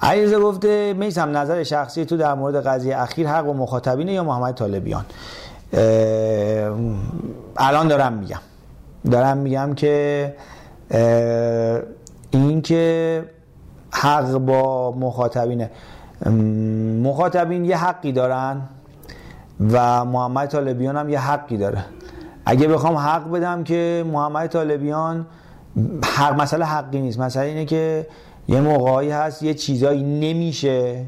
[0.03, 4.55] علیرضا گفته میسم نظر شخصی تو در مورد قضیه اخیر حق و مخاطبینه یا محمد
[4.55, 5.05] طالبیان؟
[7.57, 8.41] الان دارم میگم.
[9.11, 10.35] دارم میگم که
[12.37, 13.25] این که
[13.91, 15.71] حق با مخاطبینه
[17.03, 18.63] مخاطبین یه حقی دارن
[19.71, 21.85] و محمد طالبیان هم یه حقی داره.
[22.47, 25.27] اگه بخوام حق بدم که محمد طالبیان
[26.05, 27.21] حق مسئله حقی نیست.
[27.21, 28.07] مسئله اینه که
[28.49, 31.05] یه موقعی هست یه چیزایی نمیشه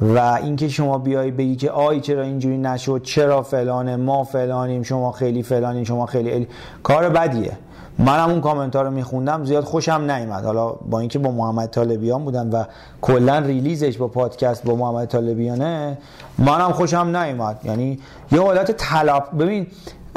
[0.00, 5.12] و اینکه شما بیای بگی که آی چرا اینجوری نشد چرا فلانه ما فلانیم شما
[5.12, 6.48] خیلی فلانیم شما خیلی.
[6.82, 7.52] کار بدیه.
[7.98, 10.44] منم اون کامنت ها رو میخوندم زیاد خوشم نیومد.
[10.44, 12.64] حالا با اینکه با محمد طالبیان بودم و
[13.00, 15.98] کلا ریلیزش با پادکست با محمد طالبیانه
[16.38, 17.60] منم خوشم نیومد.
[17.64, 17.98] یعنی
[18.32, 19.66] یه حالت طلب ببین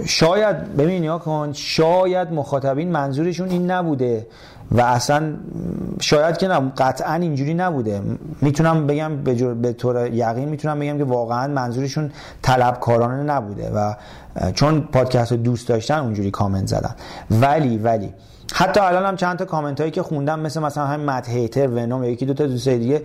[0.05, 4.27] شاید ببین یا کن شاید مخاطبین منظورشون این نبوده
[4.71, 5.33] و اصلا
[5.99, 8.01] شاید که نه قطعا اینجوری نبوده.
[8.41, 13.93] می‌تونم بگم به, به طور یقین می‌تونم بگم که واقعا منظورشون طلبکارانه نبوده و
[14.53, 16.95] چون پادکست رو دوست داشتن اونجوری کامنت زدن.
[17.31, 18.13] ولی ولی
[18.53, 22.03] حتی الان هم چند تا کامنت هایی که خوندم مثل مثلا همین مت هیتر ونوم
[22.03, 23.01] یکی دو تا دوست دیگه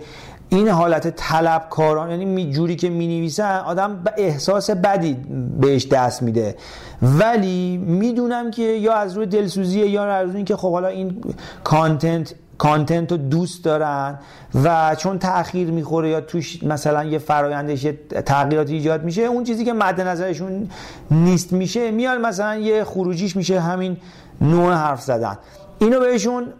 [0.49, 5.13] این حالت طلبکاران یعنی جوری که می نویسن آدم احساس بدی
[5.59, 6.55] بهش دست میده.
[7.01, 11.23] ولی می‌دونم که یا از روی دلسوزیه یا از روی اینکه خب حالا این
[11.63, 14.19] کانتنت کانتنت رو دوست دارن
[14.63, 17.87] و چون تاخیر می‌خوره یا توش مثلا یه فرایندش
[18.25, 20.69] تغییراتی ایجاد میشه اون چیزی که مد نظرشون
[21.11, 23.97] نیست میشه میاد مثلا یه خروجیش میشه همین
[24.41, 25.37] نوع حرف زدن.
[25.79, 26.53] اینو بهشون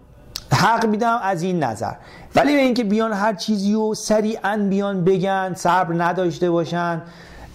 [0.53, 1.93] حق میدم از این نظر.
[2.35, 7.01] ولی به اینکه بیان هر چیزی رو سریعا بیان بگن صبر نداشته باشن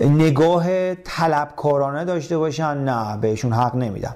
[0.00, 4.14] نگاه طلبکارانه داشته باشن نه بهشون حق نمیدم.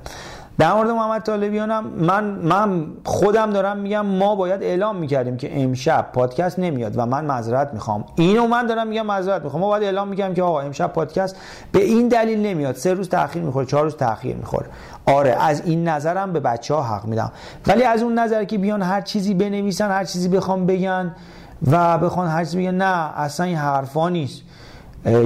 [0.58, 6.06] در مورد محمد طالبیانم من من خودم دارم میگم ما باید اعلام می‌کردیم که امشب
[6.12, 8.04] پادکست نمیاد و من معذرت می‌خوام.
[8.16, 9.60] اینو من دارم میگم معذرت می‌خوام.
[9.60, 11.36] ما باید اعلام میگم که آقا امشب پادکست
[11.72, 12.74] به این دلیل نمیاد.
[12.74, 14.66] سه روز تاخیر می‌خوره چهار روز تاخیر می‌خوره.
[15.06, 17.32] آره از این نظرم به بچه ها حق میدم.
[17.66, 21.14] ولی از اون نظر که بیان هر چیزی بنویسن هر چیزی بخوام بگن
[21.70, 24.42] و بخوان هر چیزی بگن نه اصلا این حرفا نیست.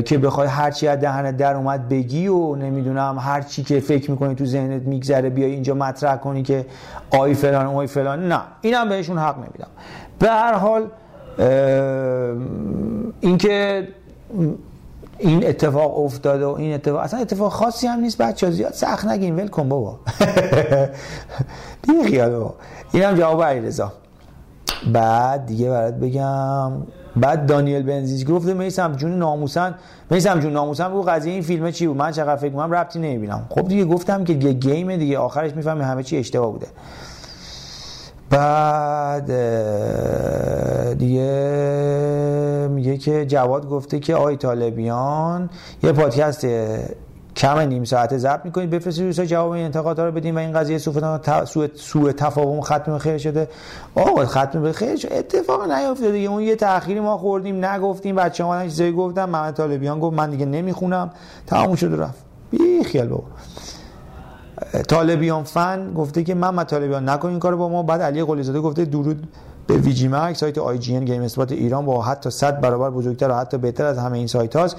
[0.04, 4.10] که بخوای هر چی از دهنت در اومد بگی و نمی‌دونم هر چی که فکر
[4.10, 6.66] می‌کنی تو ذهنت میگذره بیای اینجا مطرح کنی که
[7.10, 8.32] آی فلان آی فلان.
[8.32, 9.68] نه اینم بهشون حق نمیدم.
[10.18, 10.86] به هر حال
[13.20, 13.88] اینکه
[15.18, 19.36] این اتفاق افتاده و این اتفاق اصلا اتفاق خاصی هم نیست بچه زیاد سخت نگین.
[19.36, 19.98] ول کن بابا.
[21.88, 22.50] بی خیال
[22.92, 23.92] اینم جواب علیرضا.
[24.92, 26.72] بعد دیگه برات بگم.
[27.16, 29.74] بعد دانیل بنزیز گفته میسم جون ناموسن
[30.10, 33.46] میسم جون ناموسن بگو قضیه این فیلم چی بود؟ من چقدر فکر کنم ربطی نمی‌بینم.
[33.50, 36.66] خب دیگه گفتم که یه گیم دیگه آخرش می‌فهمی همه چی اشتباه بوده.
[38.30, 39.26] بعد
[40.98, 45.50] دیگه میگه که جواد گفته که آی طالبیان
[45.82, 46.46] یه پادکست
[47.36, 50.78] کم نیم ساعت ضبط می‌کنید بفرستید روسا جواب این انتقادها رو بدین و این قضیه
[50.78, 53.48] سوء سوء تفاهم ختم خیر شده.
[53.94, 55.18] آقا ختم به خیر شده.
[55.18, 56.28] اتفاق نیافتاده دیگه.
[56.28, 60.46] اون یه تأخیری ما خوردیم نگفتیم بچه ما چیزایی گفتم محمد طالبیان گفت من دیگه
[60.46, 61.10] نمی‌خونم.
[61.46, 62.24] تموم شد رفت.
[62.50, 63.24] بی خیال بابا.
[64.88, 67.82] طالبیان فن گفته که من طالبیان نکن این کارو با ما.
[67.82, 69.28] بعد علی قلیزاده گفته درود
[69.66, 73.98] به VGMAG سایت IGN GameSpot ایران با حتی 100 برابر بزرگتر و حتی بهتر از
[73.98, 74.76] همه این سایت هاست.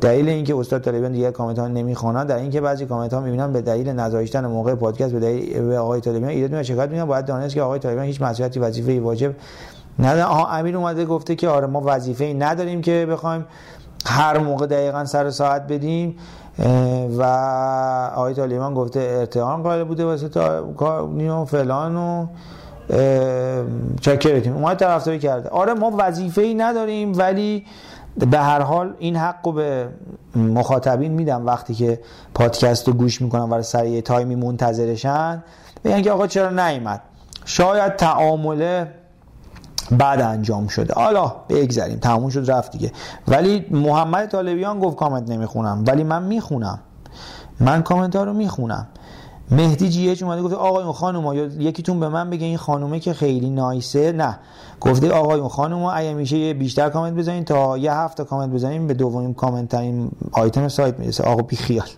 [0.00, 3.60] دلیل اینکه استاد طالبان دیگه کامنت ها نمی‌خونن در اینکه بعضی کامنت ها می‌بینن به
[3.60, 7.54] دلیل نذاشتن موقع پادکست به دلیل به آقای طالبان ایراد میاد شکایت می‌کنن باید دانست
[7.54, 9.34] که آقای طالبان هیچ مسئولیتی وظیفه واجب
[9.98, 13.44] نه آها امیر اومده گفته که آره ما وظیفه ای نداریم که بخوایم
[14.06, 16.16] هر موقع دقیقا سر ساعت بدیم.
[17.18, 17.22] و
[18.14, 22.26] آقای طالبان گفته ارتحان قائل بوده واسه تا فلان و
[24.00, 25.48] چکرتیم اومد طرفداری کرده.
[25.48, 27.66] آره ما وظیفه ای نداریم ولی
[28.30, 29.88] به هر حال این حق رو به
[30.36, 32.00] مخاطبین میدم وقتی که
[32.34, 35.42] پادکست رو گوش می‌کنن و سر یه تایمی منتظرشن.
[35.84, 37.00] بگن که آقا چرا نیومد؟
[37.44, 38.94] شاید تعامله
[39.90, 40.94] بعد انجام شده.
[40.94, 42.92] حالا بگذریم تموم شد رفت دیگه.
[43.28, 46.78] ولی محمد طالبیان گفت کامنت نمی‌خونم ولی من می‌خونم.
[47.60, 48.86] من کامنت ها رو می‌خونم.
[49.50, 53.50] مهدی جیهچ اومده گفته آقایون خانوما یا یکیتون به من بگه این خانومه که خیلی
[53.50, 54.12] نایسه.
[54.12, 54.38] نه.
[54.80, 59.34] گفته آقایون خانوما اگه میشه بیشتر کامنت بزنین تا یه هفته کامنت بزنین به دومین
[59.34, 61.24] کامنت ترین آیتم سایت می‌رسه.
[61.24, 61.88] آقا بی خیال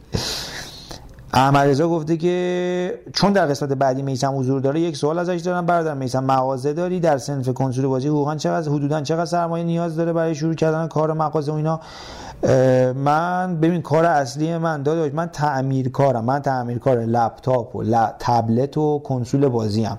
[1.32, 5.66] احمد رضا گفته که چون در قسمت بعدی میسم حضور داره یک سوال ازش دارم
[5.66, 10.12] برادر میسم مغازه داری؟ در صنف کنسول بازی حقوقا چقدر حدودا چقدر سرمایه نیاز داره
[10.12, 11.80] برای شروع کردن کار مغازه و اینا؟
[12.94, 17.84] من ببین کار اصلی من داداش من تعمیر کارم من تعمیر کار لپتاپ و
[18.18, 19.98] تبلت و کنسول بازی هم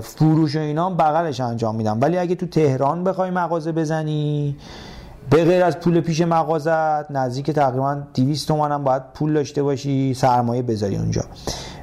[0.00, 1.98] فروش و اینا بغلش انجام میدم.
[2.00, 4.56] ولی اگه تو تهران بخوای مغازه بزنی
[5.30, 10.14] به غیر از پول پیش مغازت نزدیک تقریبا 200 تومن هم باید پول داشته باشی
[10.14, 11.22] سرمایه بذاری اونجا.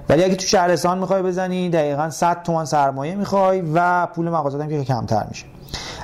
[0.09, 4.69] ولی اگه تو شهرستان می‌خوای بزنی دقیقا 100 تومن سرمایه می‌خوای و پول مغازت هم
[4.69, 5.45] که کمتر میشه.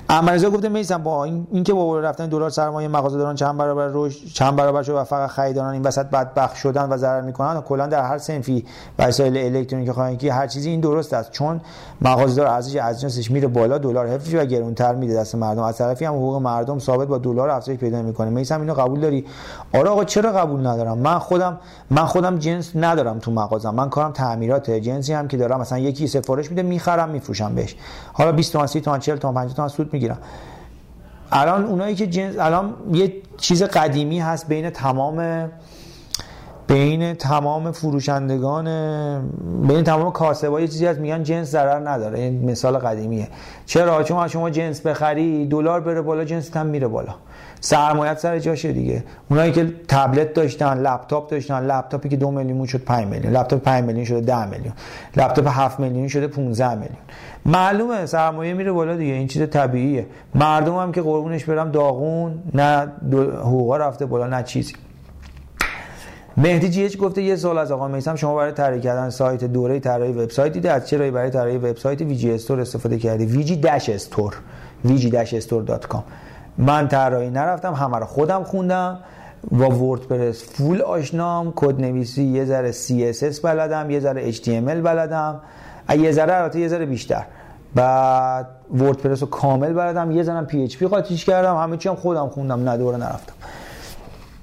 [0.09, 4.27] امرزا گفته میسم با این اینکه با رفتن دلار سرمایه مغازه دارن چند برابر رشد
[4.33, 7.87] چند برابر شد و فقط خریداران این وسط بدبخت شدن و ضرر می‌کنن و کلا
[7.87, 8.65] در هر صنفی
[8.99, 11.31] وسایل الکترونیکی خانگی هر چیزی این درست است.
[11.31, 11.61] چون
[12.01, 15.63] مغازه دار ارزش اجناسش میره بالا دلار حفظ و گرونتر میده دست مردم.
[15.63, 18.29] از طرفی هم حقوق مردم ثابت با دلار افزایش پیدا می‌کنه.
[18.29, 19.25] میسم اینو قبول داری.
[19.73, 21.57] آره آقا چرا قبول ندارم؟ من خودم
[21.89, 23.75] من خودم جنس ندارم تو مغازم.
[23.75, 24.71] من کارم تعمیرات.
[24.71, 27.75] جنسی هم که دارم مثلا یکی سفارش میده می‌خرم میفروشم بهش.
[28.13, 30.17] حالا 20 تومن 30 تومن 40 تومن 50 تومن سود می‌گیرم.
[31.31, 35.49] الان اونایی که جنس الان یه چیز قدیمی هست بین تمام
[36.67, 38.65] بین تمام فروشندگان
[39.67, 42.19] بین تمام کاسبای چیزی هست میگن جنس ضرر نداره.
[42.19, 43.27] این مثال قدیمیه.
[43.65, 47.15] چرا؟ چون شما جنس بخری دلار بره بالا جنس هم میره بالا.
[47.59, 49.03] سرمایت سر جاشه دیگه.
[49.29, 53.33] اونایی که تبلت داشتن لپتاپ داشتن لپتاپی که دو میلیون شد 5 میلیون.
[53.33, 54.73] لپتاپ 5 میلیون شده 10 میلیون.
[55.17, 56.97] لپتاپ 7 میلیون شده 15 میلیون.
[57.47, 60.05] معلومه سرمایه میره بالا دیگه این چیز طبیعیه.
[60.35, 62.91] مردم هم که قربونش برم داغون نه
[63.39, 64.73] حقوقا رفته بالا نه چیزی.
[66.37, 70.11] مهدی جیچ گفته یه سوال از آقا میسم شما برای طراحی کردن سایت دوره طراحی
[70.11, 74.35] وبسایت دیده؟ از چرا برای طراحی وبسایت VGStore استفاده کردی؟ وی جی داش استور.
[74.85, 76.01] وی جی داش استور.com
[76.57, 78.99] من طراحی نرفتم همه رو خودم خوندم.
[79.51, 85.41] با وردپرس فول آشنام کد نویسی یه ذره CSS بلدم یه ذره HTML بلدم.
[85.97, 87.25] یه ذره البته یه ذره بیشتر.
[87.75, 88.47] بعد
[88.77, 93.33] وردپرس رو کامل بلدم یه ذره PHP قاطیش کردم همه چی خودم خوندم نه نرفتم.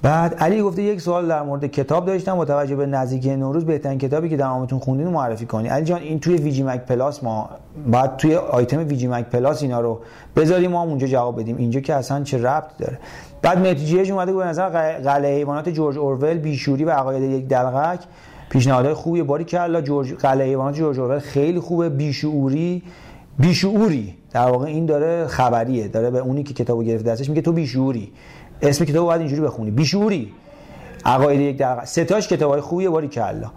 [0.05, 3.97] بعد علی گفته یک سوال در مورد کتاب داشتم با توجه به نزدیکی نوروز بهترین
[3.97, 5.67] کتابی که در عمرتون خوندین معرفی کنی.
[5.67, 7.49] علی جان این توی VGMAG Plus ما
[7.87, 10.01] بعد توی آیتم VGMAG Plus اینا رو
[10.35, 11.57] بذاریم ما هم اونجا جواب بدیم.
[11.57, 12.99] اینجا که اصلا چه ربط داره.
[13.41, 17.99] بعد متیجیش اومده به نظر قلعه حیوانات جورج اورول بیشوری و عقاید یک دلقک.
[18.49, 22.83] پیشنهادهای خوبی باری کلا جورج قلعه حیوانات جورج اورول خیلی خوبه بیشعوری
[23.39, 24.15] بیشعوری.
[24.31, 28.11] در واقع این داره خبریه داره به اونی که کتابو گرفته دستش میگه تو بیشعوری.
[28.61, 29.71] اسم کتاب باید اینجوری بخونی.
[29.71, 30.33] بیشوری
[31.05, 33.51] عقاید یک دقیقه ستاش کتاب های خوبیه باری کلا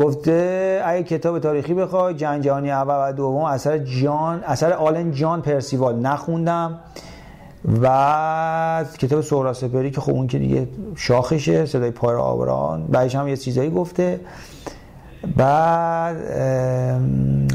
[0.00, 5.42] گفته اگه کتاب تاریخی بخوای جنگ جهانی اول و دوم اثر جان اثر آلن جان
[5.42, 5.98] پرسیوال.
[5.98, 6.80] نخوندم.
[7.82, 12.86] و کتاب سورا سپری که خب اون که دیگه شاخشه صدای پای آبران.
[12.86, 14.20] بعدش هم یه چیزایی گفته.
[15.36, 16.16] بعد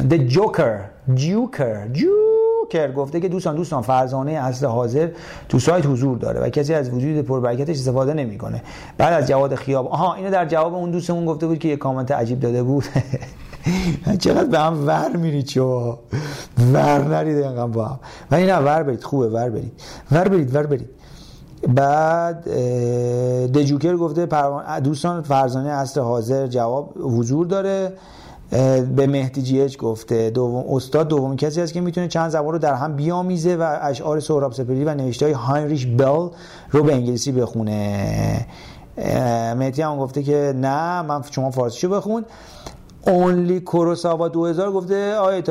[0.10, 0.97] The Joker.
[1.16, 2.28] جوکر جو
[2.68, 5.10] جوکر گفته که دوستان دوستان فرزانه اصل حاضر
[5.50, 8.62] تو سایت حضور داره و کسی از وجود پربرکتش استفاده نمی‌کنه.
[8.98, 12.12] بعد از جواد خیاب آها اینو در جواب اون دوستمون گفته بود که یه کامنت
[12.12, 12.84] عجیب داده بود.
[14.24, 15.98] چقدر به هم ور میری چو
[16.74, 18.00] ور نرید اینقدر با هم.
[18.32, 19.72] نه ور برید خوبه ور برید.
[20.12, 20.90] ور برید ور برید.
[21.68, 22.50] بعد
[23.52, 24.28] دجوکر گفته
[24.84, 27.94] دوستان فرزانه اصل حاضر جواب حضور داره.
[28.96, 30.30] به مهدی جیچ گفته.
[30.30, 34.20] دوم استاد دوم کسی است که می‌تونه چند زبان رو در هم بیامیزه و اشعار
[34.20, 36.28] سهراب سپری و نوشته های هاینریش بل
[36.72, 38.46] رو به انگلیسی بخونه.
[39.58, 42.26] مهدی هم گفته که نه من شما فارسیشو بخون.
[43.08, 45.44] اونلی کوروساوا 2000 گفته آقای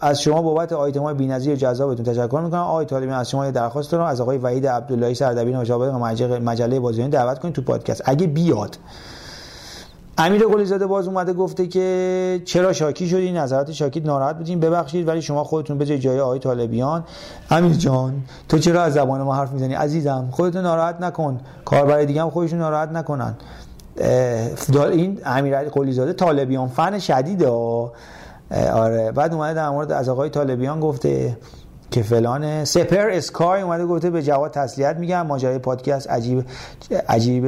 [0.00, 2.60] از شما بابت آیتم بی‌نظیر جذابتون تشکر می‌کنم.
[2.60, 4.04] آقای طالبی از شما یه درخواست دارم.
[4.04, 5.90] از آقای وحید عبداللهی سردبیر مشاور
[6.38, 8.02] مجله بازیانی دعوت کنید تو پادکست.
[8.04, 8.78] اگه بیاد
[10.22, 15.08] امیر قلی زاده باز اومده گفته که چرا شاکی شدی؟ نظرات شاکی ناراحت بودین ببخشید
[15.08, 17.04] ولی شما خودتون به جای آقای طالبیان.
[17.50, 18.14] امیر جان
[18.48, 21.40] تو چرا از زبان ما حرف می‌زنی؟ عزیزم خودتون ناراحت نکن.
[21.64, 23.34] کاربر دیگه هم خودشون ناراحت نکنن.
[24.92, 27.48] این امیر قلی زاده طالبیان فن شدیده.
[28.72, 29.12] آره.
[29.12, 31.36] بعد اومده در مورد از آقای طالبیان گفته
[31.90, 36.44] که فلان سپر اسکای اومده گفته به جواد تسلیت میگم ماجرای پادکست عجیب
[37.08, 37.46] عجیب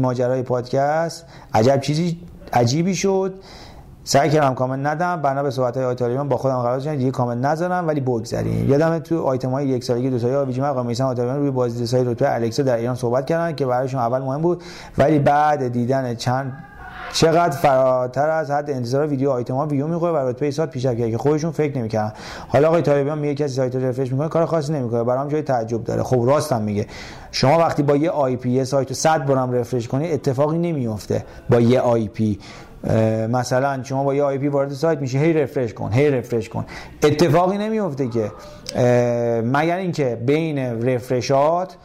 [0.00, 1.26] ماجرای پادکست.
[1.54, 2.20] عجب چیزی
[2.52, 3.34] عجیبی شد.
[4.04, 5.22] سعی کردم کامنت ندم.
[5.22, 8.70] بنا به صحبت های آیتالیان با خودم قرار شدم دیگه کامنت نذارم ولی بگذریم.
[8.70, 12.34] یادم تو آیتم های یک سالگی دو سالگی ویژه آقا میسان آیتالیان روی بازدیدسای رتبه
[12.34, 14.62] الکسا در ایران صحبت کردن که برایشون اول مهم بود.
[14.98, 16.52] ولی بعد دیدن چند
[17.14, 21.18] چقدر فراتر از حد انتظار ویدیو آیتم ها ویو می‌خوره و رتبه سات پیشرفت که
[21.18, 22.12] خودشون فکر نمی‌کردن
[22.48, 25.04] حالا آقای طالبیان میگه کسی سایت رو refresh می‌کنه کار خاصی نمی‌کنه.
[25.04, 26.02] برام جای تعجب داره.
[26.02, 26.86] خب راستم میگه.
[27.30, 31.80] شما وقتی با یه IP سایت رو 100 بارم refresh کنی اتفاقی نمیفته با یه
[31.80, 32.38] IP.
[33.28, 36.64] مثلا شما با یه IP وارد سایت میشه هی refresh کن هی refresh کن.
[37.02, 38.32] اتفاقی نمیفته که.
[39.44, 41.76] مگر اینکه بین refresh ات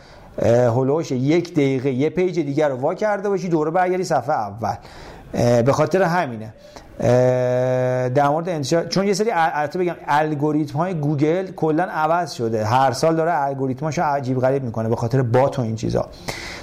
[0.46, 4.76] حولوحوش یک دقیقه یه page دیگر رو وا کرده باشی دوره برگردی صفحه اول.
[5.32, 6.54] به خاطر همینه.
[8.10, 12.66] در مورد انتشار چون یه سری البته بگم الگوریتم های گوگل کلا عوض شده.
[12.66, 16.08] هر سال داره الگوریتماشو عجیب غریب می‌کنه به خاطر بات و این چیزا.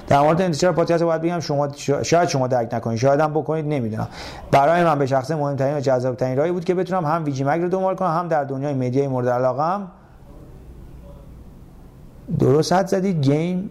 [0.08, 1.68] در مورد انتشار پادکست باید بگم شما
[2.02, 4.08] شاید شما درک نکنید شاید هم بکنید نمی‌دونم.
[4.50, 7.94] برای من به شخص مهمترین و جذابترین راهی بود که بتونم هم VGMAG رو دنبال
[7.94, 9.88] کنم هم در دنیای media ی مورد علاقم
[12.38, 13.70] درست حدس زدید گیم؟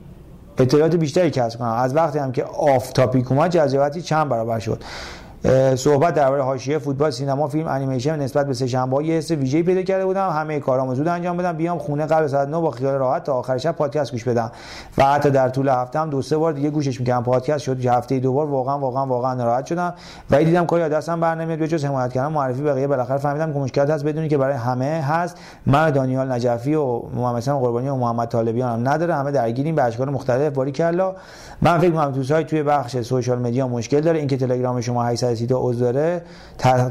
[0.59, 1.67] اطلاعات بیشتری کسب کنم.
[1.67, 4.83] از وقتی هم که off topic اومد جذابیتی چند برابر شد.
[5.75, 9.81] صحبت درباره حاشیه فوتبال سینما فیلم انیمیشن نسبت به سه شنبه یه حس ویژه‌ای پیدا
[9.81, 10.29] کرده بودم.
[10.29, 11.53] همه کارامو زود انجام بدم.
[11.53, 14.51] بیام خونه قبل ساعت 9 با خیال راحت تا آخر شب پادکست گوش بدم.
[14.97, 17.23] و حتی در طول هفته هم دو سه بار دیگه گوشش می‌کردم.
[17.23, 19.93] پادکست شد که هفته دو بار واقعا واقعا واقعا ناراحت شدم.
[20.31, 21.59] و دیدم کاری دستم بر نمیاد.
[21.59, 24.03] به جز حمایت کردن معرفی بقیه بالاخره فهمیدم که مشکلات هست.
[24.03, 25.37] بدونی که برای همه هست.
[25.65, 29.15] من دانیال نجفی و محمد قربانی و محمد طالبیان هم نداره.
[29.15, 30.53] همه درگیریم به اشکال مختلف.
[30.53, 31.13] باری کلا
[31.61, 34.19] من فکر می‌کنم تو سایت توی بخش social media مشکل داره.
[34.19, 35.03] اینکه تلگرام شما
[35.35, 36.21] 830 تا عضو داره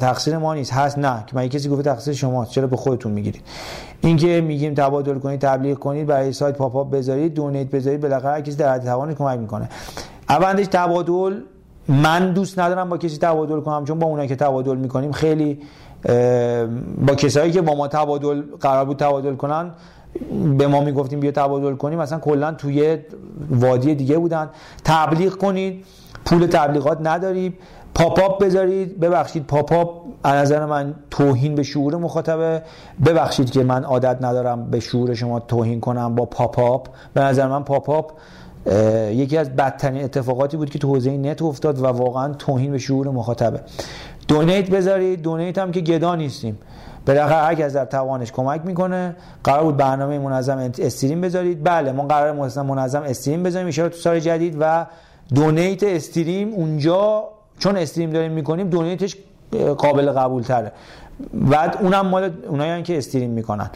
[0.00, 0.72] تقصیر ما نیست.
[0.72, 1.24] هست نه.
[1.26, 3.42] که من کسی گفته تقصیر شماست؟ چرا به خودتون می‌گیرید؟
[4.00, 8.56] اینکه میگیم تبادل کنید تبلیغ کنید برای سایت pop up بذارید donate بذارید بالاخره کسی
[8.56, 9.68] در حد توان کمک می‌کنه.
[10.28, 11.40] اولش تبادل
[11.88, 15.58] من دوست ندارم با کسی تبادل کنم چون با اونایی که تبادل می‌کنیم خیلی
[17.06, 19.70] با کسایی که با ما تبادل قرار بود تبادل کنن
[20.58, 21.98] به ما می‌گفتیم بیا تبادل کنیم.
[21.98, 22.98] مثلا کلا توی
[23.50, 24.50] وادی دیگه بودن.
[24.84, 25.84] تبلیغ کنید.
[26.24, 27.54] پول تبلیغات نداریم.
[27.94, 29.90] pop up بذارید ببخشید pop up
[30.22, 32.62] از نظر من توهین به شعور مخاطبه.
[33.06, 36.86] ببخشید که من عادت ندارم به شعور شما توهین کنم با pop up.
[37.14, 38.10] به نظر من pop up
[39.10, 43.08] یکی از بدترین اتفاقاتی بود که تو حوزه نت افتاد و واقعا توهین به شعور
[43.08, 43.60] مخاطبه.
[44.28, 45.22] دونیت بذارید.
[45.22, 46.58] دونیت هم که گدا نیستیم.
[47.06, 49.16] بالاخره هر کس در توانش کمک می‌کنه.
[49.44, 51.64] قرار بود برنامه منظم استریم بذارید.
[51.64, 53.66] بله ما قرار منظم استریم بذاریم.
[53.66, 54.86] ان تو سال جدید و
[55.34, 57.24] دونیت استریم اونجا
[57.58, 59.16] چون استریم داریم می‌کنیم دونیتش
[59.78, 60.72] قابل قبول تره
[61.34, 63.70] بعد اونم مال اونایی که استریم می‌کنن.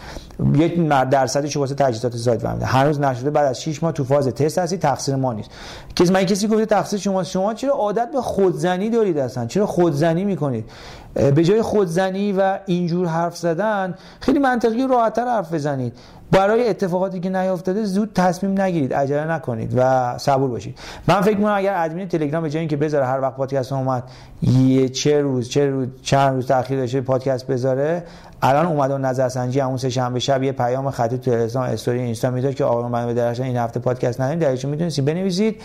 [0.55, 4.59] یک درصدش واسه تجهیزات سایت فهمیده هنوز نشده بعد از 6 ماه تو فاز تست
[4.59, 5.51] هستی تقصیر ما نیست.
[5.97, 10.25] کسی من کسی گفته تقصیر شما شما چرا عادت به خودزنی دارید اصلا؟ چرا خودزنی
[10.25, 10.71] می‌کنید؟
[11.15, 15.93] به جای خودزنی و اینجور حرف زدن خیلی منطقی راحتتر حرف بزنید.
[16.31, 20.78] برای اتفاقاتی که نیافتاده زود تصمیم نگیرید عجله نکنید و صبور باشید.
[21.09, 24.03] من فکر می‌کنم اگر ادمین تلگرام به جای اینکه بذاره هر وقت پادکست اومد
[24.43, 28.05] یه چه روز چه روز چند روز تاخیر داشته پادکست بذاره
[28.43, 32.31] الان اومد و نظرسنجی همون سه شنبه شب یه پیام خطی تو تلگرام استوری اینستا
[32.31, 35.62] می‌داد که آقا من به درشن این هفته پادکست نداریم دلیلش می‌تونید بنویسید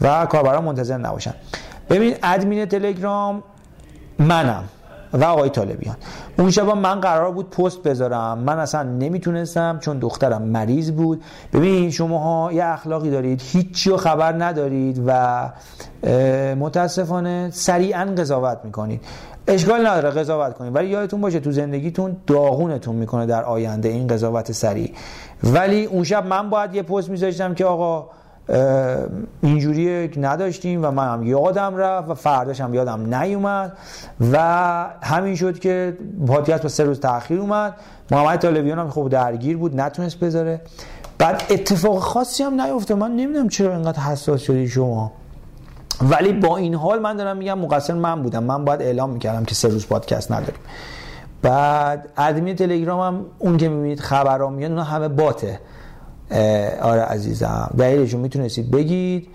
[0.00, 1.34] و کاربرا منتظر نباشن.
[1.90, 3.42] ببین ادمین تلگرام
[4.18, 4.64] منم.
[5.12, 5.96] و آقای طالبیان.
[6.38, 8.38] اون شب من قرار بود پست بذارم.
[8.38, 11.22] من اصلا نمی‌تونستم چون دخترم مریض بود.
[11.52, 13.42] ببین شماها یه اخلاقی دارید.
[13.44, 15.50] هیچی خبر ندارید و
[16.54, 19.00] متاسفانه سریعا قضاوت می‌کنید.
[19.46, 20.76] اشکال نداره قضاوت کنید.
[20.76, 24.94] ولی یادتون باشه تو زندگیتون داغونتون می‌کنه در آینده این قضاوت سریع.
[25.44, 28.06] ولی اون شب من باید یه پست میذاشتم که آقا
[29.42, 33.72] اینجوری نداشتیم و من هم یادم رفت و فرداش هم یادم نیومد
[34.32, 34.36] و
[35.02, 35.96] همین شد که
[36.26, 37.74] پادکست با سه روز تاخیر اومد.
[38.10, 40.60] محمد طالبیان هم خب درگیر بود نتونست بذاره.
[41.18, 42.94] بعد اتفاق خاصی هم نیفته.
[42.94, 45.12] من نمی‌دونم چرا اینقدر حساس شدی شما.
[46.02, 48.44] ولی با این حال من دارم میگم مقصر من بودم.
[48.44, 50.60] من باید اعلام می‌کردم که سه روز پادکست نداریم.
[51.42, 55.60] بعد ادمین تلگرام هم اون که می‌بینید خبرام میاد اونا همه باته.
[56.82, 57.70] آره عزیزم.
[57.78, 59.28] دلیلشو می‌تونستید بگید.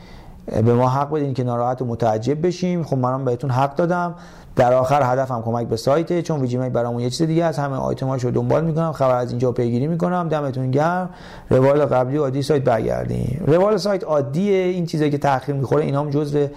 [0.45, 2.83] به ما حق بدین که ناراحت و متعجب بشیم.
[2.83, 4.15] خب منم بهتون حق دادم.
[4.55, 7.75] در آخر هدفم کمک به سایته چون ویجی مک برامون یه چیز دیگه از همه
[7.75, 8.91] آیتماشو دنبال می‌کنم.
[8.91, 10.29] خبر از اینجا پیگیری می‌کنم.
[10.29, 11.09] دمتون گرم.
[11.49, 13.43] روال قبلی عادی سایت برگردیم.
[13.47, 14.63] روال سایت عادیه.
[14.63, 16.47] این چیزایی که تاخیر می‌خوره اینا هم جزء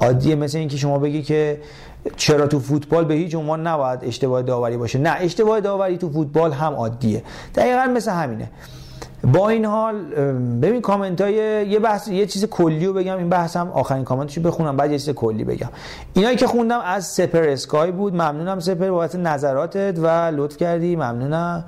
[0.00, 0.34] عادیه.
[0.34, 1.60] مثل اینکه شما بگی که
[2.16, 4.98] چرا تو فوتبال به هیچ عنوان نباید اشتباه داوری باشه.
[4.98, 7.22] نه اشتباه داوری تو فوتبال هم عادیه.
[7.54, 8.50] دقیقا مثل همینه.
[9.32, 10.04] با این حال
[10.62, 11.34] ببین کامنت های
[11.68, 15.14] یه بحث یه چیز کلی رو بگم این بحثم آخرین کامنتشو بخونم بعد یه چیز
[15.14, 15.68] کلی بگم.
[16.14, 21.64] اینایی که خوندم از سپر اسکای بود ممنونم سپر بابت نظراتت و لطف کردی ممنونم.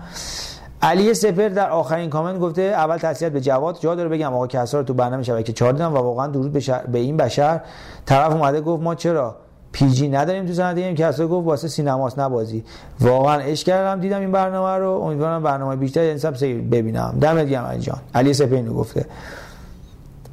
[0.83, 4.79] علی سپر در آخرین کامنت گفته اول تسلیت به جواد جا داره بگم آقا کسا
[4.79, 6.61] رو تو برنامه شبکه 4 دیدم و واقعا درود به,
[6.93, 7.61] به این بشر.
[8.07, 9.37] طرف اومده گفت ما چرا
[9.73, 12.65] پی جی نداریم تو زنده این کسا گفت واسه سینماست نبازی
[13.01, 14.91] واقعا عشق کردم دیدم این برنامه رو.
[14.91, 16.33] امیدوارم برنامه بیشتر انسان
[16.71, 17.19] ببینم.
[17.21, 17.99] دمت گرم علی جان.
[18.15, 19.07] علی سپینو گفته.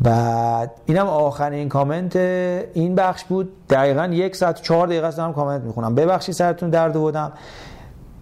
[0.01, 2.15] بعد اینم آخرین کامنت.
[2.15, 3.67] این بخش بود.
[3.69, 5.95] دقیقا یک ساعت چهار دقیقه دارم کامنت می‌خونم.
[5.95, 7.31] ببخشید سرتون درد بودم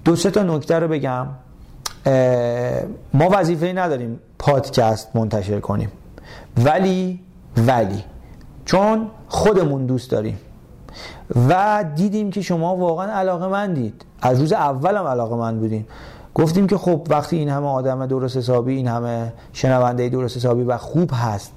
[0.06, 1.28] دو سه تا نکته رو بگم.
[3.14, 5.92] ما وظیفه نداریم پادکست منتشر کنیم.
[6.58, 7.20] ولی
[7.58, 8.04] ولی.
[8.66, 10.40] چون خودمون دوست داریم.
[11.50, 15.88] و دیدیم که شما واقعا علاقه مندید از روز اول هم علاقه من بودیم.
[16.34, 20.78] گفتیم که خب وقتی این همه آدم درست حسابی این همه شنونده درست حسابی و
[20.78, 21.54] خوب هست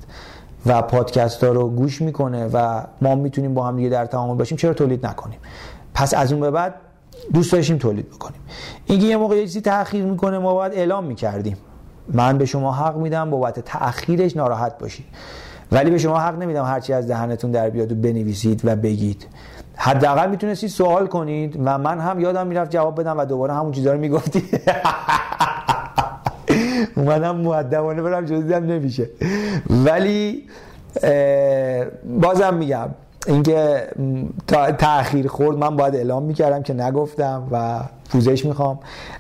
[0.67, 4.59] و پادکست ها رو گوش می‌کنه و ما می‌تونیم با هم دیگه در تعامل باشیم
[4.59, 5.39] چرا تولید نکنیم؟
[5.95, 6.75] پس از اون به بعد
[7.35, 8.41] دوست داشتیم تولید بکنیم.
[8.87, 11.57] اینکه یه موقع یه چیزی تأخیر می‌کنه ما باید اعلام می‌کردیم.
[12.13, 15.07] من به شما حق میدم بابت تأخیرش ناراحت باشید
[15.73, 19.27] ولی به شما حق نمیدم هرچی از دهنتون در بیاد و بنویسید و بگید.
[19.77, 23.93] حداقل می‌تونستید سوال کنید و من هم یادم می‌رفت جواب بدم و دوباره همون چیزا
[23.93, 24.43] رو می‌گفتی.
[26.97, 29.09] اومدم مؤدبانه برم جز دیدم نمیشه.
[29.71, 30.45] ولی
[32.05, 32.89] بازم میگم
[33.27, 33.89] اینکه
[34.79, 37.81] تاخیر خورد من باید اعلام می‌کردم که نگفتم و
[38.11, 38.79] پوزش می‌خوام.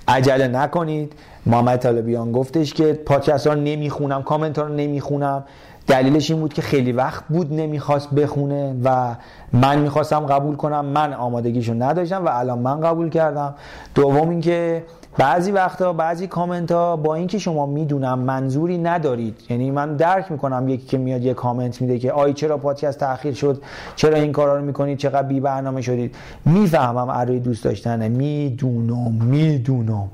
[0.08, 1.12] عجله نکنید.
[1.46, 5.44] محمد طالبیان گفتش که پادکست نمی‌خونم کامنت ها رو نمی‌خونم.
[5.86, 9.14] دلیلش این بود که خیلی وقت بود نمی‌خواست بخونه و
[9.52, 13.54] من می‌خواستم قبول کنم من آمادگیشو نداشتم و الان من قبول کردم.
[13.94, 14.84] دوم اینکه
[15.18, 20.68] بعضی وقتا بعضی کامنت ها با اینکه شما می‌دونم منظوری ندارید یعنی من درک می‌کنم
[20.68, 23.62] یکی که میاد یه کامنت میده که آی چرا پادکست تاخیر شد؟
[23.96, 28.08] چرا این کارا رو می‌کنید؟ چقدر بی برنامه شدید؟ می‌فهمم ارای دوست داشتنه.
[28.08, 30.08] می‌دونم می‌دونم.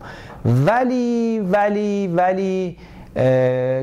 [0.45, 2.77] ولی ولی ولی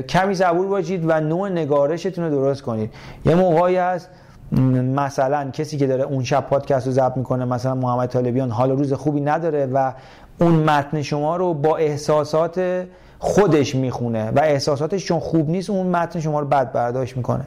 [0.08, 2.94] کمی صبور باشید و نوع نگارشتون رو درست کنید.
[3.26, 4.08] یه موقعی هست
[4.94, 8.92] مثلا کسی که داره اون شب پادکست رو ضبط می‌کنه مثلا محمد طالبیان حال روز
[8.92, 9.92] خوبی نداره و
[10.40, 12.84] اون متن شما رو با احساسات
[13.18, 17.44] خودش می‌خونه و احساساتش چون خوب نیست اون متن شما رو بد برداشت می‌کنه.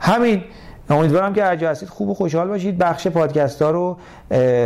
[0.00, 0.42] همین.
[0.90, 2.78] امیدوارم که هر هستید خوب و خوشحال باشید.
[2.78, 3.96] بخش پادکست ها رو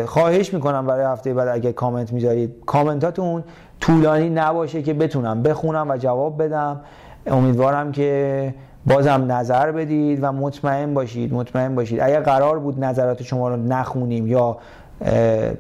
[0.07, 3.45] خواهش می‌کنم برای هفته بعد اگه کامنت می‌ذارید کامنتاتون
[3.83, 6.81] طولانی نباشه که بتونم بخونم و جواب بدم.
[7.27, 8.55] امیدوارم که
[8.87, 12.01] بازم نظر بدید و مطمئن باشید مطمئن باشید.
[12.01, 14.59] اگر قرار بود نظرات شما رو نخونیم یا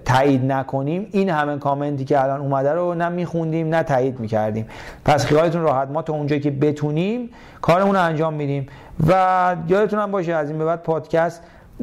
[0.04, 4.66] تایید نکنیم این همه کامنتی که الان اومده رو نه میخوندیم نه تایید می‌کردیم.
[5.04, 5.88] پس خیالتون راحت.
[5.88, 8.66] ما تا اونجایی که بتونیم کارمون رو انجام میدیم.
[9.08, 11.42] و یادتون هم باشه از این به بعد پادکست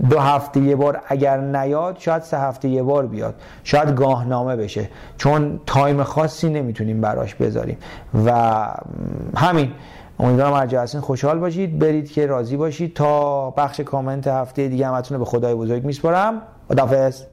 [0.09, 3.35] دو هفته یه بار اگر نیاد شاید سه هفته یه بار بیاد.
[3.63, 4.89] شاید گاهنامه بشه.
[5.17, 7.77] چون تایم خاصی نمی‌تونیم براش بذاریم.
[8.25, 8.31] و
[9.35, 9.71] همین.
[10.19, 11.79] امیدوارم هر خوشحال باشید.
[11.79, 12.93] برید که راضی باشید.
[12.95, 16.41] تا بخش کامنت هفته دیگه همتون به خدای بزرگ میسپارم.
[16.69, 17.23] خدافظ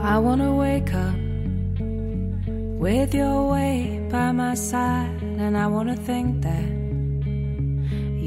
[0.00, 1.27] I wanna wake up
[2.78, 6.70] with your weight by my side, and I wanna think that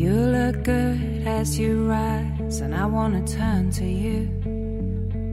[0.01, 4.27] you look good as you rise, and I wanna turn to you,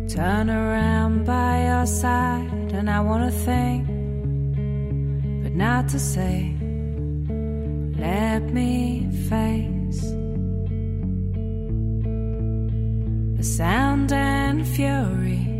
[0.08, 3.86] turn around by your side, and I wanna think,
[5.42, 6.54] but not to say,
[7.98, 10.02] let me face
[13.36, 15.57] the sound and fury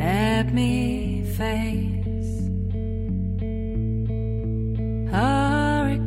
[0.00, 2.30] let me face
[5.12, 6.02] hurricanes.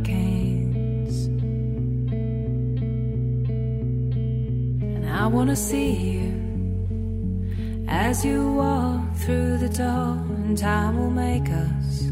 [4.95, 6.31] And I want to see you
[7.87, 12.09] as you walk through the door, and time will make us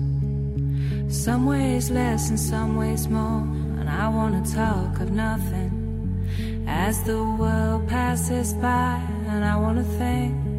[1.10, 3.42] some ways less and some ways more.
[3.80, 5.72] And I want to talk of nothing
[6.68, 10.51] as the world passes by, and I want to think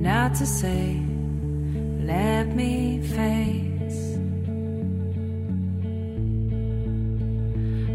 [0.00, 0.98] not to say,
[2.00, 4.16] let me face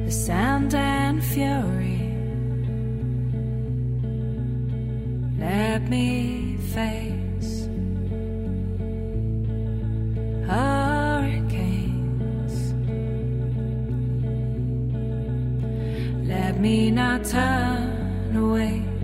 [0.06, 2.02] the sound and fury.
[5.40, 7.68] Let me face
[10.48, 11.94] hurricanes,
[16.28, 18.95] Let me not turn away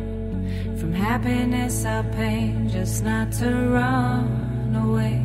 [0.92, 5.22] from happiness or pain, just not to run away.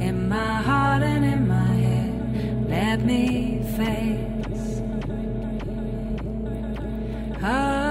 [0.00, 4.80] In my heart and in my head, let me face
[7.40, 7.89] hurricane.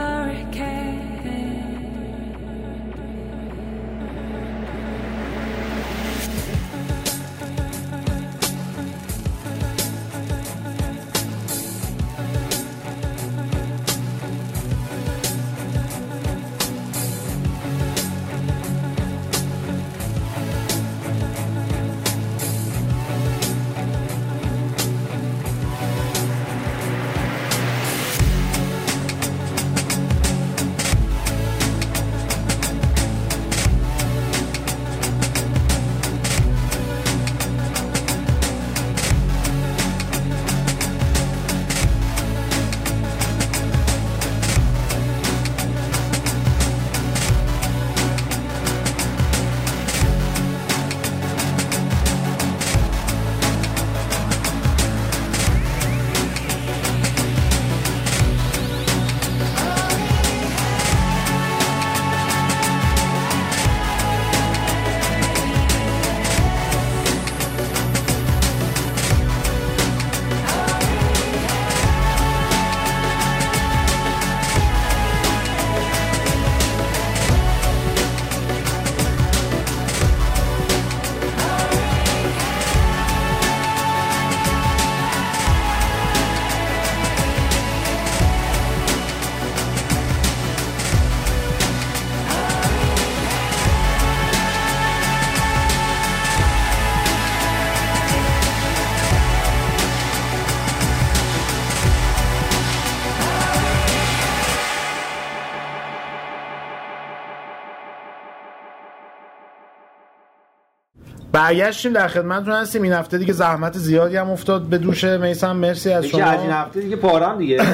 [111.50, 112.82] برگشتیم در خدمتتون هستیم.
[112.82, 114.62] این هفته دیگه زحمت زیادی هم افتاد.
[114.62, 117.64] به دوش میسم مرسی از یکی از این شما هفته دیگه پارم دیگه.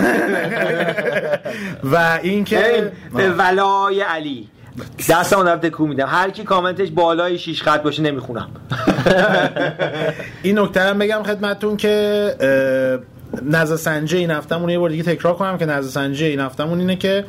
[1.93, 4.49] و اینکه به ولای علی.
[5.09, 6.07] دستم دارم تکون میدم.
[6.07, 8.49] هر کی کامنتش بالای 6 خط باشه نمی‌خونم.
[10.43, 12.35] این نکته هم بگم خدمتتون که
[13.43, 16.95] نظر سنجی این هفتهمون یه بار دیگه تکرار کنم که نظر سنجی این هفتهمون اینه
[16.95, 17.25] که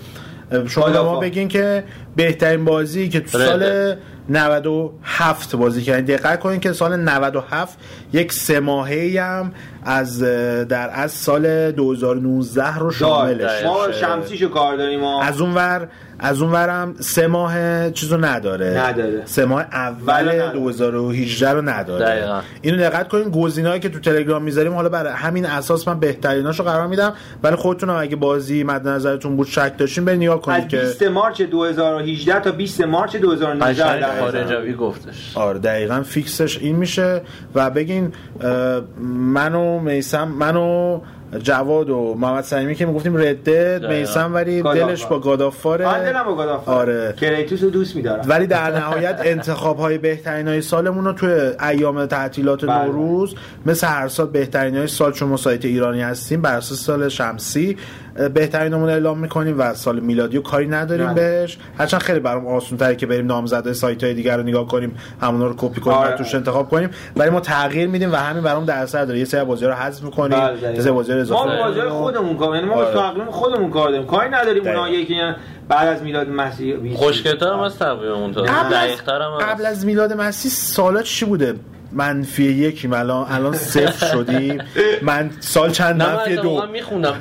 [0.69, 1.21] شما ما.
[1.21, 1.85] بگین که
[2.17, 3.39] بهترین بازی که تو.
[3.39, 3.95] سال
[4.29, 7.79] 97 بازی کردین دقت کنین که سال 97
[8.13, 9.53] یک سه ماهه هم
[9.85, 10.23] از
[10.69, 13.65] در از سال 2019 رو شاملش.
[13.65, 13.93] ما.
[13.93, 15.89] شمسیشو کار داریم ما از اون ور
[16.19, 19.23] از اون ورم سه ماه چیزو نداره نداره.
[19.25, 20.53] سه ماه اول نداره.
[20.53, 22.41] 2018 رو نداره دقیقا.
[22.63, 26.87] اینو دقت کنین گزینه‌ای که تو تلگرام می‌ذاریم حالا برای همین اساس من بهتریناشو قرار
[26.87, 27.13] میدم
[27.43, 30.81] ولی خودتون هم اگه بازی مد نظرتون بود شک داشتین برید نگاه از کنید که
[30.81, 36.77] 20 مارچ 2018 تا 20 مارچ 2019 قشنگ در خارجاوی گفتش آره دقیقا فیکسش این
[36.77, 37.23] میشه
[37.55, 41.01] و بگین اه، من و میسم من و
[41.39, 43.89] جواد و محمد سلیمی که می‌گفتیم دقیقا.
[43.89, 44.89] میسم ولی گادافار.
[44.89, 47.15] دلش با گادافاره من دلم با گادافار آره.
[47.21, 52.07] کریتوس رو دوست میدارم ولی در نهایت انتخاب های بهترین های سالمون رو توی ایام
[52.07, 52.85] تعطیلات بله.
[52.85, 53.35] نوروز
[53.67, 57.77] مثل هر سال بهترین های سال چون ما سایت ایرانی هستیم بر اساس سال شمسی
[58.19, 61.15] اه، بهترینمون رو اعلام می‌کنیم و سال میلادی رو کاری نداریم بله.
[61.15, 64.97] بهش هرچند خیلی برام آسان تره که بریم نامزدهای سایت های دیگر رو نگاه کنیم
[65.21, 66.15] همونا رو کپی کنیم آره.
[66.15, 69.45] و توش انتخاب کنیم ولی ما تغییر میدیم و همین برام درصد داره یه سری
[69.45, 70.75] بازی رو حذف می‌کنیم بله،.
[70.75, 71.99] یه سری بازی رو ما اضافه به بازی می‌کنیم.
[71.99, 73.25] خودمون کار یعنی ما آره.
[73.31, 74.67] خودمون کار داریم کاری نداریم.
[74.67, 75.37] اونایی که
[75.69, 79.67] بعد از میلاد مسیح خوشگلتر هم از تقویممون تا قبل.
[79.67, 81.55] از میلاد مسیح سالا چی بوده
[81.97, 82.93] منفی یکیم.
[82.93, 84.63] الان الان صفر شدیم.
[85.03, 86.41] من سال چند من منفی دو.
[86.41, 87.15] اتفاقا می‌خونم.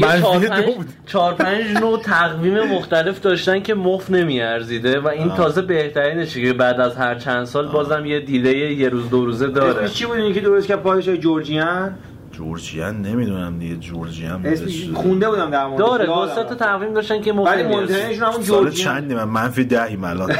[0.00, 0.86] منفی چهار دو پنج بود.
[1.06, 6.80] چهار پنج نوع تقویم مختلف داشتن که مفت نمیارزیده و این تازه بهترینشه که بعد
[6.80, 9.88] از هر چند سال بازم یه دیلی یه روز دو روزه داره.
[9.88, 11.94] چی بود؟ که درست که پادشاه جورجیان؟
[12.36, 14.54] جورجیان نمی‌دونم دیگه جورجیان.
[14.94, 16.54] خونده بودم در موردش داره دو سه تا.
[16.54, 19.00] تقویم داشتن که ولی مهمترینشون همون سال جورجیان.
[19.00, 20.32] چندی؟ من منفی دهیم الان.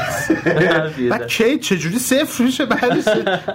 [1.11, 3.03] بعد کی؟ چجوری صفر میشه بعدش؟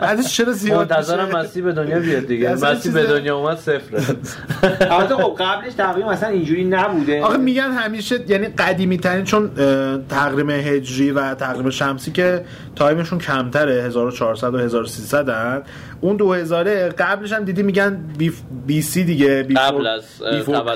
[0.03, 2.55] بعدش چرا زیاد منتظرم مسیح به دنیا بیاد دیگه.
[2.83, 4.01] چیز- به دنیا اومد صفره.
[4.95, 7.23] البته خب قبلش تقویم اصلا اینجوری نبوده.
[7.23, 12.45] آخه میگن همیشه یعنی قدیمی ترین چون اه، تقویم هجری و تقویم شمسی که
[12.77, 15.62] تایمشون کمتره 1400 و 1300 هن.
[16.02, 20.18] اون 2000 قبلش هم دیدی میگن بیف بی سی دیگه بیفور قبل از،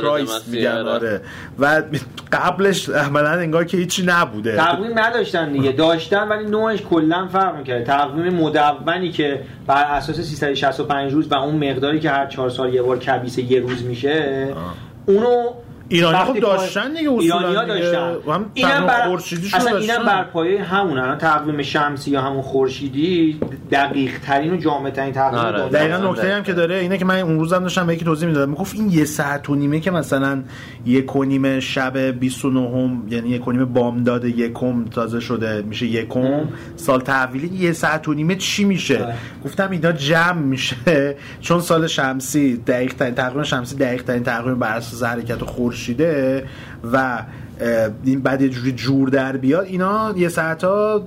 [0.00, 0.90] تولد میگن آره.
[0.90, 1.20] آره.
[1.58, 1.82] و
[2.32, 4.56] قبلش عملا انگار که هیچی نبوده.
[4.56, 5.72] تقویم نداشتن دیگه.
[5.72, 7.84] داشتن ولی نوعش کلا فرق می‌کرد.
[7.84, 12.82] تقویم مدونی که بر اساس 365 روز و اون مقداری که هر چهار سال یه
[12.82, 14.48] بار کبیس یه روز میشه
[15.06, 15.52] اونو
[15.89, 17.65] ایرانی خب داشتن دیگه اصولا.
[17.65, 19.76] داشتن هم اینم بر خورشیدیشون اصلا.
[19.76, 23.40] اینم بر پایه همون الان تقویم شمسی یا همون خورشیدی
[23.70, 25.68] دقیق ترین و جامع ترین تقویم آره.
[25.68, 26.10] دقیقا.
[26.10, 28.74] نکته هم که داره اینه که من اون روزم داشتم به یکی توضیح می‌دادم می‌گفت
[28.74, 30.42] این یه ساعت و نیمه که مثلا
[30.86, 36.48] یک و نیم شب 29 یعنی یک و نیم بامداد یکم تازه شده میشه یکم
[36.76, 39.15] سال تحویلی یه ساعت و نیمه چی میشه آره.
[39.44, 44.76] گفتم اینا جمع میشه چون سال شمسی دقیق ترین تقویم شمسی دقیق ترین تقویم بر
[44.76, 45.42] اساس حرکت
[45.76, 46.44] خورشیده
[46.92, 47.22] و
[48.05, 51.05] این بعد یه جوری جور در بیاد اینا یه ساعت ها.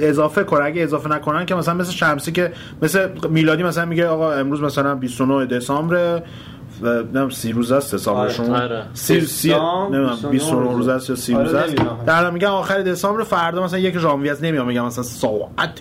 [0.00, 2.52] اضافه کنه اگه اضافه نکنن که مثلا مثل شمسی که
[2.82, 6.22] مثل میلادی مثلا میگه آقا امروز مثلا 29 دسامبر
[6.82, 8.62] و نمی‌دونم سی روز است حسابشون آره.
[8.64, 8.84] آره.
[8.94, 11.98] سی نمی‌دونم 29 29 روز است یا سی آره، روز است نمی‌دونم.
[12.06, 15.80] در میگن آخر دسامبر فردا مثلا یک ژانویه است نمیام میگم مثلا ساعت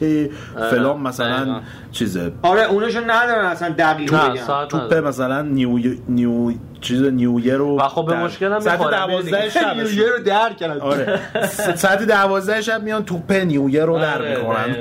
[0.71, 1.61] فلان مثلا.
[1.91, 4.93] چیزه آره اوناشو ندارن اصلا دقیق ساعت توپ.
[4.93, 6.53] مثلا نیو نیو
[6.85, 9.07] چیز نیو ایر رو و خب به در- مشکل هم ساعت می‌خورن.
[9.07, 10.79] 12 شب یه رو در کردن.
[10.81, 11.19] آره.
[11.75, 14.75] ساعت 12 شب میان توپ نیو ایر رو در آره، می‌کنن.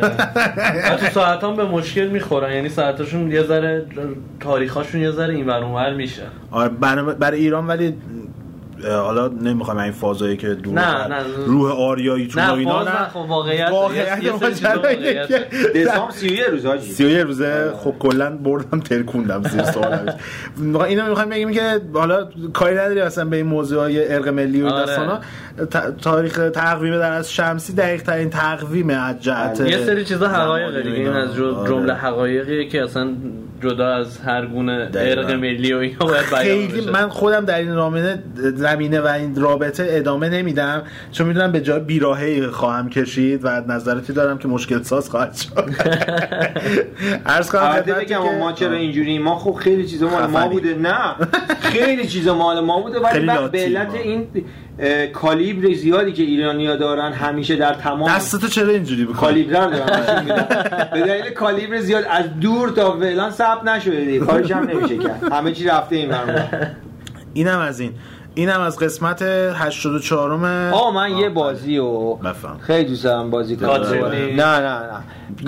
[0.92, 2.52] و تو ساعت هم به مشکل می‌خورن.
[2.52, 3.86] یعنی ساعتاشون یه ذره
[4.40, 6.22] تاریخاشون یه ذره این ور میشه.
[6.50, 7.94] آره برای, ایران ولی
[8.92, 11.22] حالا نمی‌خوام این فازایی که دور نه، نه.
[11.46, 13.70] روح آریایی تو نه، اینا نه خب واقعیت-.
[15.28, 20.14] که- دسامبر 31 روز حاجی روزه خب کلا بردم ترکوندم زیر سوالش
[20.88, 24.64] اینو می‌خوام بگیم که حالا کاری نداری اصلا به این موضوع های ارق ملی و
[24.64, 24.86] این آره.
[24.86, 25.20] داستانا
[26.02, 30.96] تاریخ تقویم در از شمسی دقیق ترین تقویم از جهت یه سری چیزا حقایق دیگه
[30.96, 31.22] این اینا.
[31.22, 31.68] از جو- آره.
[31.70, 33.08] جمله حقایقیه که اصلا
[33.64, 34.90] جدا از هر گونه.
[34.94, 38.22] ارق ملی و اینا باید بیان خیلی بشه من خودم در این رامنه
[38.54, 44.12] زمینه و این رابطه ادامه نمیدم چون می‌دونم به جای بیراهه خواهم کشید و نظراتی
[44.12, 45.70] دارم که مشکل ساز خواهد شد
[47.26, 50.48] عرض خدمتتون بگم که- ما چرا اینجوری ما خب خیلی چیزا مال ما.
[50.48, 51.14] بوده نه
[51.72, 53.94] خیلی چیزا مال ما بوده ولی به علت.
[53.94, 54.26] این
[55.12, 60.24] کالیبر زیادی که ایرانیا دارن همیشه در تمام دستتو چرا اینجوری بکنی کالیبر دارن.
[60.92, 65.32] به دلیل کالیبر زیاد از دور تا فعلا ثبت نشده کارش هم نمیشه کرد.
[65.32, 66.70] همه چی رفته این ور.
[67.34, 67.92] اینم از این.
[68.34, 72.58] اینم از قسمت 84 م آه من یه بازی و بفهم.
[72.58, 73.70] خیلی دوست دارم بازی کنم.
[73.70, 75.04] نه نه نه.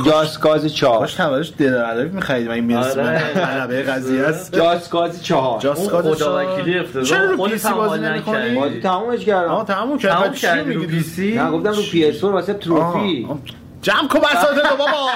[0.06, 0.98] جاسکاز چهار.
[0.98, 3.18] باش تولش دلالاوی می‌خرید این می‌رسه آره.
[3.18, 4.52] غلبه قضیه است.
[4.58, 5.60] جاسکاز چهار.
[5.60, 7.02] جاست اون کادش خدا وکیلی افتضاح.
[7.04, 8.54] چرا رو خودت بازی نمی‌کنی.
[8.54, 9.50] بازی تمومش کردم.
[9.50, 10.34] آها تموم کرد.
[10.34, 13.26] چی رو میگی؟ پی سی؟ نه گفتم رو پی اس واسه تروفی.
[13.30, 13.38] آه.
[13.86, 14.92] جمع کن بساطه تو بابا.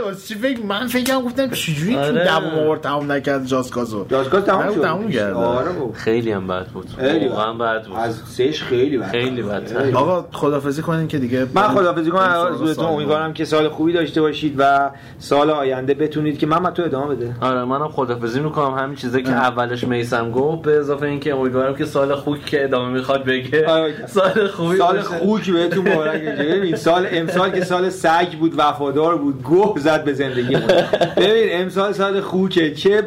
[0.00, 2.12] بابا چی فکر من فکرم گفتم چجوری تو.
[2.12, 4.82] دوام آورد تمام نکرد جاسکازو جاسکاز تموم نه، شد.
[4.82, 5.34] تموم کرده.
[5.34, 5.68] آره.
[5.94, 6.88] خیلی هم بد بود.
[6.98, 7.96] خیلی واقعا بد بود.
[7.98, 9.10] از سهش خیلی بد.
[9.10, 9.72] خیلی بد.
[9.94, 12.56] آقا خدافزی کنین که دیگه من خدافظی کنم.
[12.74, 17.14] سال امیدوارم که سال خوبی داشته باشید و سال آینده بتونید که محمد تو ادامه
[17.14, 17.34] بده.
[17.40, 18.74] آره منم خدافزی می‌کنم.
[18.74, 22.88] همین چیزایی که اولش میسم گفت به اضافه اینکه امیدوارم که سال خوبی که ادامه
[22.88, 23.66] می‌خواد بگه.
[24.06, 25.00] سال خوبی سال.
[25.00, 26.42] خوک بهتون مبارک بشه.
[26.56, 30.56] ببین سال امسال که سال سگ بود وفادار بود گوه زد به زندگی
[31.16, 33.02] ببین امسال سال خوکه چه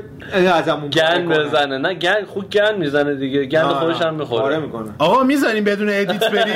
[0.53, 1.77] ازمون گن بزنه.
[1.77, 3.45] نه گن خوب گن می‌زنه دیگه.
[3.45, 4.43] گن خودش هم می‌خوره.
[4.43, 4.89] آره می‌کنه.
[4.99, 6.51] آقا می‌ذاریم بدون ادیت بری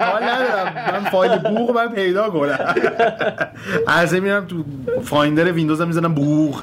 [0.00, 0.74] حال ندارم.
[0.92, 2.58] من فایل بوق من پیدا کنم.
[3.88, 4.56] عرضه میرم تو
[5.02, 6.62] Finder ویندوز هم می‌زنم بوق.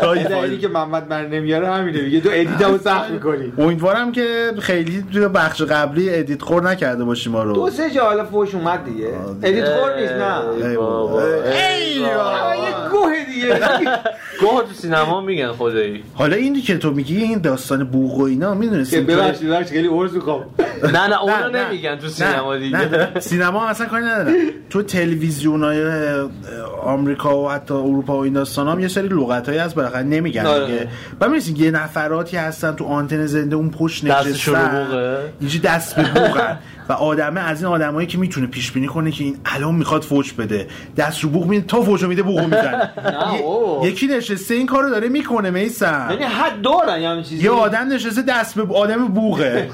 [0.00, 0.60] کجای دلیلی فایل.
[0.60, 3.52] که محمد من نمیاره همینه میگه تو edit مو سخت می‌کنی.
[3.58, 8.04] امیدوارم که خیلی توی بخش قبلی edit خور نکرده باشیم ما دو رو سه جا
[8.04, 9.08] حالا فوش اومد دیگه.
[9.42, 10.13] edit خور نیست.
[10.18, 10.66] نه.
[10.66, 11.22] ای بابا.
[11.22, 12.54] ای بابا.
[12.54, 13.60] یه گوه دیگه.
[14.40, 16.04] گوه تو سینما میگن خدایی.
[16.14, 19.88] حالا اینی که تو میگی این داستان بوق و اینا که می‌دونستیم ببخشید ببخشید خیلی
[19.88, 20.44] عرض می‌خوام
[20.82, 21.64] نه نه نه.
[21.64, 22.78] نمیگن تو سینما دیگه.
[22.78, 23.20] نه نه.
[23.20, 24.34] سینما اصلا کاری ندارم
[24.70, 25.82] تو تلویزیون های
[26.82, 30.46] آمریکا و حتی اروپا و این داستان هم یه سری لغت هایی هست بالاخره نمیگن
[30.46, 30.66] آره.
[30.66, 30.88] دیگه.
[31.20, 34.84] و می‌رسید یه نفراتی هستن تو آنتن زنده اون پشت نشستن.
[34.84, 35.18] بوقه.
[35.40, 36.58] اینجی دست به بوقن.
[36.88, 40.32] و آدمه از این آدمایی که می‌تونه پیش بینی کنه که این الان می‌خواد فوش
[40.32, 40.66] بده.
[40.96, 42.92] دست رو بوق میده تا فوشو میده بوقو می‌زنه.
[43.88, 46.06] یکی نشسته این کارو داره می‌کنه میسم.
[46.10, 49.70] یعنی حد دارن یه همین چیزی؟ یه آدم نشسته دست به آدم بوقه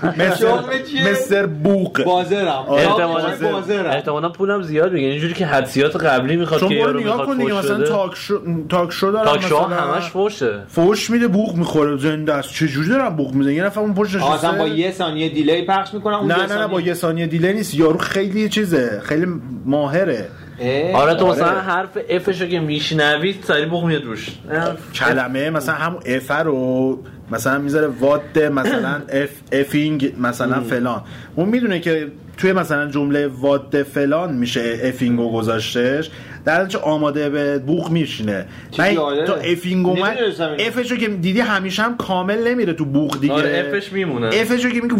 [1.10, 2.64] مستر, بوق بازرم.
[2.70, 3.90] احتمالاً بازرم.
[3.90, 7.88] احتمالا پولم زیاد میگن اینجوری که حدسیات قبلی می‌خواد که یارو می‌خواد فوش مثلا بده.
[7.88, 10.62] تاک شو تاک شو دارن تاک شو مثلا همش فوشه.
[10.68, 11.96] فوش میده بوق می‌خوره.
[11.96, 12.54] زنده است.
[12.54, 14.32] چه جوری دارن بوق می‌زنن یه نفر اون پشت نشسته.
[14.32, 17.52] اصلا با یه ثانیه دیلی پخش می‌کنن اون نه نه نه با یه ثانیه دیله
[17.52, 17.74] نیست.
[17.74, 19.00] یارو خیلی چیزه.
[19.04, 19.26] خیلی
[19.64, 20.28] ماهره.
[20.60, 21.32] اه، آره تو آره.
[21.34, 24.28] مثلا حرف افشو که میشنوی سری بوق میاد روش
[24.94, 26.98] کلمه مثلا همون افر رو
[27.30, 31.02] مثلا می‌ذاره وات مثلا اف افینگ مثلا فلان.
[31.36, 36.10] اون می‌دونه که توی مثلا جمله وات فلان میشه افینگو گذاشتش.
[36.44, 38.46] در که آماده به بوق میشینه.
[38.70, 39.24] چه من جالبه.
[39.26, 40.16] تا افینگ اومد.
[40.58, 43.32] افشو که دیدی همیشه هم کامل نمیره تو بوق دیگه.
[43.34, 44.26] آره افش میمونه.
[44.26, 44.94] افشو که میگه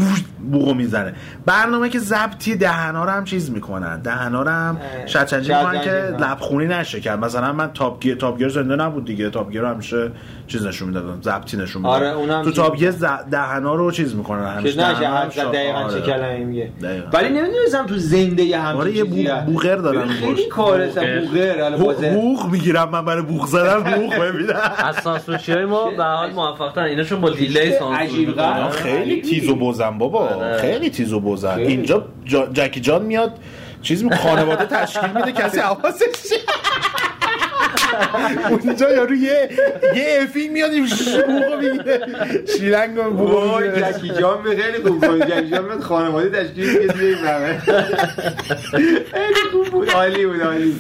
[0.52, 1.15] بوقو می‌زنه.
[1.47, 4.00] برنامه که ضبطی دهنا رو هم چیز می‌کنن.
[4.00, 5.91] دهنا رو هم اه، شطرنجی می‌کنن که.
[6.20, 9.31] لبخونی نشه کرد مثلا من تاپ گیر تاپ گیر زنده نبود دیگه.
[9.31, 10.10] تاپ گیر همیشه
[10.51, 14.43] چیز نشون می‌دادن ضبطی نشون می‌دادن آره، اونم تو گیر ز- دهنا رو چیز می‌کنن
[14.45, 15.95] که همیشه نشه هم دقیقا آره.
[15.95, 16.70] چه کلمه میگه.
[17.12, 19.35] ولی نمی‌دونستم تو زنده یه همچین آره، یه.
[19.47, 20.49] بوغر دارن خیلی باش.
[20.51, 21.20] کار هستن بوغر.
[21.27, 25.65] بوغر حالا بو- بازه بوق می‌گیرم من برای بوق زدن بوق ببینم از سانسورچی های
[25.65, 28.33] ما به حال موفق ترن ایناشون با دیلی سانسور.
[28.33, 28.70] غریب.
[28.70, 30.59] خیلی تیز و بزن بابا آره.
[30.59, 31.59] خیلی تیز و بزن.
[31.59, 32.47] اینجا جا...
[32.47, 33.33] جکی جان میاد
[33.83, 36.05] چیز می خانواده تشکیل میده کسی حواسش
[38.50, 39.49] اونجا یارو یه
[39.94, 40.86] یه افینگ میاد این
[41.26, 42.00] بوقو می‌گیره
[42.58, 47.07] شیلنگ وای جکی جان به خیلی خوب بود جکی جان میاد خانواده تشکیل میده توی
[47.07, 47.58] این برنامه.
[49.12, 50.76] خیلی خوب بود عالی بود عالی.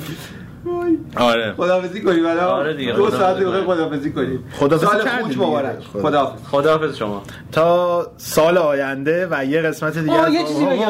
[1.16, 1.54] آره.
[1.56, 3.64] خداحافظی کنیم آره دیگه، دو ساعت دیگه کنیم.
[3.64, 5.46] خداحافظی کنیم خداحافظی سال.
[5.46, 5.78] مبارک.
[5.92, 6.02] خدا.
[6.02, 6.48] خداحافظ.
[6.50, 7.22] خداحافظ شما.
[7.52, 10.88] تا سال آینده و یه قسمت دیگه آه، یه چیزی بگم.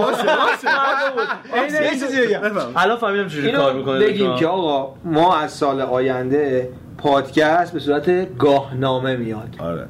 [1.82, 2.40] یه چیزی بگم.
[2.76, 6.68] الان فهمیدم چجوری کار می‌کنه بگیم که آقا ما از سال آینده
[6.98, 9.56] پادکست به صورت گاهنامه میاد.
[9.58, 9.86] آره.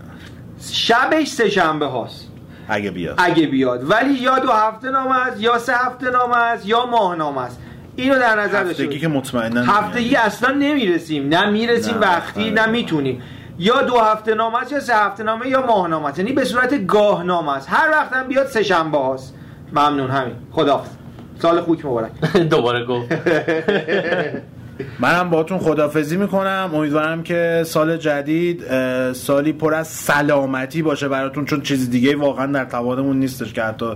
[0.73, 2.27] شبش سه شنبه هاست.
[2.69, 3.15] اگه بیاد.
[3.19, 3.91] اگه بیاد.
[3.91, 7.61] ولی یا دو هفته نامه است یا سه هفته نامه است یا ماه نامه است.
[8.03, 8.99] اینو در نظر هفتگی.
[8.99, 11.29] که مطمئنا هفتگی اصلا نمی‌رسیم.
[11.29, 12.51] نه می‌رسیم نه، وقتی.
[12.51, 13.23] نه می‌تونیم.
[13.59, 16.19] یا دو هفته نامه است یا سه هفته نامه یا ماه نامه است.
[16.19, 17.69] یعنی به صورت گاه نامه است.
[17.71, 19.35] هر وقت هم بیاد سه شنبه هاست.
[19.73, 20.35] ممنون همین.
[20.53, 20.91] خداحافظ.
[21.43, 22.11] سال خوک مبارک.
[22.51, 23.13] دوباره گفت.
[24.99, 28.65] منم باهاتون خدافزی می‌کنم امیدوارم که سال جدید
[29.13, 33.87] سالی پر از سلامتی باشه براتون چون چیز دیگه واقعا در توانمون نیستش که حتی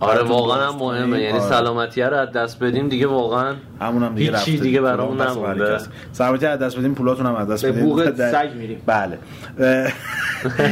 [0.00, 0.76] آره واقعا هم.
[0.78, 1.48] مهمه یعنی آره.
[1.50, 5.78] سلامتی رو از دست بدیم دیگه واقعا همونم دیگه هیچی دیگه برامون نمونده.
[6.12, 8.82] سلامتی از دست بدیم پولاتون هم از دست به بدیم در- سگ میریم.
[8.86, 9.18] بله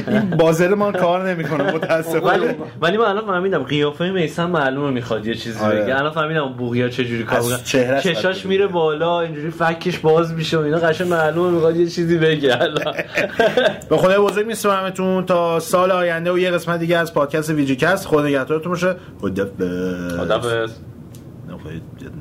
[0.09, 5.34] این بازر ما کار نمی‌کنه متاسفانه ولی من الان فهمیدم قیافه میسم معلومه می‌خواد یه
[5.34, 5.83] چیزی آره.
[5.83, 8.67] بگه الان فهمیدم بوغیا چجوری کار از می‌کنه چهرهش چشاش میره.
[8.67, 12.62] بالا اینجوری فکش باز میشه و اینا قشنگ معلومه می‌خواد یه چیزی بگه.
[12.62, 12.94] الان.
[13.91, 18.23] به خدای بزرگ میسپارمتون تا سال آینده و یه قسمت دیگه از پادکست ویجیکست خدا
[18.26, 18.97] نگهدارتون باشه.
[19.20, 20.18] خدافظ.
[20.18, 20.70] خدافظ.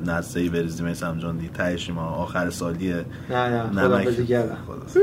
[0.06, 3.04] نسته ای بریزیم جان دیگه تهش ما آخر سالیه.
[3.30, 3.98] نه نه خدا.
[3.98, 5.02] مست و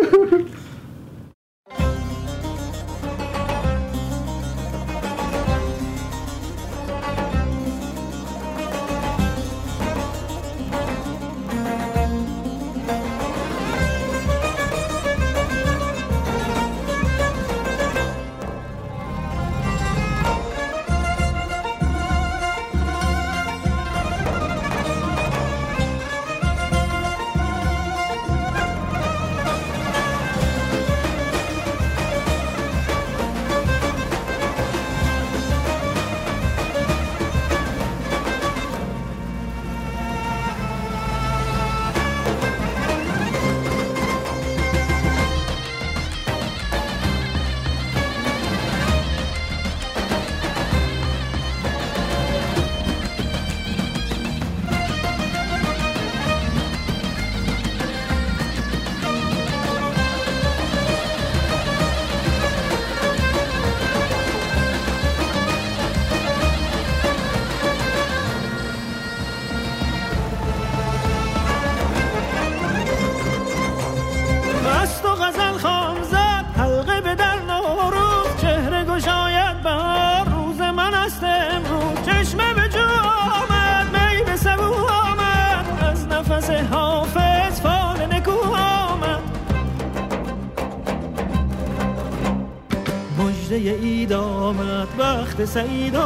[95.50, 95.99] وقت سعید آمد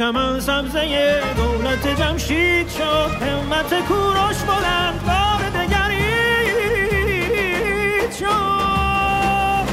[0.00, 6.92] چمن سبزه دولت جمشید شد همت کوروش بلند بار دگرید
[8.12, 9.66] شد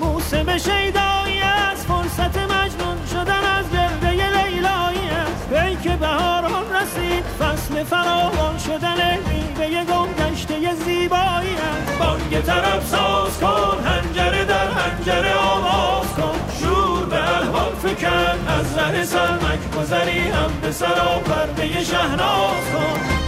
[0.00, 5.52] موسم شیدایی از فرصت مجنون شدن از گرده لیلایی است.
[5.52, 11.98] ای که بهاران رسید فصل فراوان شدن میوه گم گشته زیبایی است.
[11.98, 15.91] بانگ طرب ساز کن هنجره در هنجره به
[18.02, 23.21] فکن از ره سرمک گذری هم به سرا پرده شهناز کن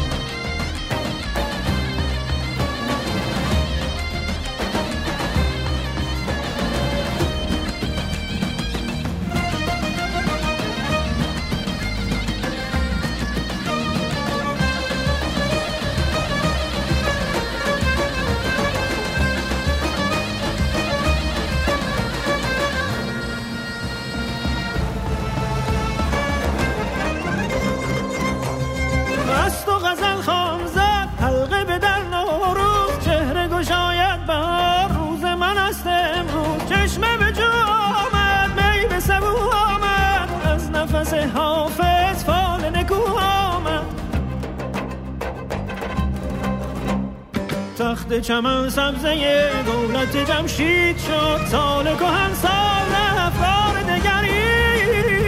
[48.27, 55.25] چمن سبزه دولت جمشید شد سال کهن سال رفت بار دگرید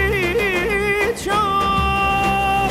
[1.24, 2.70] شد.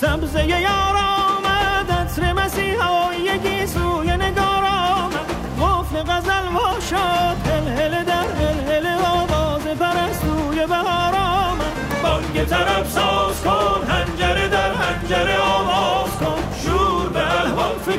[0.00, 5.26] سبزه یار آمد عطر مسیحایی گیسوی نگار آمد.
[5.60, 7.46] قفل غزل وا شد
[7.78, 11.72] هل در هل هل آواز پرستوی بهار آمد.
[12.02, 15.39] بانگ طرب ساز کن هنجره در هنجره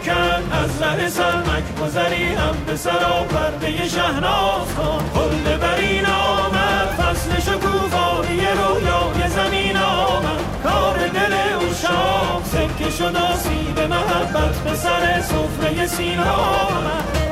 [0.01, 5.05] فکن از ره سرمک گذری هم به سرا پرده شهناز کن.
[5.15, 10.39] حل برین آمد فصل شکوفایی رویای زمین آمد.
[10.63, 17.30] کار دل اوشاق سکه شد آسیب محبت به سر سفره سینا آمد.